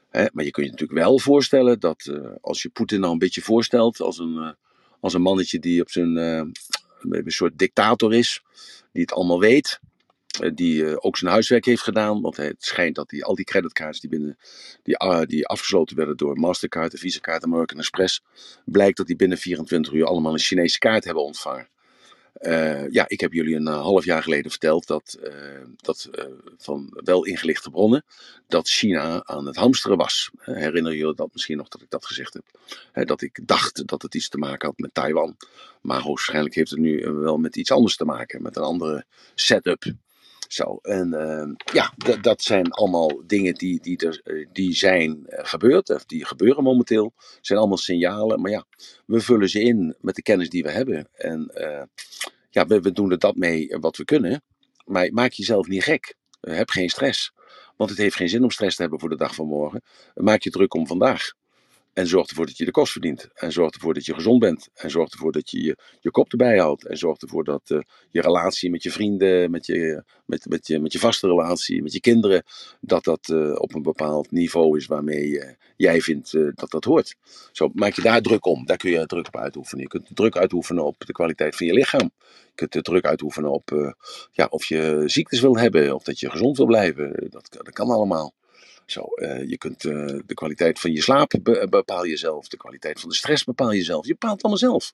Hè? 0.09 0.27
Maar 0.33 0.45
je 0.45 0.51
kunt 0.51 0.67
je 0.67 0.73
natuurlijk 0.73 1.01
wel 1.01 1.19
voorstellen 1.19 1.81
dat 1.81 2.13
als 2.41 2.63
je 2.63 2.69
Poetin 2.69 3.01
nou 3.01 3.13
een 3.13 3.19
beetje 3.19 3.43
voorstelt 3.43 4.01
als 4.01 4.19
een, 4.19 4.55
als 5.01 5.15
een 5.15 5.23
mannetje 5.23 5.59
die 5.59 5.81
op 5.81 5.91
zijn 5.91 6.17
een 6.17 7.25
soort 7.27 7.59
dictator 7.59 8.15
is, 8.15 8.43
die 8.93 9.03
het 9.03 9.13
allemaal 9.13 9.41
weet 9.41 9.81
eh, 9.81 9.94
die 10.55 10.83
uh, 10.83 10.97
ook 10.99 11.17
zijn 11.17 11.31
huiswerk 11.31 11.65
heeft 11.65 11.83
gedaan. 11.83 12.21
Want 12.21 12.37
het 12.37 12.65
schijnt 12.65 12.95
dat 12.95 13.09
die, 13.09 13.25
al 13.25 13.35
die 13.35 13.45
creditcards 13.45 14.01
die, 14.01 14.11
binnen, 14.11 14.39
die, 14.83 15.05
uh, 15.05 15.23
die 15.23 15.47
afgesloten 15.47 15.97
werden 15.97 16.17
door 16.17 16.39
Mastercard, 16.39 16.91
de 16.91 16.99
Visa 16.99 17.19
kaart, 17.19 17.45
American 17.45 17.79
Express, 17.79 18.23
blijkt 18.65 18.97
dat 18.97 19.07
die 19.07 19.17
binnen 19.17 19.39
24 19.39 19.93
uur 19.93 20.05
allemaal 20.05 20.33
een 20.33 20.39
Chinese 20.39 20.79
kaart 20.79 21.05
hebben 21.05 21.25
ontvangen. 21.25 21.69
Uh, 22.41 22.91
ja, 22.91 23.05
ik 23.09 23.21
heb 23.21 23.33
jullie 23.33 23.55
een 23.55 23.67
half 23.67 24.05
jaar 24.05 24.23
geleden 24.23 24.51
verteld 24.51 24.87
dat, 24.87 25.19
dat 25.77 26.11
van 26.59 27.01
wel 27.05 27.25
ingelichte 27.25 27.71
bronnen, 27.71 28.05
dat 28.49 28.69
China 28.69 29.25
aan 29.25 29.47
het 29.47 29.57
hamsteren 29.57 29.97
was. 29.97 30.31
herinner 30.39 30.95
je 30.95 31.15
dat 31.15 31.29
misschien 31.33 31.57
nog 31.57 31.69
dat 31.69 31.83
ik 31.83 31.91
dat 31.91 32.07
gezegd 32.07 32.35
heb? 32.35 32.45
dat 33.07 33.23
ik 33.23 33.41
dacht 33.43 33.87
dat 33.87 34.03
het 34.03 34.15
iets 34.15 34.29
te 34.29 34.39
maken 34.39 34.69
had 34.69 34.79
met 34.79 34.95
Taiwan. 34.95 35.37
Maar 35.81 35.97
hoogstwaarschijnlijk 35.97 36.55
heeft 36.55 36.71
het 36.71 36.79
nu 36.79 37.11
wel 37.11 37.37
met 37.37 37.57
iets 37.57 37.71
anders 37.71 37.97
te 37.97 38.05
maken, 38.05 38.43
met 38.43 38.57
een 38.57 38.63
andere 38.63 39.05
setup. 39.35 39.85
Zo, 40.55 40.79
en 40.83 41.13
uh, 41.13 41.55
ja, 41.73 41.93
dat 42.21 42.43
zijn 42.43 42.71
allemaal 42.71 43.23
dingen 43.27 43.55
die, 43.55 43.81
die, 43.81 43.97
er, 43.97 44.21
eh, 44.25 44.47
die 44.53 44.75
zijn 44.75 45.27
eh, 45.27 45.45
gebeurd, 45.45 45.91
of 45.91 46.05
die 46.05 46.25
gebeuren 46.25 46.63
momenteel. 46.63 47.13
zijn 47.41 47.59
allemaal 47.59 47.77
signalen, 47.77 48.41
maar 48.41 48.51
ja, 48.51 48.65
we 49.07 49.21
vullen 49.21 49.49
ze 49.49 49.61
in 49.61 49.97
met 50.01 50.15
de 50.15 50.23
kennis 50.23 50.49
die 50.49 50.63
we 50.63 50.71
hebben. 50.71 51.09
En 51.13 51.51
uh, 51.55 51.83
ja, 52.51 52.67
we, 52.67 52.81
we 52.81 52.93
doen 52.93 53.11
er 53.11 53.19
dat 53.19 53.37
mee 53.37 53.77
wat 53.81 53.97
we 53.97 54.05
kunnen. 54.05 54.43
Maar 54.85 55.13
maak 55.13 55.33
jezelf 55.33 55.67
niet 55.67 55.83
gek. 55.83 56.15
heb 56.41 56.71
geen 56.71 56.89
stress. 56.89 57.33
Want 57.77 57.91
het 57.91 57.99
heeft 57.99 58.17
geen 58.17 58.29
zin 58.29 58.43
om 58.43 58.51
stress 58.51 58.77
te 58.77 58.83
hebben 58.83 59.01
voor 59.01 59.09
de 59.09 59.17
dag 59.17 59.35
van 59.35 59.47
morgen. 59.47 59.83
Maak 60.15 60.43
je 60.43 60.51
druk 60.51 60.75
om 60.75 60.87
vandaag. 60.87 61.33
En 61.95 62.07
zorg 62.07 62.29
ervoor 62.29 62.47
dat 62.47 62.57
je 62.57 62.65
de 62.65 62.71
kost 62.71 62.93
verdient. 62.93 63.29
En 63.35 63.53
zorg 63.53 63.75
ervoor 63.75 63.95
dat 63.95 64.05
je 64.05 64.15
gezond 64.15 64.39
bent. 64.39 64.69
En 64.75 64.91
zorg 64.91 65.11
ervoor 65.11 65.33
dat 65.33 65.51
je 65.51 65.63
je, 65.63 65.77
je 66.01 66.11
kop 66.11 66.31
erbij 66.31 66.59
houdt. 66.59 66.87
En 66.87 66.97
zorg 66.97 67.19
ervoor 67.19 67.45
dat 67.45 67.71
uh, 67.71 67.79
je 68.11 68.21
relatie 68.21 68.71
met 68.71 68.83
je 68.83 68.91
vrienden, 68.91 69.51
met 69.51 69.67
je, 69.67 70.05
met, 70.27 70.47
met, 70.49 70.67
je, 70.67 70.79
met 70.79 70.93
je 70.93 70.99
vaste 70.99 71.27
relatie, 71.27 71.83
met 71.83 71.93
je 71.93 72.01
kinderen, 72.01 72.43
dat 72.81 73.05
dat 73.05 73.29
uh, 73.29 73.55
op 73.61 73.75
een 73.75 73.83
bepaald 73.83 74.31
niveau 74.31 74.77
is 74.77 74.87
waarmee 74.87 75.27
uh, 75.27 75.51
jij 75.77 76.01
vindt 76.01 76.33
dat 76.33 76.71
dat 76.71 76.85
hoort. 76.85 77.17
Zo 77.53 77.71
maak 77.75 77.95
je 77.95 78.03
daar 78.03 78.21
druk 78.21 78.47
om. 78.47 78.67
Daar 78.67 78.77
kun 78.77 78.91
je 78.91 79.07
druk 79.07 79.27
op 79.27 79.37
uitoefenen. 79.37 79.83
Je 79.83 79.89
kunt 79.89 80.11
druk 80.15 80.37
uitoefenen 80.37 80.85
op 80.85 80.97
de 80.99 81.13
kwaliteit 81.13 81.57
van 81.57 81.67
je 81.67 81.73
lichaam. 81.73 82.11
Je 82.55 82.67
kunt 82.69 82.85
druk 82.85 83.05
uitoefenen 83.05 83.51
op 83.51 83.95
ja, 84.33 84.47
of 84.51 84.65
je 84.65 85.03
ziektes 85.07 85.41
wil 85.41 85.59
hebben 85.59 85.95
of 85.95 86.03
dat 86.03 86.21
je 86.21 86.31
gezond 86.31 86.57
wil 86.57 86.67
blijven. 86.67 87.27
Dat, 87.31 87.47
dat 87.51 87.71
kan 87.71 87.91
allemaal. 87.91 88.35
Zo, 88.87 89.05
uh, 89.15 89.49
je 89.49 89.59
kunt 89.59 89.85
uh, 89.85 90.21
de 90.27 90.35
kwaliteit 90.35 90.81
van 90.81 90.93
je 90.93 91.03
slaap 91.03 91.33
be 91.43 91.67
bepaal 91.71 92.05
je 92.05 92.17
zelf. 92.17 92.49
De 92.49 92.57
kwaliteit 92.57 93.01
van 93.01 93.09
de 93.09 93.15
stress 93.15 93.45
bepaal 93.45 93.71
je 93.71 93.83
zelf. 93.83 94.07
Je 94.07 94.13
bepaalt 94.13 94.43
allemaal 94.43 94.59
zelf. 94.71 94.93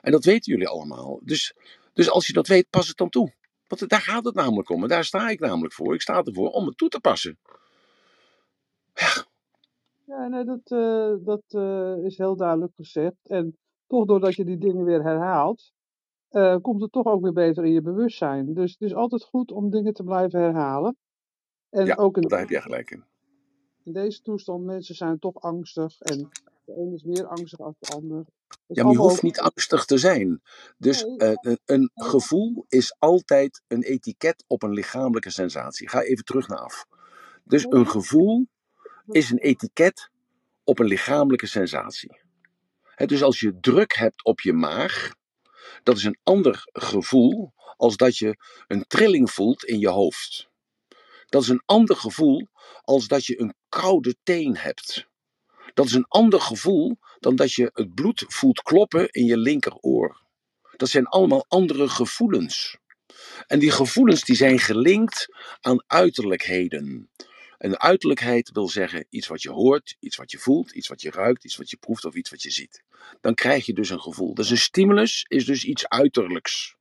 En 0.00 0.12
dat 0.12 0.24
weten 0.24 0.52
jullie 0.52 0.68
allemaal. 0.68 1.20
Dus, 1.22 1.54
dus 1.92 2.10
als 2.10 2.26
je 2.26 2.32
dat 2.32 2.46
weet, 2.46 2.70
pas 2.70 2.88
het 2.88 2.96
dan 2.96 3.08
toe. 3.08 3.32
Want 3.66 3.88
daar 3.88 4.00
gaat 4.00 4.24
het 4.24 4.34
namelijk 4.34 4.70
om. 4.70 4.82
En 4.82 4.88
daar 4.88 5.04
sta 5.04 5.28
ik 5.28 5.40
namelijk 5.40 5.74
voor. 5.74 5.94
Ik 5.94 6.00
sta 6.00 6.22
ervoor 6.22 6.50
om 6.50 6.66
het 6.66 6.76
toe 6.76 6.88
te 6.88 7.00
passen. 7.00 7.38
Ja. 8.94 9.26
Ja, 10.04 10.28
nee, 10.28 10.44
dat, 10.44 10.68
dat 11.24 11.42
is 12.04 12.18
heel 12.18 12.36
duidelijk 12.36 12.72
gezegd. 12.74 13.16
En 13.22 13.58
toch 13.86 14.06
doordat 14.06 14.34
je 14.34 14.44
die 14.44 14.58
dingen 14.58 14.84
weer 14.84 15.02
herhaalt, 15.02 15.72
komt 16.60 16.82
het 16.82 16.92
toch 16.92 17.06
ook 17.06 17.22
weer 17.22 17.32
beter 17.32 17.64
in 17.64 17.72
je 17.72 17.82
bewustzijn. 17.82 18.54
Dus 18.54 18.70
het 18.70 18.80
is 18.80 18.94
altijd 18.94 19.24
goed 19.24 19.50
om 19.50 19.70
dingen 19.70 19.92
te 19.92 20.02
blijven 20.02 20.40
herhalen. 20.40 20.96
En 21.70 21.86
ja, 21.86 21.94
ook 21.94 22.16
in, 22.16 22.22
daar 22.22 22.38
heb 22.38 22.48
jij 22.48 22.60
gelijk 22.60 22.90
in. 22.90 23.04
In 23.84 23.92
deze 23.92 24.22
toestand, 24.22 24.64
mensen 24.64 24.94
zijn 24.94 25.18
toch 25.18 25.34
angstig. 25.34 26.00
En 26.00 26.28
de 26.64 26.76
een 26.76 26.92
is 26.92 27.02
meer 27.02 27.26
angstig 27.26 27.58
dan 27.58 27.74
de 27.78 27.94
ander. 27.94 28.24
ja, 28.66 28.82
maar 28.82 28.92
je 28.92 28.98
hoeft 28.98 29.22
niet 29.22 29.40
angstig 29.40 29.84
te 29.84 29.98
zijn. 29.98 30.42
Dus 30.78 31.04
nee. 31.04 31.36
uh, 31.42 31.56
een 31.64 31.90
gevoel 31.94 32.64
is 32.68 32.96
altijd 32.98 33.62
een 33.66 33.82
etiket 33.82 34.44
op 34.46 34.62
een 34.62 34.72
lichamelijke 34.72 35.30
sensatie. 35.30 35.88
Ga 35.88 36.02
even 36.02 36.24
terug 36.24 36.48
naar 36.48 36.58
af. 36.58 36.86
Dus 37.44 37.66
een 37.68 37.86
gevoel 37.88 38.46
is 39.06 39.30
een 39.30 39.38
etiket 39.38 40.10
op 40.64 40.78
een 40.78 40.86
lichamelijke 40.86 41.46
sensatie. 41.46 42.20
He, 42.82 43.06
dus 43.06 43.22
als 43.22 43.40
je 43.40 43.60
druk 43.60 43.94
hebt 43.94 44.24
op 44.24 44.40
je 44.40 44.52
maag, 44.52 45.14
dat 45.82 45.96
is 45.96 46.04
een 46.04 46.18
ander 46.22 46.68
gevoel 46.72 47.52
als 47.76 47.96
dat 47.96 48.18
je 48.18 48.36
een 48.66 48.84
trilling 48.86 49.30
voelt 49.30 49.64
in 49.64 49.78
je 49.78 49.88
hoofd. 49.88 50.50
Dat 51.28 51.42
is 51.42 51.48
een 51.48 51.62
ander 51.64 51.96
gevoel 51.96 52.48
als 52.82 53.06
dat 53.06 53.26
je 53.26 53.40
een 53.40 53.54
koude 53.68 54.16
teen 54.22 54.56
hebt. 54.56 55.06
Dat 55.74 55.86
is 55.86 55.92
een 55.92 56.08
ander 56.08 56.40
gevoel 56.40 56.98
dan 57.18 57.36
dat 57.36 57.52
je 57.52 57.70
het 57.72 57.94
bloed 57.94 58.24
voelt 58.28 58.62
kloppen 58.62 59.08
in 59.08 59.24
je 59.24 59.36
linkeroor. 59.36 60.22
Dat 60.76 60.88
zijn 60.88 61.06
allemaal 61.06 61.44
andere 61.48 61.88
gevoelens. 61.88 62.76
En 63.46 63.58
die 63.58 63.70
gevoelens 63.70 64.24
die 64.24 64.36
zijn 64.36 64.58
gelinkt 64.58 65.26
aan 65.60 65.84
uiterlijkheden. 65.86 67.10
En 67.58 67.80
uiterlijkheid 67.80 68.50
wil 68.52 68.68
zeggen 68.68 69.06
iets 69.10 69.26
wat 69.26 69.42
je 69.42 69.50
hoort, 69.50 69.96
iets 70.00 70.16
wat 70.16 70.30
je 70.30 70.38
voelt, 70.38 70.72
iets 70.72 70.88
wat 70.88 71.02
je 71.02 71.10
ruikt, 71.10 71.44
iets 71.44 71.56
wat 71.56 71.70
je 71.70 71.76
proeft 71.76 72.04
of 72.04 72.14
iets 72.14 72.30
wat 72.30 72.42
je 72.42 72.50
ziet. 72.50 72.82
Dan 73.20 73.34
krijg 73.34 73.66
je 73.66 73.72
dus 73.72 73.90
een 73.90 74.00
gevoel. 74.00 74.34
Dus 74.34 74.50
een 74.50 74.58
stimulus 74.58 75.24
is 75.28 75.44
dus 75.44 75.64
iets 75.64 75.88
uiterlijks. 75.88 76.76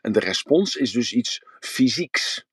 En 0.00 0.12
de 0.12 0.20
respons 0.20 0.76
is 0.76 0.92
dus 0.92 1.12
iets 1.12 1.40
fysieks. 1.60 2.44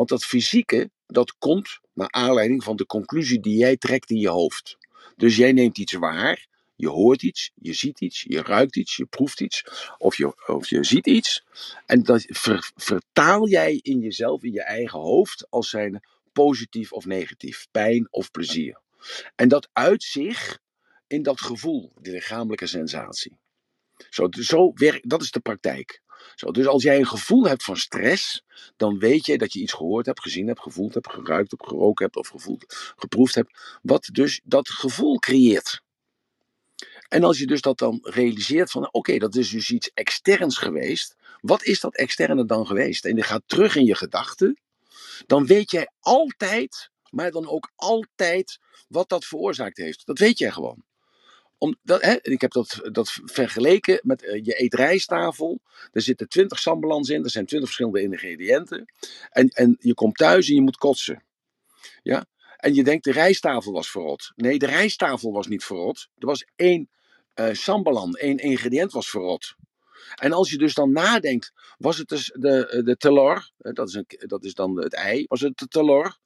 Want 0.00 0.12
dat 0.12 0.24
fysieke, 0.24 0.90
dat 1.06 1.38
komt 1.38 1.80
naar 1.92 2.10
aanleiding 2.10 2.64
van 2.64 2.76
de 2.76 2.86
conclusie 2.86 3.40
die 3.40 3.56
jij 3.56 3.76
trekt 3.76 4.10
in 4.10 4.16
je 4.16 4.28
hoofd. 4.28 4.78
Dus 5.16 5.36
jij 5.36 5.52
neemt 5.52 5.78
iets 5.78 5.92
waar, 5.92 6.46
je 6.76 6.88
hoort 6.88 7.22
iets, 7.22 7.50
je 7.54 7.72
ziet 7.72 8.00
iets, 8.00 8.24
je 8.28 8.42
ruikt 8.42 8.76
iets, 8.76 8.96
je 8.96 9.06
proeft 9.06 9.40
iets, 9.40 9.64
of 9.98 10.16
je, 10.16 10.46
of 10.46 10.68
je 10.68 10.84
ziet 10.84 11.06
iets. 11.06 11.44
En 11.86 12.02
dat 12.02 12.24
ver- 12.28 12.70
vertaal 12.76 13.48
jij 13.48 13.78
in 13.82 14.00
jezelf, 14.00 14.42
in 14.42 14.52
je 14.52 14.62
eigen 14.62 14.98
hoofd, 14.98 15.46
als 15.50 15.70
zijn 15.70 16.00
positief 16.32 16.92
of 16.92 17.04
negatief, 17.04 17.66
pijn 17.70 18.08
of 18.10 18.30
plezier. 18.30 18.80
En 19.34 19.48
dat 19.48 19.68
uit 19.72 20.02
zich 20.02 20.58
in 21.06 21.22
dat 21.22 21.40
gevoel, 21.40 21.92
die 22.00 22.12
lichamelijke 22.12 22.66
sensatie. 22.66 23.36
Zo, 24.10 24.28
zo 24.30 24.72
werkt, 24.74 25.08
dat 25.08 25.22
is 25.22 25.30
de 25.30 25.40
praktijk. 25.40 26.02
Zo, 26.34 26.50
dus 26.50 26.66
als 26.66 26.82
jij 26.82 26.98
een 26.98 27.06
gevoel 27.06 27.46
hebt 27.46 27.64
van 27.64 27.76
stress, 27.76 28.42
dan 28.76 28.98
weet 28.98 29.26
je 29.26 29.38
dat 29.38 29.52
je 29.52 29.60
iets 29.60 29.72
gehoord 29.72 30.06
hebt, 30.06 30.20
gezien 30.20 30.46
hebt, 30.46 30.60
gevoeld 30.60 30.94
hebt, 30.94 31.10
geruikt 31.10 31.50
hebt, 31.50 31.66
geroken 31.66 32.04
hebt 32.04 32.16
of 32.16 32.28
gevoeld, 32.28 32.92
geproefd 32.96 33.34
hebt. 33.34 33.78
Wat 33.82 34.08
dus 34.12 34.40
dat 34.44 34.68
gevoel 34.68 35.18
creëert. 35.18 35.82
En 37.08 37.24
als 37.24 37.38
je 37.38 37.46
dus 37.46 37.60
dat 37.60 37.78
dan 37.78 37.98
realiseert 38.02 38.70
van, 38.70 38.92
oké, 38.92 39.18
dat 39.18 39.34
is 39.34 39.50
dus 39.50 39.70
iets 39.70 39.90
externs 39.94 40.58
geweest. 40.58 41.16
Wat 41.40 41.64
is 41.64 41.80
dat 41.80 41.96
externe 41.96 42.44
dan 42.44 42.66
geweest? 42.66 43.04
En 43.04 43.16
je 43.16 43.22
gaat 43.22 43.42
terug 43.46 43.76
in 43.76 43.84
je 43.84 43.94
gedachten. 43.94 44.60
Dan 45.26 45.46
weet 45.46 45.70
jij 45.70 45.90
altijd, 46.00 46.90
maar 47.10 47.30
dan 47.30 47.48
ook 47.48 47.70
altijd 47.76 48.58
wat 48.88 49.08
dat 49.08 49.24
veroorzaakt 49.24 49.76
heeft. 49.76 50.06
Dat 50.06 50.18
weet 50.18 50.38
jij 50.38 50.50
gewoon. 50.50 50.84
Om, 51.62 51.76
dat, 51.82 52.02
hè, 52.02 52.16
ik 52.22 52.40
heb 52.40 52.52
dat, 52.52 52.88
dat 52.92 53.18
vergeleken 53.24 54.00
met 54.02 54.22
uh, 54.22 54.44
je 54.44 54.54
eetrijsttafel. 54.54 55.60
Er 55.92 56.02
zitten 56.02 56.28
twintig 56.28 56.58
sambalans 56.58 57.08
in, 57.08 57.24
er 57.24 57.30
zijn 57.30 57.46
twintig 57.46 57.68
verschillende 57.68 58.02
ingrediënten. 58.02 58.92
En, 59.30 59.48
en 59.48 59.76
je 59.78 59.94
komt 59.94 60.16
thuis 60.16 60.48
en 60.48 60.54
je 60.54 60.60
moet 60.60 60.76
kotsen. 60.76 61.24
Ja? 62.02 62.26
En 62.56 62.74
je 62.74 62.84
denkt 62.84 63.04
de 63.04 63.12
rijsttafel 63.12 63.72
was 63.72 63.90
verrot. 63.90 64.32
Nee, 64.34 64.58
de 64.58 64.66
rijsttafel 64.66 65.32
was 65.32 65.46
niet 65.46 65.64
verrot. 65.64 66.08
Er 66.18 66.26
was 66.26 66.46
één 66.56 66.90
uh, 67.34 67.52
sambalan, 67.52 68.14
één 68.14 68.38
ingrediënt 68.38 68.92
was 68.92 69.10
verrot. 69.10 69.54
En 70.14 70.32
als 70.32 70.50
je 70.50 70.58
dus 70.58 70.74
dan 70.74 70.92
nadenkt, 70.92 71.52
was 71.78 71.98
het 71.98 72.08
dus 72.08 72.32
de, 72.38 72.80
de 72.84 72.96
telor, 72.96 73.50
dat 73.56 73.88
is, 73.88 73.94
een, 73.94 74.06
dat 74.08 74.44
is 74.44 74.54
dan 74.54 74.76
het 74.76 74.94
ei, 74.94 75.24
was 75.28 75.40
het 75.40 75.58
de 75.58 75.68
telor? 75.68 76.18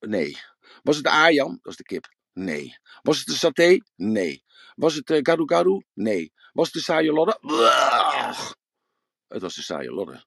Nee. 0.00 0.36
Was 0.82 0.94
het 0.96 1.04
de 1.04 1.10
ayam? 1.10 1.58
Dat 1.62 1.72
is 1.72 1.76
de 1.76 1.84
kip. 1.84 2.14
Nee. 2.32 2.76
Was 3.02 3.18
het 3.18 3.26
de 3.26 3.32
saté? 3.32 3.78
Nee. 3.96 4.44
Was 4.78 4.94
het 4.94 5.06
de 5.06 5.20
gadu 5.22 5.42
gadu? 5.46 5.82
Nee. 5.94 6.32
Was 6.52 6.66
het 6.66 6.74
de 6.74 6.80
sayolodde? 6.80 7.38
Het 9.28 9.42
was 9.42 9.54
de 9.54 9.62
sayolodde. 9.62 10.24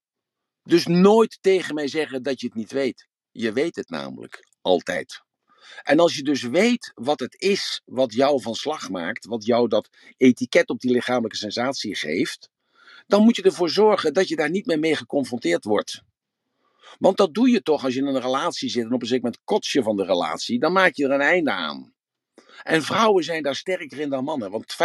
Dus 0.64 0.86
nooit 0.86 1.38
tegen 1.41 1.76
mij 1.76 1.88
zeggen 1.88 2.24
dat 2.24 2.39
je 2.39 2.45
het 2.47 2.56
niet 2.56 2.72
weet. 2.72 3.08
Je 3.32 3.52
weet 3.52 3.76
het 3.76 3.89
namelijk. 3.89 4.47
Altijd. 4.62 5.24
En 5.84 5.99
als 5.99 6.16
je 6.16 6.24
dus 6.24 6.41
weet 6.41 6.91
wat 6.93 7.20
het 7.20 7.41
is 7.41 7.82
wat 7.86 8.14
jou 8.14 8.41
van 8.41 8.56
slag 8.56 8.89
maakt, 8.89 9.26
wat 9.26 9.45
jou 9.45 9.68
dat 9.68 9.89
etiket 10.18 10.70
op 10.70 10.80
die 10.80 10.91
lichamelijke 10.91 11.38
sensatie 11.38 11.95
geeft, 11.95 12.49
dan 13.08 13.24
moet 13.24 13.36
je 13.36 13.43
ervoor 13.43 13.70
zorgen 13.70 14.14
dat 14.14 14.28
je 14.28 14.36
daar 14.36 14.49
niet 14.49 14.66
meer 14.66 14.80
mee 14.80 14.95
geconfronteerd 14.95 15.64
wordt. 15.64 16.02
Want 16.99 17.18
dat 17.18 17.34
doe 17.34 17.49
je 17.49 17.62
toch 17.62 17.84
als 17.84 17.93
je 17.93 17.99
in 17.99 18.06
een 18.06 18.22
relatie 18.22 18.70
zit 18.70 18.84
en 18.84 18.93
op 18.93 19.02
een 19.02 19.08
zeker 19.08 19.24
moment 19.24 19.43
kots 19.43 19.72
je 19.72 19.84
van 19.84 19.95
de 19.95 20.06
relatie, 20.06 20.60
dan 20.60 20.74
maak 20.74 20.95
je 20.95 21.06
er 21.06 21.12
een 21.12 21.22
einde 21.22 21.52
aan. 21.52 21.93
En 22.64 22.82
vrouwen 22.82 23.24
zijn 23.24 23.43
daar 23.43 23.55
sterker 23.55 23.99
in 23.99 24.09
dan 24.09 24.24
mannen, 24.24 24.51
want 24.51 24.74
85% 24.74 24.76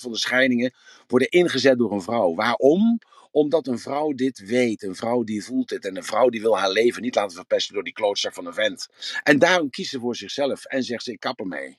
van 0.00 0.12
de 0.12 0.18
scheidingen 0.18 0.74
worden 1.06 1.28
ingezet 1.28 1.78
door 1.78 1.92
een 1.92 2.02
vrouw. 2.02 2.34
Waarom? 2.34 2.98
Omdat 3.30 3.66
een 3.66 3.78
vrouw 3.78 4.12
dit 4.12 4.38
weet, 4.38 4.82
een 4.82 4.94
vrouw 4.94 5.22
die 5.22 5.44
voelt 5.44 5.68
dit 5.68 5.84
en 5.84 5.96
een 5.96 6.04
vrouw 6.04 6.28
die 6.28 6.40
wil 6.40 6.58
haar 6.58 6.70
leven 6.70 7.02
niet 7.02 7.14
laten 7.14 7.36
verpesten 7.36 7.74
door 7.74 7.84
die 7.84 7.92
klootzak 7.92 8.34
van 8.34 8.46
een 8.46 8.54
vent. 8.54 8.88
En 9.22 9.38
daarom 9.38 9.70
kiest 9.70 9.90
ze 9.90 9.98
voor 9.98 10.16
zichzelf 10.16 10.64
en 10.64 10.82
zegt 10.82 11.02
ze 11.02 11.12
ik 11.12 11.20
kap 11.20 11.40
ermee. 11.40 11.78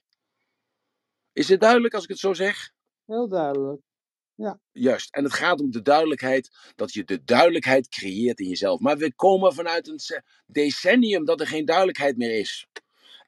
Is 1.34 1.49
het 1.49 1.59
duidelijk 1.59 1.93
als 1.93 2.03
ik 2.03 2.09
het 2.09 2.19
zo 2.19 2.34
zeg? 2.34 2.72
Heel 3.05 3.28
duidelijk. 3.28 3.82
Ja. 4.36 4.59
Juist. 4.72 5.15
En 5.15 5.24
het 5.24 5.34
gaat 5.34 5.59
om 5.59 5.72
de 5.72 5.82
duidelijkheid, 5.82 6.49
dat 6.76 6.93
je 6.93 7.03
de 7.03 7.24
duidelijkheid 7.24 7.89
creëert 7.89 8.39
in 8.39 8.47
jezelf. 8.47 8.80
Maar 8.80 8.97
we 8.97 9.13
komen 9.13 9.53
vanuit 9.53 9.88
een 9.88 10.24
decennium 10.45 11.26
dat 11.26 11.39
er 11.39 11.47
geen 11.47 11.65
duidelijkheid 11.65 12.17
meer 12.17 12.39
is. 12.39 12.67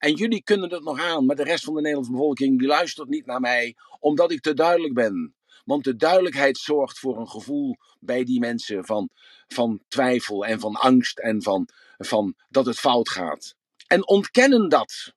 En 0.03 0.13
jullie 0.13 0.43
kunnen 0.43 0.71
het 0.71 0.83
nog 0.83 0.99
aan, 0.99 1.25
maar 1.25 1.35
de 1.35 1.43
rest 1.43 1.63
van 1.63 1.73
de 1.73 1.79
Nederlandse 1.79 2.11
bevolking 2.11 2.59
die 2.59 2.67
luistert 2.67 3.09
niet 3.09 3.25
naar 3.25 3.39
mij, 3.39 3.75
omdat 3.99 4.31
ik 4.31 4.41
te 4.41 4.53
duidelijk 4.53 4.93
ben. 4.93 5.35
Want 5.65 5.83
de 5.83 5.95
duidelijkheid 5.95 6.57
zorgt 6.57 6.99
voor 6.99 7.19
een 7.19 7.29
gevoel 7.29 7.75
bij 7.99 8.23
die 8.23 8.39
mensen 8.39 8.85
van, 8.85 9.09
van 9.47 9.83
twijfel 9.87 10.45
en 10.45 10.59
van 10.59 10.75
angst 10.75 11.19
en 11.19 11.43
van, 11.43 11.69
van 11.97 12.35
dat 12.49 12.65
het 12.65 12.79
fout 12.79 13.09
gaat. 13.09 13.55
En 13.87 14.07
ontkennen 14.07 14.69
dat. 14.69 15.13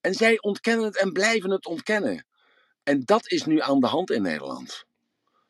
En 0.00 0.14
zij 0.14 0.40
ontkennen 0.40 0.84
het 0.84 0.96
en 0.96 1.12
blijven 1.12 1.50
het 1.50 1.66
ontkennen. 1.66 2.26
En 2.82 3.04
dat 3.04 3.30
is 3.30 3.44
nu 3.44 3.60
aan 3.60 3.80
de 3.80 3.86
hand 3.86 4.10
in 4.10 4.22
Nederland. 4.22 4.84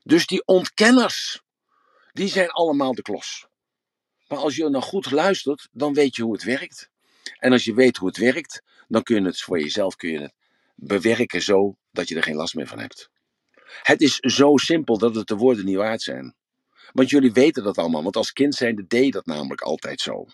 Dus 0.03 0.27
die 0.27 0.47
ontkenners, 0.47 1.43
die 2.13 2.29
zijn 2.29 2.51
allemaal 2.51 2.95
de 2.95 3.03
klos. 3.03 3.47
Maar 4.29 4.39
als 4.39 4.57
je 4.57 4.69
nou 4.69 4.85
goed 4.85 5.11
luistert, 5.11 5.69
dan 5.73 5.95
weet 5.95 6.17
je 6.17 6.23
hoe 6.23 6.33
het 6.33 6.45
werkt. 6.45 6.95
En 7.39 7.53
als 7.53 7.65
je 7.65 7.75
weet 7.75 7.97
hoe 7.97 8.09
het 8.09 8.17
werkt, 8.17 8.63
dan 8.89 9.03
kun 9.03 9.21
je 9.21 9.27
het 9.27 9.41
voor 9.41 9.61
jezelf 9.61 9.97
kun 9.97 10.11
je 10.11 10.21
het 10.21 10.35
bewerken 10.75 11.43
zo 11.43 11.77
dat 11.91 12.09
je 12.09 12.17
er 12.17 12.23
geen 12.23 12.37
last 12.37 12.55
meer 12.55 12.67
van 12.67 12.79
hebt. 12.79 13.11
Het 13.83 14.01
is 14.01 14.17
zo 14.17 14.57
simpel 14.57 14.99
dat 14.99 15.15
het 15.15 15.27
de 15.27 15.37
woorden 15.37 15.65
niet 15.65 15.77
waard 15.77 16.03
zijn. 16.03 16.35
Want 16.93 17.11
jullie 17.11 17.33
weten 17.33 17.63
dat 17.65 17.79
allemaal, 17.79 18.03
want 18.03 18.17
als 18.17 18.33
kind 18.33 18.55
zijnde 18.55 18.87
deed 18.87 19.13
dat 19.13 19.27
namelijk 19.27 19.61
altijd 19.61 20.01
zo. 20.01 20.27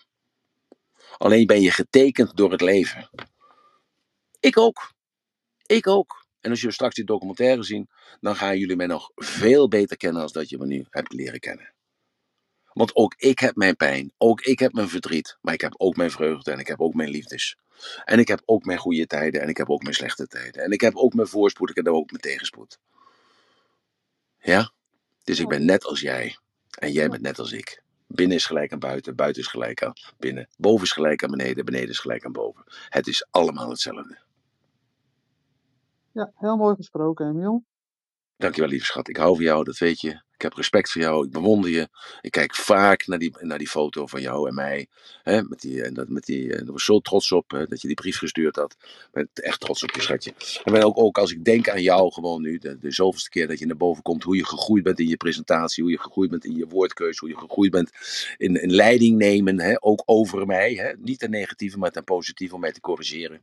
Alleen 1.17 1.45
ben 1.45 1.61
je 1.61 1.71
getekend 1.71 2.37
door 2.37 2.51
het 2.51 2.61
leven. 2.61 3.09
Ik 4.39 4.57
ook. 4.57 4.93
Ik 5.65 5.87
ook. 5.87 6.25
En 6.39 6.49
als 6.49 6.59
jullie 6.59 6.75
straks 6.75 6.95
die 6.95 7.05
documentaire 7.05 7.63
zien, 7.63 7.89
dan 8.19 8.35
gaan 8.35 8.57
jullie 8.57 8.75
mij 8.75 8.87
nog 8.87 9.11
veel 9.15 9.67
beter 9.67 9.97
kennen 9.97 10.21
als 10.21 10.31
dat 10.31 10.49
je 10.49 10.57
me 10.57 10.65
nu 10.65 10.85
hebt 10.89 11.13
leren 11.13 11.39
kennen. 11.39 11.72
Want 12.73 12.95
ook 12.95 13.13
ik 13.17 13.39
heb 13.39 13.55
mijn 13.55 13.75
pijn, 13.75 14.11
ook 14.17 14.41
ik 14.41 14.59
heb 14.59 14.73
mijn 14.73 14.89
verdriet, 14.89 15.37
maar 15.41 15.53
ik 15.53 15.61
heb 15.61 15.73
ook 15.77 15.95
mijn 15.95 16.11
vreugde 16.11 16.51
en 16.51 16.59
ik 16.59 16.67
heb 16.67 16.81
ook 16.81 16.93
mijn 16.93 17.09
liefdes. 17.09 17.57
En 18.05 18.19
ik 18.19 18.27
heb 18.27 18.41
ook 18.45 18.65
mijn 18.65 18.77
goede 18.77 19.07
tijden 19.07 19.41
en 19.41 19.49
ik 19.49 19.57
heb 19.57 19.69
ook 19.69 19.81
mijn 19.81 19.95
slechte 19.95 20.27
tijden. 20.27 20.63
En 20.63 20.71
ik 20.71 20.81
heb 20.81 20.95
ook 20.95 21.13
mijn 21.13 21.27
voorspoed, 21.27 21.69
ik 21.69 21.75
heb 21.75 21.87
ook 21.87 22.11
mijn 22.11 22.21
tegenspoed. 22.21 22.79
Ja? 24.39 24.71
Dus 25.23 25.39
ik 25.39 25.47
ben 25.47 25.65
net 25.65 25.85
als 25.85 26.01
jij. 26.01 26.37
En 26.79 26.91
jij 26.91 27.09
bent 27.09 27.21
net 27.21 27.39
als 27.39 27.51
ik. 27.51 27.83
Binnen 28.07 28.37
is 28.37 28.45
gelijk 28.45 28.71
aan 28.71 28.79
buiten, 28.79 29.15
buiten 29.15 29.41
is 29.41 29.47
gelijk 29.47 29.83
aan 29.83 29.93
binnen. 30.17 30.47
Boven 30.57 30.83
is 30.83 30.91
gelijk 30.91 31.23
aan 31.23 31.31
beneden, 31.31 31.65
beneden 31.65 31.89
is 31.89 31.99
gelijk 31.99 32.25
aan 32.25 32.31
boven. 32.31 32.63
Het 32.89 33.07
is 33.07 33.27
allemaal 33.31 33.69
hetzelfde. 33.69 34.17
Ja, 36.11 36.31
heel 36.35 36.57
mooi 36.57 36.75
gesproken, 36.75 37.29
Emiel. 37.29 37.63
Dankjewel, 38.43 38.69
lieve 38.69 38.85
schat. 38.85 39.07
Ik 39.07 39.17
hou 39.17 39.35
van 39.35 39.43
jou, 39.43 39.63
dat 39.63 39.77
weet 39.77 40.01
je. 40.01 40.09
Ik 40.09 40.41
heb 40.41 40.53
respect 40.53 40.91
voor 40.91 41.01
jou, 41.01 41.25
ik 41.25 41.31
bewonder 41.31 41.69
je. 41.69 41.87
Ik 42.21 42.31
kijk 42.31 42.55
vaak 42.55 43.07
naar 43.07 43.19
die, 43.19 43.35
naar 43.39 43.57
die 43.57 43.67
foto 43.67 44.07
van 44.07 44.21
jou 44.21 44.47
en 44.47 44.53
mij. 44.53 44.87
Hè, 45.23 45.43
met 45.43 45.61
die, 45.61 45.83
en 45.83 45.93
dat, 45.93 46.09
met 46.09 46.25
die, 46.25 46.53
en 46.53 46.63
daar 46.63 46.73
was 46.73 46.85
zo 46.85 46.99
trots 46.99 47.31
op 47.31 47.65
dat 47.69 47.81
je 47.81 47.87
die 47.87 47.95
brief 47.95 48.17
gestuurd 48.17 48.55
had. 48.55 48.75
Ik 48.81 49.07
ben 49.11 49.29
echt 49.33 49.59
trots 49.59 49.83
op 49.83 49.91
je, 49.91 50.01
schatje. 50.01 50.33
En 50.63 50.73
ben 50.73 50.83
ook, 50.83 50.97
ook 50.97 51.17
als 51.17 51.31
ik 51.31 51.43
denk 51.43 51.69
aan 51.69 51.81
jou 51.81 52.11
gewoon 52.11 52.41
nu, 52.41 52.57
de, 52.57 52.77
de 52.79 52.91
zoveelste 52.91 53.29
keer 53.29 53.47
dat 53.47 53.59
je 53.59 53.65
naar 53.65 53.77
boven 53.77 54.03
komt, 54.03 54.23
hoe 54.23 54.35
je 54.35 54.45
gegroeid 54.45 54.83
bent 54.83 54.99
in 54.99 55.07
je 55.07 55.17
presentatie, 55.17 55.83
hoe 55.83 55.91
je 55.91 55.99
gegroeid 55.99 56.29
bent 56.29 56.45
in 56.45 56.55
je 56.55 56.67
woordkeuze, 56.67 57.19
hoe 57.19 57.29
je 57.29 57.37
gegroeid 57.37 57.71
bent 57.71 57.91
in, 58.37 58.61
in 58.61 58.71
leiding 58.71 59.17
nemen, 59.17 59.59
hè, 59.59 59.75
ook 59.79 60.03
over 60.05 60.45
mij. 60.45 60.73
Hè, 60.73 60.93
niet 60.97 61.19
ten 61.19 61.29
negatieve, 61.29 61.77
maar 61.77 61.91
ten 61.91 62.03
positieve 62.03 62.55
om 62.55 62.61
mij 62.61 62.71
te 62.71 62.81
corrigeren. 62.81 63.41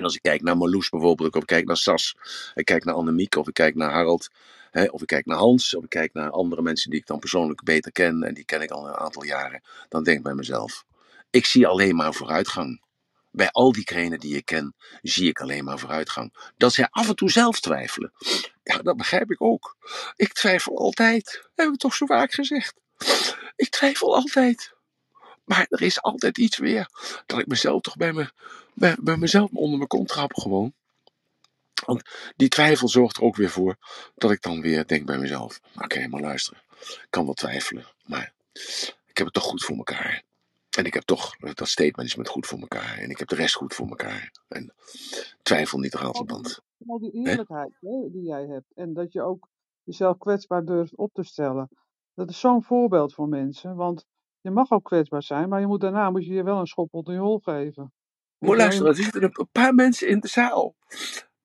En 0.00 0.06
als 0.06 0.14
ik 0.14 0.22
kijk 0.22 0.42
naar 0.42 0.56
Marloes 0.56 0.88
bijvoorbeeld, 0.88 1.34
of 1.34 1.40
ik 1.40 1.46
kijk 1.46 1.66
naar 1.66 1.76
Sas, 1.76 2.16
ik 2.54 2.64
kijk 2.64 2.84
naar 2.84 2.94
Annemiek, 2.94 3.36
of 3.36 3.48
ik 3.48 3.54
kijk 3.54 3.74
naar 3.74 3.90
Harold, 3.90 4.28
hè, 4.70 4.84
of 4.84 5.00
ik 5.00 5.06
kijk 5.06 5.26
naar 5.26 5.36
Hans, 5.36 5.74
of 5.74 5.84
ik 5.84 5.88
kijk 5.88 6.12
naar 6.12 6.30
andere 6.30 6.62
mensen 6.62 6.90
die 6.90 7.00
ik 7.00 7.06
dan 7.06 7.18
persoonlijk 7.18 7.62
beter 7.62 7.92
ken, 7.92 8.22
en 8.22 8.34
die 8.34 8.44
ken 8.44 8.62
ik 8.62 8.70
al 8.70 8.86
een 8.86 8.94
aantal 8.94 9.24
jaren, 9.24 9.62
dan 9.88 10.04
denk 10.04 10.16
ik 10.16 10.22
bij 10.22 10.34
mezelf, 10.34 10.84
ik 11.30 11.46
zie 11.46 11.66
alleen 11.66 11.96
maar 11.96 12.14
vooruitgang. 12.14 12.82
Bij 13.30 13.50
al 13.50 13.72
diegenen 13.72 14.20
die 14.20 14.36
ik 14.36 14.44
ken, 14.44 14.74
zie 15.02 15.28
ik 15.28 15.40
alleen 15.40 15.64
maar 15.64 15.78
vooruitgang. 15.78 16.52
Dat 16.56 16.72
zij 16.72 16.88
af 16.90 17.08
en 17.08 17.16
toe 17.16 17.30
zelf 17.30 17.60
twijfelen, 17.60 18.12
ja, 18.62 18.78
dat 18.78 18.96
begrijp 18.96 19.30
ik 19.30 19.42
ook. 19.42 19.76
Ik 20.16 20.32
twijfel 20.32 20.78
altijd, 20.78 21.48
hebben 21.54 21.74
we 21.74 21.80
toch 21.80 21.94
zo 21.94 22.06
vaak 22.06 22.32
gezegd. 22.32 22.74
Ik 23.56 23.68
twijfel 23.68 24.14
altijd. 24.14 24.78
Maar 25.50 25.66
er 25.70 25.82
is 25.82 26.02
altijd 26.02 26.38
iets 26.38 26.58
weer 26.58 26.88
dat 27.26 27.38
ik 27.38 27.46
mezelf 27.46 27.80
toch 27.80 27.96
bij, 27.96 28.12
me, 28.12 28.30
bij, 28.74 28.96
bij 29.00 29.16
mezelf 29.16 29.50
onder 29.52 29.76
mijn 29.76 29.88
kont 29.88 30.08
trap 30.08 30.34
gewoon. 30.34 30.72
Want 31.86 32.02
die 32.36 32.48
twijfel 32.48 32.88
zorgt 32.88 33.16
er 33.16 33.22
ook 33.22 33.36
weer 33.36 33.50
voor 33.50 33.76
dat 34.14 34.30
ik 34.30 34.42
dan 34.42 34.60
weer 34.60 34.86
denk 34.86 35.06
bij 35.06 35.18
mezelf: 35.18 35.60
oké, 35.74 35.84
okay, 35.84 36.06
maar 36.06 36.20
luister, 36.20 36.64
ik 36.80 37.06
kan 37.10 37.24
wel 37.24 37.34
twijfelen, 37.34 37.86
maar 38.04 38.32
ik 39.06 39.16
heb 39.16 39.26
het 39.26 39.34
toch 39.34 39.44
goed 39.44 39.64
voor 39.64 39.76
elkaar. 39.76 40.22
En 40.70 40.84
ik 40.84 40.94
heb 40.94 41.02
toch 41.02 41.36
dat 41.36 41.68
statement 41.68 42.28
goed 42.28 42.46
voor 42.46 42.58
elkaar. 42.58 42.98
En 42.98 43.10
ik 43.10 43.18
heb 43.18 43.28
de 43.28 43.34
rest 43.34 43.54
goed 43.54 43.74
voor 43.74 43.88
elkaar. 43.88 44.32
En 44.48 44.74
twijfel 45.42 45.78
niet 45.78 45.94
er 45.94 46.04
altijd 46.04 46.26
band. 46.26 46.60
Al 46.86 46.98
die 46.98 47.12
eerlijkheid 47.12 47.72
hè, 47.80 48.10
die 48.10 48.22
jij 48.22 48.46
hebt. 48.46 48.72
En 48.74 48.94
dat 48.94 49.12
je 49.12 49.22
ook 49.22 49.48
jezelf 49.82 50.18
kwetsbaar 50.18 50.64
durft 50.64 50.96
op 50.96 51.12
te 51.12 51.22
stellen. 51.22 51.68
Dat 52.14 52.30
is 52.30 52.40
zo'n 52.40 52.62
voorbeeld 52.62 53.14
voor 53.14 53.28
mensen. 53.28 53.74
Want 53.74 54.06
Je 54.40 54.50
mag 54.50 54.70
ook 54.70 54.84
kwetsbaar 54.84 55.22
zijn, 55.22 55.48
maar 55.48 55.60
je 55.60 55.66
moet, 55.66 55.80
daarna 55.80 56.10
moet 56.10 56.26
je 56.26 56.32
je 56.32 56.42
wel 56.42 56.58
een 56.58 56.66
schop 56.66 56.94
onder 56.94 57.14
je 57.14 57.20
hol 57.20 57.38
geven. 57.38 57.92
Maar 58.38 58.50
je 58.50 58.56
luister, 58.56 58.86
er 58.86 58.94
zitten 58.94 59.22
een 59.22 59.48
paar 59.52 59.74
mensen 59.74 60.08
in 60.08 60.20
de 60.20 60.28
zaal. 60.28 60.74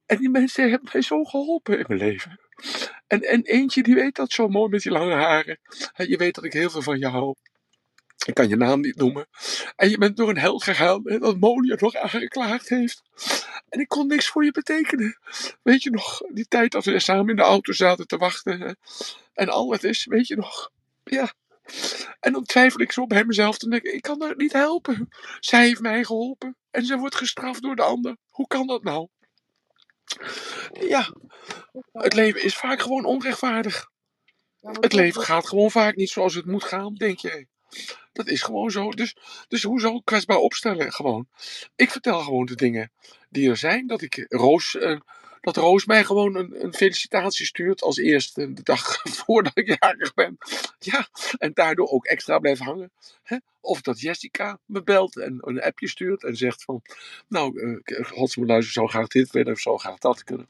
En 0.06 0.18
die 0.18 0.30
mensen 0.30 0.70
hebben 0.70 0.90
mij 0.94 1.02
zo 1.02 1.24
geholpen 1.24 1.80
in 1.80 1.86
mijn 1.88 2.00
leven. 2.00 2.40
En, 3.08 3.22
en 3.22 3.42
eentje 3.42 3.84
die 3.84 3.96
weet 3.96 4.16
dat 4.16 4.32
zo 4.32 4.48
mooi 4.48 4.70
met 4.70 4.82
die 4.82 4.92
lange 4.92 5.14
haren. 5.14 5.60
En 5.94 6.10
je 6.10 6.18
weet 6.18 6.36
dat 6.36 6.44
ik 6.44 6.54
heel 6.54 6.70
veel 6.70 6.82
van 6.82 7.00
je 7.00 7.08
hou. 7.08 7.36
Ik 8.26 8.34
kan 8.34 8.50
je 8.50 8.56
naam 8.56 8.80
niet 8.80 8.96
noemen. 8.96 9.28
En 9.76 9.90
je 9.90 9.98
bent 9.98 10.18
door 10.18 10.30
een 10.30 10.38
hel 10.38 10.60
gegaan 10.60 11.06
en 11.06 11.20
dat 11.20 11.40
Moni 11.40 11.68
je 11.68 11.78
nog 11.80 11.96
aangeklaagd 11.96 12.70
heeft. 12.70 13.02
En 13.70 13.80
ik 13.80 13.88
kon 13.88 14.08
niks 14.08 14.28
voor 14.28 14.44
je 14.44 14.52
betekenen. 14.52 15.20
Weet 15.64 15.84
je 15.84 15.90
nog, 15.90 16.22
die 16.34 16.48
tijd 16.48 16.72
dat 16.72 16.86
we 16.86 17.00
samen 17.00 17.30
in 17.30 17.36
de 17.36 17.42
auto 17.42 17.74
zaten 17.74 18.08
te 18.08 18.18
wachten. 18.18 18.78
En 19.34 19.50
al 19.50 19.72
het 19.72 19.84
is, 19.84 20.06
weet 20.06 20.28
je 20.28 20.36
nog. 20.36 20.72
Ja. 21.04 21.34
En 22.20 22.34
dan 22.34 22.44
twijfel 22.44 22.82
ik 22.82 22.92
zo 22.92 23.08
bij 23.08 23.26
mezelf. 23.26 23.58
Dan 23.58 23.70
denk 23.70 23.84
ik, 23.84 23.94
ik 23.94 24.02
kan 24.02 24.22
haar 24.22 24.36
niet 24.36 24.54
helpen. 24.54 25.08
Zij 25.40 25.66
heeft 25.66 25.82
mij 25.82 26.04
geholpen. 26.04 26.58
En 26.72 26.86
ze 26.86 26.98
wordt 26.98 27.16
gestraft 27.16 27.62
door 27.62 27.76
de 27.76 27.82
ander. 27.82 28.18
Hoe 28.30 28.48
kan 28.48 28.68
dat 28.68 28.84
nou? 28.84 29.08
Ja, 30.72 31.14
het 31.92 32.14
leven 32.14 32.44
is 32.44 32.56
vaak 32.56 32.82
gewoon 32.82 33.06
onrechtvaardig. 33.06 33.90
Het 34.62 34.94
leven 34.94 35.22
gaat 35.22 35.48
gewoon 35.48 35.72
vaak 35.72 35.96
niet 35.96 36.10
zoals 36.10 36.34
het 36.34 36.46
moet 36.46 36.64
gaan, 36.64 36.94
denk 36.94 37.20
jij. 37.20 37.48
Dat 38.14 38.28
is 38.28 38.42
gewoon 38.42 38.72
zo. 38.72 38.90
Dus, 38.90 39.16
dus 39.48 39.64
hoezo 39.64 40.00
kwetsbaar 40.00 40.38
opstellen? 40.38 40.92
Gewoon. 40.94 41.28
Ik 41.76 41.92
vertel 41.92 42.20
gewoon 42.20 42.46
de 42.46 42.56
dingen 42.56 42.92
die 43.30 43.50
er 43.50 43.58
zijn. 43.58 43.88
Dat 43.88 44.02
ik 44.02 44.26
Roos, 44.28 44.76
eh, 44.76 45.00
dat 45.46 45.56
Roos 45.56 45.86
mij 45.86 46.04
gewoon 46.04 46.36
een, 46.36 46.64
een 46.64 46.74
felicitatie 46.74 47.46
stuurt 47.46 47.82
als 47.82 47.98
eerste 47.98 48.54
de 48.54 48.64
dag 48.64 49.02
voordat 49.26 49.58
ik 49.58 49.78
jarig 49.80 50.14
ben. 50.14 50.38
Ja, 50.80 51.08
en 51.38 51.54
daardoor 51.54 51.88
ook 51.88 52.06
extra 52.06 52.40
blijft 52.40 52.62
hangen. 52.62 52.92
Hè? 53.24 53.38
Of 53.62 53.82
dat 53.82 54.00
Jessica 54.00 54.60
me 54.66 54.84
belt 54.84 55.18
en 55.18 55.38
een 55.42 55.62
appje 55.62 55.88
stuurt 55.88 56.24
en 56.24 56.36
zegt 56.36 56.64
van... 56.64 56.82
Nou, 57.28 57.62
uh, 57.62 58.06
godsmoedluizer 58.08 58.72
zou 58.72 58.88
graag 58.88 59.08
dit 59.08 59.32
willen 59.32 59.54
of 59.54 59.60
zou 59.60 59.80
graag 59.80 59.98
dat 59.98 60.24
kunnen. 60.24 60.48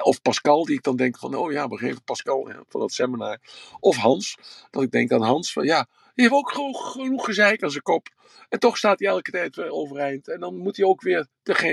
Of 0.00 0.22
Pascal, 0.22 0.64
die 0.64 0.76
ik 0.76 0.82
dan 0.82 0.96
denk 0.96 1.18
van, 1.18 1.34
oh 1.34 1.52
ja, 1.52 1.68
we 1.68 1.76
geven 1.76 2.04
Pascal 2.04 2.48
ja, 2.48 2.64
van 2.68 2.80
dat 2.80 2.92
seminar. 2.92 3.38
Of 3.80 3.96
Hans, 3.96 4.38
dat 4.70 4.82
ik 4.82 4.90
denk 4.90 5.12
aan 5.12 5.22
Hans 5.22 5.52
van, 5.52 5.64
ja, 5.64 5.86
die 6.18 6.26
heeft 6.26 6.38
ook 6.38 6.50
gewoon 6.50 6.74
genoeg 6.74 7.24
gezeik 7.24 7.62
aan 7.62 7.70
zijn 7.70 7.82
kop. 7.82 8.08
En 8.48 8.58
toch 8.58 8.76
staat 8.76 8.98
hij 8.98 9.08
elke 9.08 9.30
tijd 9.30 9.56
weer 9.56 9.70
overeind. 9.70 10.28
En 10.28 10.40
dan 10.40 10.56
moet 10.56 10.76
hij 10.76 10.86
ook 10.86 11.02
weer 11.02 11.26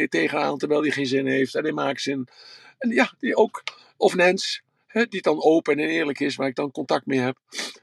tegenaan, 0.09 0.57
terwijl 0.57 0.81
hij 0.81 0.91
geen 0.91 1.05
zin 1.05 1.25
heeft. 1.25 1.55
En 1.55 1.63
hij 1.63 1.71
maakt 1.71 2.01
zin. 2.01 2.27
En 2.77 2.89
ja, 2.89 3.13
die 3.19 3.35
ook, 3.35 3.63
of 3.97 4.15
Nens, 4.15 4.61
die 5.03 5.21
dan 5.21 5.43
open 5.43 5.79
en 5.79 5.89
eerlijk 5.89 6.19
is, 6.19 6.35
waar 6.35 6.47
ik 6.47 6.55
dan 6.55 6.71
contact 6.71 7.05
mee 7.05 7.19
heb. 7.19 7.37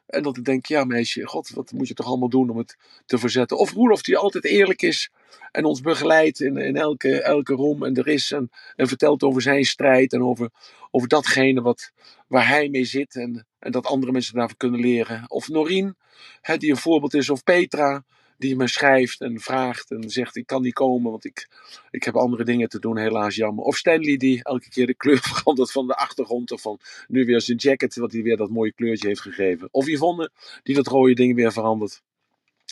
En 0.07 0.23
dat 0.23 0.37
ik 0.37 0.45
denk, 0.45 0.67
ja 0.67 0.85
meisje, 0.85 1.27
god, 1.27 1.51
wat 1.51 1.73
moet 1.73 1.89
je 1.89 1.95
toch 1.95 2.07
allemaal 2.07 2.29
doen 2.29 2.51
om 2.51 2.57
het 2.57 2.77
te 3.07 3.19
verzetten. 3.19 3.59
Of 3.59 3.73
Roelof, 3.73 4.03
die 4.03 4.17
altijd 4.17 4.45
eerlijk 4.45 4.83
is 4.83 5.11
en 5.51 5.65
ons 5.65 5.81
begeleidt 5.81 6.41
in, 6.41 6.57
in 6.57 6.77
elke, 6.77 7.23
elke 7.23 7.55
room 7.55 7.85
en 7.85 7.95
er 7.95 8.09
is. 8.09 8.33
En, 8.33 8.51
en 8.77 8.89
vertelt 8.89 9.23
over 9.23 9.43
zijn 9.43 9.65
strijd 9.65 10.13
en 10.13 10.23
over, 10.23 10.51
over 10.91 11.09
datgene 11.09 11.61
wat, 11.61 11.93
waar 12.29 12.49
hij 12.49 12.69
mee 12.69 12.85
zit. 12.85 13.15
En, 13.15 13.47
en 13.59 13.73
dat 13.73 13.87
andere 13.87 14.13
mensen 14.13 14.35
daarvan 14.35 14.57
kunnen 14.57 14.81
leren. 14.81 15.25
Of 15.27 15.49
Norien, 15.49 15.97
hè, 16.41 16.57
die 16.57 16.71
een 16.71 16.77
voorbeeld 16.77 17.15
is. 17.15 17.31
Of 17.31 17.43
Petra, 17.43 18.05
die 18.43 18.57
me 18.57 18.69
schrijft 18.69 19.21
en 19.21 19.41
vraagt 19.41 19.91
en 19.91 20.11
zegt: 20.11 20.37
Ik 20.37 20.47
kan 20.47 20.63
niet 20.63 20.75
komen, 20.75 21.11
want 21.11 21.25
ik, 21.25 21.49
ik 21.91 22.03
heb 22.05 22.17
andere 22.17 22.45
dingen 22.45 22.69
te 22.69 22.79
doen, 22.79 22.99
helaas 22.99 23.35
jammer. 23.37 23.65
Of 23.65 23.77
Stanley, 23.77 24.17
die 24.17 24.45
elke 24.45 24.69
keer 24.69 24.87
de 24.87 24.95
kleur 24.95 25.19
verandert 25.33 25.73
van 25.73 25.87
de 25.87 25.97
achtergrond. 25.97 26.51
Of 26.51 26.61
van 26.61 26.79
nu 27.09 27.25
weer 27.25 27.41
zijn 27.41 27.59
jacket, 27.59 27.97
wat 27.97 28.13
hij 28.13 28.23
weer 28.23 28.37
dat 28.37 28.51
mooie 28.51 28.73
kleurtje 28.73 29.09
heeft 29.09 29.21
gegeven. 29.21 29.69
Of 29.71 29.87
Yvonne, 29.87 30.31
die 30.63 30.75
dat 30.75 30.87
rode 30.87 31.15
ding 31.15 31.35
weer 31.35 31.53
verandert. 31.53 32.03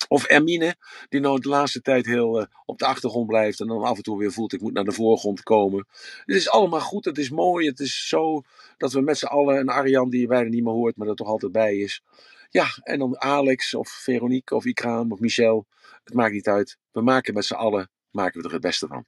Of 0.09 0.25
Ermine, 0.25 0.77
die 1.09 1.21
nou 1.21 1.41
de 1.41 1.49
laatste 1.49 1.81
tijd 1.81 2.07
heel 2.07 2.41
uh, 2.41 2.47
op 2.65 2.79
de 2.79 2.87
achtergrond 2.87 3.27
blijft 3.27 3.61
en 3.61 3.67
dan 3.67 3.83
af 3.83 3.97
en 3.97 4.03
toe 4.03 4.19
weer 4.19 4.33
voelt 4.33 4.53
ik 4.53 4.61
moet 4.61 4.73
naar 4.73 4.85
de 4.85 4.93
voorgrond 4.93 5.43
komen. 5.43 5.87
Het 6.25 6.37
is 6.37 6.51
allemaal 6.51 6.81
goed, 6.81 7.05
het 7.05 7.19
is 7.19 7.31
mooi, 7.31 7.67
het 7.67 7.81
is 7.81 8.09
zo 8.09 8.43
dat 8.77 8.93
we 8.93 9.01
met 9.01 9.19
z'n 9.19 9.27
allen, 9.27 9.59
en 9.59 9.69
Arjan 9.69 10.11
die 10.11 10.21
je 10.21 10.27
bijna 10.27 10.49
niet 10.49 10.65
meer 10.65 10.73
hoort, 10.73 10.97
maar 10.97 11.09
er 11.09 11.15
toch 11.15 11.29
altijd 11.29 11.53
bij 11.53 11.77
is. 11.77 12.03
Ja, 12.51 12.67
en 12.83 12.99
dan 12.99 13.21
Alex 13.21 13.75
of 13.75 13.89
Veronique 13.89 14.55
of 14.57 14.65
Ikraam 14.65 15.13
of 15.13 15.19
Michel, 15.21 15.67
het 16.05 16.15
maakt 16.15 16.33
niet 16.33 16.49
uit. 16.49 16.77
We 16.91 17.01
maken 17.01 17.35
met 17.35 17.45
z'n 17.45 17.55
allen, 17.55 17.91
maken 18.11 18.41
we 18.41 18.47
er 18.47 18.53
het 18.53 18.63
beste 18.63 18.87
van. 18.87 19.07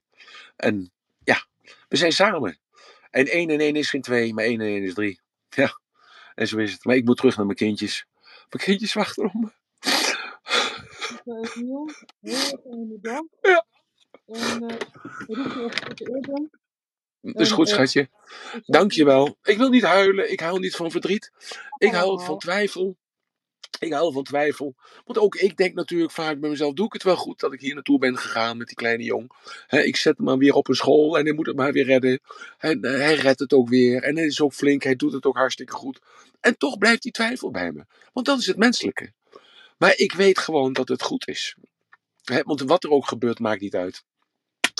En 0.56 0.92
ja, 1.24 1.46
we 1.88 1.96
zijn 1.96 2.12
samen. 2.12 2.58
En 3.10 3.26
1 3.26 3.50
en 3.50 3.60
1 3.60 3.76
is 3.76 3.90
geen 3.90 4.02
2, 4.02 4.34
maar 4.34 4.44
1 4.44 4.60
en 4.60 4.66
1 4.66 4.82
is 4.82 4.94
3. 4.94 5.20
Ja, 5.56 5.80
en 6.34 6.48
zo 6.48 6.58
is 6.58 6.72
het. 6.72 6.84
Maar 6.84 6.96
ik 6.96 7.04
moet 7.04 7.16
terug 7.16 7.36
naar 7.36 7.44
mijn 7.46 7.58
kindjes. 7.58 8.06
Mijn 8.50 8.64
kindjes 8.64 8.92
wachten 8.92 9.24
op 9.24 9.34
me. 9.34 9.48
heel 11.24 11.88
erg 12.22 13.00
dag. 13.00 13.22
Ja. 13.40 13.66
En 14.26 14.62
uh, 14.62 14.76
roep 15.26 15.98
je 15.98 16.10
orde. 16.10 16.48
Dat 17.20 17.40
is 17.40 17.50
goed, 17.50 17.66
eh, 17.68 17.72
schatje. 17.74 18.00
ik 18.00 18.08
zeg- 18.52 18.62
Dankjewel. 18.64 19.38
Ik 19.42 19.56
wil 19.58 19.68
niet 19.68 19.82
huilen. 19.82 20.32
Ik 20.32 20.40
huil 20.40 20.58
niet 20.58 20.76
van 20.76 20.90
verdriet. 20.90 21.32
Ik 21.78 21.94
Oh. 21.94 22.24
van 22.26 22.38
twijfel. 22.38 22.96
Ik 23.78 23.92
huil 23.92 24.12
van 24.12 24.22
twijfel. 24.22 24.74
Want 25.04 25.18
ook 25.18 25.34
ik 25.34 25.56
denk 25.56 25.74
natuurlijk 25.74 26.12
vaak 26.12 26.40
bij 26.40 26.50
mezelf: 26.50 26.74
doe 26.74 26.86
ik 26.86 26.92
het 26.92 27.02
wel 27.02 27.16
goed 27.16 27.40
dat 27.40 27.52
ik 27.52 27.60
hier 27.60 27.74
naartoe 27.74 27.98
ben 27.98 28.18
gegaan 28.18 28.56
met 28.56 28.66
die 28.66 28.76
kleine 28.76 29.02
jong? 29.02 29.32
Ik 29.68 29.96
zet 29.96 30.16
hem 30.16 30.26
maar 30.26 30.38
weer 30.38 30.54
op 30.54 30.68
een 30.68 30.74
school 30.74 31.18
en 31.18 31.24
hij 31.24 31.34
moet 31.34 31.46
het 31.46 31.56
maar 31.56 31.72
weer 31.72 31.84
redden. 31.84 32.20
En, 32.58 32.84
hij 32.84 33.14
redt 33.14 33.40
het 33.40 33.52
ook 33.52 33.68
weer. 33.68 34.02
En 34.02 34.16
hij 34.16 34.26
is 34.26 34.40
ook 34.40 34.52
flink. 34.52 34.82
Hij 34.82 34.96
doet 34.96 35.12
het 35.12 35.24
ook 35.24 35.36
hartstikke 35.36 35.72
goed. 35.72 36.00
En 36.40 36.58
toch 36.58 36.78
blijft 36.78 37.02
die 37.02 37.12
twijfel 37.12 37.50
bij 37.50 37.72
me. 37.72 37.84
Want 38.12 38.26
dat 38.26 38.38
is 38.38 38.46
het 38.46 38.56
menselijke. 38.56 39.12
Maar 39.78 39.96
ik 39.96 40.12
weet 40.12 40.38
gewoon 40.38 40.72
dat 40.72 40.88
het 40.88 41.02
goed 41.02 41.28
is. 41.28 41.56
Want 42.42 42.60
wat 42.60 42.84
er 42.84 42.90
ook 42.90 43.06
gebeurt, 43.06 43.38
maakt 43.38 43.60
niet 43.60 43.74
uit. 43.74 44.04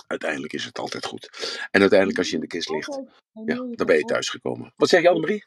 Uiteindelijk 0.07 0.53
is 0.53 0.64
het 0.64 0.78
altijd 0.78 1.05
goed. 1.05 1.28
En 1.70 1.80
uiteindelijk 1.80 2.18
als 2.18 2.28
je 2.28 2.34
in 2.34 2.40
de 2.40 2.47
kist 2.47 2.68
ligt, 2.68 3.01
ja, 3.45 3.55
dan 3.55 3.86
ben 3.86 3.97
je 3.97 4.05
thuisgekomen. 4.05 4.72
Wat 4.76 4.88
zeg 4.88 5.03
je 5.03 5.09
Annemarie? 5.09 5.45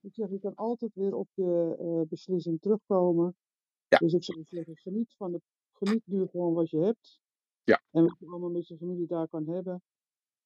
Ik 0.00 0.14
zeg, 0.14 0.30
je 0.30 0.38
kan 0.38 0.54
altijd 0.54 0.94
weer 0.94 1.14
op 1.14 1.28
je 1.34 1.76
eh, 1.78 2.08
beslissing 2.08 2.60
terugkomen. 2.60 3.36
Ja. 3.88 3.98
Dus 3.98 4.12
ik 4.12 4.24
zou 4.24 4.44
zeggen, 4.44 4.76
geniet, 4.76 5.14
van 5.16 5.32
de, 5.32 5.40
geniet 5.72 6.02
nu 6.06 6.26
gewoon 6.26 6.54
wat 6.54 6.70
je 6.70 6.78
hebt. 6.78 7.20
Ja. 7.64 7.82
En 7.90 8.02
wat 8.02 8.16
je 8.18 8.26
allemaal 8.26 8.50
met 8.50 8.66
je 8.68 8.76
familie 8.76 9.06
daar 9.06 9.28
kan 9.28 9.48
hebben. 9.48 9.82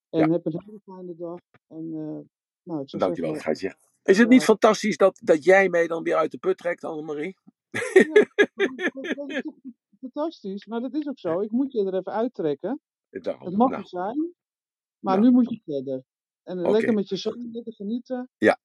En 0.09 0.31
heb 0.31 0.45
een 0.45 0.61
hele 0.65 0.79
fijne 0.79 1.15
dag. 1.15 1.39
En 1.67 1.93
eh, 1.93 2.19
nou, 2.63 2.81
ik 2.81 2.99
Dankjewel, 2.99 3.35
zeggen. 3.35 3.77
Is 4.03 4.17
het 4.17 4.29
niet 4.29 4.39
Ja. 4.39 4.45
fantastisch 4.45 4.97
dat, 4.97 5.19
dat 5.23 5.43
jij 5.43 5.69
mij 5.69 5.87
dan 5.87 6.03
weer 6.03 6.15
uit 6.15 6.31
de 6.31 6.37
put 6.37 6.57
trekt, 6.57 6.83
Annemarie? 6.83 7.37
ja, 7.69 8.03
dat, 9.15 9.29
is 9.29 9.41
toch 9.41 9.55
fantastisch. 9.99 10.65
Maar 10.65 10.81
dat 10.81 10.93
is 10.93 11.07
ook 11.07 11.19
zo. 11.19 11.39
Ik 11.41 11.51
moet 11.51 11.71
je 11.71 11.85
er 11.85 11.93
even 11.93 12.11
uittrekken. 12.11 12.81
Daarom, 13.09 13.45
Het 13.45 13.55
mag 13.57 13.69
nou, 13.69 13.81
er 13.81 13.87
zijn. 13.87 14.33
Maar 14.99 15.19
Nou. 15.19 15.29
nu 15.29 15.31
moet 15.35 15.49
je 15.49 15.61
verder. 15.63 16.03
En 16.43 16.63
eh, 16.63 16.71
lekker 16.71 16.93
met 16.93 17.09
je 17.09 17.15
zoon, 17.15 17.49
lekker 17.51 17.73
genieten. 17.73 18.29
Ja. 18.37 18.59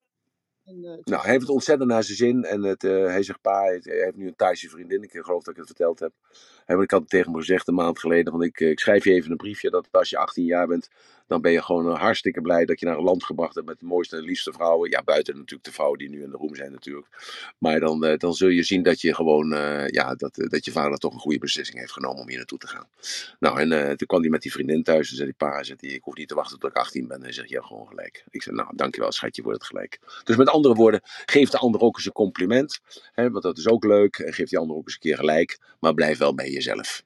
En, 0.65 0.75
eh, 0.83 0.97
nou, 1.03 1.21
hij 1.21 1.29
heeft 1.29 1.41
het 1.41 1.49
ontzettend 1.49 1.89
naar 1.89 2.03
zijn 2.03 2.17
zin. 2.17 2.43
En 2.43 2.63
het, 2.63 2.83
eh, 2.83 3.05
hij 3.05 3.23
zegt, 3.23 3.41
pa, 3.41 3.61
hij 3.61 3.79
hij 3.83 4.03
heeft 4.03 4.15
nu 4.15 4.27
een 4.27 4.35
Thaise 4.35 4.69
vriendin. 4.69 5.03
Ik 5.03 5.11
geloof 5.11 5.43
dat 5.43 5.53
ik 5.53 5.59
het 5.59 5.65
verteld 5.65 5.99
heb. 5.99 6.11
Want 6.65 6.83
ik 6.83 6.91
had 6.91 7.01
het 7.01 7.09
tegen 7.09 7.31
hem 7.31 7.39
gezegd 7.39 7.67
een 7.67 7.73
maand 7.73 7.99
geleden. 7.99 8.31
Want 8.31 8.43
ik, 8.43 8.59
eh, 8.59 8.69
ik 8.69 8.79
schrijf 8.79 9.03
je 9.03 9.13
even 9.13 9.31
een 9.31 9.37
briefje 9.37 9.69
dat 9.69 9.87
als 9.91 10.09
je 10.09 10.17
18 10.17 10.45
jaar 10.45 10.67
bent, 10.67 10.89
dan 11.27 11.41
ben 11.41 11.51
je 11.51 11.61
gewoon 11.61 11.95
hartstikke 11.95 12.41
blij 12.41 12.65
dat 12.65 12.79
je 12.79 12.85
naar 12.85 12.97
een 12.97 13.03
land 13.03 13.23
gebracht 13.23 13.55
hebt 13.55 13.67
met 13.67 13.79
de 13.79 13.85
mooiste 13.85 14.17
en 14.17 14.23
liefste 14.23 14.51
vrouwen. 14.51 14.89
Ja, 14.89 15.03
buiten 15.03 15.35
natuurlijk 15.35 15.63
de 15.63 15.71
vrouwen 15.71 15.99
die 15.99 16.09
nu 16.09 16.23
in 16.23 16.29
de 16.29 16.37
roem 16.37 16.55
zijn 16.55 16.71
natuurlijk. 16.71 17.07
Maar 17.57 17.79
dan, 17.79 18.15
dan 18.17 18.33
zul 18.33 18.47
je 18.47 18.63
zien 18.63 18.83
dat 18.83 19.01
je 19.01 19.15
gewoon, 19.15 19.49
ja, 19.87 20.15
dat, 20.15 20.35
dat 20.35 20.65
je 20.65 20.71
vader 20.71 20.97
toch 20.97 21.13
een 21.13 21.19
goede 21.19 21.39
beslissing 21.39 21.79
heeft 21.79 21.91
genomen 21.91 22.21
om 22.21 22.27
hier 22.27 22.37
naartoe 22.37 22.57
te 22.57 22.67
gaan. 22.67 22.87
Nou, 23.39 23.59
en 23.59 23.97
toen 23.97 24.07
kwam 24.07 24.21
hij 24.21 24.29
met 24.29 24.41
die 24.41 24.51
vriendin 24.51 24.83
thuis. 24.83 25.09
En 25.09 25.15
zei 25.15 25.27
die 25.27 25.47
pa, 25.47 25.63
zegt 25.63 25.81
hij, 25.81 25.89
ik 25.89 26.03
hoef 26.03 26.15
niet 26.15 26.27
te 26.27 26.35
wachten 26.35 26.59
tot 26.59 26.69
ik 26.69 26.75
18 26.75 27.07
ben. 27.07 27.21
Hij 27.21 27.31
zegt, 27.31 27.49
ja, 27.49 27.61
gewoon 27.61 27.87
gelijk. 27.87 28.23
Ik 28.29 28.41
zei, 28.43 28.55
nou, 28.55 28.69
dankjewel 28.75 29.11
schatje 29.11 29.41
voor 29.41 29.53
het 29.53 29.63
gelijk. 29.63 29.99
Dus 30.23 30.35
met 30.35 30.49
andere 30.51 30.73
woorden, 30.73 31.01
geef 31.25 31.49
de 31.49 31.57
ander 31.57 31.81
ook 31.81 31.95
eens 31.95 32.05
een 32.05 32.11
compliment. 32.11 32.79
Hè, 33.11 33.29
want 33.29 33.43
dat 33.43 33.57
is 33.57 33.67
ook 33.67 33.83
leuk. 33.83 34.17
En 34.17 34.33
geef 34.33 34.49
die 34.49 34.59
ander 34.59 34.75
ook 34.75 34.85
eens 34.85 34.93
een 34.93 34.99
keer 34.99 35.17
gelijk. 35.17 35.59
Maar 35.79 35.93
blijf 35.93 36.17
wel 36.17 36.35
bij 36.35 36.49
jezelf. 36.49 37.03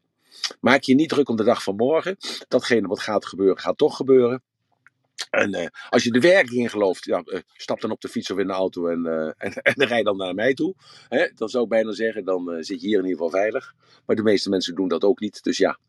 Maak 0.59 0.83
je 0.83 0.95
niet 0.95 1.09
druk 1.09 1.29
om 1.29 1.35
de 1.35 1.43
dag 1.43 1.63
van 1.63 1.75
morgen. 1.75 2.17
Datgene 2.47 2.87
wat 2.87 2.99
gaat 2.99 3.25
gebeuren, 3.25 3.59
gaat 3.59 3.77
toch 3.77 3.95
gebeuren. 3.95 4.43
En 5.29 5.53
eh, 5.53 5.67
als 5.89 6.03
je 6.03 6.11
de 6.11 6.19
werking 6.19 6.61
in 6.61 6.69
gelooft, 6.69 7.05
ja, 7.05 7.21
eh, 7.25 7.39
stap 7.53 7.81
dan 7.81 7.91
op 7.91 8.01
de 8.01 8.07
fiets 8.07 8.31
of 8.31 8.37
in 8.37 8.47
de 8.47 8.53
auto 8.53 8.87
en, 8.87 9.05
eh, 9.05 9.31
en, 9.47 9.53
en 9.53 9.85
rij 9.85 10.03
dan 10.03 10.17
naar 10.17 10.33
mij 10.33 10.53
toe. 10.53 10.75
Hè, 11.09 11.27
dan 11.35 11.49
zou 11.49 11.63
ik 11.63 11.69
bijna 11.69 11.91
zeggen, 11.91 12.25
dan 12.25 12.63
zit 12.63 12.81
je 12.81 12.87
hier 12.87 12.99
in 12.99 13.05
ieder 13.05 13.23
geval 13.23 13.39
veilig. 13.39 13.73
Maar 14.05 14.15
de 14.15 14.23
meeste 14.23 14.49
mensen 14.49 14.75
doen 14.75 14.87
dat 14.87 15.03
ook 15.03 15.19
niet. 15.19 15.43
Dus 15.43 15.57
ja, 15.57 15.79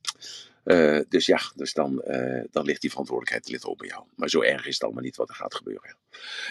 Eh, 0.67 1.01
dus 1.09 1.27
ja, 1.27 1.41
dus 1.55 1.73
dan, 1.73 2.03
eh, 2.03 2.45
dan 2.51 2.65
ligt 2.65 2.81
die 2.81 2.91
verantwoordelijkheid 2.91 3.49
ligt 3.49 3.65
ook 3.65 3.79
bij 3.79 3.89
jou. 3.89 4.05
Maar 4.15 4.29
zo 4.29 4.43
erg 4.43 4.67
is 4.67 4.75
het 4.75 4.83
allemaal 4.83 5.03
niet 5.03 5.17
wat 5.17 5.29
er 5.29 5.35
gaat 5.35 5.55
gebeuren. 5.55 5.97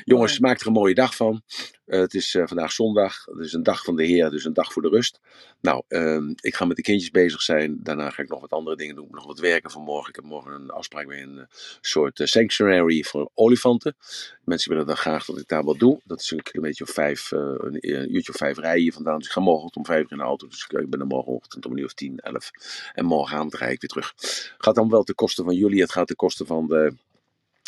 Jongens, 0.04 0.40
maak 0.40 0.60
er 0.60 0.68
een 0.68 0.74
mooie 0.74 0.94
dag 0.94 1.16
van. 1.16 1.42
Eh, 1.86 2.00
het 2.00 2.14
is 2.14 2.38
vandaag 2.46 2.72
zondag, 2.72 3.24
dus 3.24 3.54
een 3.54 3.64
dag 3.64 3.84
van 3.84 3.96
de 3.96 4.04
Heer, 4.06 4.30
dus 4.30 4.46
een 4.46 4.54
dag 4.54 4.74
voor 4.74 4.82
de 4.82 4.90
rust. 4.90 5.20
Nou, 5.62 5.84
ehm, 5.88 6.34
ik 6.36 6.56
ga 6.56 6.66
met 6.66 6.76
de 6.76 6.82
kindjes 6.82 7.12
bezig 7.12 7.42
zijn. 7.42 7.80
Daarna 7.84 8.10
ga 8.10 8.22
ik 8.22 8.30
nog 8.30 8.42
wat 8.42 8.50
andere 8.50 8.76
dingen 8.76 8.96
doen. 8.96 9.08
Nog 9.12 9.26
wat 9.26 9.40
werken 9.40 9.72
voor 9.72 9.82
morgen. 9.82 10.10
Ik 10.10 10.16
heb 10.16 10.26
morgen 10.26 10.52
een 10.52 10.70
afspraak 10.70 11.08
bij 11.08 11.22
een 11.22 11.48
soort 11.82 12.22
sanctuary 12.24 13.04
voor 13.04 13.30
olifanten. 13.34 13.96
Mensen 14.44 14.72
willen 14.72 14.86
dan 14.86 14.98
graag 14.98 15.26
dat 15.26 15.38
ik 15.38 15.48
daar 15.48 15.64
wat 15.64 15.80
doe. 15.80 16.02
Dat 16.04 16.22
is 16.22 16.32
een 16.32 16.44
kilometer 16.44 16.86
of 16.88 16.94
vijf, 16.94 17.32
een, 17.32 17.78
een 17.80 18.16
uurtje 18.16 18.32
of 18.32 18.38
vijf 18.38 18.58
rijden 18.58 18.82
hier 18.82 18.94
vandaan. 18.94 19.18
Dus 19.18 19.28
ik 19.28 19.34
ga 19.34 19.42
morgenochtend 19.42 19.86
om 19.88 19.94
vijf 19.94 20.04
uur 20.04 20.12
in 20.12 20.18
de 20.18 20.24
auto. 20.24 20.48
Dus 20.48 20.68
ik 20.70 20.90
ben 20.90 21.00
er 21.00 21.08
morgenochtend 21.08 21.66
om 21.66 21.72
een 21.72 21.78
uur 21.78 21.86
of 21.86 21.94
tien, 21.94 22.20
elf. 22.20 22.52
En 22.94 23.06
morgenavond 23.06 23.54
rijd 23.54 23.74
ik 23.74 23.82
weer 23.82 23.90
terug. 23.90 24.05
Gaat 24.58 24.76
dan 24.76 24.90
wel 24.90 25.04
ten 25.04 25.16
koste 25.16 25.44
van 25.44 25.56
jullie. 25.56 25.82
Het 25.82 25.92
gaat 25.92 26.08
ten 26.08 26.16
koste 26.16 26.46
van 26.46 26.68
de, 26.68 26.96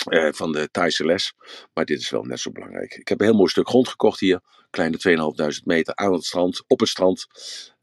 eh, 0.10 0.34
van 0.34 0.52
de 0.52 0.70
Thaise 0.72 1.06
les. 1.06 1.34
Maar 1.74 1.86
dit 1.86 2.00
is 2.00 2.10
wel 2.10 2.24
net 2.24 2.40
zo 2.40 2.52
belangrijk. 2.52 2.94
Ik 2.94 3.08
heb 3.08 3.20
een 3.20 3.26
heel 3.26 3.36
mooi 3.36 3.50
stuk 3.50 3.68
grond 3.68 3.88
gekocht 3.88 4.20
hier. 4.20 4.42
Kleine 4.70 4.98
2.500 4.98 5.66
meter 5.66 5.96
aan 5.96 6.14
het 6.14 6.26
strand, 6.26 6.64
op 6.68 6.80
het 6.80 6.90
strand. 6.90 7.28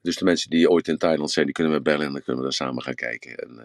Dus 0.04 0.16
de 0.16 0.24
mensen 0.24 0.50
die 0.50 0.70
ooit 0.70 0.88
in 0.88 0.98
Thailand 0.98 1.30
zijn, 1.30 1.44
die 1.44 1.54
kunnen 1.54 1.72
me 1.72 1.80
bellen 1.80 2.06
en 2.06 2.12
dan 2.12 2.22
kunnen 2.22 2.42
we 2.42 2.48
daar 2.48 2.56
samen 2.56 2.82
gaan 2.82 2.94
kijken. 2.94 3.36
En, 3.36 3.58
eh, 3.58 3.64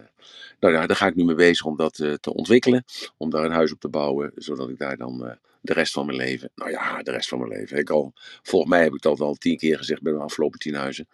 nou 0.59 0.73
ja, 0.73 0.87
daar 0.87 0.97
ga 0.97 1.07
ik 1.07 1.15
nu 1.15 1.23
mee 1.23 1.35
bezig 1.35 1.65
om 1.65 1.77
dat 1.77 1.99
eh, 1.99 2.13
te 2.13 2.33
ontwikkelen. 2.33 2.83
Om 3.17 3.29
daar 3.29 3.43
een 3.43 3.51
huis 3.51 3.71
op 3.71 3.79
te 3.79 3.89
bouwen, 3.89 4.31
zodat 4.35 4.69
ik 4.69 4.77
daar 4.77 4.97
dan 4.97 5.25
eh, 5.25 5.35
de 5.61 5.73
rest 5.73 5.93
van 5.93 6.05
mijn 6.05 6.17
leven, 6.17 6.51
nou 6.55 6.71
ja, 6.71 7.03
de 7.03 7.11
rest 7.11 7.29
van 7.29 7.39
mijn 7.39 7.51
leven. 7.51 7.77
Ik 7.77 7.89
al, 7.89 8.13
volgens 8.41 8.71
mij 8.71 8.83
heb 8.83 8.93
ik 8.93 9.01
dat 9.01 9.19
al 9.19 9.33
tien 9.33 9.57
keer 9.57 9.77
gezegd 9.77 10.01
bij 10.01 10.13
de 10.13 10.19
afgelopen 10.19 10.59
tien 10.59 10.75
huizen. 10.75 11.07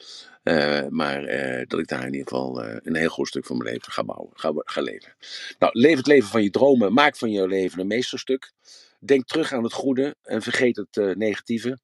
Maar 0.89 1.21
dat 1.67 1.79
ik 1.79 1.87
daar 1.87 2.05
in 2.05 2.13
ieder 2.13 2.27
geval 2.27 2.63
een 2.63 2.95
heel 2.95 3.09
groot 3.09 3.27
stuk 3.27 3.45
van 3.45 3.57
mijn 3.57 3.69
leven 3.69 3.91
ga 3.91 4.03
bouwen, 4.03 4.29
ga, 4.33 4.51
ga 4.55 4.81
leven. 4.81 5.13
Nou, 5.59 5.79
leef 5.79 5.97
het 5.97 6.07
leven 6.07 6.29
van 6.29 6.43
je 6.43 6.49
dromen. 6.49 6.93
Maak 6.93 7.17
van 7.17 7.31
je 7.31 7.47
leven 7.47 7.79
een 7.79 7.87
meesterstuk. 7.87 8.51
Denk 8.99 9.27
terug 9.27 9.53
aan 9.53 9.63
het 9.63 9.73
goede 9.73 10.15
en 10.23 10.41
vergeet 10.41 10.75
het 10.75 11.17
negatieve. 11.17 11.79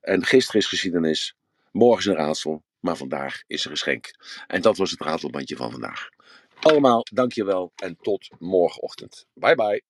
En 0.00 0.24
gisteren 0.24 0.60
is 0.60 0.66
geschiedenis, 0.66 1.36
morgen 1.72 1.98
is 1.98 2.06
een 2.06 2.24
raadsel, 2.24 2.62
maar 2.86 2.96
vandaag 2.96 3.42
is 3.46 3.64
een 3.64 3.70
geschenk. 3.70 4.10
En 4.46 4.60
dat 4.60 4.76
was 4.76 4.90
het 4.90 5.00
ratelbandje 5.00 5.56
van 5.56 5.70
vandaag. 5.70 6.08
Allemaal, 6.60 7.06
dankjewel 7.12 7.72
en 7.76 7.96
tot 8.00 8.28
morgenochtend. 8.38 9.26
Bye 9.34 9.54
bye. 9.54 9.86